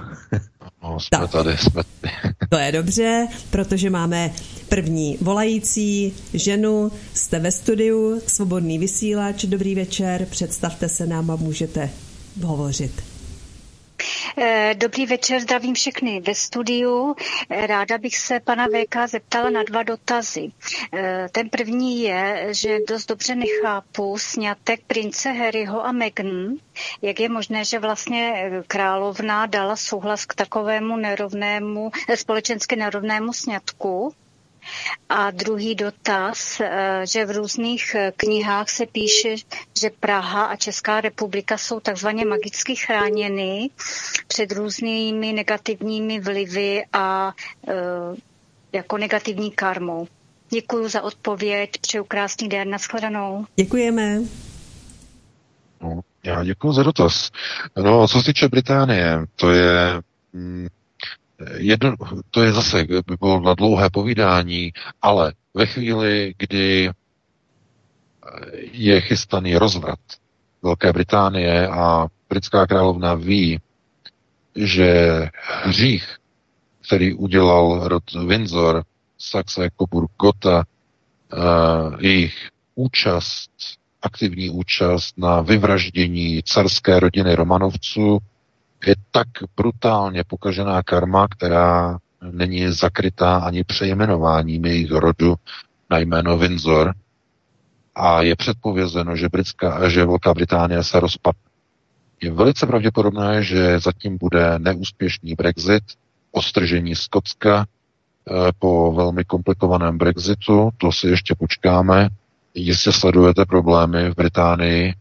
No, 0.82 1.00
jsme 1.00 1.18
tak. 1.18 1.30
tady, 1.30 1.56
jsme 1.58 1.82
tady. 2.00 2.14
To 2.50 2.58
je 2.58 2.72
dobře, 2.72 3.28
protože 3.50 3.90
máme 3.90 4.30
první 4.68 5.18
volající 5.20 6.12
ženu, 6.34 6.92
jste 7.14 7.38
ve 7.38 7.52
studiu, 7.52 8.20
svobodný 8.26 8.78
vysílač, 8.78 9.44
dobrý 9.44 9.74
večer, 9.74 10.26
představte 10.30 10.88
se 10.88 11.06
nám 11.06 11.30
a 11.30 11.36
můžete 11.36 11.90
hovořit. 12.42 13.15
Eh, 14.38 14.74
dobrý 14.74 15.06
večer, 15.06 15.40
zdravím 15.40 15.74
všechny 15.74 16.20
ve 16.20 16.34
studiu. 16.34 17.14
Eh, 17.50 17.66
ráda 17.66 17.98
bych 17.98 18.16
se 18.16 18.40
pana 18.40 18.66
VK 18.66 19.06
zeptala 19.06 19.50
na 19.50 19.62
dva 19.62 19.82
dotazy. 19.82 20.52
Eh, 20.92 21.28
ten 21.32 21.48
první 21.48 22.02
je, 22.02 22.48
že 22.50 22.78
dost 22.88 23.06
dobře 23.06 23.34
nechápu 23.34 24.18
snětek 24.18 24.80
prince 24.86 25.32
Harryho 25.32 25.86
a 25.86 25.92
Meghan. 25.92 26.54
Jak 27.02 27.20
je 27.20 27.28
možné, 27.28 27.64
že 27.64 27.78
vlastně 27.78 28.50
královna 28.66 29.46
dala 29.46 29.76
souhlas 29.76 30.26
k 30.26 30.34
takovému 30.34 30.96
nerovnému, 30.96 31.90
společensky 32.14 32.76
nerovnému 32.76 33.32
sňatku? 33.32 34.14
A 35.08 35.30
druhý 35.30 35.74
dotaz, 35.74 36.60
eh, 36.60 37.00
že 37.06 37.26
v 37.26 37.30
různých 37.30 37.94
eh, 37.94 38.12
knihách 38.16 38.68
se 38.70 38.86
píše, 38.86 39.34
že 39.80 39.90
Praha 40.00 40.44
a 40.44 40.56
Česká 40.56 41.00
republika 41.00 41.58
jsou 41.58 41.80
takzvaně 41.80 42.24
magicky 42.24 42.76
chráněny 42.76 43.70
před 44.28 44.52
různými 44.52 45.32
negativními 45.32 46.20
vlivy 46.20 46.84
a 46.92 47.32
jako 48.72 48.98
negativní 48.98 49.50
karmou. 49.50 50.08
Děkuji 50.50 50.88
za 50.88 51.02
odpověď, 51.02 51.70
přeju 51.80 52.04
krásný 52.04 52.48
den, 52.48 52.70
nashledanou. 52.70 53.46
Děkujeme. 53.56 54.20
No, 55.82 56.00
já 56.24 56.44
děkuji 56.44 56.72
za 56.72 56.82
dotaz. 56.82 57.30
No, 57.76 58.08
co 58.08 58.18
se 58.18 58.24
týče 58.24 58.48
Británie, 58.48 59.18
to 59.36 59.50
je 59.50 60.00
mm, 60.32 60.68
jedno, 61.56 61.94
to 62.30 62.42
je 62.42 62.52
zase, 62.52 62.84
by 62.84 63.16
bylo 63.20 63.40
na 63.40 63.54
dlouhé 63.54 63.90
povídání, 63.90 64.72
ale 65.02 65.32
ve 65.54 65.66
chvíli, 65.66 66.34
kdy 66.38 66.90
je 68.72 69.00
chystaný 69.00 69.56
rozvrat 69.56 69.98
Velké 70.62 70.92
Británie 70.92 71.68
a 71.68 72.06
britská 72.28 72.66
královna 72.66 73.14
ví, 73.14 73.60
že 74.54 75.20
hřích, 75.64 76.16
který 76.86 77.14
udělal 77.14 77.88
rod 77.88 78.02
Windsor, 78.26 78.84
Saxe, 79.18 79.68
Coburg, 79.80 80.10
Gotha, 80.20 80.64
uh, 81.32 81.96
jejich 82.00 82.48
účast, 82.74 83.50
aktivní 84.02 84.50
účast 84.50 85.18
na 85.18 85.40
vyvraždění 85.40 86.42
carské 86.42 87.00
rodiny 87.00 87.34
Romanovců 87.34 88.18
je 88.86 88.94
tak 89.10 89.28
brutálně 89.56 90.24
pokažená 90.24 90.82
karma, 90.82 91.28
která 91.28 91.98
není 92.30 92.72
zakrytá 92.72 93.36
ani 93.36 93.64
přejmenováním 93.64 94.64
jejich 94.64 94.90
rodu 94.90 95.34
na 95.90 95.98
jméno 95.98 96.38
Windsor 96.38 96.94
a 97.94 98.22
je 98.22 98.36
předpovězeno, 98.36 99.16
že, 99.16 99.28
Britská, 99.28 99.88
že 99.88 100.04
Velká 100.04 100.34
Británie 100.34 100.84
se 100.84 101.00
rozpadne. 101.00 101.40
Je 102.20 102.32
velice 102.32 102.66
pravděpodobné, 102.66 103.42
že 103.42 103.80
zatím 103.80 104.18
bude 104.18 104.58
neúspěšný 104.58 105.34
Brexit, 105.34 105.82
ostržení 106.32 106.94
Skotska 106.94 107.66
eh, 107.66 108.52
po 108.58 108.92
velmi 108.92 109.24
komplikovaném 109.24 109.98
Brexitu, 109.98 110.70
to 110.78 110.92
si 110.92 111.06
ještě 111.06 111.34
počkáme. 111.34 112.08
Jistě 112.54 112.92
sledujete 112.92 113.44
problémy 113.44 114.10
v 114.10 114.14
Británii, 114.14 114.94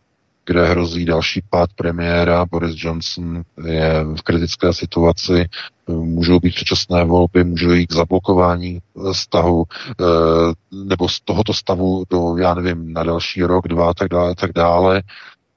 kde 0.45 0.67
hrozí 0.67 1.05
další 1.05 1.41
pád 1.49 1.69
premiéra. 1.75 2.45
Boris 2.45 2.75
Johnson 2.77 3.43
je 3.65 4.03
v 4.03 4.21
kritické 4.21 4.73
situaci, 4.73 5.49
můžou 5.87 6.39
být 6.39 6.55
předčasné 6.55 7.05
volby, 7.05 7.43
můžou 7.43 7.71
jít 7.71 7.87
k 7.87 7.93
zablokování 7.93 8.79
stavu, 9.11 9.63
eh, 9.89 10.03
nebo 10.85 11.09
z 11.09 11.21
tohoto 11.21 11.53
stavu 11.53 12.03
do, 12.09 12.37
já 12.37 12.53
nevím, 12.53 12.93
na 12.93 13.03
další 13.03 13.43
rok, 13.43 13.67
dva, 13.67 13.93
tak 13.93 14.09
dále, 14.09 14.35
tak 14.35 14.51
dále. 14.53 15.03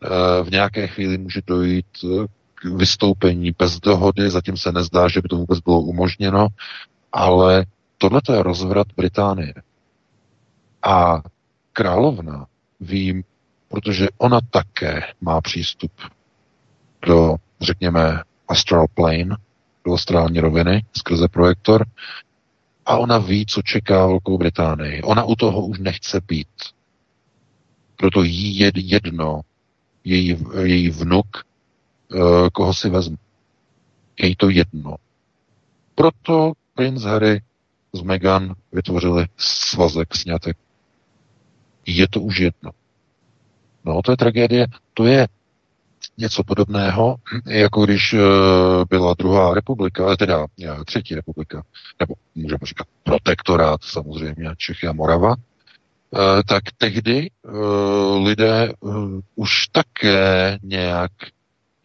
Eh, 0.05 0.45
v 0.45 0.51
nějaké 0.51 0.87
chvíli 0.87 1.19
může 1.19 1.41
dojít 1.47 1.87
eh, 2.05 2.27
k 2.55 2.65
vystoupení 2.65 3.53
bez 3.59 3.81
dohody, 3.81 4.31
zatím 4.31 4.57
se 4.57 4.73
nezdá, 4.73 5.09
že 5.09 5.21
by 5.23 5.29
to 5.29 5.37
vůbec 5.37 5.61
bylo 5.61 5.81
umožněno, 5.81 6.47
ale 7.13 7.65
tohle 7.99 8.21
je 8.33 8.43
rozvrat 8.43 8.87
Británie. 8.97 9.55
A 10.83 11.23
královna 11.73 12.47
ví 12.81 13.25
protože 13.69 14.09
ona 14.19 14.41
také 14.51 15.03
má 15.21 15.41
přístup 15.41 15.93
do, 17.07 17.37
řekněme, 17.61 18.23
astral 18.49 18.87
plane, 18.95 19.37
do 19.85 19.95
astrální 19.95 20.41
roviny 20.41 20.85
skrze 20.97 21.29
projektor 21.29 21.87
a 22.87 22.97
ona 22.99 23.19
ví, 23.19 23.47
co 23.47 23.63
čeká 23.63 24.07
Velkou 24.07 24.39
Británii. 24.39 25.03
Ona 25.03 25.25
u 25.25 25.37
toho 25.37 25.67
už 25.67 25.79
nechce 25.79 26.21
být. 26.29 26.49
Proto 27.97 28.23
jí 28.23 28.59
je 28.59 28.73
jedno, 28.75 29.41
její, 30.05 30.37
její 30.63 30.91
vnuk, 30.91 31.27
eh, 32.15 32.51
koho 32.53 32.75
si 32.75 32.91
vezme. 32.91 33.17
Je 34.19 34.29
jí 34.29 34.37
to 34.37 34.51
jedno. 34.51 34.97
Proto 35.95 36.53
princ 36.75 37.03
Harry 37.03 37.43
s 37.93 38.03
Meghan 38.03 38.55
vytvořili 38.73 39.27
svazek 39.37 40.17
snětek. 40.17 40.57
Je 41.87 42.09
to 42.09 42.21
už 42.21 42.39
jedno. 42.39 42.71
No, 43.85 44.03
to 44.03 44.11
je 44.13 44.17
tragédie, 44.17 44.67
to 44.95 45.05
je 45.05 45.29
něco 46.19 46.45
podobného, 46.45 47.17
jako 47.47 47.85
když 47.85 48.13
uh, 48.13 48.21
byla 48.91 49.15
druhá 49.19 49.55
republika, 49.55 50.05
ale 50.07 50.17
teda 50.17 50.39
uh, 50.39 50.85
třetí 50.85 51.15
republika, 51.15 51.63
nebo 52.01 52.15
můžeme 52.35 52.59
říkat 52.65 52.87
protektorát 53.03 53.85
samozřejmě 53.85 54.51
Čechy 54.57 54.87
a 54.87 54.93
Morava, 54.93 55.29
uh, 55.31 55.37
tak 56.47 56.63
tehdy 56.79 57.31
lidé 58.25 58.73
už 59.37 59.69
také 59.73 60.59
nějak 60.63 61.13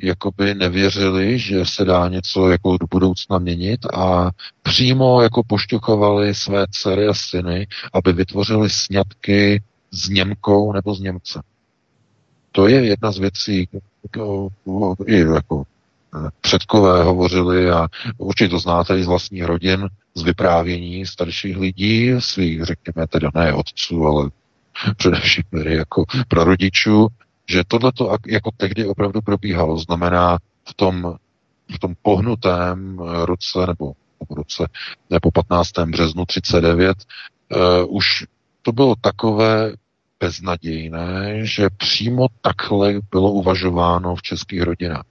jakoby 0.01 0.55
nevěřili, 0.55 1.39
že 1.39 1.65
se 1.65 1.85
dá 1.85 2.07
něco 2.07 2.49
jako 2.49 2.77
do 2.77 2.87
budoucna 2.91 3.39
měnit 3.39 3.85
a 3.93 4.31
přímo 4.61 5.21
jako 5.21 5.43
pošťuchovali 5.47 6.35
své 6.35 6.65
dcery 6.71 7.07
a 7.07 7.13
syny, 7.13 7.67
aby 7.93 8.13
vytvořili 8.13 8.69
sňatky 8.69 9.63
s 9.91 10.09
Němkou 10.09 10.73
nebo 10.73 10.95
s 10.95 10.99
Němcem. 10.99 11.41
To 12.55 12.67
je 12.67 12.85
jedna 12.85 13.11
z 13.11 13.17
věcí, 13.17 13.69
jako, 14.03 14.49
i 15.05 15.19
jako 15.19 15.63
eh, 16.15 16.29
předkové 16.41 17.03
hovořili 17.03 17.71
a 17.71 17.87
určitě 18.17 18.49
to 18.49 18.59
znáte 18.59 18.99
i 18.99 19.03
z 19.03 19.07
vlastních 19.07 19.45
rodin, 19.45 19.89
z 20.15 20.21
vyprávění 20.21 21.05
starších 21.05 21.57
lidí, 21.57 22.13
svých, 22.19 22.63
řekněme, 22.63 23.07
teda 23.07 23.29
ne 23.35 23.53
otců, 23.53 24.05
ale 24.05 24.29
především 24.97 25.43
tedy 25.49 25.75
jako 25.75 26.05
prarodičů, 26.27 27.07
že 27.49 27.63
tohle 27.67 27.91
to 27.91 28.17
jako 28.27 28.51
tehdy 28.57 28.85
opravdu 28.85 29.21
probíhalo. 29.21 29.77
Znamená 29.77 30.37
v 30.69 30.73
tom, 30.73 31.15
v 31.75 31.79
tom 31.79 31.93
pohnutém 32.01 32.99
roce 33.25 33.59
nebo 33.67 33.93
po 34.27 34.35
roce, 34.35 34.67
nebo 35.09 35.31
15. 35.31 35.71
březnu 35.85 36.25
39, 36.25 36.97
uh, 36.97 37.61
eh, 37.61 37.83
už 37.83 38.25
to 38.61 38.71
bylo 38.71 38.95
takové 39.01 39.73
beznadějné, 40.23 41.45
že 41.45 41.69
přímo 41.77 42.27
takhle 42.41 42.93
bylo 43.11 43.31
uvažováno 43.31 44.15
v 44.15 44.21
českých 44.21 44.61
rodinách. 44.61 45.05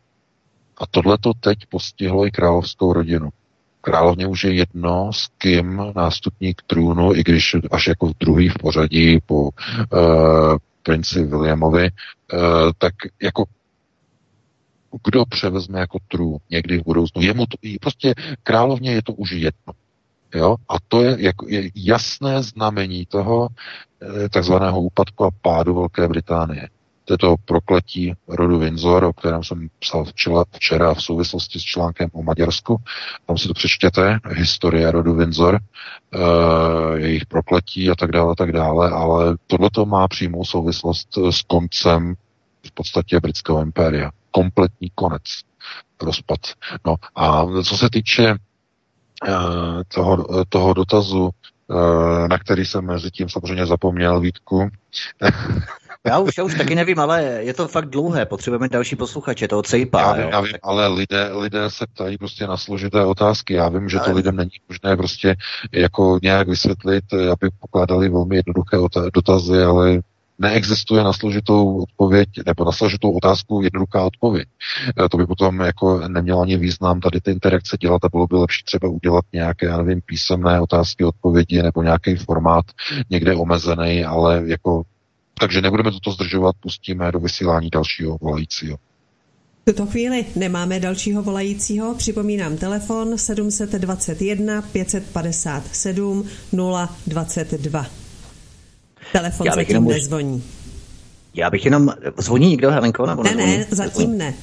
A 0.78 0.86
tohle 0.86 1.18
to 1.18 1.32
teď 1.40 1.58
postihlo 1.68 2.26
i 2.26 2.30
královskou 2.30 2.92
rodinu. 2.92 3.28
Královně 3.80 4.26
už 4.26 4.44
je 4.44 4.54
jedno, 4.54 5.12
s 5.12 5.28
kým 5.38 5.82
nástupní 5.96 6.54
k 6.54 6.62
trůnu, 6.66 7.14
i 7.14 7.22
když 7.24 7.56
až 7.70 7.86
jako 7.86 8.12
druhý 8.20 8.48
v 8.48 8.54
pořadí 8.60 9.18
po 9.26 9.42
uh, 9.42 9.50
princi 10.82 11.24
Williamovi, 11.24 11.90
uh, 11.90 12.40
tak 12.78 12.94
jako 13.22 13.44
kdo 15.04 15.24
převezme 15.24 15.80
jako 15.80 15.98
trůn 16.08 16.38
někdy 16.50 16.78
v 16.78 16.84
budoucnu. 16.84 17.22
Jemu 17.22 17.46
to, 17.46 17.56
prostě 17.80 18.14
královně 18.42 18.92
je 18.92 19.02
to 19.02 19.12
už 19.12 19.30
jedno. 19.30 19.72
Jo? 20.34 20.56
A 20.68 20.74
to 20.88 21.02
je, 21.02 21.16
jako, 21.18 21.46
je 21.48 21.70
jasné 21.74 22.42
znamení 22.42 23.06
toho 23.06 23.48
eh, 24.02 24.28
takzvaného 24.28 24.80
úpadku 24.80 25.24
a 25.24 25.30
pádu 25.42 25.74
Velké 25.74 26.08
Británie. 26.08 26.68
To 27.04 27.14
je 27.14 27.18
to 27.18 27.36
prokletí 27.44 28.14
rodu 28.28 28.58
Windsor, 28.58 29.04
o 29.04 29.12
kterém 29.12 29.44
jsem 29.44 29.68
psal 29.78 30.04
včera, 30.04 30.44
včera 30.52 30.94
v 30.94 31.02
souvislosti 31.02 31.58
s 31.60 31.62
článkem 31.62 32.08
o 32.12 32.22
Maďarsku. 32.22 32.76
Tam 33.26 33.38
si 33.38 33.48
to 33.48 33.54
přečtěte, 33.54 34.18
historie 34.28 34.90
rodu 34.90 35.14
Windsor, 35.14 35.58
e, 35.58 35.58
jejich 36.98 37.26
prokletí 37.26 37.90
a 37.90 37.94
tak 37.94 38.12
dále, 38.12 38.32
a 38.32 38.34
tak 38.34 38.52
dále, 38.52 38.90
ale 38.90 39.36
tohle 39.46 39.70
má 39.84 40.08
přímou 40.08 40.44
souvislost 40.44 41.18
s 41.30 41.42
koncem 41.42 42.14
v 42.66 42.72
podstatě 42.72 43.20
britského 43.20 43.62
impéria. 43.62 44.10
Kompletní 44.30 44.90
konec, 44.94 45.22
rozpad. 46.02 46.40
No 46.86 46.96
a 47.14 47.46
co 47.62 47.76
se 47.76 47.90
týče 47.90 48.34
Eh, 48.34 48.51
toho, 49.88 50.44
toho 50.48 50.74
dotazu, 50.74 51.30
eh, 51.70 52.28
na 52.28 52.38
který 52.38 52.66
jsem 52.66 52.84
mezi 52.84 53.10
tím 53.10 53.28
samozřejmě 53.28 53.66
zapomněl, 53.66 54.20
Vítku. 54.20 54.68
Já 56.06 56.18
už, 56.18 56.38
já 56.38 56.44
už 56.44 56.54
taky 56.54 56.74
nevím, 56.74 56.98
ale 56.98 57.22
je 57.22 57.54
to 57.54 57.68
fakt 57.68 57.88
dlouhé, 57.88 58.26
potřebujeme 58.26 58.68
další 58.68 58.96
posluchače, 58.96 59.48
to 59.48 59.62
cejpá. 59.62 60.00
Já 60.00 60.12
vím, 60.12 60.28
já 60.28 60.40
vím 60.40 60.52
ale 60.62 60.88
lidé, 60.88 61.30
lidé 61.32 61.70
se 61.70 61.86
ptají 61.86 62.18
prostě 62.18 62.46
na 62.46 62.56
složité 62.56 63.04
otázky. 63.04 63.54
Já 63.54 63.68
vím, 63.68 63.88
že 63.88 63.98
to 63.98 64.12
lidem 64.12 64.36
není 64.36 64.50
možné 64.68 64.96
prostě 64.96 65.36
jako 65.72 66.18
nějak 66.22 66.48
vysvětlit, 66.48 67.04
aby 67.14 67.50
pokládali 67.60 68.08
velmi 68.08 68.36
jednoduché 68.36 68.76
dotazy, 69.14 69.62
ale 69.62 70.00
neexistuje 70.38 71.04
na 71.04 71.12
složitou 71.12 71.82
odpověď 71.82 72.28
nebo 72.46 72.64
na 72.64 72.72
složitou 72.72 73.12
otázku 73.12 73.62
jednoduchá 73.62 74.04
odpověď. 74.04 74.48
Eh, 75.04 75.08
to 75.08 75.16
by 75.16 75.26
potom 75.26 75.60
jako 75.60 76.08
nemělo 76.08 76.40
ani 76.40 76.56
význam 76.56 77.00
tady 77.00 77.20
ty 77.20 77.30
interakce 77.30 77.76
dělat 77.80 78.04
a 78.04 78.08
bylo 78.08 78.26
by 78.26 78.36
lepší 78.36 78.64
třeba 78.64 78.88
udělat 78.88 79.24
nějaké, 79.32 79.66
já 79.66 79.76
nevím, 79.76 80.00
písemné 80.06 80.60
otázky, 80.60 81.04
odpovědi 81.04 81.62
nebo 81.62 81.82
nějaký 81.82 82.16
formát 82.16 82.64
někde 83.10 83.34
omezený, 83.34 84.04
ale 84.04 84.42
jako 84.46 84.82
takže 85.40 85.60
nebudeme 85.60 85.90
toto 85.90 86.10
zdržovat, 86.10 86.56
pustíme 86.60 87.12
do 87.12 87.20
vysílání 87.20 87.70
dalšího 87.70 88.18
volajícího. 88.20 88.76
V 89.62 89.64
tuto 89.64 89.86
chvíli 89.86 90.26
nemáme 90.36 90.80
dalšího 90.80 91.22
volajícího. 91.22 91.94
Připomínám 91.94 92.56
telefon 92.56 93.18
721 93.18 94.62
557 94.62 96.28
022. 97.06 98.01
Telefon 99.12 99.46
já 99.46 99.54
zatím 99.54 99.68
jenom, 99.68 99.88
nezvoní. 99.88 100.42
Já 101.34 101.50
bych 101.50 101.64
jenom... 101.64 101.94
Zvoní 102.18 102.50
někdo, 102.50 102.70
Helenko? 102.70 103.06
Nebo 103.06 103.22
ne, 103.22 103.34
ne, 103.34 103.66
zatím 103.70 104.18
ne. 104.18 104.34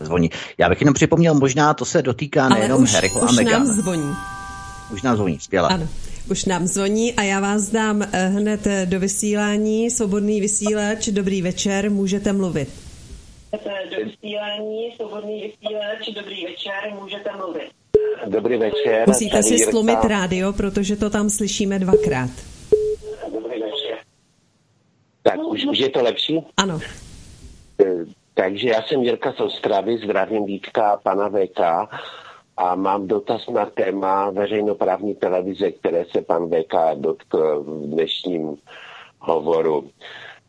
Zvoní. 0.00 0.30
Já 0.58 0.68
bych 0.68 0.80
jenom 0.80 0.94
připomněl, 0.94 1.34
možná 1.34 1.74
to 1.74 1.84
se 1.84 2.02
dotýká 2.02 2.44
Ale 2.44 2.54
nejenom 2.54 2.86
Harryho 2.86 3.22
a 3.28 3.32
Meghan. 3.32 3.62
už 3.62 3.68
nám 3.68 3.76
zvoní. 3.76 4.14
Už 4.92 5.02
nám 5.02 5.16
zvoní, 5.16 5.38
skvěle. 5.40 5.68
Ano. 5.68 5.88
Už 6.30 6.44
nám 6.44 6.66
zvoní 6.66 7.14
a 7.14 7.22
já 7.22 7.40
vás 7.40 7.68
dám 7.68 8.02
eh, 8.02 8.28
hned 8.28 8.66
eh, 8.66 8.86
do 8.86 9.00
vysílání. 9.00 9.90
Svobodný 9.90 10.40
vysílač, 10.40 11.08
dobrý 11.08 11.42
večer, 11.42 11.90
můžete 11.90 12.32
mluvit. 12.32 12.68
Do 13.52 14.04
vysílání, 14.04 14.92
svobodný 14.96 15.42
vysílač, 15.42 16.08
dobrý 16.14 16.44
večer, 16.44 17.02
můžete 17.02 17.30
mluvit. 17.36 17.70
Dobrý 18.26 18.56
večer. 18.56 19.04
Musíte 19.06 19.42
si 19.42 19.58
stlumit 19.58 20.04
rádio, 20.04 20.52
protože 20.52 20.96
to 20.96 21.10
tam 21.10 21.30
slyšíme 21.30 21.78
dvakrát. 21.78 22.30
Tak 25.22 25.38
už, 25.38 25.64
už 25.66 25.78
je 25.78 25.90
to 25.90 26.02
lepší? 26.02 26.46
Ano. 26.56 26.80
E, 27.80 27.84
takže 28.34 28.68
já 28.68 28.82
jsem 28.82 29.02
Jirka 29.02 29.32
z 29.32 29.40
Ostravy, 29.40 29.98
zdravím 29.98 30.44
Vítka 30.46 31.00
pana 31.02 31.28
VK 31.28 31.60
a 32.56 32.74
mám 32.74 33.06
dotaz 33.08 33.48
na 33.48 33.66
téma 33.66 34.30
veřejnoprávní 34.30 35.14
televize, 35.14 35.70
které 35.70 36.04
se 36.04 36.22
pan 36.22 36.50
VK 36.50 36.74
dotkl 36.94 37.62
v 37.62 37.86
dnešním 37.90 38.56
hovoru. 39.18 39.90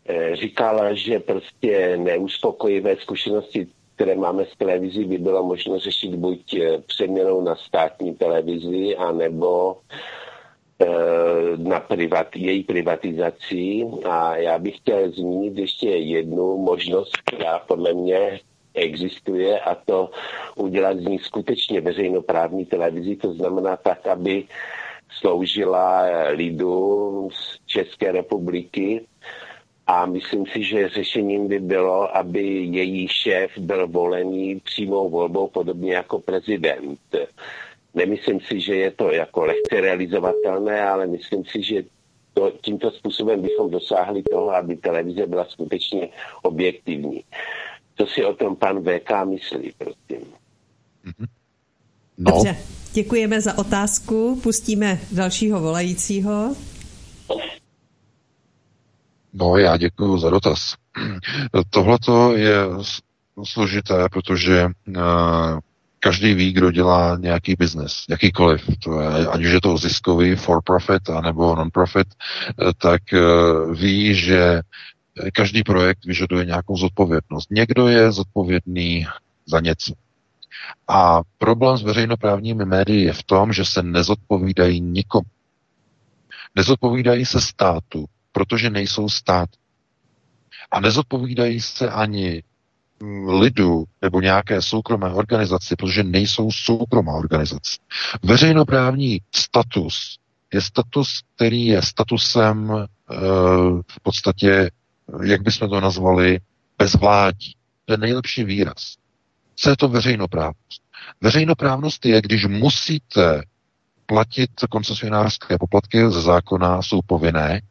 E, 0.10 0.36
říkal, 0.36 0.96
že 0.96 1.20
prostě 1.20 1.98
neuspokojivé 1.98 2.96
zkušenosti, 2.96 3.68
které 3.96 4.16
máme 4.16 4.46
s 4.46 4.58
televizí, 4.58 5.06
by 5.06 5.18
bylo 5.18 5.44
možno 5.44 5.80
řešit 5.80 6.16
buď 6.16 6.54
e, 6.54 6.78
přeměnou 6.78 7.42
na 7.42 7.56
státní 7.56 8.16
televizi, 8.16 8.96
anebo 8.96 9.78
Eh, 9.78 10.23
na 11.58 11.80
privat, 11.80 12.36
její 12.36 12.64
privatizací 12.64 13.86
a 14.06 14.36
já 14.36 14.60
bych 14.60 14.78
chtěl 14.78 15.12
zmínit 15.12 15.58
ještě 15.58 15.90
jednu 15.90 16.58
možnost, 16.58 17.18
která 17.26 17.60
podle 17.60 17.94
mě 17.94 18.40
existuje 18.74 19.60
a 19.60 19.76
to 19.76 20.12
udělat 20.56 20.98
z 20.98 21.06
ní 21.06 21.20
skutečně 21.20 21.82
veřejnoprávní 21.82 22.66
televizi, 22.66 23.16
to 23.16 23.34
znamená 23.34 23.78
tak, 23.78 24.08
aby 24.08 24.44
sloužila 25.10 26.04
lidu 26.30 27.30
z 27.34 27.60
České 27.66 28.12
republiky 28.12 29.06
a 29.88 30.06
myslím 30.06 30.46
si, 30.46 30.64
že 30.64 30.90
řešením 30.90 31.48
by 31.48 31.60
bylo, 31.60 32.18
aby 32.18 32.42
její 32.72 33.08
šéf 33.08 33.52
byl 33.58 33.88
volený 33.88 34.60
přímou 34.60 35.10
volbou, 35.10 35.48
podobně 35.48 35.94
jako 35.94 36.20
prezident. 36.20 37.00
Nemyslím 37.94 38.40
si, 38.40 38.60
že 38.60 38.76
je 38.76 38.92
to 38.92 39.12
jako 39.12 39.46
lehce 39.46 39.82
realizovatelné, 39.82 40.82
ale 40.82 41.08
myslím 41.08 41.46
si, 41.46 41.64
že 41.64 41.84
to, 42.34 42.52
tímto 42.62 42.92
způsobem 42.92 43.42
bychom 43.42 43.72
dosáhli 43.72 44.24
toho, 44.24 44.56
aby 44.56 44.76
televize 44.76 45.28
byla 45.28 45.46
skutečně 45.46 46.10
objektivní. 46.42 47.24
Co 47.98 48.06
si 48.06 48.26
o 48.26 48.34
tom 48.34 48.56
pan 48.56 48.84
VK 48.84 49.26
myslí, 49.26 49.74
prosím? 49.78 50.28
Mm-hmm. 51.06 51.28
No. 52.18 52.32
Dobře, 52.32 52.58
děkujeme 52.94 53.42
za 53.42 53.58
otázku. 53.58 54.40
Pustíme 54.44 55.00
dalšího 55.12 55.60
volajícího. 55.60 56.56
No, 59.34 59.58
já 59.58 59.78
děkuji 59.78 60.18
za 60.18 60.30
dotaz. 60.30 60.76
Tohle 61.70 61.98
je 62.36 62.56
složité, 63.44 64.10
protože 64.12 64.66
uh, 64.88 65.60
každý 66.04 66.34
ví, 66.34 66.52
kdo 66.52 66.72
dělá 66.72 67.18
nějaký 67.20 67.56
biznes, 67.60 68.04
jakýkoliv, 68.10 68.62
to 68.84 69.02
je, 69.02 69.28
ať 69.28 69.42
už 69.42 69.52
je 69.52 69.62
to 69.62 69.78
ziskový, 69.78 70.36
for 70.36 70.62
profit, 70.64 71.10
anebo 71.10 71.56
non-profit, 71.56 72.08
eh, 72.08 72.74
tak 72.78 73.14
eh, 73.14 73.20
ví, 73.74 74.16
že 74.16 74.62
každý 75.34 75.64
projekt 75.64 76.06
vyžaduje 76.06 76.46
nějakou 76.46 76.78
zodpovědnost. 76.78 77.52
Někdo 77.52 77.88
je 77.88 78.12
zodpovědný 78.12 79.08
za 79.46 79.60
něco. 79.60 79.94
A 80.88 81.22
problém 81.38 81.78
s 81.78 81.84
veřejnoprávními 81.84 82.66
médii 82.66 83.06
je 83.06 83.14
v 83.14 83.24
tom, 83.24 83.54
že 83.54 83.66
se 83.66 83.84
nezodpovídají 83.84 84.82
nikomu. 84.82 85.30
Nezodpovídají 86.56 87.26
se 87.26 87.42
státu, 87.42 88.06
protože 88.32 88.70
nejsou 88.70 89.10
stát. 89.10 89.50
A 90.72 90.80
nezodpovídají 90.80 91.62
se 91.62 91.90
ani 91.90 92.44
lidu 93.28 93.84
nebo 94.02 94.22
nějaké 94.22 94.62
soukromé 94.62 95.14
organizaci, 95.14 95.76
protože 95.76 96.04
nejsou 96.04 96.52
soukromá 96.52 97.14
organizace. 97.14 97.78
Veřejnoprávní 98.24 99.22
status 99.36 100.20
je 100.54 100.62
status, 100.62 101.22
který 101.36 101.66
je 101.66 101.82
statusem 101.82 102.72
e, 102.72 102.86
v 103.88 104.00
podstatě, 104.04 104.72
jak 105.24 105.42
bychom 105.42 105.70
to 105.70 105.82
nazvali, 105.82 106.40
bezvládí. 106.78 107.56
To 107.86 107.94
je 107.94 107.98
nejlepší 107.98 108.44
výraz. 108.44 108.96
Co 109.56 109.70
je 109.70 109.78
to 109.78 109.88
veřejnoprávnost? 109.88 110.82
Veřejnoprávnost 111.22 112.06
je, 112.06 112.22
když 112.22 112.46
musíte 112.46 113.44
platit 114.06 114.52
koncesionářské 114.70 115.58
poplatky 115.58 116.12
ze 116.12 116.22
zákona, 116.22 116.82
jsou 116.82 117.02
povinné, 117.06 117.62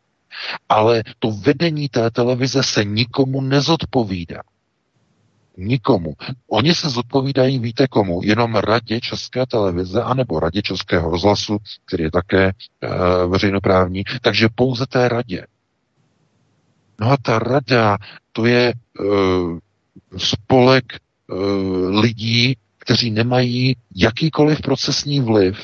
ale 0.69 1.03
to 1.19 1.31
vedení 1.31 1.89
té 1.89 2.11
televize 2.11 2.63
se 2.63 2.85
nikomu 2.85 3.41
nezodpovídá. 3.41 4.43
Nikomu. 5.57 6.15
Oni 6.49 6.75
se 6.75 6.91
zodpovídají, 6.91 7.59
víte 7.59 7.87
komu? 7.89 8.21
Jenom 8.25 8.55
radě 8.55 9.01
České 9.01 9.47
televize 9.47 10.03
anebo 10.03 10.41
radě 10.41 10.63
Českého 10.63 11.11
rozhlasu, 11.11 11.59
který 11.85 12.05
je 12.05 12.11
také 12.11 12.45
e, 12.49 12.53
veřejnoprávní, 13.27 14.05
takže 14.23 14.49
pouze 14.55 14.87
té 14.87 15.09
radě. 15.09 15.47
No 17.01 17.11
a 17.11 17.17
ta 17.23 17.39
rada, 17.39 17.99
to 18.33 18.47
je 18.47 18.69
e, 18.69 18.75
spolek 20.19 20.85
e, 20.93 20.99
lidí, 22.01 22.57
kteří 22.79 23.11
nemají 23.11 23.77
jakýkoliv 23.97 24.61
procesní 24.61 25.21
vliv 25.21 25.59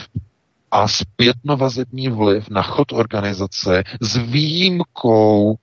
a 0.70 0.88
zpětnovazební 0.88 2.08
vliv 2.08 2.50
na 2.50 2.62
chod 2.62 2.92
organizace 2.92 3.82
s 4.00 4.16
výjimkou 4.16 5.56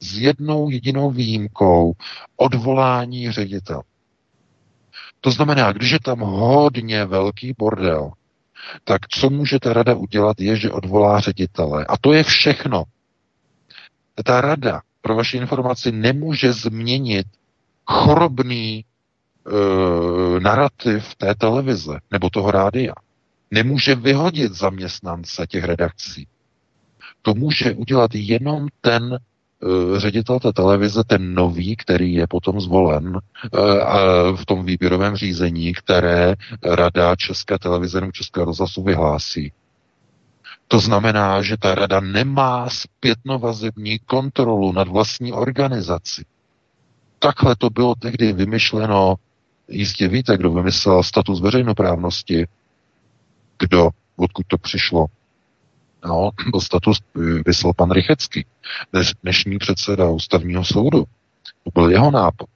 s 0.00 0.18
jednou 0.18 0.70
jedinou 0.70 1.10
výjimkou 1.10 1.92
odvolání 2.36 3.30
ředitel. 3.30 3.82
To 5.20 5.30
znamená, 5.30 5.72
když 5.72 5.90
je 5.90 6.00
tam 6.00 6.20
hodně 6.20 7.04
velký 7.04 7.52
bordel, 7.58 8.12
tak 8.84 9.08
co 9.08 9.30
může 9.30 9.60
ta 9.60 9.72
rada 9.72 9.94
udělat, 9.94 10.40
je, 10.40 10.56
že 10.56 10.70
odvolá 10.70 11.20
ředitele. 11.20 11.86
A 11.88 11.96
to 11.96 12.12
je 12.12 12.22
všechno. 12.22 12.84
Ta 14.24 14.40
rada, 14.40 14.80
pro 15.00 15.14
vaši 15.14 15.36
informaci, 15.36 15.92
nemůže 15.92 16.52
změnit 16.52 17.26
chorobný 17.86 18.76
e, 18.76 18.84
narrativ 20.40 21.14
té 21.14 21.34
televize 21.34 21.98
nebo 22.10 22.30
toho 22.30 22.50
rádia. 22.50 22.92
Nemůže 23.50 23.94
vyhodit 23.94 24.52
zaměstnance 24.52 25.46
těch 25.46 25.64
redakcí. 25.64 26.26
To 27.22 27.34
může 27.34 27.74
udělat 27.74 28.10
jenom 28.14 28.66
ten 28.80 29.18
ředitel 29.96 30.40
té 30.40 30.52
televize, 30.52 31.04
ten 31.06 31.34
nový, 31.34 31.76
který 31.76 32.14
je 32.14 32.26
potom 32.26 32.60
zvolen 32.60 33.18
eh, 33.18 33.58
v 34.36 34.46
tom 34.46 34.64
výběrovém 34.64 35.16
řízení, 35.16 35.72
které 35.74 36.34
Rada 36.64 37.16
České 37.16 37.58
televize 37.58 38.00
nebo 38.00 38.12
České 38.12 38.44
rozhlasu 38.44 38.82
vyhlásí. 38.82 39.52
To 40.68 40.78
znamená, 40.78 41.42
že 41.42 41.56
ta 41.56 41.74
rada 41.74 42.00
nemá 42.00 42.70
zpětnovazební 42.70 43.98
kontrolu 43.98 44.72
nad 44.72 44.88
vlastní 44.88 45.32
organizaci. 45.32 46.24
Takhle 47.18 47.56
to 47.56 47.70
bylo 47.70 47.94
tehdy 47.94 48.32
vymyšleno, 48.32 49.14
jistě 49.68 50.08
víte, 50.08 50.36
kdo 50.36 50.52
vymyslel 50.52 51.02
status 51.02 51.40
veřejnoprávnosti, 51.40 52.46
kdo, 53.58 53.90
odkud 54.16 54.46
to 54.46 54.58
přišlo, 54.58 55.06
No, 56.06 56.30
byl 56.50 56.60
status 56.60 56.98
vyslal 57.46 57.72
pan 57.72 57.90
Rychecký, 57.90 58.46
dnešní 59.22 59.58
předseda 59.58 60.10
ústavního 60.10 60.64
soudu. 60.64 61.04
To 61.64 61.70
byl 61.74 61.90
jeho 61.90 62.10
nápad. 62.10 62.48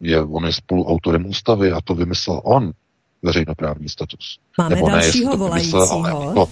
Je, 0.00 0.22
on 0.22 0.46
je 0.46 0.52
spoluautorem 0.52 1.26
ústavy 1.26 1.72
a 1.72 1.80
to 1.80 1.94
vymyslel 1.94 2.40
on, 2.44 2.72
veřejnoprávní 3.22 3.88
status. 3.88 4.38
Máme 4.58 4.74
Nebo 4.74 4.88
dalšího 4.88 5.30
ne, 5.30 5.36
volajícího. 5.36 5.86
Vymyslel, 5.86 6.06
ale, 6.06 6.34
no, 6.34 6.46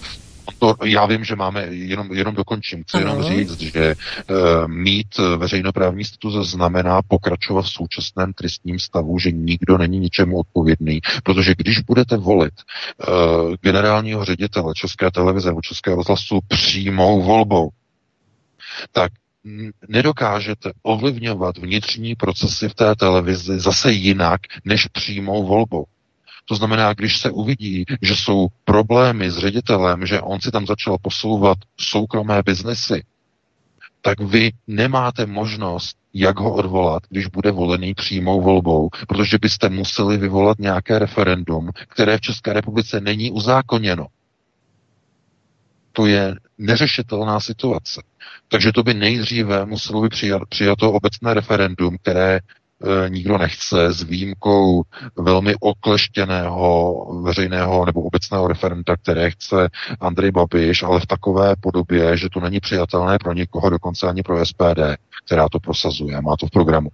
to 0.59 0.75
já 0.85 1.05
vím, 1.05 1.23
že 1.23 1.35
máme, 1.35 1.61
jenom, 1.61 2.13
jenom 2.13 2.35
dokončím, 2.35 2.83
chci 2.83 2.97
jenom 2.97 3.23
říct, 3.23 3.59
že 3.59 3.95
uh, 4.29 4.67
mít 4.67 5.17
veřejnoprávní 5.37 6.03
status 6.03 6.51
znamená 6.51 7.01
pokračovat 7.07 7.61
v 7.61 7.69
současném 7.69 8.33
trestním 8.33 8.79
stavu, 8.79 9.19
že 9.19 9.31
nikdo 9.31 9.77
není 9.77 9.99
ničemu 9.99 10.39
odpovědný, 10.39 10.99
protože 11.23 11.53
když 11.57 11.79
budete 11.79 12.17
volit 12.17 12.53
uh, 12.53 13.55
generálního 13.61 14.25
ředitele 14.25 14.73
České 14.75 15.11
televize 15.11 15.49
nebo 15.49 15.61
Českého 15.61 15.97
rozhlasu 15.97 16.39
přímou 16.47 17.21
volbou, 17.21 17.69
tak 18.91 19.11
nedokážete 19.87 20.71
ovlivňovat 20.81 21.57
vnitřní 21.57 22.15
procesy 22.15 22.69
v 22.69 22.73
té 22.73 22.95
televizi 22.95 23.59
zase 23.59 23.91
jinak, 23.91 24.41
než 24.65 24.87
přímou 24.87 25.47
volbou. 25.47 25.85
To 26.49 26.55
znamená, 26.55 26.93
když 26.93 27.17
se 27.17 27.31
uvidí, 27.31 27.85
že 28.01 28.15
jsou 28.15 28.47
problémy 28.63 29.31
s 29.31 29.37
ředitelem, 29.37 30.05
že 30.05 30.21
on 30.21 30.41
si 30.41 30.51
tam 30.51 30.65
začal 30.65 30.97
posouvat 31.01 31.57
soukromé 31.79 32.43
biznesy, 32.43 33.03
tak 34.01 34.19
vy 34.21 34.51
nemáte 34.67 35.25
možnost, 35.25 35.97
jak 36.13 36.39
ho 36.39 36.53
odvolat, 36.53 37.03
když 37.09 37.27
bude 37.27 37.51
volený 37.51 37.93
přímou 37.93 38.41
volbou, 38.41 38.89
protože 39.07 39.37
byste 39.41 39.69
museli 39.69 40.17
vyvolat 40.17 40.59
nějaké 40.59 40.99
referendum, 40.99 41.69
které 41.87 42.17
v 42.17 42.21
České 42.21 42.53
republice 42.53 43.01
není 43.01 43.31
uzákoněno. 43.31 44.07
To 45.91 46.05
je 46.05 46.35
neřešitelná 46.57 47.39
situace. 47.39 48.01
Takže 48.47 48.71
to 48.71 48.83
by 48.83 48.93
nejdříve 48.93 49.65
muselo 49.65 50.01
být 50.01 50.13
přijato 50.49 50.91
obecné 50.91 51.33
referendum, 51.33 51.97
které 52.01 52.39
nikdo 53.07 53.37
nechce 53.37 53.93
s 53.93 54.03
výjimkou 54.03 54.83
velmi 55.17 55.55
okleštěného 55.59 57.05
veřejného 57.23 57.85
nebo 57.85 58.01
obecného 58.01 58.47
referenta, 58.47 58.97
které 58.97 59.31
chce 59.31 59.69
Andrej 59.99 60.31
Babiš, 60.31 60.83
ale 60.83 60.99
v 60.99 61.05
takové 61.05 61.55
podobě, 61.55 62.17
že 62.17 62.29
to 62.29 62.39
není 62.39 62.59
přijatelné 62.59 63.17
pro 63.17 63.33
nikoho, 63.33 63.69
dokonce 63.69 64.07
ani 64.07 64.23
pro 64.23 64.45
SPD, 64.45 64.79
která 65.25 65.49
to 65.49 65.59
prosazuje, 65.59 66.21
má 66.21 66.35
to 66.37 66.47
v 66.47 66.51
programu. 66.51 66.89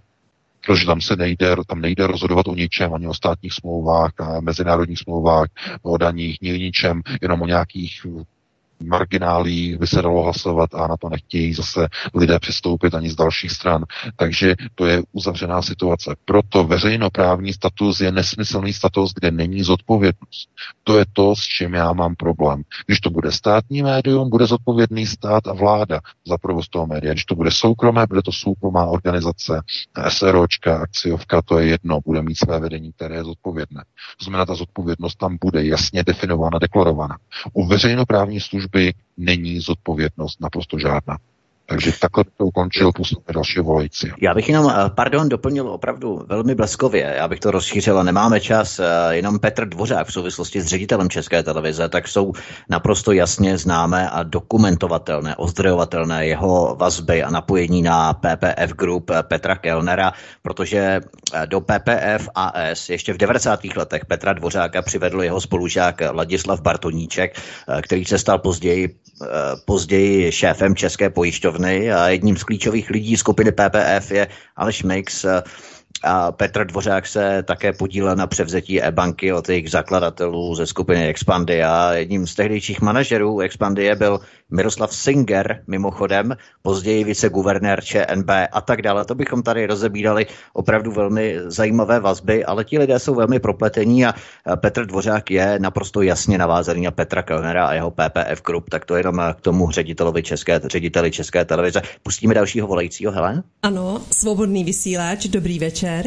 Protože 0.66 0.86
tam 0.86 1.00
se 1.00 1.16
nejde, 1.16 1.56
tam 1.66 1.80
nejde 1.80 2.06
rozhodovat 2.06 2.48
o 2.48 2.54
ničem, 2.54 2.94
ani 2.94 3.06
o 3.06 3.14
státních 3.14 3.52
smlouvách, 3.52 4.12
a 4.18 4.40
mezinárodních 4.40 4.98
smlouvách, 4.98 5.48
o 5.82 5.96
daních, 5.98 6.40
ničem, 6.40 7.02
jenom 7.22 7.42
o 7.42 7.46
nějakých 7.46 8.00
marginálí 8.84 9.76
by 9.80 9.86
se 9.86 10.02
dalo 10.02 10.22
hlasovat 10.22 10.74
a 10.74 10.86
na 10.86 10.96
to 10.96 11.08
nechtějí 11.08 11.54
zase 11.54 11.88
lidé 12.14 12.38
přistoupit 12.38 12.94
ani 12.94 13.10
z 13.10 13.16
dalších 13.16 13.50
stran. 13.50 13.84
Takže 14.16 14.54
to 14.74 14.86
je 14.86 15.02
uzavřená 15.12 15.62
situace. 15.62 16.16
Proto 16.24 16.64
veřejnoprávní 16.64 17.52
status 17.52 18.00
je 18.00 18.12
nesmyslný 18.12 18.72
status, 18.72 19.14
kde 19.14 19.30
není 19.30 19.62
zodpovědnost. 19.62 20.48
To 20.84 20.98
je 20.98 21.04
to, 21.12 21.36
s 21.36 21.40
čím 21.40 21.74
já 21.74 21.92
mám 21.92 22.14
problém. 22.14 22.62
Když 22.86 23.00
to 23.00 23.10
bude 23.10 23.32
státní 23.32 23.82
médium, 23.82 24.30
bude 24.30 24.46
zodpovědný 24.46 25.06
stát 25.06 25.46
a 25.46 25.52
vláda 25.52 26.00
za 26.26 26.38
provoz 26.38 26.68
toho 26.68 26.86
média. 26.86 27.12
Když 27.12 27.24
to 27.24 27.34
bude 27.34 27.50
soukromé, 27.50 28.06
bude 28.06 28.22
to 28.22 28.32
soukromá 28.32 28.86
organizace, 28.86 29.60
SROčka, 30.08 30.78
akciovka, 30.78 31.42
to 31.42 31.58
je 31.58 31.66
jedno, 31.66 32.00
bude 32.06 32.22
mít 32.22 32.38
své 32.38 32.60
vedení, 32.60 32.92
které 32.92 33.14
je 33.14 33.24
zodpovědné. 33.24 33.84
To 34.18 34.24
znamená, 34.24 34.46
ta 34.46 34.54
zodpovědnost 34.54 35.16
tam 35.16 35.38
bude 35.40 35.64
jasně 35.64 36.04
definována, 36.04 36.58
deklarovaná. 36.58 37.16
U 37.52 37.66
veřejnoprávní 37.66 38.40
služby 38.40 38.65
služby 38.66 38.94
není 39.16 39.60
zodpovědnost 39.60 40.40
naprosto 40.40 40.78
žádná. 40.78 41.18
Takže 41.68 41.92
takhle 42.00 42.24
to 42.36 42.44
ukončil 42.44 42.92
působně 42.92 43.34
dalšího 43.34 43.64
volající. 43.64 44.12
Já 44.20 44.34
bych 44.34 44.48
jenom, 44.48 44.70
eh, 44.70 44.90
pardon, 44.94 45.28
doplnil 45.28 45.68
opravdu 45.68 46.22
velmi 46.26 46.54
bleskově, 46.54 47.14
já 47.16 47.28
bych 47.28 47.40
to 47.40 47.50
rozšířil, 47.50 48.04
nemáme 48.04 48.40
čas, 48.40 48.78
eh, 48.78 48.84
jenom 49.10 49.38
Petr 49.38 49.68
Dvořák 49.68 50.06
v 50.06 50.12
souvislosti 50.12 50.60
s 50.60 50.66
ředitelem 50.66 51.08
České 51.08 51.42
televize, 51.42 51.88
tak 51.88 52.08
jsou 52.08 52.32
naprosto 52.70 53.12
jasně 53.12 53.58
známé 53.58 54.10
a 54.10 54.22
dokumentovatelné, 54.22 55.36
ozdrojovatelné 55.36 56.26
jeho 56.26 56.76
vazby 56.80 57.22
a 57.22 57.30
napojení 57.30 57.82
na 57.82 58.14
PPF 58.14 58.72
Group 58.72 59.10
eh, 59.10 59.22
Petra 59.22 59.56
Kellnera, 59.56 60.12
protože 60.42 61.00
do 61.46 61.60
PPF 61.60 62.28
AS 62.34 62.88
ještě 62.88 63.12
v 63.12 63.16
90. 63.16 63.60
letech 63.76 64.06
Petra 64.06 64.32
Dvořáka 64.32 64.82
přivedl 64.82 65.22
jeho 65.22 65.40
spolužák 65.40 66.02
Ladislav 66.10 66.60
Bartoníček, 66.60 67.40
který 67.82 68.04
se 68.04 68.18
stal 68.18 68.38
později, 68.38 68.96
později 69.64 70.32
šéfem 70.32 70.76
České 70.76 71.10
pojišťovny 71.10 71.55
pojišťovny 71.56 71.92
a 71.92 72.08
jedním 72.08 72.36
z 72.36 72.44
klíčových 72.44 72.90
lidí 72.90 73.16
skupiny 73.16 73.52
PPF 73.52 74.10
je 74.10 74.28
Aleš 74.56 74.82
Mix, 74.82 75.24
a 76.04 76.32
Petr 76.32 76.66
Dvořák 76.66 77.06
se 77.06 77.42
také 77.42 77.72
podílel 77.72 78.16
na 78.16 78.26
převzetí 78.26 78.82
e-banky 78.82 79.32
od 79.32 79.48
jejich 79.48 79.70
zakladatelů 79.70 80.54
ze 80.54 80.66
skupiny 80.66 81.08
Expandy 81.08 81.62
a 81.62 81.92
jedním 81.92 82.26
z 82.26 82.34
tehdejších 82.34 82.80
manažerů 82.80 83.40
Expandie 83.40 83.96
byl 83.96 84.20
Miroslav 84.50 84.94
Singer, 84.94 85.62
mimochodem, 85.66 86.36
později 86.62 87.04
viceguvernér 87.04 87.84
ČNB 87.84 88.30
a 88.52 88.60
tak 88.60 88.82
dále. 88.82 89.04
To 89.04 89.14
bychom 89.14 89.42
tady 89.42 89.66
rozebírali 89.66 90.26
opravdu 90.52 90.92
velmi 90.92 91.36
zajímavé 91.44 92.00
vazby, 92.00 92.44
ale 92.44 92.64
ti 92.64 92.78
lidé 92.78 92.98
jsou 92.98 93.14
velmi 93.14 93.40
propletení 93.40 94.06
a 94.06 94.14
Petr 94.56 94.86
Dvořák 94.86 95.30
je 95.30 95.58
naprosto 95.58 96.02
jasně 96.02 96.38
navázaný 96.38 96.82
na 96.82 96.90
Petra 96.90 97.22
Kellnera 97.22 97.66
a 97.66 97.72
jeho 97.72 97.90
PPF 97.90 98.42
Group, 98.46 98.70
tak 98.70 98.84
to 98.84 98.96
jenom 98.96 99.22
k 99.36 99.40
tomu 99.40 99.70
ředitelovi 99.70 100.22
České, 100.22 100.60
řediteli 100.64 101.10
České 101.10 101.44
televize. 101.44 101.82
Pustíme 102.02 102.34
dalšího 102.34 102.66
volajícího, 102.66 103.12
Helen? 103.12 103.42
Ano, 103.62 104.00
svobodný 104.10 104.64
vysílač, 104.64 105.26
dobrý 105.26 105.58
večer. 105.58 106.06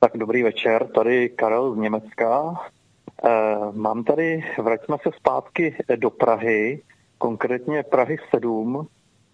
Tak 0.00 0.12
dobrý 0.16 0.42
večer, 0.42 0.86
tady 0.94 1.28
Karel 1.28 1.74
z 1.74 1.76
Německa. 1.76 2.60
Eh, 3.24 3.72
mám 3.72 4.04
tady, 4.04 4.44
vraťme 4.58 4.96
se 5.02 5.10
zpátky 5.16 5.76
do 5.96 6.10
Prahy, 6.10 6.82
konkrétně 7.18 7.82
Prahy 7.82 8.16
7. 8.30 8.86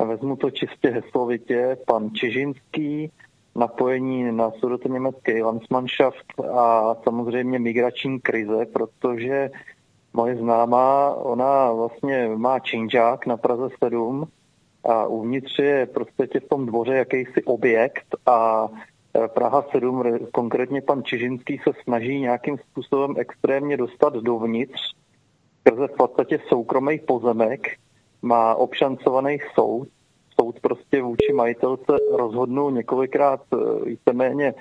Vezmu 0.07 0.37
to 0.37 0.51
čistě 0.51 0.91
heslovitě. 0.91 1.77
Pan 1.87 2.11
Čižinský, 2.11 3.11
napojení 3.55 4.33
na 4.33 4.51
německý 4.89 5.43
Landsmannschaft 5.43 6.41
a 6.53 6.95
samozřejmě 7.05 7.59
migrační 7.59 8.21
krize, 8.21 8.67
protože 8.73 9.51
moje 10.13 10.37
známá, 10.37 11.15
ona 11.15 11.73
vlastně 11.73 12.29
má 12.37 12.59
činžák 12.59 13.27
na 13.27 13.37
Praze 13.37 13.69
7 13.85 14.29
a 14.85 15.07
uvnitř 15.07 15.59
je 15.59 15.87
prostě 15.87 16.41
v 16.41 16.49
tom 16.49 16.67
dvoře 16.67 16.95
jakýsi 16.95 17.45
objekt 17.45 18.07
a 18.27 18.69
Eh, 18.69 18.96
Praha 19.35 19.65
7, 19.71 20.03
konkrétně 20.33 20.83
pan 20.83 21.03
Čižinský 21.05 21.59
se 21.59 21.71
snaží 21.85 22.21
nějakým 22.21 22.59
způsobem 22.59 23.15
extrémně 23.19 23.77
dostat 23.77 24.13
dovnitř, 24.13 24.81
skrze 25.61 25.87
v 25.87 25.97
podstatě 25.97 26.39
soukromý 26.49 26.99
pozemek, 26.99 27.61
má 28.23 28.55
obšancovaný 28.55 29.39
soud, 29.55 29.89
soud 30.41 30.61
prostě 30.61 31.03
vůči 31.03 31.33
majitelce 31.33 31.93
rozhodnul 32.13 32.73
několikrát 32.73 33.41
eh, 33.53 33.85
víceméně 33.85 34.55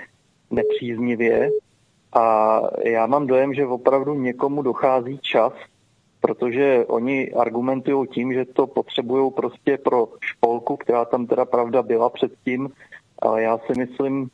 nepříznivě. 0.51 1.49
A 2.13 2.59
já 2.83 3.05
mám 3.05 3.27
dojem, 3.27 3.53
že 3.53 3.65
opravdu 3.65 4.13
někomu 4.13 4.61
dochází 4.61 5.19
čas, 5.21 5.53
protože 6.21 6.85
oni 6.87 7.31
argumentují 7.31 8.07
tím, 8.07 8.33
že 8.33 8.45
to 8.45 8.67
potřebují 8.67 9.31
prostě 9.31 9.77
pro 9.77 10.07
školku, 10.21 10.77
která 10.77 11.05
tam 11.05 11.27
teda 11.27 11.45
pravda 11.45 11.83
byla 11.83 12.09
předtím, 12.09 12.69
ale 13.19 13.41
já 13.41 13.57
si 13.57 13.79
myslím, 13.79 14.29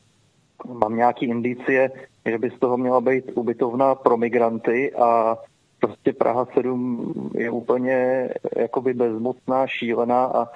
mám 0.66 0.96
nějaký 0.96 1.26
indicie, 1.26 1.92
že 2.26 2.38
by 2.38 2.50
z 2.50 2.60
toho 2.60 2.78
měla 2.78 3.02
být 3.02 3.32
ubytovna 3.36 3.96
pro 3.96 4.18
migranty 4.18 4.94
a 4.94 5.38
prostě 5.80 6.14
Praha 6.14 6.48
7 6.54 7.32
je 7.36 7.50
úplně 7.50 8.30
jakoby 8.58 8.94
bezmocná, 8.94 9.68
šílená 9.68 10.26
a 10.26 10.48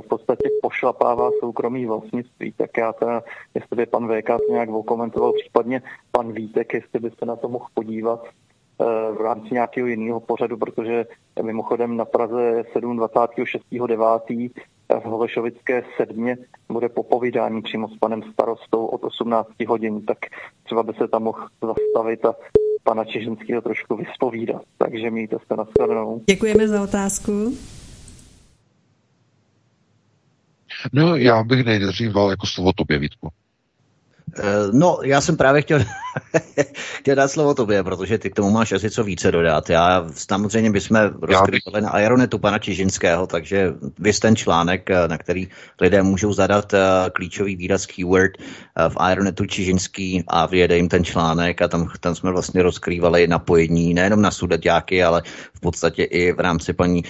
v 0.00 0.08
podstatě 0.08 0.48
pošlapává 0.62 1.30
soukromý 1.40 1.86
vlastnictví. 1.86 2.52
Tak 2.52 2.70
já 2.78 2.92
teda, 2.92 3.22
jestli 3.54 3.76
by 3.76 3.86
pan 3.86 4.08
VK 4.08 4.26
to 4.26 4.52
nějak 4.52 4.68
okomentoval, 4.68 5.32
případně 5.32 5.82
pan 6.10 6.32
Vítek, 6.32 6.74
jestli 6.74 7.00
by 7.00 7.10
se 7.10 7.26
na 7.26 7.36
to 7.36 7.48
mohl 7.48 7.66
podívat 7.74 8.24
eh, 8.24 8.84
v 9.12 9.20
rámci 9.20 9.48
nějakého 9.54 9.86
jiného 9.86 10.20
pořadu, 10.20 10.56
protože 10.56 11.06
mimochodem 11.42 11.96
na 11.96 12.04
Praze 12.04 12.64
7. 12.72 12.98
26.9 12.98 14.50
v 14.88 15.04
Holešovické 15.04 15.82
sedmě 15.96 16.36
bude 16.68 16.88
popovídání 16.88 17.62
přímo 17.62 17.88
s 17.88 17.98
panem 17.98 18.22
starostou 18.32 18.86
od 18.86 19.04
18 19.04 19.48
hodin, 19.66 20.04
tak 20.06 20.18
třeba 20.62 20.82
by 20.82 20.92
se 20.92 21.08
tam 21.08 21.22
mohl 21.22 21.48
zastavit 21.62 22.24
a 22.24 22.34
pana 22.82 23.04
Čižinského 23.04 23.62
trošku 23.62 23.96
vyspovídat. 23.96 24.62
Takže 24.78 25.10
mějte 25.10 25.36
se 25.46 25.56
na 25.56 25.64
shledanou. 25.64 26.20
Děkujeme 26.26 26.68
za 26.68 26.82
otázku. 26.82 27.56
No, 30.92 31.16
já 31.16 31.42
bych 31.42 31.64
nejdřív 31.64 32.12
jako 32.30 32.46
slovo 32.46 32.72
tobě, 32.72 32.98
Vítku. 32.98 33.28
Eh, 34.38 34.42
no, 34.72 34.98
já 35.02 35.20
jsem 35.20 35.36
právě 35.36 35.62
chtěl, 35.62 35.80
chtěl 36.98 37.14
dát 37.14 37.28
slovo 37.28 37.54
tobě, 37.54 37.82
protože 37.82 38.18
ty 38.18 38.30
k 38.30 38.34
tomu 38.34 38.50
máš 38.50 38.72
asi 38.72 38.90
co 38.90 39.04
více 39.04 39.32
dodat. 39.32 39.70
Já 39.70 40.04
samozřejmě 40.14 40.70
bychom 40.70 41.10
rozkrývali 41.22 41.80
na 41.82 41.90
Aeronetu 41.90 42.38
pana 42.38 42.58
Čižinského, 42.58 43.26
takže 43.26 43.74
vy 43.98 44.12
ten 44.12 44.36
článek, 44.36 44.90
eh, 44.90 45.08
na 45.08 45.18
který 45.18 45.48
lidé 45.80 46.02
můžou 46.02 46.32
zadat 46.32 46.74
eh, 46.74 46.80
klíčový 47.12 47.56
výraz 47.56 47.86
keyword 47.86 48.32
v 48.88 48.96
Aeronetu 48.96 49.46
Čižinský 49.46 50.24
a 50.26 50.46
vyjede 50.46 50.76
jim 50.76 50.88
ten 50.88 51.04
článek 51.04 51.62
a 51.62 51.68
tam, 51.68 51.90
tam 52.00 52.14
jsme 52.14 52.30
vlastně 52.30 52.62
rozkrývali 52.62 53.26
napojení 53.26 53.94
nejenom 53.94 54.22
na 54.22 54.30
sudeťáky, 54.30 55.04
ale 55.04 55.22
v 55.54 55.60
podstatě 55.60 56.04
i 56.04 56.32
v 56.32 56.40
rámci 56.40 56.72
paní 56.72 57.04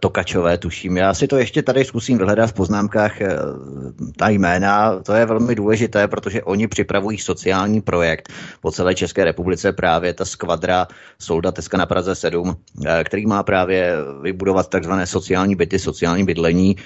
Tokačové, 0.00 0.58
tuším. 0.58 0.96
Já 0.96 1.14
si 1.14 1.26
to 1.28 1.36
ještě 1.36 1.62
tady 1.62 1.84
zkusím 1.84 2.18
vyhledat 2.18 2.46
v 2.46 2.52
poznámkách 2.52 3.20
eh, 3.20 3.36
ta 4.16 4.28
jména. 4.28 4.98
To 5.02 5.12
je 5.12 5.26
velmi 5.26 5.54
důležité, 5.54 6.08
protože 6.08 6.42
oni 6.42 6.68
připravují 6.68 7.18
sociální 7.18 7.80
projekt 7.80 8.32
po 8.60 8.70
celé 8.70 8.94
České 8.94 9.24
republice, 9.24 9.72
právě 9.72 10.14
ta 10.14 10.24
skvadra 10.24 10.86
Soldateska 11.18 11.76
na 11.76 11.86
Praze 11.86 12.14
7, 12.14 12.56
eh, 12.86 13.04
který 13.04 13.26
má 13.26 13.42
právě 13.42 13.94
vybudovat 14.22 14.68
takzvané 14.68 15.06
sociální 15.06 15.56
byty, 15.56 15.78
sociální 15.78 16.24
bydlení. 16.24 16.76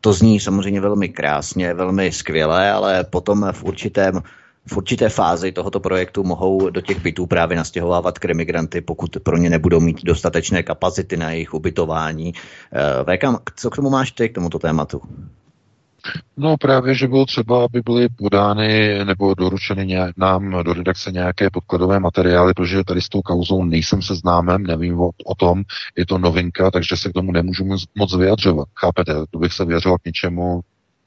To 0.00 0.12
zní 0.12 0.40
samozřejmě 0.40 0.80
velmi 0.80 1.08
krásně, 1.08 1.74
velmi 1.74 2.12
skvěle, 2.12 2.72
ale 2.72 3.04
potom 3.04 3.48
v 3.52 3.64
určitém 3.64 4.22
v 4.66 4.76
určité 4.76 5.08
fázi 5.08 5.52
tohoto 5.52 5.80
projektu 5.80 6.24
mohou 6.24 6.70
do 6.70 6.80
těch 6.80 7.02
bytů 7.02 7.26
právě 7.26 7.56
nastěhovávat 7.56 8.18
kremigranty, 8.18 8.80
pokud 8.80 9.16
pro 9.22 9.36
ně 9.36 9.50
nebudou 9.50 9.80
mít 9.80 10.04
dostatečné 10.04 10.62
kapacity 10.62 11.16
na 11.16 11.30
jejich 11.30 11.54
ubytování. 11.54 12.32
Eh, 12.72 13.16
VK, 13.16 13.52
co 13.56 13.70
k 13.70 13.76
tomu 13.76 13.90
máš 13.90 14.12
ty, 14.12 14.28
k 14.28 14.34
tomuto 14.34 14.58
tématu? 14.58 15.02
No 16.36 16.56
právě, 16.56 16.94
že 16.94 17.08
bylo 17.08 17.26
třeba, 17.26 17.64
aby 17.64 17.80
byly 17.84 18.08
podány 18.08 18.98
nebo 19.04 19.34
doručeny 19.34 19.86
nějak, 19.86 20.16
nám 20.16 20.64
do 20.64 20.72
redakce 20.72 21.12
nějaké 21.12 21.50
podkladové 21.50 22.00
materiály, 22.00 22.54
protože 22.54 22.84
tady 22.84 23.00
s 23.00 23.08
tou 23.08 23.22
kauzou 23.22 23.64
nejsem 23.64 24.02
seznámem, 24.02 24.62
nevím 24.62 25.00
o, 25.00 25.10
o 25.24 25.34
tom, 25.34 25.62
je 25.96 26.06
to 26.06 26.18
novinka, 26.18 26.70
takže 26.70 26.96
se 26.96 27.08
k 27.08 27.12
tomu 27.12 27.32
nemůžu 27.32 27.64
moc 27.94 28.16
vyjadřovat. 28.16 28.68
Chápete? 28.80 29.14
To 29.30 29.38
bych 29.38 29.52
se 29.52 29.64
vyjadřoval 29.64 29.98
k 29.98 30.04
něčemu, 30.04 30.60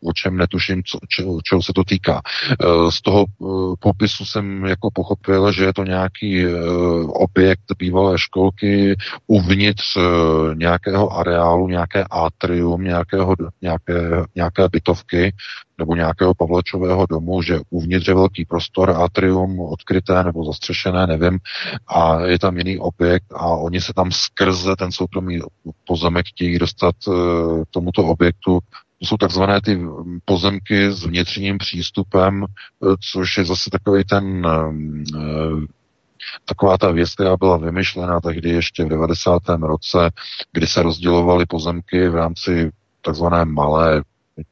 o 0.06 0.14
čem 0.14 0.38
netuším, 0.38 0.84
co, 0.84 1.00
čeho, 1.08 1.40
čeho 1.44 1.62
se 1.64 1.74
to 1.74 1.84
týká. 1.84 2.22
Eh, 2.52 2.92
z 2.92 3.02
toho 3.02 3.26
eh, 3.26 3.46
popisu 3.80 4.26
jsem 4.26 4.66
jako 4.66 4.90
pochopil, 4.94 5.52
že 5.52 5.64
je 5.64 5.74
to 5.74 5.84
nějaký 5.84 6.46
eh, 6.46 6.50
objekt 7.08 7.64
bývalé 7.78 8.18
školky 8.18 8.96
uvnitř 9.28 9.98
nějakého 10.54 11.10
areálu, 11.18 11.68
nějaké 11.68 12.06
atrium, 12.12 12.84
nějakého, 12.84 13.36
nějaké, 13.62 14.24
nějaké 14.36 14.68
bytovky 14.72 15.34
nebo 15.78 15.96
nějakého 15.96 16.34
Pavlečového 16.34 17.06
domu, 17.10 17.42
že 17.42 17.60
uvnitř 17.70 18.08
je 18.08 18.14
velký 18.14 18.46
prostor, 18.46 18.90
atrium 18.90 19.60
odkryté 19.60 20.24
nebo 20.24 20.46
zastřešené, 20.46 21.08
nevím, 21.08 21.40
a 21.88 22.22
je 22.22 22.40
tam 22.40 22.58
jiný 22.58 22.80
objekt 22.80 23.26
a 23.36 23.48
oni 23.48 23.82
se 23.82 23.94
tam 23.94 24.12
skrze 24.12 24.76
ten 24.76 24.92
soukromý 24.92 25.40
pozemek 25.88 26.26
chtějí 26.28 26.60
dostat 26.60 26.96
k 27.06 27.72
tomuto 27.72 28.04
objektu 28.04 28.60
jsou 29.06 29.18
takzvané 29.18 29.62
ty 29.62 29.80
pozemky 30.26 30.92
s 30.92 31.06
vnitřním 31.06 31.58
přístupem, 31.58 32.46
eh, 32.46 32.96
což 33.12 33.38
je 33.38 33.46
zase 33.46 33.70
takový 33.70 34.04
ten 34.04 34.48
eh, 34.48 35.66
taková 36.46 36.78
ta 36.78 36.92
věc, 36.92 37.14
která 37.14 37.38
byla 37.38 37.58
vymyšlena 37.58 38.22
tehdy 38.22 38.50
ještě 38.50 38.86
v 38.86 38.90
90. 38.90 39.42
roce, 39.62 40.10
kdy 40.52 40.68
se 40.68 40.84
rozdělovaly 40.84 41.46
pozemky 41.46 42.10
v 42.10 42.16
rámci 42.16 42.72
takzvané 43.02 43.46
malé 43.46 44.04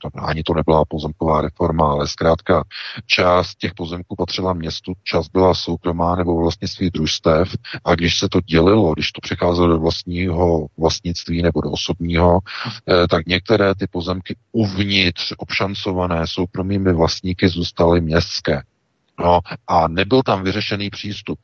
to, 0.01 0.10
ani 0.23 0.43
to 0.43 0.53
nebyla 0.53 0.85
pozemková 0.88 1.41
reforma, 1.41 1.91
ale 1.91 2.07
zkrátka 2.07 2.64
část 3.05 3.55
těch 3.55 3.73
pozemků 3.73 4.15
patřila 4.15 4.53
městu, 4.53 4.93
část 5.03 5.27
byla 5.27 5.53
soukromá 5.55 6.15
nebo 6.15 6.41
vlastnictví 6.41 6.89
družstev 6.89 7.55
a 7.85 7.95
když 7.95 8.19
se 8.19 8.30
to 8.30 8.41
dělilo, 8.41 8.93
když 8.93 9.11
to 9.11 9.22
přecházelo 9.22 9.68
do 9.68 9.80
vlastního 9.80 10.68
vlastnictví 10.77 11.41
nebo 11.41 11.61
do 11.61 11.72
osobního, 11.72 12.39
eh, 12.89 13.07
tak 13.07 13.26
některé 13.26 13.76
ty 13.76 13.88
pozemky 13.88 14.35
uvnitř 14.51 15.34
obšancované 15.38 16.27
soukromými 16.27 16.93
vlastníky 16.93 17.49
zůstaly 17.49 18.01
městské. 18.01 18.61
No 19.19 19.39
a 19.68 19.88
nebyl 19.88 20.23
tam 20.23 20.43
vyřešený 20.43 20.89
přístup. 20.89 21.39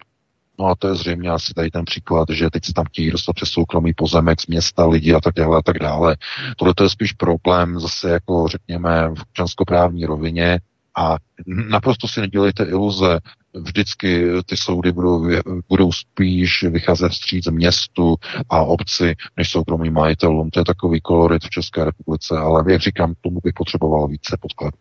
No 0.60 0.66
a 0.66 0.76
to 0.76 0.88
je 0.88 0.96
zřejmě 0.96 1.30
asi 1.30 1.54
tady 1.54 1.72
ten 1.72 1.86
příklad, 1.86 2.30
že 2.30 2.50
teď 2.50 2.66
se 2.66 2.74
tam 2.74 2.86
chtějí 2.86 3.12
dostat 3.12 3.34
přes 3.34 3.50
soukromý 3.50 3.94
pozemek 3.94 4.42
z 4.42 4.48
města, 4.48 4.88
lidi 4.88 5.14
a 5.14 5.22
tak 5.22 5.34
dále 5.36 5.58
a 5.58 5.62
tak 5.62 5.80
dále. 5.80 6.18
Tohle 6.58 6.74
to 6.74 6.84
je 6.84 6.90
spíš 6.90 7.14
problém 7.14 7.80
zase 7.80 8.10
jako 8.10 8.48
řekněme 8.48 9.10
v 9.10 9.22
občanskoprávní 9.22 10.06
rovině 10.06 10.60
a 10.98 11.18
naprosto 11.48 12.08
si 12.08 12.22
nedělejte 12.22 12.64
iluze, 12.64 13.20
vždycky 13.54 14.28
ty 14.46 14.58
soudy 14.58 14.92
budou, 14.92 15.28
budou 15.70 15.92
spíš 15.92 16.64
vycházet 16.64 17.10
vstříc 17.10 17.48
městu 17.48 18.16
a 18.50 18.62
obci 18.62 19.16
než 19.38 19.50
soukromým 19.50 19.94
majitelům. 19.94 20.50
To 20.50 20.60
je 20.60 20.66
takový 20.66 21.02
kolorit 21.02 21.44
v 21.44 21.50
České 21.50 21.86
republice, 21.86 22.38
ale 22.38 22.72
jak 22.72 22.82
říkám, 22.82 23.14
tomu 23.22 23.40
bych 23.44 23.54
potřeboval 23.54 24.08
více 24.08 24.38
podkladů. 24.42 24.78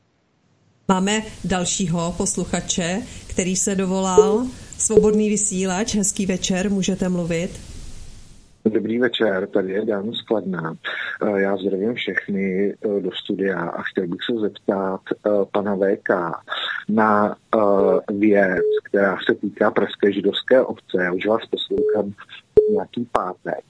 Máme 0.88 1.22
dalšího 1.44 2.14
posluchače, 2.16 3.02
který 3.26 3.56
se 3.56 3.74
dovolal. 3.74 4.46
Svobodný 4.78 5.28
vysílač, 5.28 5.94
hezký 5.94 6.26
večer, 6.26 6.70
můžete 6.70 7.08
mluvit. 7.08 7.50
Dobrý 8.72 8.98
večer, 8.98 9.46
tady 9.46 9.72
je 9.72 9.84
Dan 9.84 10.12
Skladná. 10.12 10.74
Eh, 11.22 11.40
já 11.40 11.56
zdravím 11.56 11.94
všechny 11.94 12.72
eh, 12.72 13.00
do 13.00 13.10
studia 13.12 13.60
a 13.60 13.82
chtěl 13.82 14.06
bych 14.06 14.20
se 14.30 14.40
zeptat 14.40 15.00
eh, 15.12 15.30
pana 15.52 15.76
VK 15.76 16.10
na 16.88 17.36
věc, 18.12 18.64
která 18.84 19.16
se 19.26 19.34
týká 19.34 19.70
Pražské 19.70 20.12
židovské 20.12 20.62
obce. 20.62 21.04
Já 21.04 21.12
už 21.12 21.26
vás 21.26 21.40
poslouchám 21.50 22.12
nějaký 22.70 23.08
pátek 23.12 23.64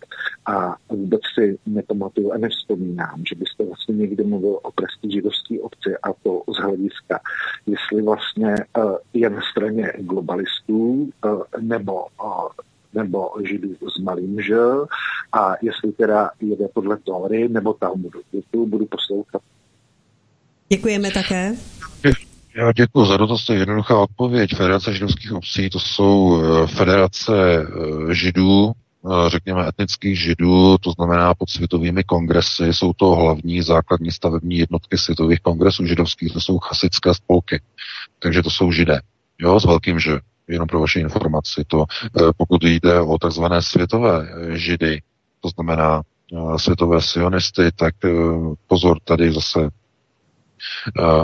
a 0.46 0.76
vůbec 0.88 1.20
si 1.34 1.58
nepamatuju 1.66 2.32
a 2.32 2.38
nevzpomínám, 2.38 3.22
že 3.28 3.34
byste 3.34 3.64
vlastně 3.64 3.94
někdy 3.94 4.24
mluvil 4.24 4.58
o 4.62 4.72
pražské 4.72 5.10
židovské 5.10 5.60
obci 5.60 5.96
a 6.02 6.12
to 6.22 6.42
z 6.48 6.62
hlediska, 6.62 7.20
jestli 7.66 8.02
vlastně 8.02 8.54
je 9.14 9.30
na 9.30 9.40
straně 9.50 9.92
globalistů 9.98 11.10
nebo 11.60 12.04
nebo 12.94 13.30
židů 13.48 13.74
s 13.96 13.98
malým 13.98 14.40
Ž 14.40 14.54
a 15.32 15.54
jestli 15.62 15.92
teda 15.92 16.30
jede 16.40 16.68
podle 16.74 16.96
Tóry 16.96 17.48
nebo 17.48 17.72
Talmudu. 17.72 18.20
Děkuji, 18.32 18.66
budu 18.66 18.86
poslouchat. 18.86 19.42
Děkujeme 20.68 21.10
také. 21.10 21.54
Já 22.58 22.72
děkuji 22.72 23.04
za 23.04 23.16
dotaz, 23.16 23.44
to 23.44 23.52
je 23.52 23.58
jednoduchá 23.58 23.98
odpověď. 23.98 24.50
Federace 24.56 24.94
židovských 24.94 25.32
obcí 25.32 25.70
to 25.70 25.80
jsou 25.80 26.42
eh, 26.42 26.66
federace 26.66 27.32
eh, 27.56 28.14
židů, 28.14 28.72
eh, 28.72 29.30
řekněme 29.30 29.68
etnických 29.68 30.20
židů, 30.20 30.78
to 30.78 30.90
znamená 30.90 31.34
pod 31.34 31.50
světovými 31.50 32.04
kongresy, 32.04 32.74
jsou 32.74 32.92
to 32.92 33.14
hlavní 33.14 33.62
základní 33.62 34.10
stavební 34.10 34.58
jednotky 34.58 34.98
světových 34.98 35.40
kongresů 35.40 35.86
židovských, 35.86 36.32
to 36.32 36.40
jsou 36.40 36.58
chasické 36.58 37.14
spolky, 37.14 37.60
takže 38.18 38.42
to 38.42 38.50
jsou 38.50 38.72
židé, 38.72 39.00
jo, 39.38 39.60
s 39.60 39.64
velkým 39.64 40.00
že 40.00 40.18
jenom 40.48 40.68
pro 40.68 40.80
vaši 40.80 41.00
informaci, 41.00 41.64
to 41.66 41.84
eh, 42.04 42.22
pokud 42.36 42.64
jde 42.64 43.00
o 43.00 43.18
takzvané 43.18 43.62
světové 43.62 44.28
eh, 44.28 44.58
židy, 44.58 45.02
to 45.40 45.48
znamená 45.48 46.02
eh, 46.32 46.58
světové 46.58 47.02
sionisty, 47.02 47.72
tak 47.76 47.94
pozor, 48.66 48.98
tady 49.04 49.32
zase 49.32 49.68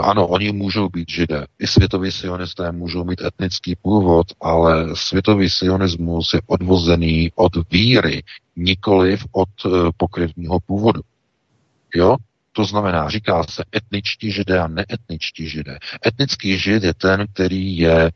ano, 0.01 0.27
oni 0.27 0.51
můžou 0.51 0.89
být 0.89 1.09
židé. 1.09 1.45
I 1.59 1.67
světoví 1.67 2.11
sionisté 2.11 2.71
můžou 2.71 3.03
mít 3.03 3.21
etnický 3.21 3.75
původ, 3.81 4.27
ale 4.41 4.87
světový 4.93 5.49
sionismus 5.49 6.33
je 6.33 6.41
odvozený 6.45 7.31
od 7.35 7.51
víry, 7.71 8.23
nikoliv 8.55 9.25
od 9.31 9.49
pokryvního 9.97 10.59
původu. 10.59 11.01
Jo? 11.95 12.15
To 12.51 12.65
znamená, 12.65 13.09
říká 13.09 13.43
se 13.43 13.63
etničtí 13.75 14.31
židé 14.31 14.59
a 14.59 14.67
neetničtí 14.67 15.49
židé. 15.49 15.79
Etnický 16.07 16.57
žid 16.57 16.83
je 16.83 16.93
ten, 16.93 17.25
který 17.33 17.77
je 17.77 18.11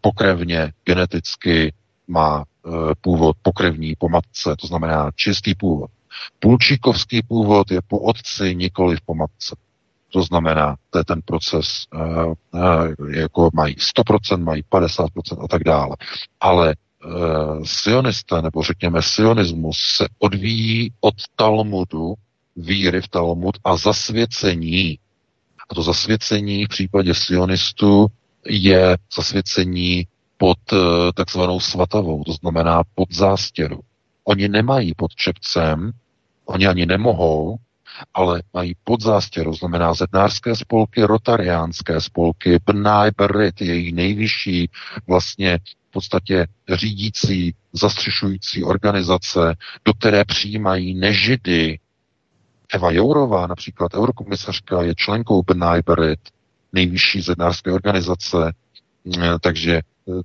pokrevně, 0.00 0.72
geneticky 0.84 1.72
má 2.08 2.44
eh, 2.44 2.70
původ 3.00 3.36
pokrevní 3.42 3.94
po 3.98 4.08
matce, 4.08 4.56
to 4.60 4.66
znamená 4.66 5.10
čistý 5.14 5.54
původ. 5.54 5.90
Půlčíkovský 6.38 7.22
původ 7.22 7.70
je 7.70 7.80
po 7.88 7.98
otci, 7.98 8.54
nikoli 8.54 8.96
po 9.06 9.14
matce. 9.14 9.56
To 10.12 10.22
znamená, 10.22 10.76
to 10.90 10.98
je 10.98 11.04
ten 11.04 11.20
proces, 11.24 11.84
uh, 11.94 12.34
jako 13.14 13.50
mají 13.54 13.76
100%, 13.76 14.44
mají 14.44 14.62
50% 14.70 15.44
a 15.44 15.48
tak 15.48 15.64
dále. 15.64 15.96
Ale 16.40 16.74
sionisté, 17.64 18.42
nebo 18.42 18.62
řekněme 18.62 19.02
sionismus, 19.02 19.78
se 19.96 20.08
odvíjí 20.18 20.92
od 21.00 21.14
Talmudu, 21.36 22.14
víry 22.56 23.02
v 23.02 23.08
Talmud 23.08 23.58
a 23.64 23.76
zasvěcení. 23.76 24.98
A 25.70 25.74
to 25.74 25.82
zasvěcení 25.82 26.64
v 26.64 26.68
případě 26.68 27.14
sionistů 27.14 28.06
je 28.46 28.96
zasvěcení 29.16 30.06
pod 30.36 30.58
eh, 30.72 30.76
takzvanou 31.14 31.60
svatavou, 31.60 32.24
to 32.24 32.32
znamená 32.32 32.82
pod 32.94 33.14
zástěru. 33.14 33.80
Oni 34.24 34.48
nemají 34.48 34.94
pod 34.94 35.14
čepcem, 35.14 35.92
oni 36.44 36.66
ani 36.66 36.86
nemohou, 36.86 37.56
ale 38.14 38.42
mají 38.54 38.74
pod 38.84 39.02
zástěru, 39.02 39.54
znamená 39.54 39.94
zednářské 39.94 40.56
spolky, 40.56 41.02
rotariánské 41.02 42.00
spolky, 42.00 42.58
Bnai 42.66 43.10
jejich 43.60 43.94
nejvyšší 43.94 44.70
vlastně 45.06 45.58
v 45.88 45.92
podstatě 45.92 46.46
řídící, 46.72 47.54
zastřešující 47.72 48.64
organizace, 48.64 49.56
do 49.84 49.92
které 49.94 50.24
přijímají 50.24 50.94
nežidy. 50.94 51.78
Eva 52.72 52.90
Jourová, 52.90 53.46
například 53.46 53.94
eurokomisařka, 53.94 54.82
je 54.82 54.94
členkou 54.94 55.42
Bnai 55.42 55.82
nejvyšší 56.72 57.20
zednářské 57.20 57.72
organizace, 57.72 58.52
takže 59.40 59.80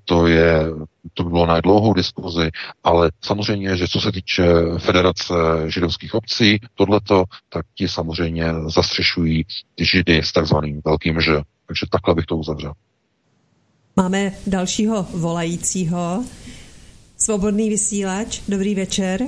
to 0.06 0.28
je, 0.28 0.66
to 1.14 1.24
by 1.24 1.30
bylo 1.30 1.46
na 1.46 1.62
dlouhou 1.62 1.94
diskuzi, 1.94 2.50
ale 2.84 3.12
samozřejmě, 3.22 3.78
že 3.78 3.88
co 3.88 4.02
se 4.02 4.12
týče 4.12 4.44
Federace 4.78 5.34
židovských 5.68 6.14
obcí, 6.14 6.60
tohleto, 6.76 7.24
tak 7.50 7.66
ti 7.76 7.88
samozřejmě 7.88 8.54
zastřešují 8.68 9.46
židy 9.80 10.18
s 10.18 10.32
takzvaným 10.32 10.82
velkým 10.86 11.22
Ž. 11.22 11.42
Takže 11.68 11.86
takhle 11.92 12.16
bych 12.16 12.26
to 12.26 12.38
uzavřel. 12.38 12.74
Máme 13.96 14.32
dalšího 14.48 15.04
volajícího. 15.04 16.24
Svobodný 17.18 17.70
vysílač, 17.70 18.42
dobrý 18.48 18.76
večer. 18.76 19.22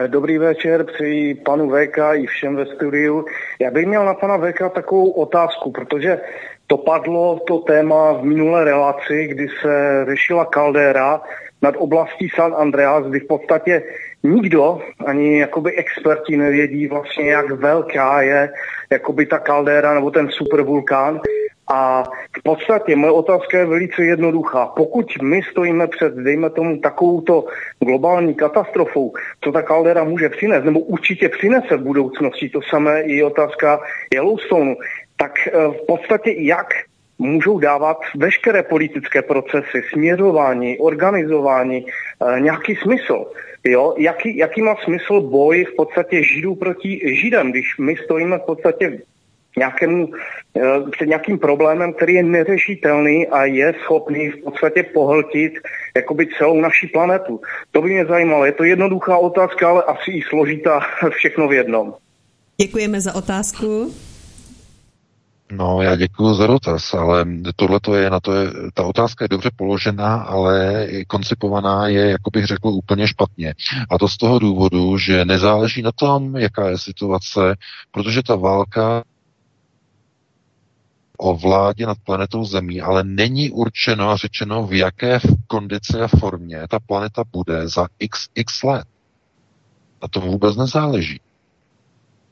Eh, 0.00 0.08
dobrý 0.08 0.38
večer, 0.38 0.84
přeji 0.84 1.34
panu 1.34 1.70
VK 1.70 1.98
i 2.14 2.26
všem 2.26 2.56
ve 2.56 2.66
studiu. 2.66 3.24
Já 3.60 3.70
bych 3.70 3.86
měl 3.86 4.04
na 4.04 4.14
pana 4.14 4.38
VK 4.38 4.74
takovou 4.74 5.10
otázku, 5.10 5.70
protože 5.70 6.20
to 6.66 6.76
padlo, 6.76 7.40
to 7.46 7.58
téma 7.58 8.12
v 8.12 8.24
minulé 8.24 8.64
relaci, 8.64 9.26
kdy 9.26 9.48
se 9.62 10.04
řešila 10.08 10.44
kaldéra 10.44 11.20
nad 11.62 11.74
oblastí 11.78 12.28
San 12.28 12.54
Andreas, 12.54 13.06
kdy 13.06 13.20
v 13.20 13.26
podstatě 13.26 13.82
nikdo, 14.22 14.80
ani 15.06 15.38
jakoby 15.38 15.76
experti 15.76 16.36
nevědí 16.36 16.86
vlastně, 16.86 17.30
jak 17.30 17.50
velká 17.50 18.22
je 18.22 18.50
jakoby 18.90 19.26
ta 19.26 19.38
kaldéra 19.38 19.94
nebo 19.94 20.10
ten 20.10 20.28
supervulkán. 20.30 21.20
A 21.70 22.02
v 22.38 22.42
podstatě 22.42 22.96
moje 22.96 23.12
otázka 23.12 23.58
je 23.58 23.66
velice 23.66 24.04
jednoduchá. 24.04 24.66
Pokud 24.66 25.06
my 25.22 25.40
stojíme 25.50 25.86
před, 25.86 26.14
dejme 26.14 26.50
tomu, 26.50 26.76
takovouto 26.76 27.44
globální 27.84 28.34
katastrofou, 28.34 29.12
co 29.40 29.52
ta 29.52 29.62
kaldera 29.62 30.04
může 30.04 30.28
přinést, 30.28 30.64
nebo 30.64 30.80
určitě 30.80 31.28
přinese 31.28 31.76
v 31.76 31.82
budoucnosti, 31.82 32.48
to 32.48 32.60
samé 32.70 33.02
i 33.02 33.22
otázka 33.22 33.80
Yellowstoneu, 34.14 34.74
tak 35.16 35.32
eh, 35.46 35.50
v 35.68 35.86
podstatě 35.86 36.34
jak 36.38 36.66
můžou 37.18 37.58
dávat 37.58 37.98
veškeré 38.16 38.62
politické 38.62 39.22
procesy, 39.22 39.82
směřování, 39.92 40.78
organizování, 40.78 41.86
eh, 41.86 42.40
nějaký 42.40 42.76
smysl. 42.76 43.26
Jo? 43.64 43.94
Jaký, 43.98 44.36
jaký 44.36 44.62
má 44.62 44.76
smysl 44.84 45.20
boj 45.20 45.64
v 45.64 45.76
podstatě 45.76 46.22
židů 46.22 46.54
proti 46.54 47.00
židem, 47.14 47.50
když 47.50 47.78
my 47.78 47.96
stojíme 47.96 48.38
v 48.38 48.46
podstatě 48.46 48.98
nějakému, 49.58 50.08
eh, 50.56 50.90
před 50.90 51.06
nějakým 51.06 51.38
problémem, 51.38 51.92
který 51.92 52.14
je 52.14 52.22
neřešitelný 52.22 53.26
a 53.26 53.44
je 53.44 53.74
schopný 53.84 54.28
v 54.28 54.44
podstatě 54.44 54.82
pohltit 54.82 55.52
jakoby 55.96 56.26
celou 56.38 56.60
naší 56.60 56.86
planetu. 56.86 57.40
To 57.72 57.82
by 57.82 57.88
mě 57.90 58.06
zajímalo. 58.06 58.44
Je 58.44 58.52
to 58.52 58.64
jednoduchá 58.64 59.16
otázka, 59.16 59.68
ale 59.68 59.82
asi 59.82 60.10
i 60.10 60.22
složitá 60.22 60.80
všechno 61.10 61.48
v 61.48 61.52
jednom. 61.52 61.94
Děkujeme 62.60 63.00
za 63.00 63.14
otázku. 63.14 63.92
No, 65.52 65.82
já 65.82 65.96
děkuji 65.96 66.34
za 66.34 66.46
dotaz, 66.46 66.94
ale 66.94 67.24
tohle 67.56 67.80
to 67.80 67.94
je, 67.94 68.10
na 68.10 68.20
to 68.20 68.32
je, 68.34 68.50
ta 68.74 68.82
otázka 68.82 69.24
je 69.24 69.28
dobře 69.28 69.50
položená, 69.56 70.16
ale 70.16 70.86
koncipovaná 71.06 71.88
je, 71.88 72.10
jako 72.10 72.30
bych 72.30 72.46
řekl, 72.46 72.68
úplně 72.68 73.08
špatně. 73.08 73.54
A 73.90 73.98
to 73.98 74.08
z 74.08 74.16
toho 74.16 74.38
důvodu, 74.38 74.98
že 74.98 75.24
nezáleží 75.24 75.82
na 75.82 75.92
tom, 75.92 76.36
jaká 76.36 76.68
je 76.68 76.78
situace, 76.78 77.56
protože 77.90 78.22
ta 78.22 78.36
válka 78.36 79.02
o 81.20 81.36
vládě 81.36 81.86
nad 81.86 81.98
planetou 82.04 82.44
Zemí, 82.44 82.80
ale 82.80 83.04
není 83.04 83.50
určeno 83.50 84.10
a 84.10 84.16
řečeno, 84.16 84.66
v 84.66 84.72
jaké 84.72 85.18
kondici 85.46 86.00
a 86.00 86.08
formě 86.08 86.62
ta 86.70 86.78
planeta 86.86 87.22
bude 87.32 87.68
za 87.68 87.86
x, 87.98 88.28
x 88.34 88.62
let. 88.62 88.86
Na 90.02 90.08
tom 90.08 90.22
vůbec 90.22 90.56
nezáleží. 90.56 91.20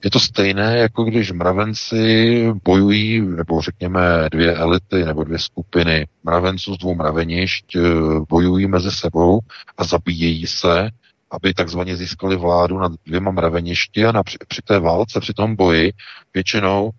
Je 0.05 0.11
to 0.11 0.21
stejné, 0.21 0.79
jako 0.79 1.05
když 1.05 1.33
mravenci 1.33 2.53
bojují, 2.65 3.21
nebo 3.21 3.61
řekněme 3.61 4.29
dvě 4.33 4.57
elity 4.57 5.05
nebo 5.05 5.25
dvě 5.25 5.39
skupiny 5.39 6.07
mravenců 6.25 6.75
z 6.75 6.79
dvou 6.79 6.95
mravenišť 6.95 7.77
eh, 7.77 7.81
bojují 8.29 8.67
mezi 8.67 8.91
sebou 8.91 9.41
a 9.79 9.85
zabíjejí 9.85 10.47
se, 10.47 10.91
aby 11.31 11.55
takzvaně 11.55 11.97
získali 11.97 12.37
vládu 12.37 12.79
nad 12.79 12.93
dvěma 13.07 13.31
mraveništi 13.31 14.07
a 14.07 14.13
na, 14.13 14.23
při, 14.23 14.39
při 14.49 14.63
té 14.63 14.79
válce, 14.79 15.21
při 15.21 15.33
tom 15.33 15.57
boji 15.57 15.93
většinou 16.35 16.91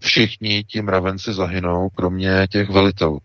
všichni 0.00 0.64
ti 0.64 0.82
mravenci 0.82 1.32
zahynou, 1.32 1.88
kromě 1.88 2.46
těch 2.50 2.70
velitelů. 2.70 3.18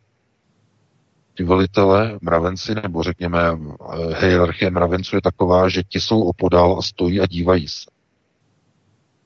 Ti 1.37 1.43
velitele, 1.43 2.19
mravenci, 2.21 2.75
nebo 2.75 3.03
řekněme 3.03 3.39
eh, 3.43 4.25
hierarchie 4.25 4.71
mravenců 4.71 5.15
je 5.15 5.21
taková, 5.21 5.69
že 5.69 5.83
ti 5.83 5.99
jsou 5.99 6.21
opodál 6.21 6.75
a 6.79 6.81
stojí 6.81 7.21
a 7.21 7.25
dívají 7.25 7.67
se 7.67 7.89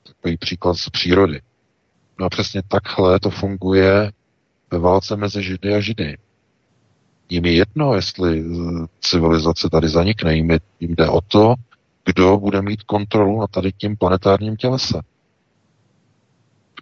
takový 0.06 0.36
příklad 0.36 0.74
z 0.74 0.88
přírody. 0.90 1.40
No 2.18 2.26
a 2.26 2.28
přesně 2.28 2.62
takhle 2.68 3.20
to 3.20 3.30
funguje 3.30 4.12
ve 4.70 4.78
válce 4.78 5.16
mezi 5.16 5.42
Židy 5.42 5.74
a 5.74 5.80
Židy. 5.80 6.18
Jim 7.28 7.44
je 7.44 7.52
jedno, 7.52 7.94
jestli 7.94 8.44
civilizace 9.00 9.68
tady 9.70 9.88
zanikne, 9.88 10.34
jim, 10.36 10.50
je, 10.50 10.60
jim 10.80 10.94
jde 10.94 11.08
o 11.08 11.20
to, 11.20 11.54
kdo 12.04 12.36
bude 12.36 12.62
mít 12.62 12.82
kontrolu 12.82 13.40
na 13.40 13.46
tady 13.46 13.72
tím 13.72 13.96
planetárním 13.96 14.56
tělese, 14.56 15.00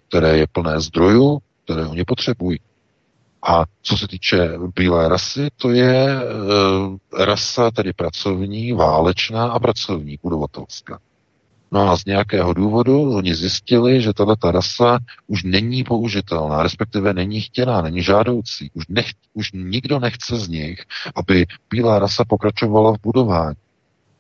které 0.09 0.39
je 0.39 0.47
plné 0.52 0.80
zdrojů, 0.80 1.39
které 1.64 1.86
oni 1.86 2.05
potřebují. 2.05 2.59
A 3.48 3.64
co 3.82 3.97
se 3.97 4.09
týče 4.09 4.51
bílé 4.76 5.09
rasy, 5.09 5.48
to 5.56 5.70
je 5.70 6.09
e, 6.10 7.24
rasa 7.24 7.70
tedy 7.70 7.93
pracovní, 7.93 8.72
válečná 8.72 9.51
a 9.51 9.59
pracovní, 9.59 10.18
budovatelská. 10.22 10.98
No 11.72 11.90
a 11.90 11.97
z 11.97 12.05
nějakého 12.05 12.55
důvodu 12.55 13.14
oni 13.16 13.35
zjistili, 13.35 14.02
že 14.02 14.12
tato 14.12 14.51
rasa 14.51 14.98
už 15.26 15.43
není 15.44 15.85
použitelná, 15.85 16.62
respektive 16.62 17.14
není 17.14 17.40
chtěná, 17.40 17.82
není 17.82 18.02
žádoucí. 18.02 18.70
Už, 18.74 18.85
nech, 18.89 19.06
už 19.35 19.52
nikdo 19.52 19.98
nechce 19.98 20.36
z 20.36 20.48
nich, 20.48 20.85
aby 21.14 21.47
bílá 21.70 21.98
rasa 21.98 22.24
pokračovala 22.24 22.93
v 22.93 23.01
budování 23.02 23.56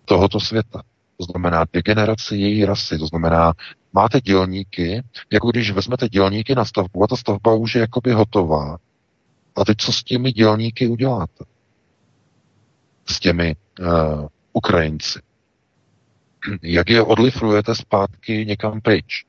tohoto 0.04 0.40
světa. 0.40 0.82
To 1.16 1.24
znamená 1.24 1.64
degeneraci 1.72 2.36
její 2.36 2.64
rasy, 2.64 2.98
to 2.98 3.06
znamená, 3.06 3.52
máte 3.92 4.20
dělníky, 4.20 5.02
jako 5.32 5.50
když 5.50 5.70
vezmete 5.70 6.08
dělníky 6.08 6.54
na 6.54 6.64
stavbu 6.64 7.04
a 7.04 7.06
ta 7.06 7.16
stavba 7.16 7.54
už 7.54 7.74
je 7.74 7.80
jakoby 7.80 8.12
hotová. 8.12 8.78
A 9.56 9.64
teď 9.64 9.76
co 9.78 9.92
s 9.92 10.04
těmi 10.04 10.32
dělníky 10.32 10.86
uděláte? 10.86 11.44
S 13.06 13.20
těmi 13.20 13.56
uh, 13.80 14.26
Ukrajinci 14.52 15.18
jak 16.62 16.90
je 16.90 17.02
odlifrujete 17.02 17.74
zpátky 17.74 18.46
někam 18.46 18.80
pryč. 18.80 19.24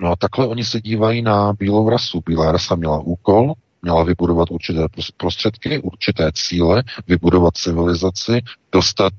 No 0.00 0.10
a 0.10 0.16
takhle 0.16 0.46
oni 0.46 0.64
se 0.64 0.80
dívají 0.80 1.22
na 1.22 1.52
bílou 1.52 1.88
rasu. 1.88 2.22
Bílá 2.26 2.52
rasa 2.52 2.74
měla 2.74 2.98
úkol, 2.98 3.54
měla 3.82 4.04
vybudovat 4.04 4.50
určité 4.50 4.80
prostředky, 5.16 5.78
určité 5.78 6.30
cíle, 6.34 6.82
vybudovat 7.06 7.56
civilizaci, 7.56 8.42
dostat, 8.72 9.12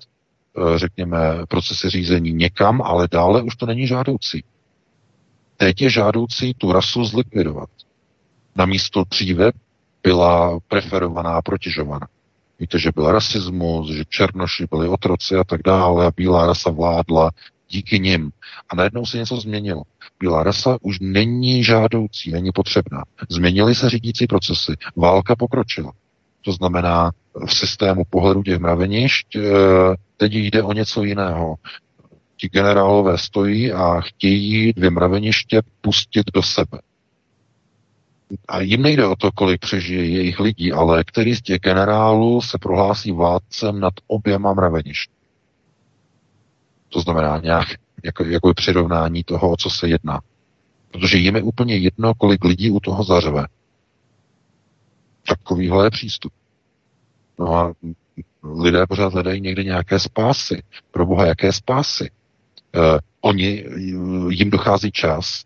eh, 0.58 0.80
řekněme, 0.80 1.18
procesy 1.50 1.90
řízení 1.90 2.34
někam, 2.34 2.82
ale 2.82 3.08
dále 3.12 3.42
už 3.42 3.56
to 3.56 3.66
není 3.66 3.88
žádoucí. 3.88 4.44
Teď 5.58 5.82
je 5.82 5.90
žádoucí 5.90 6.54
tu 6.54 6.72
rasu 6.72 7.06
zlikvidovat. 7.06 7.70
Na 8.56 8.66
místo 8.66 9.04
dříve 9.10 9.52
byla 10.04 10.60
preferovaná, 10.68 11.42
protěžovaná. 11.42 12.08
Víte, 12.60 12.80
že 12.80 12.92
byl 12.96 13.12
rasismus, 13.12 13.92
že 13.92 14.04
černoši 14.10 14.68
byli 14.72 14.88
otroci 14.88 15.36
a 15.36 15.44
tak 15.44 15.62
dále 15.64 16.06
a 16.06 16.12
bílá 16.18 16.46
rasa 16.46 16.72
vládla 16.72 17.32
díky 17.70 18.00
nim. 18.00 18.32
A 18.70 18.76
najednou 18.76 19.06
se 19.06 19.18
něco 19.18 19.38
změnilo. 19.38 19.84
Bílá 20.20 20.44
rasa 20.44 20.78
už 20.82 20.98
není 21.02 21.64
žádoucí, 21.64 22.32
není 22.32 22.52
potřebná. 22.52 23.04
Změnily 23.30 23.76
se 23.76 23.90
řídící 23.90 24.28
procesy. 24.28 24.74
Válka 24.96 25.36
pokročila. 25.36 25.92
To 26.42 26.52
znamená, 26.52 27.12
v 27.46 27.54
systému 27.54 28.04
pohledu 28.10 28.44
těch 28.44 28.60
mravenišť 28.60 29.36
eh, 29.36 29.42
teď 30.18 30.34
jde 30.34 30.64
o 30.64 30.74
něco 30.74 31.04
jiného. 31.04 31.56
Ti 32.38 32.50
generálové 32.50 33.18
stojí 33.18 33.74
a 33.74 34.02
chtějí 34.02 34.74
dvě 34.74 34.90
mraveniště 34.90 35.62
pustit 35.82 36.26
do 36.34 36.44
sebe 36.44 36.80
a 38.48 38.62
jim 38.62 38.82
nejde 38.82 39.06
o 39.06 39.16
to, 39.16 39.32
kolik 39.32 39.62
přežije 39.62 40.06
jejich 40.06 40.40
lidí, 40.40 40.72
ale 40.72 41.04
který 41.04 41.36
z 41.36 41.42
těch 41.42 41.60
generálů 41.60 42.42
se 42.42 42.58
prohlásí 42.58 43.12
vládcem 43.12 43.80
nad 43.80 43.94
oběma 44.08 44.54
mraveništi. 44.54 45.14
To 46.90 47.02
znamená 47.02 47.40
nějak 47.40 47.68
jako, 48.04 48.24
jako 48.24 48.54
přirovnání 48.54 49.24
toho, 49.24 49.52
o 49.52 49.58
co 49.58 49.70
se 49.70 49.88
jedná. 49.88 50.22
Protože 50.92 51.18
jim 51.18 51.36
je 51.36 51.44
úplně 51.44 51.78
jedno, 51.78 52.14
kolik 52.14 52.44
lidí 52.44 52.72
u 52.72 52.80
toho 52.80 53.04
zařve. 53.04 53.46
Takovýhle 55.28 55.86
je 55.86 55.90
přístup. 55.90 56.34
No 57.40 57.56
a 57.56 57.74
lidé 58.44 58.88
pořád 58.88 59.14
hledají 59.14 59.42
někde 59.42 59.64
nějaké 59.64 60.00
spásy. 60.00 60.64
Pro 60.92 61.06
boha, 61.06 61.26
jaké 61.26 61.54
spásy? 61.54 62.12
Eh, 62.76 63.00
oni, 63.22 63.66
jim 64.30 64.50
dochází 64.50 64.92
čas 64.92 65.44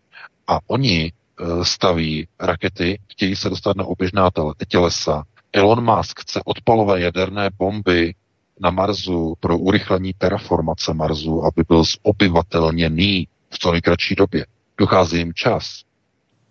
a 0.48 0.60
oni 0.68 1.12
Eh, 1.42 1.66
staví 1.66 2.28
rakety, 2.40 3.00
chtějí 3.12 3.36
se 3.36 3.50
dostat 3.50 3.76
na 3.76 3.86
oběžná 3.86 4.30
tělesa. 4.68 5.24
Elon 5.54 5.96
Musk 5.96 6.20
chce 6.20 6.42
odpalové 6.46 7.02
jaderné 7.02 7.50
bomby 7.58 8.16
na 8.60 8.70
Marsu 8.70 9.34
pro 9.40 9.58
urychlení 9.58 10.14
terraformace 10.18 10.94
Marsu, 10.94 11.44
aby 11.46 11.64
byl 11.68 11.84
zobyvatelněný 11.84 13.28
v 13.50 13.60
co 13.60 13.72
nejkratší 13.72 14.16
době. 14.16 14.46
Dochází 14.78 15.18
jim 15.18 15.34
čas. 15.34 15.82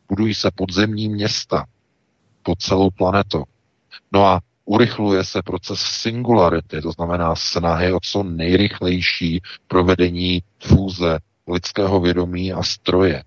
Budují 0.09 0.35
se 0.35 0.51
podzemní 0.55 1.09
města 1.09 1.65
po 2.43 2.57
celou 2.57 2.91
planetu. 2.91 3.45
No 4.13 4.27
a 4.27 4.41
urychluje 4.69 5.25
se 5.25 5.43
proces 5.43 5.81
singularity, 5.81 6.83
to 6.83 6.93
znamená 6.93 7.35
snahy 7.35 7.93
o 7.93 7.99
co 8.03 8.23
nejrychlejší 8.23 9.41
provedení 9.69 10.43
fůze 10.63 11.19
lidského 11.49 12.01
vědomí 12.01 12.53
a 12.53 12.63
stroje. 12.63 13.25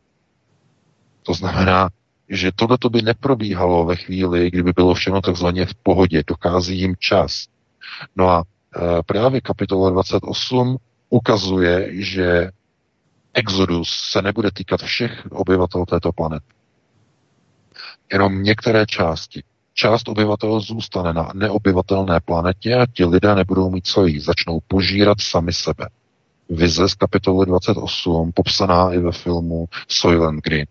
To 1.24 1.34
znamená, 1.34 1.90
že 2.30 2.52
tohle 2.56 2.78
by 2.90 3.02
neprobíhalo 3.02 3.86
ve 3.86 3.96
chvíli, 3.96 4.52
kdyby 4.52 4.72
bylo 4.76 4.94
všechno 4.94 5.22
takzvaně 5.22 5.66
v 5.66 5.76
pohodě, 5.76 6.24
dochází 6.28 6.80
jim 6.80 6.96
čas. 7.00 7.48
No 8.16 8.30
a 8.30 8.44
e, 8.44 9.04
právě 9.06 9.42
kapitola 9.42 9.90
28 9.90 10.78
ukazuje, 11.10 12.04
že 12.04 12.50
exodus 13.34 13.90
se 14.12 14.22
nebude 14.22 14.52
týkat 14.52 14.82
všech 14.82 15.28
obyvatel 15.32 15.86
této 15.86 16.12
planety. 16.12 16.54
Jenom 18.14 18.44
některé 18.44 18.86
části. 18.86 19.44
Část 19.74 20.08
obyvatel 20.10 20.60
zůstane 20.60 21.14
na 21.14 21.32
neobyvatelné 21.34 22.20
planetě 22.20 22.76
a 22.76 22.86
ti 22.94 23.06
lidé 23.06 23.36
nebudou 23.36 23.70
mít 23.70 23.88
co 23.88 24.06
jí. 24.06 24.20
Začnou 24.20 24.60
požírat 24.68 25.22
sami 25.22 25.54
sebe. 25.54 25.90
Vize 26.50 26.90
z 26.90 26.94
kapitoly 26.94 27.46
28, 27.46 28.32
popsaná 28.32 28.94
i 28.94 29.00
ve 29.00 29.12
filmu 29.12 29.66
Soylent 29.88 30.44
Green. 30.44 30.66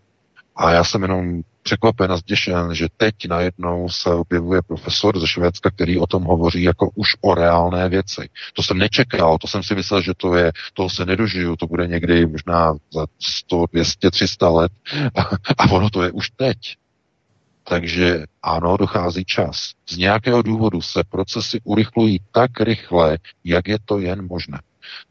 A 0.57 0.71
já 0.71 0.85
jsem 0.85 1.03
jenom 1.03 1.43
překvapen 1.63 2.13
a 2.13 2.17
zděšen, 2.17 2.75
že 2.75 2.89
teď 2.97 3.15
najednou 3.29 3.89
se 3.89 4.11
objevuje 4.11 4.63
profesor 4.63 5.21
ze 5.21 5.27
Švédska, 5.27 5.71
který 5.71 5.99
o 5.99 6.07
tom 6.07 6.25
hovoří 6.25 6.63
jako 6.63 6.91
už 6.95 7.09
o 7.21 7.35
reálné 7.35 7.89
věci. 7.89 8.29
To 8.55 8.63
jsem 8.63 8.79
nečekal, 8.79 9.39
to 9.39 9.47
jsem 9.47 9.63
si 9.63 9.75
myslel, 9.75 10.03
že 10.03 10.13
to 10.17 10.35
je, 10.35 10.53
toho 10.75 10.91
se 10.91 11.07
nedožiju, 11.07 11.57
to 11.57 11.67
bude 11.67 11.87
někdy 11.87 12.27
možná 12.27 12.75
za 12.93 13.07
100, 13.21 13.65
200, 13.73 14.11
300 14.11 14.49
let 14.49 14.73
a, 15.15 15.23
a 15.59 15.71
ono 15.71 15.91
to 15.91 16.03
je 16.03 16.13
už 16.13 16.31
teď. 16.31 16.57
Takže 17.65 18.25
ano, 18.43 18.77
dochází 18.77 19.25
čas. 19.25 19.71
Z 19.89 19.97
nějakého 19.97 20.43
důvodu 20.43 20.81
se 20.81 21.03
procesy 21.09 21.61
urychlují 21.65 22.21
tak 22.33 22.61
rychle, 22.61 23.19
jak 23.45 23.69
je 23.69 23.79
to 23.85 23.99
jen 23.99 24.27
možné. 24.27 24.61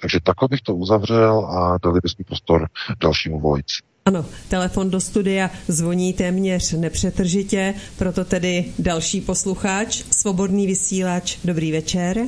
Takže 0.02 0.20
takhle 0.24 0.48
bych 0.48 0.62
to 0.62 0.76
uzavřel 0.76 1.46
a 1.46 1.78
dali 1.84 2.00
bychom 2.04 2.26
prostor 2.26 2.68
dalšímu 3.02 3.40
vojci. 3.40 3.82
Ano, 4.06 4.26
telefon 4.48 4.90
do 4.90 5.00
studia 5.00 5.50
zvoní 5.68 6.14
téměř 6.14 6.72
nepřetržitě, 6.72 7.74
proto 7.98 8.26
tedy 8.26 8.66
další 8.80 9.22
posluchač, 9.22 10.04
svobodný 10.12 10.68
vysílač. 10.68 11.38
Dobrý 11.44 11.72
večer. 11.72 12.26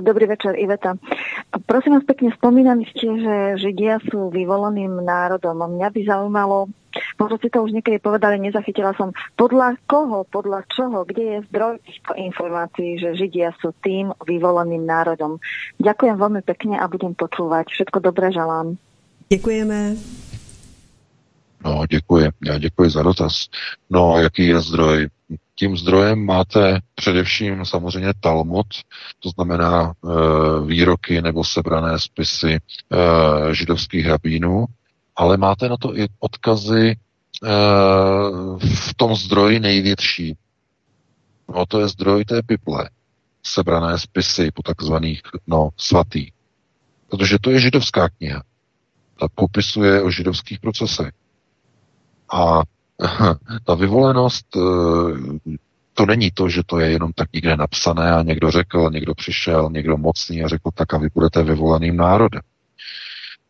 Dobrý 0.00 0.26
večer, 0.26 0.56
Iveta. 0.56 0.96
Prosím 1.66 2.00
vás 2.00 2.04
pekne, 2.08 2.32
spomínali 2.32 2.88
ste, 2.88 3.04
že 3.20 3.34
Židia 3.60 4.00
sú 4.08 4.32
vyvoleným 4.32 5.02
národom. 5.04 5.60
Mňa 5.60 5.88
by 5.92 6.00
zaujímalo, 6.08 6.72
možno 7.20 7.36
si 7.42 7.52
to 7.52 7.60
už 7.60 7.76
niekedy 7.76 8.00
povedali, 8.00 8.40
nezachytila 8.40 8.96
som, 8.96 9.12
podľa 9.36 9.76
koho, 9.84 10.24
podľa 10.24 10.64
čoho, 10.72 11.04
kde 11.04 11.22
je 11.22 11.46
zdroj 11.52 11.84
týchto 11.84 12.16
informácií, 12.16 12.96
že 12.96 13.18
Židia 13.18 13.52
sú 13.60 13.76
tým 13.84 14.14
vyvoleným 14.24 14.86
národom. 14.86 15.42
Ďakujem 15.82 16.16
veľmi 16.16 16.40
pekne 16.46 16.80
a 16.80 16.88
budem 16.88 17.12
počúvať. 17.12 17.68
Všetko 17.68 18.00
dobré 18.00 18.32
želám. 18.32 18.80
Děkujeme. 19.28 19.96
No, 21.64 21.82
děkuji. 21.90 22.28
Já 22.44 22.58
děkuji 22.58 22.90
za 22.90 23.02
dotaz. 23.02 23.48
No, 23.90 24.18
jaký 24.18 24.46
je 24.46 24.60
zdroj? 24.60 25.08
Tím 25.54 25.76
zdrojem 25.76 26.24
máte 26.24 26.80
především 26.94 27.64
samozřejmě 27.64 28.12
Talmud, 28.20 28.66
to 29.20 29.30
znamená 29.30 29.92
e, 29.92 30.06
výroky 30.66 31.22
nebo 31.22 31.44
sebrané 31.44 31.98
spisy 31.98 32.52
e, 32.52 32.58
židovských 33.54 34.06
rabínů, 34.06 34.64
ale 35.16 35.36
máte 35.36 35.68
na 35.68 35.76
to 35.76 35.98
i 35.98 36.06
odkazy 36.18 36.90
e, 36.90 36.96
v 38.58 38.94
tom 38.96 39.16
zdroji 39.16 39.60
největší. 39.60 40.36
No, 41.54 41.66
to 41.66 41.80
je 41.80 41.88
zdroj 41.88 42.24
té 42.24 42.42
Bible, 42.42 42.90
sebrané 43.42 43.98
spisy 43.98 44.50
po 44.54 44.62
takzvaných 44.62 45.22
no, 45.46 45.68
svatý. 45.76 46.30
Protože 47.10 47.38
to 47.40 47.50
je 47.50 47.60
židovská 47.60 48.08
kniha 48.08 48.42
ta 49.20 49.28
popisuje 49.34 50.02
o 50.02 50.10
židovských 50.10 50.60
procesech. 50.60 51.12
A 52.32 52.62
ta 53.64 53.74
vyvolenost, 53.74 54.46
eh, 54.56 54.60
to 55.94 56.06
není 56.06 56.30
to, 56.30 56.48
že 56.48 56.62
to 56.66 56.78
je 56.78 56.90
jenom 56.90 57.12
tak 57.12 57.32
někde 57.32 57.56
napsané 57.56 58.12
a 58.12 58.22
někdo 58.22 58.50
řekl, 58.50 58.90
někdo 58.92 59.14
přišel, 59.14 59.70
někdo 59.72 59.96
mocný 59.96 60.42
a 60.42 60.48
řekl 60.48 60.70
tak 60.74 60.94
a 60.94 60.98
vy 60.98 61.08
budete 61.14 61.42
vyvoleným 61.42 61.96
národem. 61.96 62.40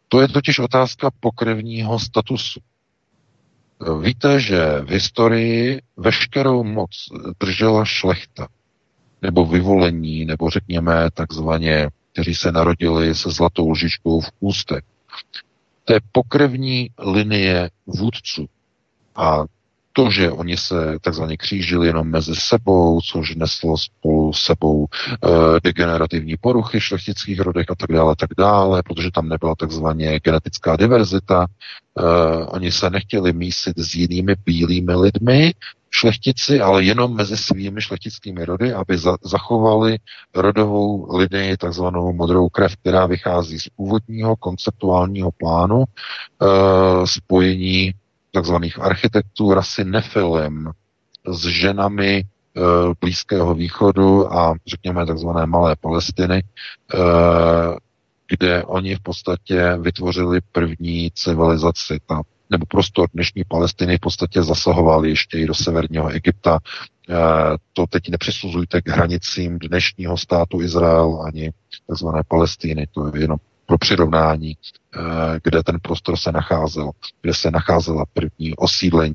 To 0.08 0.20
je 0.20 0.28
totiž 0.28 0.58
otázka 0.58 1.10
pokrevního 1.20 1.98
statusu. 1.98 2.60
Víte, 4.02 4.40
že 4.40 4.80
v 4.80 4.90
historii 4.90 5.82
veškerou 5.96 6.64
moc 6.64 6.90
držela 7.40 7.84
šlechta, 7.84 8.48
nebo 9.22 9.46
vyvolení, 9.46 10.24
nebo 10.24 10.50
řekněme 10.50 11.10
takzvaně, 11.14 11.88
kteří 12.12 12.34
se 12.34 12.52
narodili 12.52 13.14
se 13.14 13.30
zlatou 13.30 13.70
lžičkou 13.70 14.20
v 14.20 14.30
ústech 14.40 14.84
té 15.84 16.00
pokrevní 16.12 16.90
linie 16.98 17.70
vůdců. 17.86 18.46
A 19.16 19.44
to, 19.96 20.10
že 20.10 20.30
oni 20.30 20.56
se 20.56 20.98
takzvaně 21.00 21.36
křížili 21.36 21.86
jenom 21.86 22.10
mezi 22.10 22.34
sebou, 22.36 23.00
což 23.00 23.34
neslo 23.34 23.78
spolu 23.78 24.32
sebou 24.32 24.86
e, 24.86 25.60
degenerativní 25.60 26.36
poruchy 26.36 26.80
šlechtických 26.80 27.40
rodech 27.40 27.66
a 27.70 27.74
tak 27.74 27.90
dále, 27.92 28.16
tak 28.16 28.30
dále, 28.38 28.82
protože 28.82 29.10
tam 29.10 29.28
nebyla 29.28 29.54
takzvaně 29.54 30.20
genetická 30.20 30.76
diverzita. 30.76 31.46
E, 31.46 32.02
oni 32.46 32.72
se 32.72 32.90
nechtěli 32.90 33.32
mísit 33.32 33.78
s 33.78 33.94
jinými 33.94 34.34
bílými 34.44 34.94
lidmi, 34.94 35.52
šlechtici, 35.90 36.60
ale 36.60 36.84
jenom 36.84 37.16
mezi 37.16 37.36
svými 37.36 37.82
šlechtickými 37.82 38.44
rody, 38.44 38.72
aby 38.72 38.98
za, 38.98 39.16
zachovali 39.22 39.98
rodovou 40.34 41.16
linii, 41.16 41.56
takzvanou 41.56 42.12
modrou 42.12 42.48
krev, 42.48 42.76
která 42.76 43.06
vychází 43.06 43.58
z 43.58 43.68
původního 43.68 44.36
konceptuálního 44.36 45.30
plánu 45.30 45.84
e, 45.84 45.86
spojení 47.06 47.94
takzvaných 48.34 48.78
architektů 48.78 49.54
rasy 49.54 49.84
Nefilim 49.84 50.70
s 51.26 51.46
ženami 51.46 52.10
e, 52.18 52.24
Blízkého 53.00 53.54
východu 53.54 54.32
a 54.32 54.54
řekněme 54.66 55.06
takzvané 55.06 55.46
Malé 55.46 55.76
Palestiny, 55.76 56.34
e, 56.34 56.42
kde 58.28 58.64
oni 58.64 58.96
v 58.96 59.00
podstatě 59.00 59.76
vytvořili 59.80 60.40
první 60.52 61.10
civilizaci. 61.14 61.98
Ta 62.06 62.22
nebo 62.50 62.66
prostor 62.66 63.08
dnešní 63.14 63.42
Palestiny 63.48 63.96
v 63.96 64.00
podstatě 64.00 64.42
zasahoval 64.42 65.06
ještě 65.06 65.38
i 65.38 65.46
do 65.46 65.54
severního 65.54 66.08
Egypta. 66.08 66.58
E, 67.08 67.14
to 67.72 67.86
teď 67.86 68.08
nepřisuzujte 68.08 68.82
k 68.82 68.88
hranicím 68.88 69.58
dnešního 69.58 70.16
státu 70.16 70.60
Izrael 70.60 71.22
ani 71.26 71.50
tzv. 71.92 72.06
Palestiny, 72.28 72.86
to 72.92 73.06
je 73.14 73.22
jenom 73.22 73.38
pro 73.66 73.78
přirovnání, 73.78 74.50
e, 74.50 74.56
kde 75.42 75.62
ten 75.62 75.78
prostor 75.82 76.16
se 76.16 76.32
nacházel, 76.32 76.90
kde 77.22 77.34
se 77.34 77.50
nacházela 77.50 78.04
první 78.12 78.56
osídlení. 78.56 79.14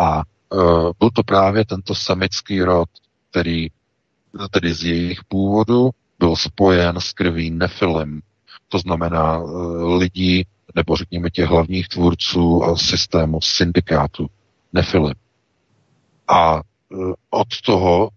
A 0.00 0.20
e, 0.20 0.22
byl 0.98 1.10
to 1.12 1.22
právě 1.22 1.64
tento 1.64 1.94
semický 1.94 2.62
rod, 2.62 2.88
který 3.30 3.68
tedy 4.50 4.74
z 4.74 4.84
jejich 4.84 5.24
původu 5.24 5.90
byl 6.18 6.36
spojen 6.36 7.00
s 7.00 7.12
krví 7.12 7.50
Nefilim, 7.50 8.22
to 8.68 8.78
znamená 8.78 9.42
lidí, 9.98 10.46
nebo 10.74 10.96
řekněme 10.96 11.30
těch 11.30 11.46
hlavních 11.48 11.88
tvůrců 11.88 12.62
systému 12.76 13.40
syndikátu, 13.40 14.26
Nefilip. 14.72 15.18
A 16.28 16.60
od 17.30 17.60
toho 17.64 18.10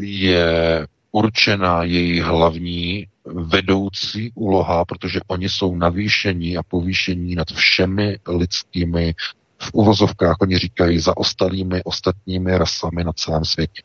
je 0.00 0.86
určena 1.12 1.82
její 1.82 2.20
hlavní 2.20 3.06
vedoucí 3.24 4.32
úloha, 4.34 4.84
protože 4.84 5.20
oni 5.26 5.48
jsou 5.48 5.76
navýšení 5.76 6.56
a 6.56 6.62
povýšení 6.62 7.34
nad 7.34 7.48
všemi 7.52 8.18
lidskými, 8.28 9.14
v 9.62 9.70
uvozovkách 9.72 10.36
oni 10.40 10.58
říkají, 10.58 10.98
za 10.98 11.16
ostalými 11.16 11.82
ostatními 11.84 12.58
rasami 12.58 13.04
na 13.04 13.12
celém 13.12 13.44
světě. 13.44 13.82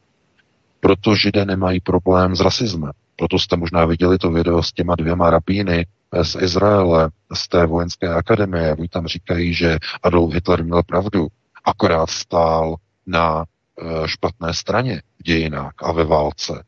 Proto 0.80 1.16
židé 1.16 1.46
nemají 1.46 1.80
problém 1.80 2.36
s 2.36 2.40
rasismem. 2.40 2.92
Proto 3.16 3.40
jste 3.40 3.58
možná 3.58 3.86
viděli 3.86 4.18
to 4.18 4.32
video 4.32 4.64
s 4.64 4.72
těma 4.72 4.96
dvěma 4.96 5.30
rabíny, 5.30 5.86
z 6.22 6.36
Izraele, 6.42 7.10
z 7.34 7.48
té 7.48 7.66
vojenské 7.66 8.10
akademie. 8.10 8.76
Oni 8.76 8.88
tam 8.88 9.08
říkají, 9.08 9.54
že 9.54 9.78
Adolf 10.04 10.34
Hitler 10.34 10.64
měl 10.64 10.84
pravdu, 10.84 11.28
akorát 11.66 12.10
stál 12.10 12.76
na 13.08 13.44
e, 13.44 14.08
špatné 14.08 14.54
straně 14.54 15.02
v 15.20 15.24
dějinách 15.24 15.74
a 15.84 15.92
ve 15.92 16.06
válce. 16.06 16.64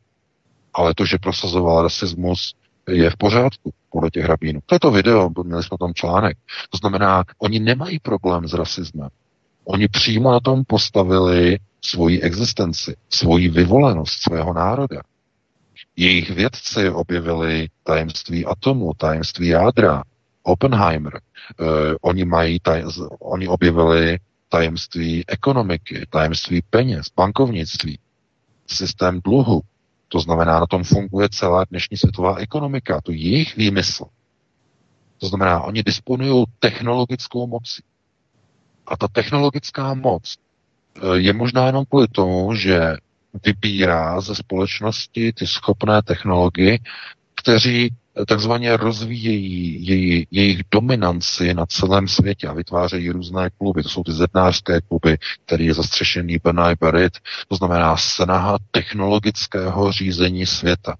Ale 0.74 0.94
to, 0.94 1.06
že 1.06 1.18
prosazoval 1.18 1.82
rasismus, 1.82 2.54
je 2.88 3.10
v 3.10 3.16
pořádku 3.16 3.72
podle 3.90 4.10
těch 4.10 4.24
rabínů. 4.24 4.60
To 4.66 4.74
je 4.74 4.80
to 4.80 4.90
video, 4.90 5.30
měli 5.44 5.62
jsme 5.62 5.76
tam 5.80 5.94
článek. 5.94 6.36
To 6.70 6.78
znamená, 6.78 7.24
oni 7.38 7.58
nemají 7.58 7.98
problém 7.98 8.48
s 8.48 8.54
rasismem. 8.54 9.08
Oni 9.64 9.88
přímo 9.88 10.32
na 10.32 10.40
tom 10.40 10.64
postavili 10.64 11.58
svoji 11.80 12.20
existenci, 12.20 12.96
svoji 13.10 13.48
vyvolenost 13.48 14.22
svého 14.22 14.52
národa. 14.52 15.02
Jejich 15.96 16.30
vědci 16.30 16.90
objevili 16.90 17.68
tajemství 17.82 18.46
atomu, 18.46 18.92
tajemství 18.96 19.48
jádra, 19.48 20.02
Oppenheimer. 20.42 21.20
Uh, 21.60 21.66
oni, 22.00 22.24
mají 22.24 22.60
taj, 22.60 22.84
oni 23.20 23.48
objevili 23.48 24.18
tajemství 24.48 25.24
ekonomiky, 25.28 26.06
tajemství 26.10 26.62
peněz, 26.70 27.06
bankovnictví, 27.16 27.98
systém 28.66 29.20
dluhu. 29.24 29.60
To 30.08 30.20
znamená, 30.20 30.60
na 30.60 30.66
tom 30.66 30.84
funguje 30.84 31.28
celá 31.28 31.64
dnešní 31.64 31.96
světová 31.96 32.36
ekonomika. 32.36 33.00
To 33.00 33.12
je 33.12 33.18
jejich 33.18 33.56
výmysl. 33.56 34.04
To 35.18 35.26
znamená, 35.26 35.62
oni 35.62 35.82
disponují 35.82 36.44
technologickou 36.58 37.46
mocí. 37.46 37.82
A 38.86 38.96
ta 38.96 39.08
technologická 39.08 39.94
moc 39.94 40.36
eh, 40.96 41.00
je 41.16 41.32
možná 41.32 41.66
jenom 41.66 41.84
kvůli 41.84 42.08
tomu, 42.08 42.54
že 42.54 42.96
vybírá 43.44 44.20
ze 44.20 44.34
společnosti 44.34 45.32
ty 45.32 45.46
schopné 45.46 46.02
technologie, 46.02 46.78
kteří 47.34 47.94
takzvaně 48.26 48.76
rozvíjejí 48.76 49.86
její, 49.86 50.26
jejich 50.30 50.60
dominanci 50.70 51.54
na 51.54 51.66
celém 51.66 52.08
světě 52.08 52.48
a 52.48 52.52
vytvářejí 52.52 53.10
různé 53.10 53.50
kluby. 53.58 53.82
To 53.82 53.88
jsou 53.88 54.02
ty 54.02 54.12
zednářské 54.12 54.80
kluby, 54.80 55.18
který 55.46 55.66
je 55.66 55.74
zastřešený 55.74 56.38
Benai 56.44 56.74
Berit, 56.80 57.12
to 57.48 57.56
znamená 57.56 57.96
snaha 57.96 58.56
technologického 58.70 59.92
řízení 59.92 60.46
světa. 60.46 60.96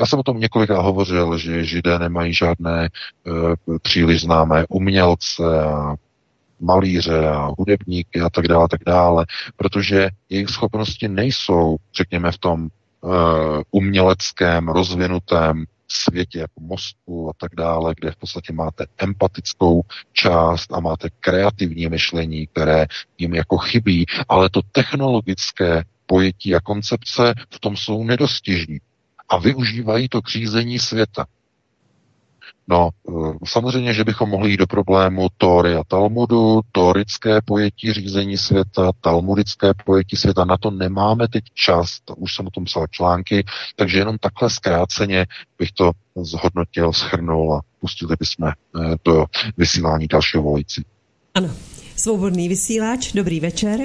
Já 0.00 0.06
jsem 0.06 0.18
o 0.18 0.22
tom 0.22 0.40
několikrát 0.40 0.80
hovořil, 0.80 1.38
že 1.38 1.64
židé 1.64 1.98
nemají 1.98 2.34
žádné 2.34 2.84
e, 2.84 2.90
příliš 3.82 4.22
známé 4.22 4.64
umělce 4.68 5.62
a 5.64 5.94
malíře 6.62 7.28
a 7.28 7.50
hudebníky 7.58 8.20
a 8.20 8.30
tak 8.30 8.48
dále, 8.48 8.68
tak 8.68 8.80
dále, 8.86 9.26
protože 9.56 10.08
jejich 10.28 10.48
schopnosti 10.48 11.08
nejsou, 11.08 11.76
řekněme, 11.96 12.32
v 12.32 12.38
tom 12.38 12.68
uh, 13.00 13.10
uměleckém, 13.70 14.68
rozvinutém 14.68 15.64
světě 15.92 16.38
jako 16.38 16.60
mozku 16.60 17.30
a 17.30 17.32
tak 17.36 17.54
dále, 17.54 17.94
kde 18.00 18.10
v 18.10 18.16
podstatě 18.16 18.52
máte 18.52 18.86
empatickou 18.98 19.82
část 20.12 20.72
a 20.72 20.80
máte 20.80 21.08
kreativní 21.20 21.88
myšlení, 21.88 22.46
které 22.46 22.86
jim 23.18 23.34
jako 23.34 23.58
chybí, 23.58 24.06
ale 24.28 24.50
to 24.50 24.60
technologické 24.72 25.84
pojetí 26.06 26.54
a 26.54 26.60
koncepce 26.60 27.34
v 27.50 27.60
tom 27.60 27.76
jsou 27.76 28.04
nedostižní 28.04 28.78
a 29.28 29.38
využívají 29.38 30.08
to 30.08 30.22
k 30.22 30.28
řízení 30.28 30.78
světa. 30.78 31.26
No, 32.68 32.90
eh, 33.08 33.12
samozřejmě, 33.44 33.94
že 33.94 34.04
bychom 34.04 34.28
mohli 34.28 34.50
jít 34.50 34.56
do 34.56 34.66
problému 34.66 35.28
Tóry 35.36 35.74
a 35.74 35.84
Talmudu, 35.88 36.60
tórické 36.72 37.40
pojetí 37.44 37.92
řízení 37.92 38.38
světa, 38.38 38.90
talmudické 39.00 39.72
pojetí 39.86 40.16
světa, 40.16 40.44
na 40.44 40.56
to 40.56 40.70
nemáme 40.70 41.28
teď 41.28 41.44
čas, 41.54 42.00
to 42.04 42.14
už 42.14 42.34
jsem 42.34 42.46
o 42.46 42.50
tom 42.50 42.64
psal 42.64 42.86
články, 42.86 43.44
takže 43.76 43.98
jenom 43.98 44.18
takhle 44.18 44.50
zkráceně 44.50 45.26
bych 45.58 45.72
to 45.72 45.90
zhodnotil, 46.16 46.92
schrnul 46.92 47.54
a 47.54 47.60
pustili 47.80 48.16
bychom 48.18 48.48
eh, 48.48 48.96
do 49.04 49.26
vysílání 49.56 50.06
dalšího 50.06 50.42
volající. 50.42 50.82
Ano, 51.34 51.50
svobodný 51.96 52.48
vysílač, 52.48 53.12
dobrý 53.12 53.40
večer. 53.40 53.80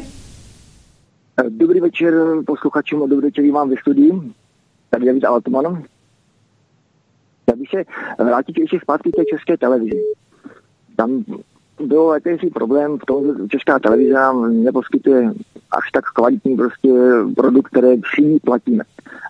Dobrý 1.49 1.79
večer 1.79 2.13
posluchačům 2.45 3.03
a 3.03 3.07
dobrý 3.07 3.27
večer 3.27 3.51
vám 3.51 3.69
ve 3.69 3.75
studiu. 3.81 4.33
Tady 4.89 5.05
je 5.05 5.11
David 5.11 5.25
Altman. 5.25 5.83
Já 7.49 7.55
bych 7.55 7.69
se 7.69 7.83
vrátit 8.23 8.57
ještě 8.57 8.79
zpátky 8.79 9.11
té 9.11 9.25
české 9.25 9.57
televizi. 9.57 10.03
Tam 10.95 11.23
byl 11.85 12.11
jakýsi 12.13 12.49
problém 12.49 12.97
v 12.97 13.05
tom, 13.05 13.37
že 13.37 13.47
česká 13.47 13.79
televize 13.79 14.13
nám 14.13 14.63
neposkytuje 14.63 15.33
až 15.71 15.91
tak 15.91 16.05
kvalitní 16.05 16.57
prostě 16.57 16.89
produkt, 17.35 17.67
který 17.67 18.01
všichni 18.01 18.39
platíme. 18.39 18.83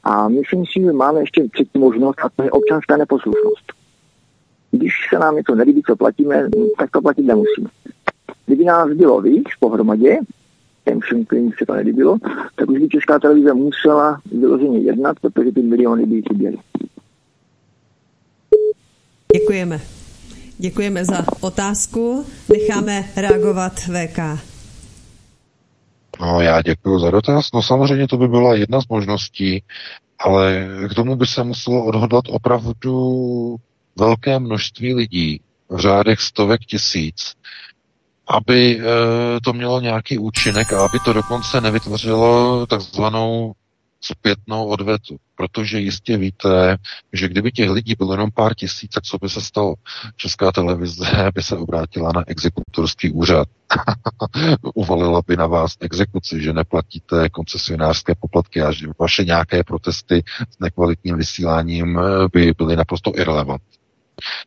A 0.03 0.27
myslím 0.27 0.65
si, 0.65 0.81
že 0.81 0.91
máme 0.91 1.19
ještě 1.19 1.47
třetí 1.47 1.79
možnost 1.79 2.19
a 2.23 2.29
to 2.35 2.43
je 2.43 2.51
občanská 2.51 2.97
neposlušnost. 2.97 3.73
Když 4.71 4.93
se 5.09 5.19
nám 5.19 5.35
něco 5.35 5.55
nelíbí, 5.55 5.81
co 5.83 5.95
platíme, 5.95 6.49
tak 6.77 6.91
to 6.91 7.01
platit 7.01 7.25
nemusíme. 7.25 7.69
Kdyby 8.45 8.65
nás 8.65 8.89
bylo 8.89 9.21
víc 9.21 9.47
pohromadě, 9.59 10.19
těm 10.85 10.99
všem, 10.99 11.25
kterým 11.25 11.51
se 11.57 11.65
to 11.65 11.73
nelíbilo, 11.73 12.17
tak 12.55 12.69
už 12.69 12.79
by 12.79 12.89
Česká 12.89 13.19
televize 13.19 13.53
musela 13.53 14.21
vyloženě 14.31 14.79
jednat, 14.79 15.19
protože 15.19 15.51
ty 15.51 15.61
miliony 15.61 16.05
by 16.05 16.21
chyběly. 16.29 16.57
Děkujeme. 19.33 19.81
Děkujeme 20.57 21.05
za 21.05 21.25
otázku. 21.41 22.25
Necháme 22.49 23.05
reagovat 23.15 23.73
VK. 23.79 24.19
No, 26.21 26.41
já 26.41 26.61
děkuji 26.61 26.99
za 26.99 27.11
dotaz. 27.11 27.51
No 27.53 27.63
samozřejmě 27.63 28.07
to 28.07 28.17
by 28.17 28.27
byla 28.27 28.55
jedna 28.55 28.81
z 28.81 28.87
možností, 28.87 29.63
ale 30.19 30.67
k 30.91 30.95
tomu 30.95 31.15
by 31.15 31.27
se 31.27 31.43
muselo 31.43 31.85
odhodlat 31.85 32.25
opravdu 32.29 33.55
velké 33.99 34.39
množství 34.39 34.93
lidí, 34.93 35.41
v 35.69 35.79
řádech 35.79 36.21
stovek 36.21 36.61
tisíc, 36.61 37.33
aby 38.27 38.79
e, 38.79 38.81
to 39.41 39.53
mělo 39.53 39.81
nějaký 39.81 40.17
účinek 40.17 40.73
a 40.73 40.85
aby 40.85 40.99
to 41.05 41.13
dokonce 41.13 41.61
nevytvořilo 41.61 42.65
takzvanou 42.65 43.53
zpětnou 44.11 44.65
odvetu, 44.67 45.17
protože 45.35 45.79
jistě 45.79 46.17
víte, 46.17 46.77
že 47.13 47.27
kdyby 47.27 47.51
těch 47.51 47.69
lidí 47.69 47.95
bylo 47.97 48.13
jenom 48.13 48.31
pár 48.31 48.55
tisíc, 48.55 48.91
tak 48.91 49.03
co 49.03 49.17
by 49.17 49.29
se 49.29 49.41
stalo? 49.41 49.75
Česká 50.15 50.51
televize 50.51 51.05
by 51.35 51.43
se 51.43 51.57
obrátila 51.57 52.11
na 52.15 52.23
exekutorský 52.27 53.11
úřad. 53.11 53.47
Uvalila 54.73 55.21
by 55.27 55.37
na 55.37 55.47
vás 55.47 55.77
exekuci, 55.79 56.41
že 56.41 56.53
neplatíte 56.53 57.29
koncesionářské 57.29 58.15
poplatky 58.15 58.61
a 58.61 58.71
že 58.71 58.87
vaše 58.99 59.25
nějaké 59.25 59.63
protesty 59.63 60.23
s 60.49 60.59
nekvalitním 60.59 61.17
vysíláním 61.17 61.99
by 62.33 62.53
byly 62.57 62.75
naprosto 62.75 63.11
irrelevantní. 63.15 63.77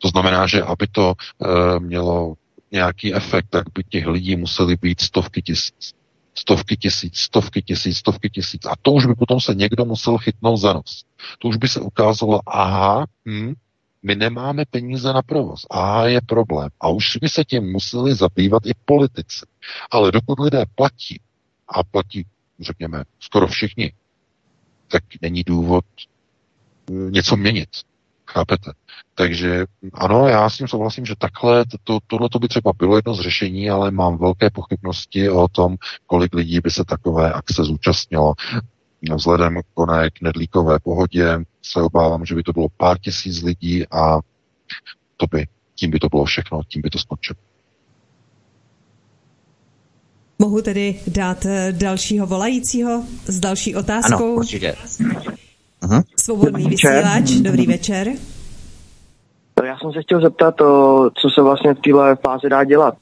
To 0.03 0.09
znamená, 0.09 0.47
že 0.47 0.63
aby 0.63 0.87
to 0.87 1.15
e, 1.15 1.81
mělo 1.81 2.35
nějaký 2.73 3.15
efekt, 3.15 3.47
tak 3.51 3.65
by 3.75 3.85
těch 3.85 4.07
lidí 4.07 4.37
museli 4.37 4.77
být 4.77 5.01
stovky 5.01 5.43
tisíc 5.43 5.93
stovky 6.35 6.77
tisíc, 6.77 7.17
stovky 7.17 7.63
tisíc, 7.63 7.99
stovky 7.99 8.31
tisíc. 8.31 8.67
A 8.67 8.75
to 8.83 8.93
už 8.93 9.07
by 9.07 9.15
potom 9.15 9.41
se 9.41 9.55
někdo 9.55 9.85
musel 9.85 10.19
chytnout 10.19 10.61
za 10.61 10.73
nos. 10.73 11.05
To 11.39 11.49
už 11.49 11.57
by 11.57 11.69
se 11.69 11.81
ukázalo, 11.81 12.41
aha, 12.47 13.07
hm, 13.29 13.55
my 14.03 14.15
nemáme 14.15 14.65
peníze 14.71 15.13
na 15.13 15.23
provoz. 15.23 15.67
Aha, 15.71 16.07
je 16.07 16.21
problém. 16.21 16.69
A 16.81 16.89
už 16.89 17.17
by 17.17 17.29
se 17.29 17.45
tím 17.45 17.73
museli 17.73 18.15
zabývat 18.15 18.67
i 18.67 18.73
politici. 18.85 19.47
Ale 19.91 20.13
dokud 20.13 20.39
lidé 20.39 20.65
platí, 20.75 21.21
a 21.69 21.85
platí, 21.85 22.27
řekněme, 22.61 23.05
skoro 23.21 23.47
všichni, 23.47 23.93
tak 24.89 25.03
není 25.23 25.43
důvod 25.43 25.85
eh, 26.91 26.93
něco 26.93 27.37
měnit. 27.37 27.69
Chápete? 28.33 28.73
Takže 29.15 29.67
ano, 29.95 30.29
já 30.29 30.51
s 30.51 30.57
tím 30.57 30.69
souhlasím, 30.69 31.07
že 31.07 31.15
takhle 31.19 31.65
to, 31.85 31.99
tohle 32.07 32.29
to 32.29 32.39
by 32.39 32.49
třeba 32.49 32.73
bylo 32.79 32.97
jedno 32.97 33.15
z 33.15 33.21
řešení, 33.21 33.71
ale 33.71 33.91
mám 33.91 34.19
velké 34.19 34.51
pochybnosti 34.51 35.31
o 35.31 35.49
tom, 35.49 35.77
kolik 36.07 36.35
lidí 36.35 36.61
by 36.61 36.71
se 36.71 36.85
takové 36.85 37.33
akce 37.33 37.65
zúčastnilo. 37.65 38.35
Vzhledem 39.15 39.61
k 39.63 39.81
oné 39.81 40.11
knedlíkové 40.11 40.79
pohodě 40.79 41.39
se 41.63 41.83
obávám, 41.83 42.25
že 42.27 42.35
by 42.35 42.43
to 42.43 42.53
bylo 42.53 42.69
pár 42.77 42.99
tisíc 42.99 43.43
lidí 43.43 43.87
a 43.89 44.19
to 45.17 45.27
by, 45.31 45.47
tím 45.75 45.91
by 45.91 45.99
to 45.99 46.09
bylo 46.09 46.25
všechno, 46.25 46.61
tím 46.69 46.83
by 46.83 46.91
to 46.91 46.99
skončilo. 46.99 47.37
Mohu 50.39 50.63
tedy 50.63 51.01
dát 51.07 51.47
eh, 51.47 51.73
dalšího 51.73 52.27
volajícího 52.27 53.05
s 53.25 53.41
další 53.41 53.75
otázkou? 53.77 54.25
Ano, 54.25 54.35
určitě. 54.35 54.77
Svobodný 56.31 56.65
vysílač, 56.69 57.31
dobrý 57.31 57.67
večer. 57.67 58.09
Já 59.65 59.79
jsem 59.79 59.93
se 59.93 60.03
chtěl 60.03 60.21
zeptat, 60.21 60.55
co 61.15 61.31
se 61.35 61.43
vlastně 61.43 61.75
v 61.75 61.81
téhle 61.81 62.17
fázi 62.17 62.49
dá 62.49 62.65
dělat. 62.65 62.95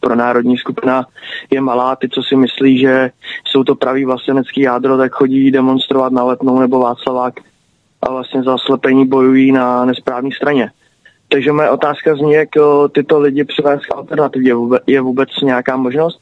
Pro 0.00 0.14
národní 0.14 0.56
skupina 0.56 1.06
je 1.50 1.60
malá, 1.60 1.96
ty, 1.96 2.08
co 2.08 2.22
si 2.22 2.36
myslí, 2.36 2.78
že 2.78 3.10
jsou 3.44 3.64
to 3.64 3.74
pravý 3.74 4.04
vlastenecký 4.04 4.60
jádro, 4.60 4.96
tak 4.96 5.12
chodí 5.12 5.50
demonstrovat 5.50 6.12
na 6.12 6.24
Letnou 6.24 6.60
nebo 6.60 6.78
Václavák 6.78 7.34
a 8.02 8.10
vlastně 8.10 8.42
za 8.42 8.56
slepení 8.58 9.06
bojují 9.06 9.52
na 9.52 9.84
nesprávné 9.84 10.30
straně. 10.36 10.70
Takže 11.28 11.52
moje 11.52 11.70
otázka 11.70 12.16
zní, 12.16 12.32
jak 12.32 12.48
tyto 12.92 13.20
lidi 13.20 13.44
přivést 13.44 13.86
k 13.86 13.94
alternativě. 13.94 14.54
Je 14.86 15.00
vůbec 15.00 15.28
nějaká 15.42 15.76
možnost? 15.76 16.20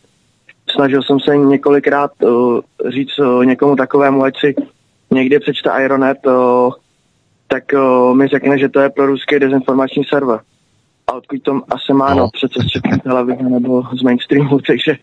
Snažil 0.70 1.02
jsem 1.02 1.20
se 1.20 1.36
několikrát 1.36 2.10
říct 2.88 3.20
někomu 3.44 3.76
takovému, 3.76 4.24
ať 4.24 4.40
si 4.40 4.54
někdy 5.10 5.38
přečte 5.40 5.70
Ironet, 5.84 6.18
tak 7.46 7.64
uh, 7.74 8.14
mi 8.14 8.28
řekne, 8.28 8.58
že 8.58 8.68
to 8.68 8.80
je 8.80 8.90
pro 8.90 9.06
ruský 9.06 9.38
dezinformační 9.38 10.04
server. 10.04 10.40
A 11.06 11.12
odkud 11.12 11.42
to 11.42 11.60
asi 11.70 11.92
má, 11.92 12.14
no, 12.14 12.20
no 12.20 12.28
přece 12.32 12.60
z 12.60 13.02
televize 13.02 13.42
nebo 13.42 13.82
z 13.98 14.02
mainstreamu, 14.02 14.58
takže 14.66 14.96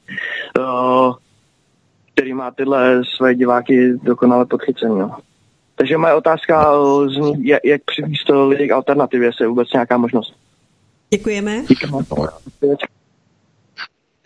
uh, 0.60 1.16
který 2.14 2.34
má 2.34 2.52
tyhle 2.52 3.02
své 3.18 3.36
diváky 3.36 3.94
dokonale 4.04 4.46
podchycený. 4.46 5.00
No. 5.00 5.16
Takže 5.76 5.98
moje 5.98 6.14
otázka 6.14 6.74
zní, 7.08 7.48
jak, 7.48 7.66
jak 7.66 7.82
přivést 7.86 8.30
lidi 8.48 8.68
k 8.68 8.72
alternativě, 8.72 9.28
jestli 9.28 9.44
je 9.46 9.50
vůbec 9.50 9.74
nějaká 9.74 9.98
možnost. 9.98 10.34
Děkujeme. 11.10 11.64
Děkujeme. 11.68 11.98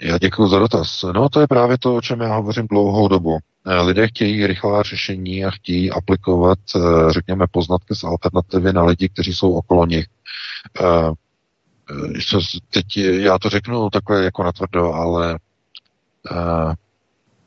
Já 0.01 0.17
děkuji 0.17 0.47
za 0.47 0.59
dotaz. 0.59 1.05
No 1.13 1.29
to 1.29 1.39
je 1.39 1.47
právě 1.47 1.77
to, 1.77 1.95
o 1.95 2.01
čem 2.01 2.21
já 2.21 2.35
hovořím 2.35 2.67
dlouhou 2.67 3.07
dobu. 3.07 3.37
Eh, 3.65 3.81
lidé 3.81 4.07
chtějí 4.07 4.47
rychlá 4.47 4.83
řešení 4.83 5.45
a 5.45 5.51
chtějí 5.51 5.91
aplikovat, 5.91 6.59
eh, 6.75 6.79
řekněme, 7.13 7.45
poznatky 7.51 7.95
z 7.95 8.03
alternativy 8.03 8.73
na 8.73 8.83
lidi, 8.83 9.09
kteří 9.09 9.33
jsou 9.33 9.53
okolo 9.53 9.85
nich. 9.85 10.05
Eh, 10.81 11.11
teď 12.69 12.97
já 12.97 13.39
to 13.39 13.49
řeknu 13.49 13.89
takhle 13.89 14.23
jako 14.23 14.43
natvrdo, 14.43 14.93
ale 14.93 15.39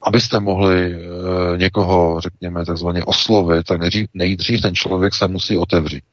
abyste 0.02 0.40
mohli 0.40 0.98
někoho, 1.56 2.20
řekněme, 2.20 2.66
takzvaně 2.66 3.04
oslovit, 3.04 3.66
tak 3.66 3.80
nejdřív, 4.14 4.60
ten 4.60 4.74
člověk 4.74 5.14
se 5.14 5.28
musí 5.28 5.58
otevřít. 5.58 6.04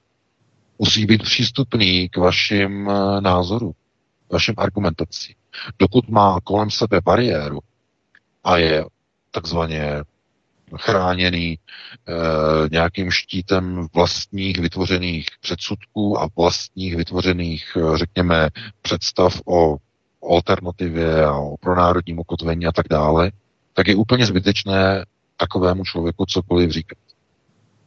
Musí 0.80 1.05
být 1.05 1.23
přístupný 1.23 2.09
k 2.09 2.18
vašim 2.18 2.89
názorům, 3.19 3.73
vašim 4.31 4.55
argumentacím. 4.57 5.35
Dokud 5.79 6.09
má 6.09 6.37
kolem 6.43 6.71
sebe 6.71 7.01
bariéru 7.01 7.59
a 8.43 8.57
je 8.57 8.85
takzvaně 9.31 10.03
chráněný 10.77 11.53
e, 11.53 11.59
nějakým 12.71 13.11
štítem 13.11 13.87
vlastních 13.93 14.59
vytvořených 14.59 15.27
předsudků 15.41 16.19
a 16.21 16.29
vlastních 16.35 16.95
vytvořených, 16.95 17.77
eh, 17.77 17.97
řekněme, 17.97 18.49
představ 18.81 19.41
o 19.45 19.77
alternativě 20.29 21.25
a 21.25 21.37
o 21.37 21.57
pronárodním 21.57 22.19
ukotvení 22.19 22.65
a 22.65 22.71
tak 22.71 22.85
dále, 22.89 23.31
tak 23.73 23.87
je 23.87 23.95
úplně 23.95 24.25
zbytečné 24.25 25.05
takovému 25.37 25.83
člověku 25.83 26.25
cokoliv 26.25 26.71
říkat. 26.71 26.97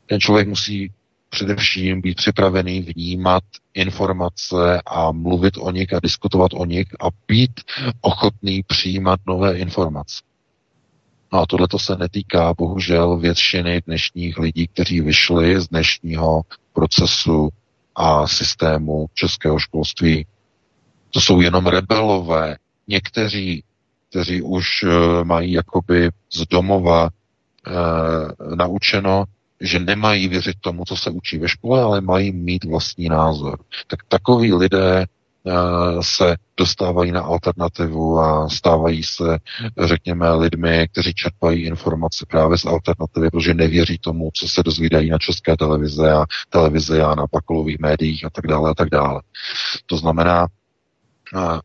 Ten 0.07 0.21
člověk 0.21 0.49
musí 0.49 0.93
především 1.35 2.01
být 2.01 2.17
připravený 2.17 2.81
vnímat 2.81 3.43
informace 3.75 4.83
a 4.87 5.13
mluvit 5.13 5.55
o 5.59 5.71
nich 5.71 5.93
a 5.93 6.01
diskutovat 6.01 6.51
o 6.55 6.65
nich 6.65 6.87
a 7.01 7.09
být 7.29 7.61
ochotný 8.01 8.63
přijímat 8.67 9.21
nové 9.27 9.59
informace. 9.59 10.23
No 11.33 11.41
a 11.41 11.47
tohle 11.47 11.67
se 11.77 11.97
netýká 11.97 12.55
bohužel 12.55 13.19
většiny 13.19 13.83
dnešních 13.87 14.39
lidí, 14.39 14.67
kteří 14.67 15.01
vyšli 15.01 15.61
z 15.61 15.69
dnešního 15.69 16.43
procesu 16.73 17.49
a 17.95 18.27
systému 18.27 19.07
českého 19.15 19.59
školství. 19.59 20.27
To 21.11 21.21
jsou 21.21 21.41
jenom 21.41 21.67
rebelové, 21.67 22.57
někteří, 22.89 23.65
kteří 24.11 24.43
už 24.43 24.83
uh, 24.83 25.25
mají 25.25 25.53
jakoby 25.53 26.11
z 26.33 26.47
domova 26.47 27.03
uh, 27.03 28.57
naučeno, 28.57 29.25
že 29.67 29.79
nemají 29.79 30.29
věřit 30.29 30.57
tomu, 30.61 30.85
co 30.85 30.97
se 30.97 31.11
učí 31.11 31.39
ve 31.39 31.49
škole, 31.49 31.83
ale 31.83 32.01
mají 32.01 32.33
mít 32.33 32.65
vlastní 32.65 33.09
názor. 33.09 33.59
Tak 33.87 33.99
takoví 34.09 34.53
lidé 34.53 35.07
Eh, 35.47 35.99
se 36.01 36.37
dostávají 36.57 37.13
na 37.13 37.21
alternativu 37.21 38.19
a 38.19 38.49
stávají 38.49 39.03
se, 39.03 39.39
řekněme, 39.87 40.33
lidmi, 40.33 40.89
kteří 40.93 41.15
čerpají 41.15 41.65
informace 41.65 42.27
právě 42.29 42.59
z 42.59 42.65
alternativy, 42.65 43.31
protože 43.31 43.55
nevěří 43.55 43.99
tomu, 43.99 44.31
co 44.35 44.49
se 44.49 44.63
dozvídají 44.63 45.11
na 45.11 45.19
české 45.19 45.57
televize 45.57 46.13
a 46.13 46.25
televize 46.51 47.03
a 47.03 47.15
na 47.15 47.27
pakolových 47.27 47.79
médiích 47.79 48.25
a 48.25 48.31
tak 48.31 48.47
dále 48.47 48.71
a 48.71 48.75
tak 48.75 48.91
dále. 48.91 49.23
To 49.87 49.97
znamená, 49.97 50.47
eh, 51.37 51.59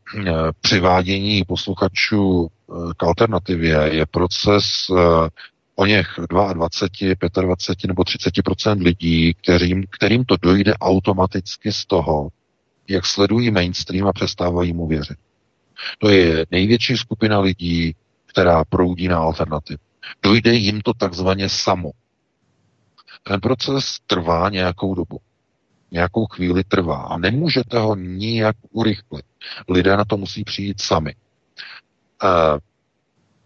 přivádění 0.62 1.44
posluchačů 1.48 2.48
eh, 2.48 2.74
k 2.98 3.04
alternativě 3.04 3.90
je 3.92 4.06
proces 4.06 4.66
o 5.80 5.86
něch 5.86 6.20
22, 6.30 7.42
25 7.44 7.88
nebo 7.88 8.04
30% 8.04 8.84
lidí, 8.84 9.34
kterým, 9.34 9.84
kterým 9.90 10.26
to 10.26 10.36
dojde 10.42 10.74
automaticky 10.74 11.72
z 11.72 11.86
toho, 11.86 12.30
jak 12.88 13.06
sledují 13.06 13.52
mainstream 13.52 14.08
a 14.08 14.14
přestávají 14.14 14.74
mu 14.74 14.88
věřit. 14.88 15.18
To 16.00 16.10
je 16.10 16.46
největší 16.52 16.98
skupina 16.98 17.40
lidí, 17.40 17.96
která 18.26 18.66
proudí 18.66 19.08
na 19.08 19.18
alternativu. 19.18 19.80
Dojde 20.24 20.54
jim 20.54 20.82
to 20.82 20.94
takzvaně 20.94 21.50
samo. 21.50 21.92
Ten 23.24 23.40
proces 23.40 23.98
trvá 24.08 24.50
nějakou 24.50 24.96
dobu. 24.96 25.20
Nějakou 25.92 26.26
chvíli 26.26 26.64
trvá 26.64 27.02
a 27.02 27.18
nemůžete 27.18 27.80
ho 27.80 27.96
nijak 27.96 28.56
urychlit. 28.72 29.26
Lidé 29.70 29.98
na 29.98 30.06
to 30.06 30.18
musí 30.18 30.44
přijít 30.44 30.82
sami. 30.82 31.16
Eh, 32.24 32.69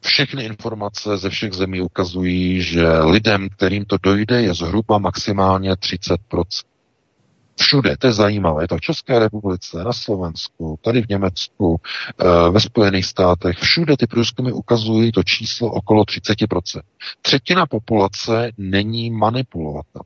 všechny 0.03 0.43
informace 0.43 1.17
ze 1.17 1.29
všech 1.29 1.53
zemí 1.53 1.81
ukazují, 1.81 2.61
že 2.61 2.87
lidem, 2.97 3.49
kterým 3.49 3.85
to 3.85 3.97
dojde, 4.03 4.41
je 4.41 4.53
zhruba 4.53 4.97
maximálně 4.97 5.71
30%. 5.71 6.17
Všude, 7.59 7.97
to 7.97 8.07
je 8.07 8.13
zajímavé. 8.13 8.63
Je 8.63 8.67
to 8.67 8.77
v 8.77 8.81
České 8.81 9.19
republice, 9.19 9.83
na 9.83 9.93
Slovensku, 9.93 10.79
tady 10.81 11.01
v 11.01 11.09
Německu, 11.09 11.81
eh, 12.21 12.49
ve 12.51 12.59
Spojených 12.59 13.05
státech. 13.05 13.57
Všude 13.57 13.97
ty 13.97 14.07
průzkumy 14.07 14.51
ukazují 14.51 15.11
to 15.11 15.23
číslo 15.23 15.71
okolo 15.71 16.03
30%. 16.03 16.81
Třetina 17.21 17.65
populace 17.65 18.51
není 18.57 19.11
manipulovatelná. 19.11 20.05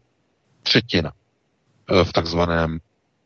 Třetina. 0.63 1.11
Eh, 1.91 2.03
v 2.03 2.13
takzvaném 2.13 2.79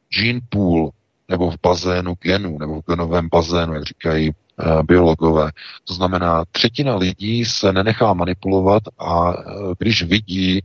gene 0.09 0.39
pool, 0.49 0.91
nebo 1.31 1.51
v 1.51 1.55
bazénu 1.63 2.13
genů, 2.21 2.57
nebo 2.59 2.81
v 2.81 2.85
genovém 2.85 3.29
bazénu, 3.31 3.73
jak 3.73 3.83
říkají 3.83 4.31
eh, 4.31 4.83
biologové. 4.83 5.51
To 5.83 5.93
znamená, 5.93 6.43
třetina 6.51 6.95
lidí 6.95 7.45
se 7.45 7.73
nenechá 7.73 8.13
manipulovat 8.13 8.83
a 8.99 9.33
když 9.79 10.03
vidí 10.03 10.61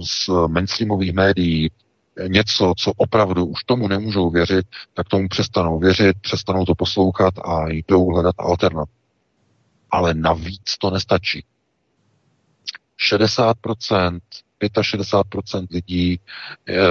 z 0.00 0.30
mainstreamových 0.46 1.12
médií 1.12 1.70
něco, 2.28 2.74
co 2.76 2.92
opravdu 2.96 3.46
už 3.46 3.64
tomu 3.64 3.88
nemůžou 3.88 4.30
věřit, 4.30 4.66
tak 4.94 5.08
tomu 5.08 5.28
přestanou 5.28 5.78
věřit, 5.78 6.16
přestanou 6.20 6.64
to 6.64 6.74
poslouchat 6.74 7.34
a 7.38 7.68
jdou 7.68 8.10
hledat 8.10 8.34
alternativu. 8.38 8.96
Ale 9.90 10.14
navíc 10.14 10.78
to 10.78 10.90
nestačí. 10.90 11.44
60%, 13.12 14.20
65% 14.62 15.66
lidí 15.70 16.20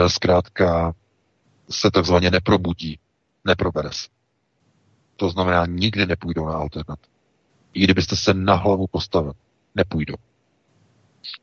zkrátka 0.07 0.93
se 1.69 1.91
takzvaně 1.91 2.31
neprobudí, 2.31 2.99
neprobere 3.45 3.89
se. 3.91 4.07
To 5.15 5.29
znamená, 5.29 5.65
nikdy 5.65 6.05
nepůjdou 6.05 6.45
na 6.45 6.53
alternativu. 6.53 7.13
I 7.73 7.83
kdybyste 7.83 8.15
se 8.15 8.33
na 8.33 8.55
hlavu 8.55 8.87
postavili, 8.87 9.33
nepůjdou. 9.75 10.15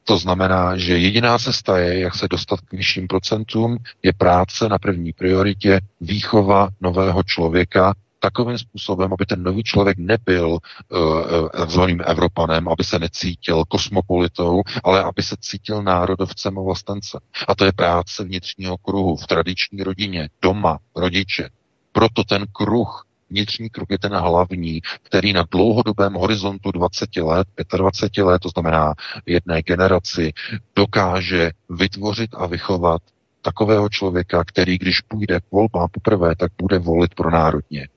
To 0.04 0.18
znamená, 0.18 0.76
že 0.76 0.98
jediná 0.98 1.38
cesta 1.38 1.78
je, 1.78 2.00
jak 2.00 2.14
se 2.14 2.28
dostat 2.28 2.60
k 2.60 2.72
vyšším 2.72 3.06
procentům, 3.06 3.78
je 4.02 4.12
práce 4.12 4.68
na 4.68 4.78
první 4.78 5.12
prioritě, 5.12 5.80
výchova 6.00 6.68
nového 6.80 7.22
člověka 7.22 7.94
takovým 8.18 8.58
způsobem, 8.58 9.12
aby 9.12 9.26
ten 9.26 9.42
nový 9.42 9.62
člověk 9.62 9.98
nebyl 9.98 10.48
uh, 10.48 11.48
takzvaným 11.48 12.02
Evropanem, 12.06 12.68
aby 12.68 12.84
se 12.84 12.98
necítil 12.98 13.64
kosmopolitou, 13.68 14.62
ale 14.84 15.02
aby 15.02 15.22
se 15.22 15.36
cítil 15.40 15.82
národovcem 15.82 16.58
a 16.58 16.62
vlastence. 16.62 17.18
A 17.48 17.54
to 17.54 17.64
je 17.64 17.72
práce 17.72 18.24
vnitřního 18.24 18.76
kruhu 18.76 19.16
v 19.16 19.26
tradiční 19.26 19.82
rodině, 19.82 20.28
doma, 20.42 20.78
rodiče. 20.96 21.48
Proto 21.92 22.24
ten 22.24 22.46
kruh 22.52 23.04
vnitřní 23.30 23.70
kruh 23.70 23.86
je 23.90 23.98
ten 23.98 24.12
hlavní, 24.12 24.80
který 25.02 25.32
na 25.32 25.44
dlouhodobém 25.50 26.14
horizontu 26.14 26.70
20 26.72 27.16
let, 27.16 27.48
25 27.76 28.24
let, 28.24 28.42
to 28.42 28.48
znamená 28.48 28.94
jedné 29.26 29.62
generaci, 29.62 30.32
dokáže 30.76 31.50
vytvořit 31.70 32.30
a 32.34 32.46
vychovat 32.46 33.02
takového 33.42 33.88
člověka, 33.88 34.44
který 34.44 34.78
když 34.78 35.00
půjde 35.00 35.40
k 35.40 35.52
volbám 35.52 35.88
poprvé, 35.92 36.36
tak 36.36 36.52
bude 36.58 36.78
volit 36.78 37.14
pro 37.14 37.30
národně. 37.30 37.88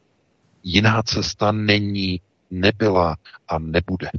Jiná 0.63 1.03
cesta 1.03 1.51
není, 1.51 2.21
nebyla 2.51 3.15
a 3.47 3.59
nebude. 3.59 4.09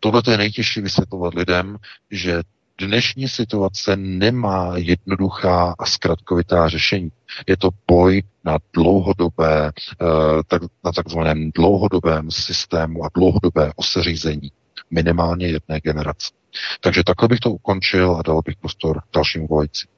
Tohle 0.00 0.22
je 0.30 0.36
nejtěžší 0.36 0.80
vysvětlovat 0.80 1.34
lidem, 1.34 1.76
že 2.10 2.42
dnešní 2.78 3.28
situace 3.28 3.96
nemá 3.96 4.72
jednoduchá 4.76 5.74
a 5.78 5.86
zkratkovitá 5.86 6.68
řešení. 6.68 7.12
Je 7.46 7.56
to 7.56 7.68
boj 7.88 8.22
na 8.44 8.58
dlouhodobé, 8.72 9.72
eh, 10.02 10.58
na 10.84 10.92
takzvaném 10.92 11.50
dlouhodobém 11.54 12.30
systému 12.30 13.04
a 13.04 13.08
dlouhodobé 13.14 13.72
oseřízení 13.76 14.50
minimálně 14.90 15.46
jedné 15.46 15.80
generace. 15.80 16.32
Takže 16.80 17.04
takhle 17.04 17.28
bych 17.28 17.40
to 17.40 17.50
ukončil 17.50 18.16
a 18.16 18.22
dal 18.22 18.42
bych 18.44 18.56
prostor 18.56 19.02
dalšímu 19.14 19.46
volající. 19.46 19.88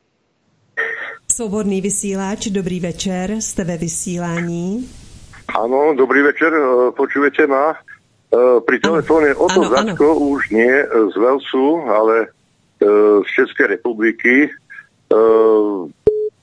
Svobodný 1.32 1.81
vysíláč, 1.81 2.47
dobrý 2.47 2.81
večer, 2.81 3.31
jste 3.40 3.64
ve 3.64 3.76
vysílání. 3.76 4.89
Ano, 5.52 5.92
dobrý 5.92 6.22
večer, 6.22 6.48
eh, 6.56 6.90
počujete 6.96 7.44
ma? 7.46 7.76
Eh, 7.76 8.58
pri 8.64 8.80
telefóne 8.80 9.36
o 9.36 9.46
to 9.52 9.68
Začko 9.68 10.16
už 10.16 10.48
nie 10.48 10.72
z 10.88 11.14
Velsu, 11.20 11.84
ale 11.84 12.32
z 13.24 13.28
České 13.32 13.70
republiky 13.70 14.50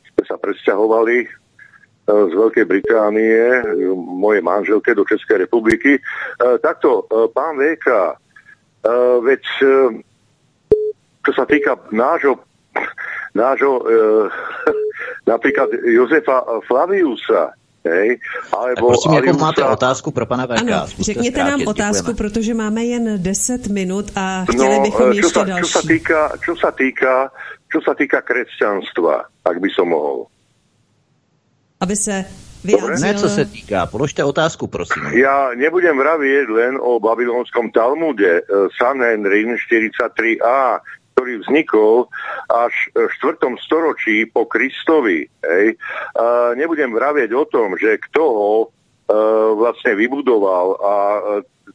sme 0.01 0.23
sa 0.25 0.39
presťahovali 0.41 1.27
z 2.07 2.33
Veľkej 2.33 2.65
Británie, 2.65 3.61
moje 3.93 4.41
manželke 4.41 4.95
do 4.95 5.05
Českej 5.05 5.45
republiky. 5.45 6.01
Takto, 6.39 7.05
pán 7.35 7.61
VK, 7.61 8.17
veď 9.21 9.43
čo 11.21 11.31
sa 11.35 11.45
týka 11.45 11.77
nášho, 11.93 12.41
nášho 13.37 13.85
napríklad 15.31 15.69
Jozefa 15.83 16.41
Flaviusa, 16.65 17.53
Hej, 17.81 18.21
alebo 18.53 18.77
tak 18.77 18.85
prosím, 18.93 19.13
jakou 19.13 19.37
máte 19.41 19.63
otázku 19.65 20.11
pro 20.11 20.25
pana 20.25 20.45
VK? 20.45 20.61
Ano, 20.61 20.85
řekněte 20.99 21.39
zkrátit, 21.41 21.51
nám 21.51 21.67
otázku, 21.67 22.11
děkujeme. 22.11 22.17
protože 22.17 22.53
máme 22.53 22.83
jen 22.85 23.23
10 23.23 23.67
minut 23.67 24.11
a 24.15 24.45
chtěli 24.45 24.77
no, 24.77 24.81
bychom 24.81 25.11
ještě 25.11 25.39
sa, 25.39 25.43
další. 25.43 25.61
Čo 25.61 25.67
sa, 25.67 25.81
týka, 25.81 26.19
čo, 26.45 26.53
sa 26.55 26.69
týka, 26.71 27.13
čo 27.73 27.79
sa 27.81 27.93
týka 27.97 28.21
kresťanstva, 28.21 29.25
ak 29.45 29.57
by 29.57 29.69
som 29.73 29.89
mohl. 29.89 30.29
Aby 31.81 31.95
se 31.95 32.25
vyjádřil... 32.63 33.07
Ne, 33.07 33.13
co 33.15 33.29
se 33.29 33.45
týká, 33.45 33.85
položte 33.85 34.23
otázku, 34.23 34.67
prosím. 34.67 35.17
Ja 35.17 35.57
nebudem 35.57 35.97
vravieť 35.97 36.47
len 36.53 36.73
o 36.77 37.01
babylonskom 37.01 37.73
Talmude 37.73 38.45
Sanhedrin 38.77 39.57
43a, 39.57 40.85
ktorý 41.13 41.43
vznikol 41.43 42.07
až 42.49 42.73
v 42.95 43.11
4. 43.37 43.55
storočí 43.61 44.25
po 44.31 44.47
Kristovi. 44.47 45.27
Hej. 45.27 45.77
A 46.17 46.55
nebudem 46.55 46.91
vravieť 46.91 47.31
o 47.35 47.45
tom, 47.45 47.75
že 47.75 47.99
kto 48.09 48.23
ho 48.23 48.53
e, 48.61 48.67
vlastne 49.55 49.93
vybudoval 49.95 50.67
a 50.81 50.93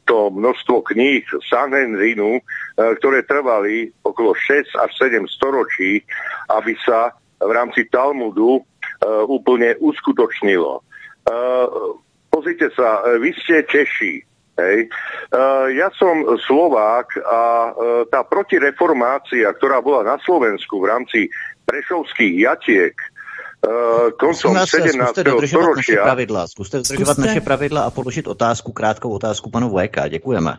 to 0.04 0.30
množstvo 0.30 0.82
kníh 0.92 1.24
Sanhedrinu, 1.48 2.38
e, 2.38 2.42
ktoré 2.76 3.24
trvali 3.24 3.88
okolo 4.04 4.36
6 4.36 4.76
až 4.76 4.90
7 4.98 5.24
storočí, 5.30 6.04
aby 6.52 6.76
sa 6.84 7.14
v 7.40 7.50
rámci 7.52 7.88
Talmudu 7.88 8.60
e, 8.60 8.62
úplne 9.26 9.78
uskutočnilo. 9.80 10.80
E, 10.80 10.82
pozrite 12.28 12.68
sa, 12.76 13.00
vy 13.16 13.32
ste 13.40 13.64
Češi, 13.64 14.35
Hej. 14.56 14.88
Ja 15.76 15.92
som 16.00 16.24
Slovák 16.48 17.12
a 17.28 17.40
tá 18.08 18.24
protireformácia, 18.24 19.52
ktorá 19.52 19.84
bola 19.84 20.00
na 20.00 20.16
Slovensku 20.24 20.80
v 20.80 20.86
rámci 20.88 21.20
prešovských 21.68 22.34
jatiek, 22.40 22.96
koncom 24.16 24.52
17. 24.56 25.46
storočia. 25.46 25.76
Naše 25.76 25.96
pravidla. 25.96 26.40
Zkuste 26.46 26.76
dodržovat 26.76 27.18
naše 27.18 27.40
pravidla 27.40 27.80
a 27.82 27.90
položit 27.90 28.26
otázku, 28.28 28.72
krátkou 28.72 29.10
otázku 29.10 29.50
panu 29.50 29.68
VK. 29.68 30.08
Děkujeme. 30.08 30.56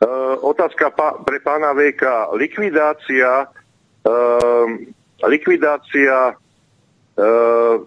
Uh, 0.00 0.08
otázka 0.40 0.90
pa, 0.90 1.12
pre 1.24 1.40
pána 1.44 1.76
VK. 1.76 2.32
Likvidácia, 2.32 3.46
uh, 4.08 4.64
likvidácia 5.28 6.32
uh, 6.32 7.84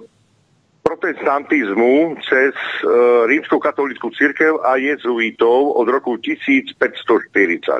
protestantizmu 0.84 2.16
cez 2.30 2.56
uh, 2.84 3.26
rímskou 3.28 3.60
katolickú 3.60 4.10
církev 4.12 4.60
a 4.64 4.76
jezuitov 4.76 5.76
od 5.80 5.88
roku 5.88 6.18
1540. 6.18 7.72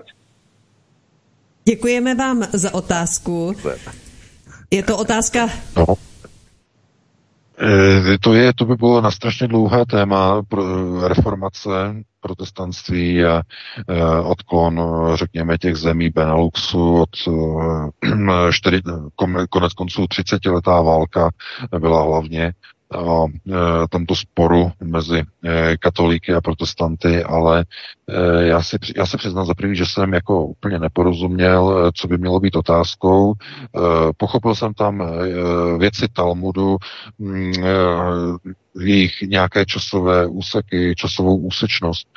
Děkujeme 1.64 2.16
vám 2.16 2.44
za 2.54 2.74
otázku. 2.74 3.54
Je 4.72 4.84
to 4.84 4.98
otázka... 4.98 5.50
No. 5.78 5.86
E, 7.62 8.18
to, 8.18 8.34
je, 8.34 8.54
to 8.54 8.66
by 8.66 8.76
bylo 8.76 9.02
na 9.02 9.12
strašně 9.12 9.48
dlouhé 9.48 9.86
téma 9.86 10.42
pro 10.44 10.64
reformace 11.08 11.70
protestantství 12.20 13.26
a 13.26 13.42
e, 13.90 14.04
odklon, 14.20 14.82
řekněme, 15.14 15.58
těch 15.58 15.76
zemí 15.76 16.10
Beneluxu 16.10 17.02
od 17.02 17.10
e, 17.28 18.52
čtyři, 18.52 18.82
konec 19.50 19.74
konců 19.74 20.08
30 20.08 20.46
letá 20.46 20.82
válka 20.82 21.30
byla 21.80 22.04
hlavně 22.04 22.54
o 22.96 23.28
e, 23.28 23.88
tomto 23.90 24.16
sporu 24.16 24.72
mezi 24.84 25.24
e, 25.44 25.78
katolíky 25.78 26.34
a 26.34 26.42
protestanty, 26.42 27.24
ale 27.24 27.66
e, 28.10 28.44
já, 28.46 28.64
si, 28.64 28.78
já 28.96 29.06
se 29.06 29.18
přiznám 29.18 29.46
za 29.46 29.54
první, 29.54 29.76
že 29.76 29.86
jsem 29.86 30.14
jako 30.14 30.46
úplně 30.46 30.80
neporozuměl, 30.80 31.92
co 31.96 32.08
by 32.08 32.18
mělo 32.18 32.40
být 32.40 32.56
otázkou. 32.56 33.34
Pochopil 34.18 34.56
jsem 34.56 34.74
tam 34.74 35.04
věci 35.78 36.08
Talmudu, 36.14 36.78
mm, 37.20 37.54
jejich 38.80 39.22
nějaké 39.22 39.66
časové 39.66 40.28
úseky, 40.28 40.96
časovou 40.98 41.38
úsečnost. 41.38 42.08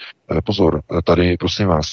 Pozor, 0.44 0.82
tady 1.04 1.36
prosím 1.36 1.66
vás, 1.66 1.86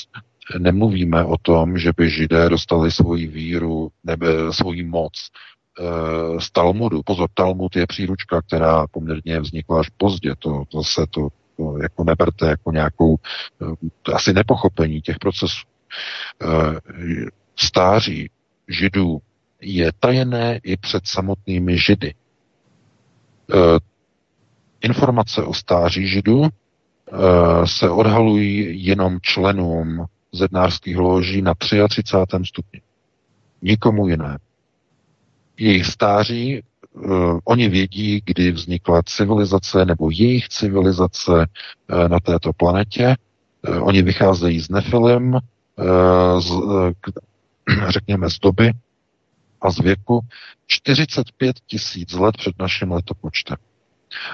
nemluvíme 0.60 1.26
o 1.26 1.38
tom, 1.38 1.78
že 1.78 1.92
by 1.98 2.10
židé 2.10 2.50
dostali 2.50 2.92
svoji 2.92 3.28
víru, 3.28 3.90
nebo 4.04 4.54
svoji 4.54 4.84
moc 4.84 5.14
z 6.40 6.52
Talmudu. 6.52 7.04
Pozor, 7.04 7.30
Talmud 7.34 7.76
je 7.76 7.88
příručka, 7.88 8.42
která 8.42 8.88
poměrně 8.88 9.40
vznikla 9.40 9.80
až 9.80 9.90
pozdě. 9.90 10.36
To, 10.40 10.64
to 10.70 10.84
se 10.84 11.06
to, 11.10 11.28
to 11.58 11.78
jako 11.82 12.04
neberte 12.04 12.48
jako 12.48 12.72
nějakou 12.72 13.16
eh, 13.62 14.12
asi 14.14 14.34
nepochopení 14.34 15.02
těch 15.02 15.20
procesů. 15.20 15.68
Eh, 16.42 16.80
stáří 17.56 18.30
židů 18.68 19.22
je 19.62 19.92
tajené 20.00 20.60
i 20.64 20.78
před 20.78 21.08
samotnými 21.08 21.78
židy. 21.78 22.14
Informace 24.82 25.44
o 25.44 25.54
stáří 25.54 26.08
židů 26.08 26.48
se 27.66 27.90
odhalují 27.90 28.86
jenom 28.86 29.20
členům 29.22 30.06
zednářských 30.32 30.98
loží 30.98 31.42
na 31.42 31.54
33. 31.54 32.02
stupni. 32.44 32.82
Nikomu 33.62 34.08
jinému 34.08 34.38
jejich 35.58 35.86
stáří, 35.86 36.62
uh, 36.94 37.40
oni 37.44 37.70
vědí, 37.70 38.22
kdy 38.26 38.52
vznikla 38.52 39.02
civilizace 39.06 39.86
nebo 39.86 40.10
jejich 40.12 40.50
civilizace 40.50 41.32
uh, 41.32 42.08
na 42.08 42.20
této 42.20 42.54
planetě. 42.54 43.16
Uh, 43.70 43.88
oni 43.88 44.02
vycházejí 44.02 44.60
z 44.60 44.70
Nefilim, 44.70 45.34
uh, 45.34 45.40
z, 46.40 46.52
uh, 46.52 46.92
řekněme 47.88 48.30
z 48.30 48.40
doby 48.40 48.72
a 49.62 49.72
z 49.72 49.80
věku 49.80 50.20
45 50.68 51.56
tisíc 51.68 52.14
let 52.14 52.38
před 52.38 52.54
naším 52.60 52.92
letopočtem. 52.92 53.58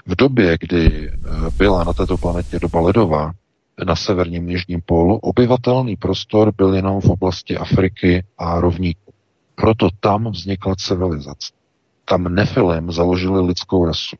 V 0.05 0.15
době, 0.15 0.57
kdy 0.59 1.11
byla 1.57 1.83
na 1.83 1.93
této 1.93 2.17
planetě 2.17 2.59
doba 2.59 2.79
ledová, 2.79 3.31
na 3.85 3.95
severním 3.95 4.49
jižním 4.49 4.81
pólu, 4.85 5.17
obyvatelný 5.17 5.95
prostor 5.95 6.53
byl 6.57 6.73
jenom 6.73 7.01
v 7.01 7.09
oblasti 7.09 7.57
Afriky 7.57 8.23
a 8.37 8.61
rovníku. 8.61 9.08
Proto 9.59 9.89
tam 9.99 10.31
vznikla 10.31 10.75
civilizace. 10.75 11.51
Tam 12.05 12.23
Nefilem 12.23 12.91
založili 12.91 13.41
lidskou 13.41 13.85
rasu. 13.85 14.15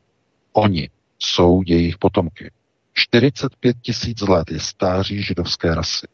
Oni 0.52 0.90
jsou 1.18 1.62
jejich 1.66 1.98
potomky. 1.98 2.50
45 2.94 3.76
tisíc 3.82 4.20
let 4.20 4.50
je 4.50 4.60
stáří 4.60 5.22
židovské 5.22 5.74
rasy. 5.74 6.06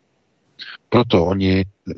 Proto 0.89 1.27
oni, 1.27 1.61
eh, 1.61 1.95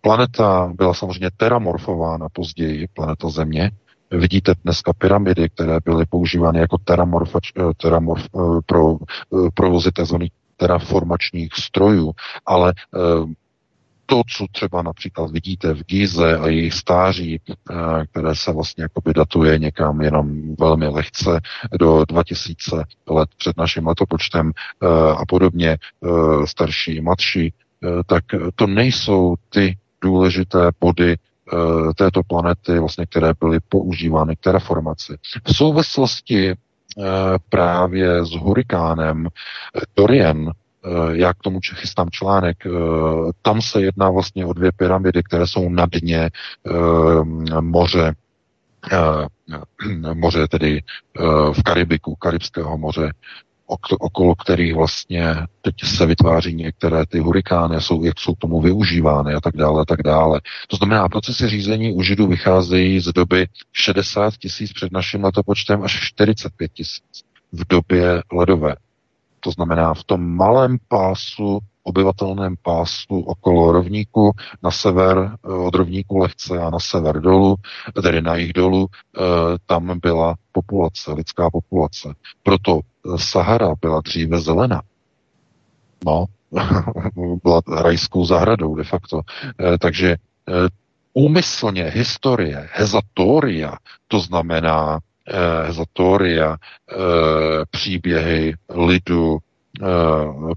planeta 0.00 0.72
byla 0.74 0.94
samozřejmě 0.94 1.30
teramorfována 1.36 2.28
později, 2.28 2.88
planeta 2.94 3.28
Země. 3.28 3.70
Vidíte 4.10 4.54
dneska 4.64 4.92
pyramidy, 4.92 5.48
které 5.48 5.78
byly 5.84 6.06
používány 6.06 6.58
jako 6.58 6.76
eh, 6.78 7.62
teramorf, 7.76 8.24
eh, 8.24 8.38
pro 8.66 8.96
provozy 9.54 9.90
tzv. 9.92 10.16
terraformačních 10.56 11.54
strojů, 11.54 12.12
ale 12.46 12.74
to, 14.12 14.22
co 14.28 14.46
třeba 14.52 14.82
například 14.82 15.30
vidíte 15.30 15.74
v 15.74 15.84
Gize 15.84 16.38
a 16.38 16.48
jejich 16.48 16.74
stáří, 16.74 17.40
eh, 17.50 17.74
které 18.10 18.34
se 18.34 18.52
vlastně 18.52 18.82
jakoby 18.82 19.14
datuje 19.14 19.58
někam 19.58 20.00
jenom 20.00 20.56
velmi 20.56 20.88
lehce 20.88 21.40
do 21.78 22.04
2000 22.08 22.84
let 23.08 23.28
před 23.36 23.56
naším 23.56 23.86
letopočtem 23.86 24.52
eh, 24.52 24.86
a 25.16 25.24
podobně, 25.28 25.70
eh, 25.70 26.46
starší, 26.46 27.00
mladší, 27.00 27.52
tak 28.06 28.24
to 28.54 28.66
nejsou 28.66 29.34
ty 29.50 29.76
důležité 30.02 30.70
body 30.80 31.16
této 31.96 32.22
planety, 32.22 32.78
vlastně, 32.78 33.06
které 33.06 33.32
byly 33.40 33.58
používány 33.68 34.36
k 34.36 34.40
terraformaci. 34.40 35.16
V 35.44 35.56
souvislosti 35.56 36.54
právě 37.48 38.24
s 38.24 38.30
hurikánem 38.30 39.28
Dorian, 39.96 40.52
já 41.12 41.34
k 41.34 41.42
tomu 41.42 41.58
chystám 41.74 42.10
článek, 42.10 42.66
eh, 42.66 42.70
tam 43.42 43.62
se 43.62 43.82
jedná 43.82 44.10
vlastně 44.10 44.46
o 44.46 44.52
dvě 44.52 44.72
pyramidy, 44.76 45.22
které 45.22 45.46
jsou 45.46 45.68
na 45.68 45.86
dně 45.92 46.30
eh, 46.30 47.60
moře, 47.60 48.14
moře 50.14 50.48
tedy 50.48 50.82
v 51.52 51.62
Karibiku, 51.62 52.14
Karibského 52.14 52.78
moře, 52.78 53.12
okolo 54.00 54.34
kterých 54.34 54.74
vlastně 54.74 55.34
teď 55.62 55.74
se 55.84 56.06
vytváří 56.06 56.54
některé 56.54 57.06
ty 57.06 57.18
hurikány, 57.18 57.80
jsou, 57.80 58.04
jak 58.04 58.20
jsou 58.20 58.34
tomu 58.34 58.60
využívány 58.60 59.34
a 59.34 59.40
tak 59.40 59.56
dále 59.56 59.82
a 59.82 59.84
tak 59.84 60.02
dále. 60.02 60.40
To 60.68 60.76
znamená, 60.76 61.08
procesy 61.08 61.48
řízení 61.48 61.92
u 61.92 62.02
Židů 62.02 62.26
vycházejí 62.26 63.00
z 63.00 63.12
doby 63.12 63.46
60 63.72 64.34
tisíc 64.36 64.72
před 64.72 64.92
naším 64.92 65.24
letopočtem 65.24 65.82
až 65.82 66.00
45 66.00 66.72
tisíc 66.72 67.22
v 67.52 67.66
době 67.68 68.22
ledové. 68.32 68.74
To 69.44 69.50
znamená 69.50 69.94
v 69.94 70.04
tom 70.04 70.36
malém 70.36 70.78
pásu, 70.88 71.58
obyvatelném 71.82 72.54
pásu 72.62 73.20
okolo 73.20 73.72
rovníku, 73.72 74.32
na 74.62 74.70
sever 74.70 75.18
eh, 75.18 75.52
od 75.52 75.74
rovníku 75.74 76.18
lehce 76.18 76.58
a 76.58 76.70
na 76.70 76.78
sever 76.78 77.20
dolů, 77.20 77.56
tedy 78.02 78.22
na 78.22 78.36
jich 78.36 78.52
dolů, 78.52 78.86
eh, 78.88 79.20
tam 79.66 79.98
byla 80.00 80.34
populace, 80.52 81.12
lidská 81.12 81.50
populace. 81.50 82.14
Proto 82.42 82.80
eh, 82.80 83.18
Sahara 83.18 83.74
byla 83.80 84.00
dříve 84.00 84.40
zelená. 84.40 84.82
No, 86.06 86.24
byla 87.44 87.62
rajskou 87.82 88.24
zahradou 88.24 88.74
de 88.74 88.84
facto. 88.84 89.20
Takže 89.80 90.16
úmyslně 91.12 91.84
historie, 91.84 92.68
hezatoria, 92.72 93.76
to 94.08 94.20
znamená 94.20 94.98
eh, 95.28 95.72
Zatoria, 95.72 96.56
eh, 96.56 96.96
příběhy 97.70 98.54
lidu 98.70 99.38
eh, 99.82 99.86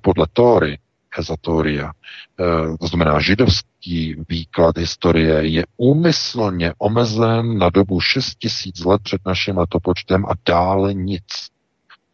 podle 0.01 0.25
Tóry, 0.33 0.77
Hezatoria, 1.15 1.91
eh, 2.39 2.77
to 2.77 2.87
znamená 2.87 3.19
židovský 3.19 4.15
výklad 4.29 4.77
historie, 4.77 5.47
je 5.47 5.63
úmyslně 5.77 6.73
omezen 6.77 7.57
na 7.57 7.69
dobu 7.69 7.99
6 7.99 8.35
tisíc 8.35 8.85
let 8.85 9.01
před 9.03 9.21
naším 9.25 9.57
letopočtem 9.57 10.25
a 10.25 10.31
dále 10.45 10.93
nic. 10.93 11.23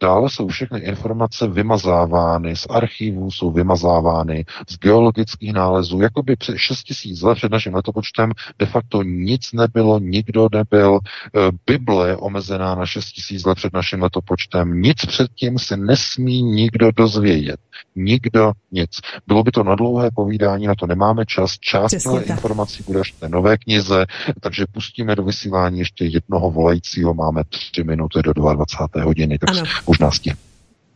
Dále 0.02 0.30
jsou 0.30 0.48
všechny 0.48 0.80
informace 0.80 1.46
vymazávány 1.48 2.56
z 2.56 2.66
archivů, 2.70 3.30
jsou 3.30 3.50
vymazávány 3.50 4.44
z 4.68 4.78
geologických 4.78 5.52
nálezů. 5.52 6.00
Jakoby 6.00 6.36
před 6.36 6.56
6 6.56 6.82
tisíc 6.82 7.22
let 7.22 7.34
před 7.34 7.52
naším 7.52 7.74
letopočtem 7.74 8.32
de 8.58 8.66
facto 8.66 9.02
nic 9.02 9.52
nebylo, 9.52 9.98
nikdo 9.98 10.48
nebyl. 10.54 10.98
Eh, 11.04 11.50
Bible 11.66 12.08
je 12.08 12.16
omezená 12.16 12.74
na 12.74 12.86
6 12.86 13.12
tisíc 13.12 13.44
let 13.44 13.54
před 13.54 13.72
naším 13.72 14.02
letopočtem. 14.02 14.82
Nic 14.82 15.06
předtím 15.06 15.58
se 15.58 15.76
nesmí 15.76 16.42
nikdo 16.42 16.90
dozvědět. 16.92 17.60
Nikdo 17.96 18.52
nic. 18.72 18.90
Bylo 19.26 19.42
by 19.42 19.50
to 19.50 19.64
na 19.64 19.74
dlouhé 19.74 20.10
povídání, 20.14 20.66
na 20.66 20.74
to 20.74 20.86
nemáme 20.86 21.26
čas. 21.26 21.58
Část 21.58 21.92
informací 22.26 22.82
bude 22.86 23.00
v 23.04 23.20
té 23.20 23.28
nové 23.28 23.58
knize, 23.58 24.06
takže 24.40 24.64
pustíme 24.72 25.16
do 25.16 25.22
vysílání 25.22 25.78
ještě 25.78 26.04
jednoho 26.04 26.50
volajícího. 26.50 27.14
Máme 27.14 27.42
tři 27.48 27.84
minuty 27.84 28.18
do 28.24 28.32
22. 28.32 29.04
hodiny, 29.04 29.38
tak 29.38 29.50
ano. 29.50 29.62
Možná 29.92 30.08
stihne. 30.10 30.40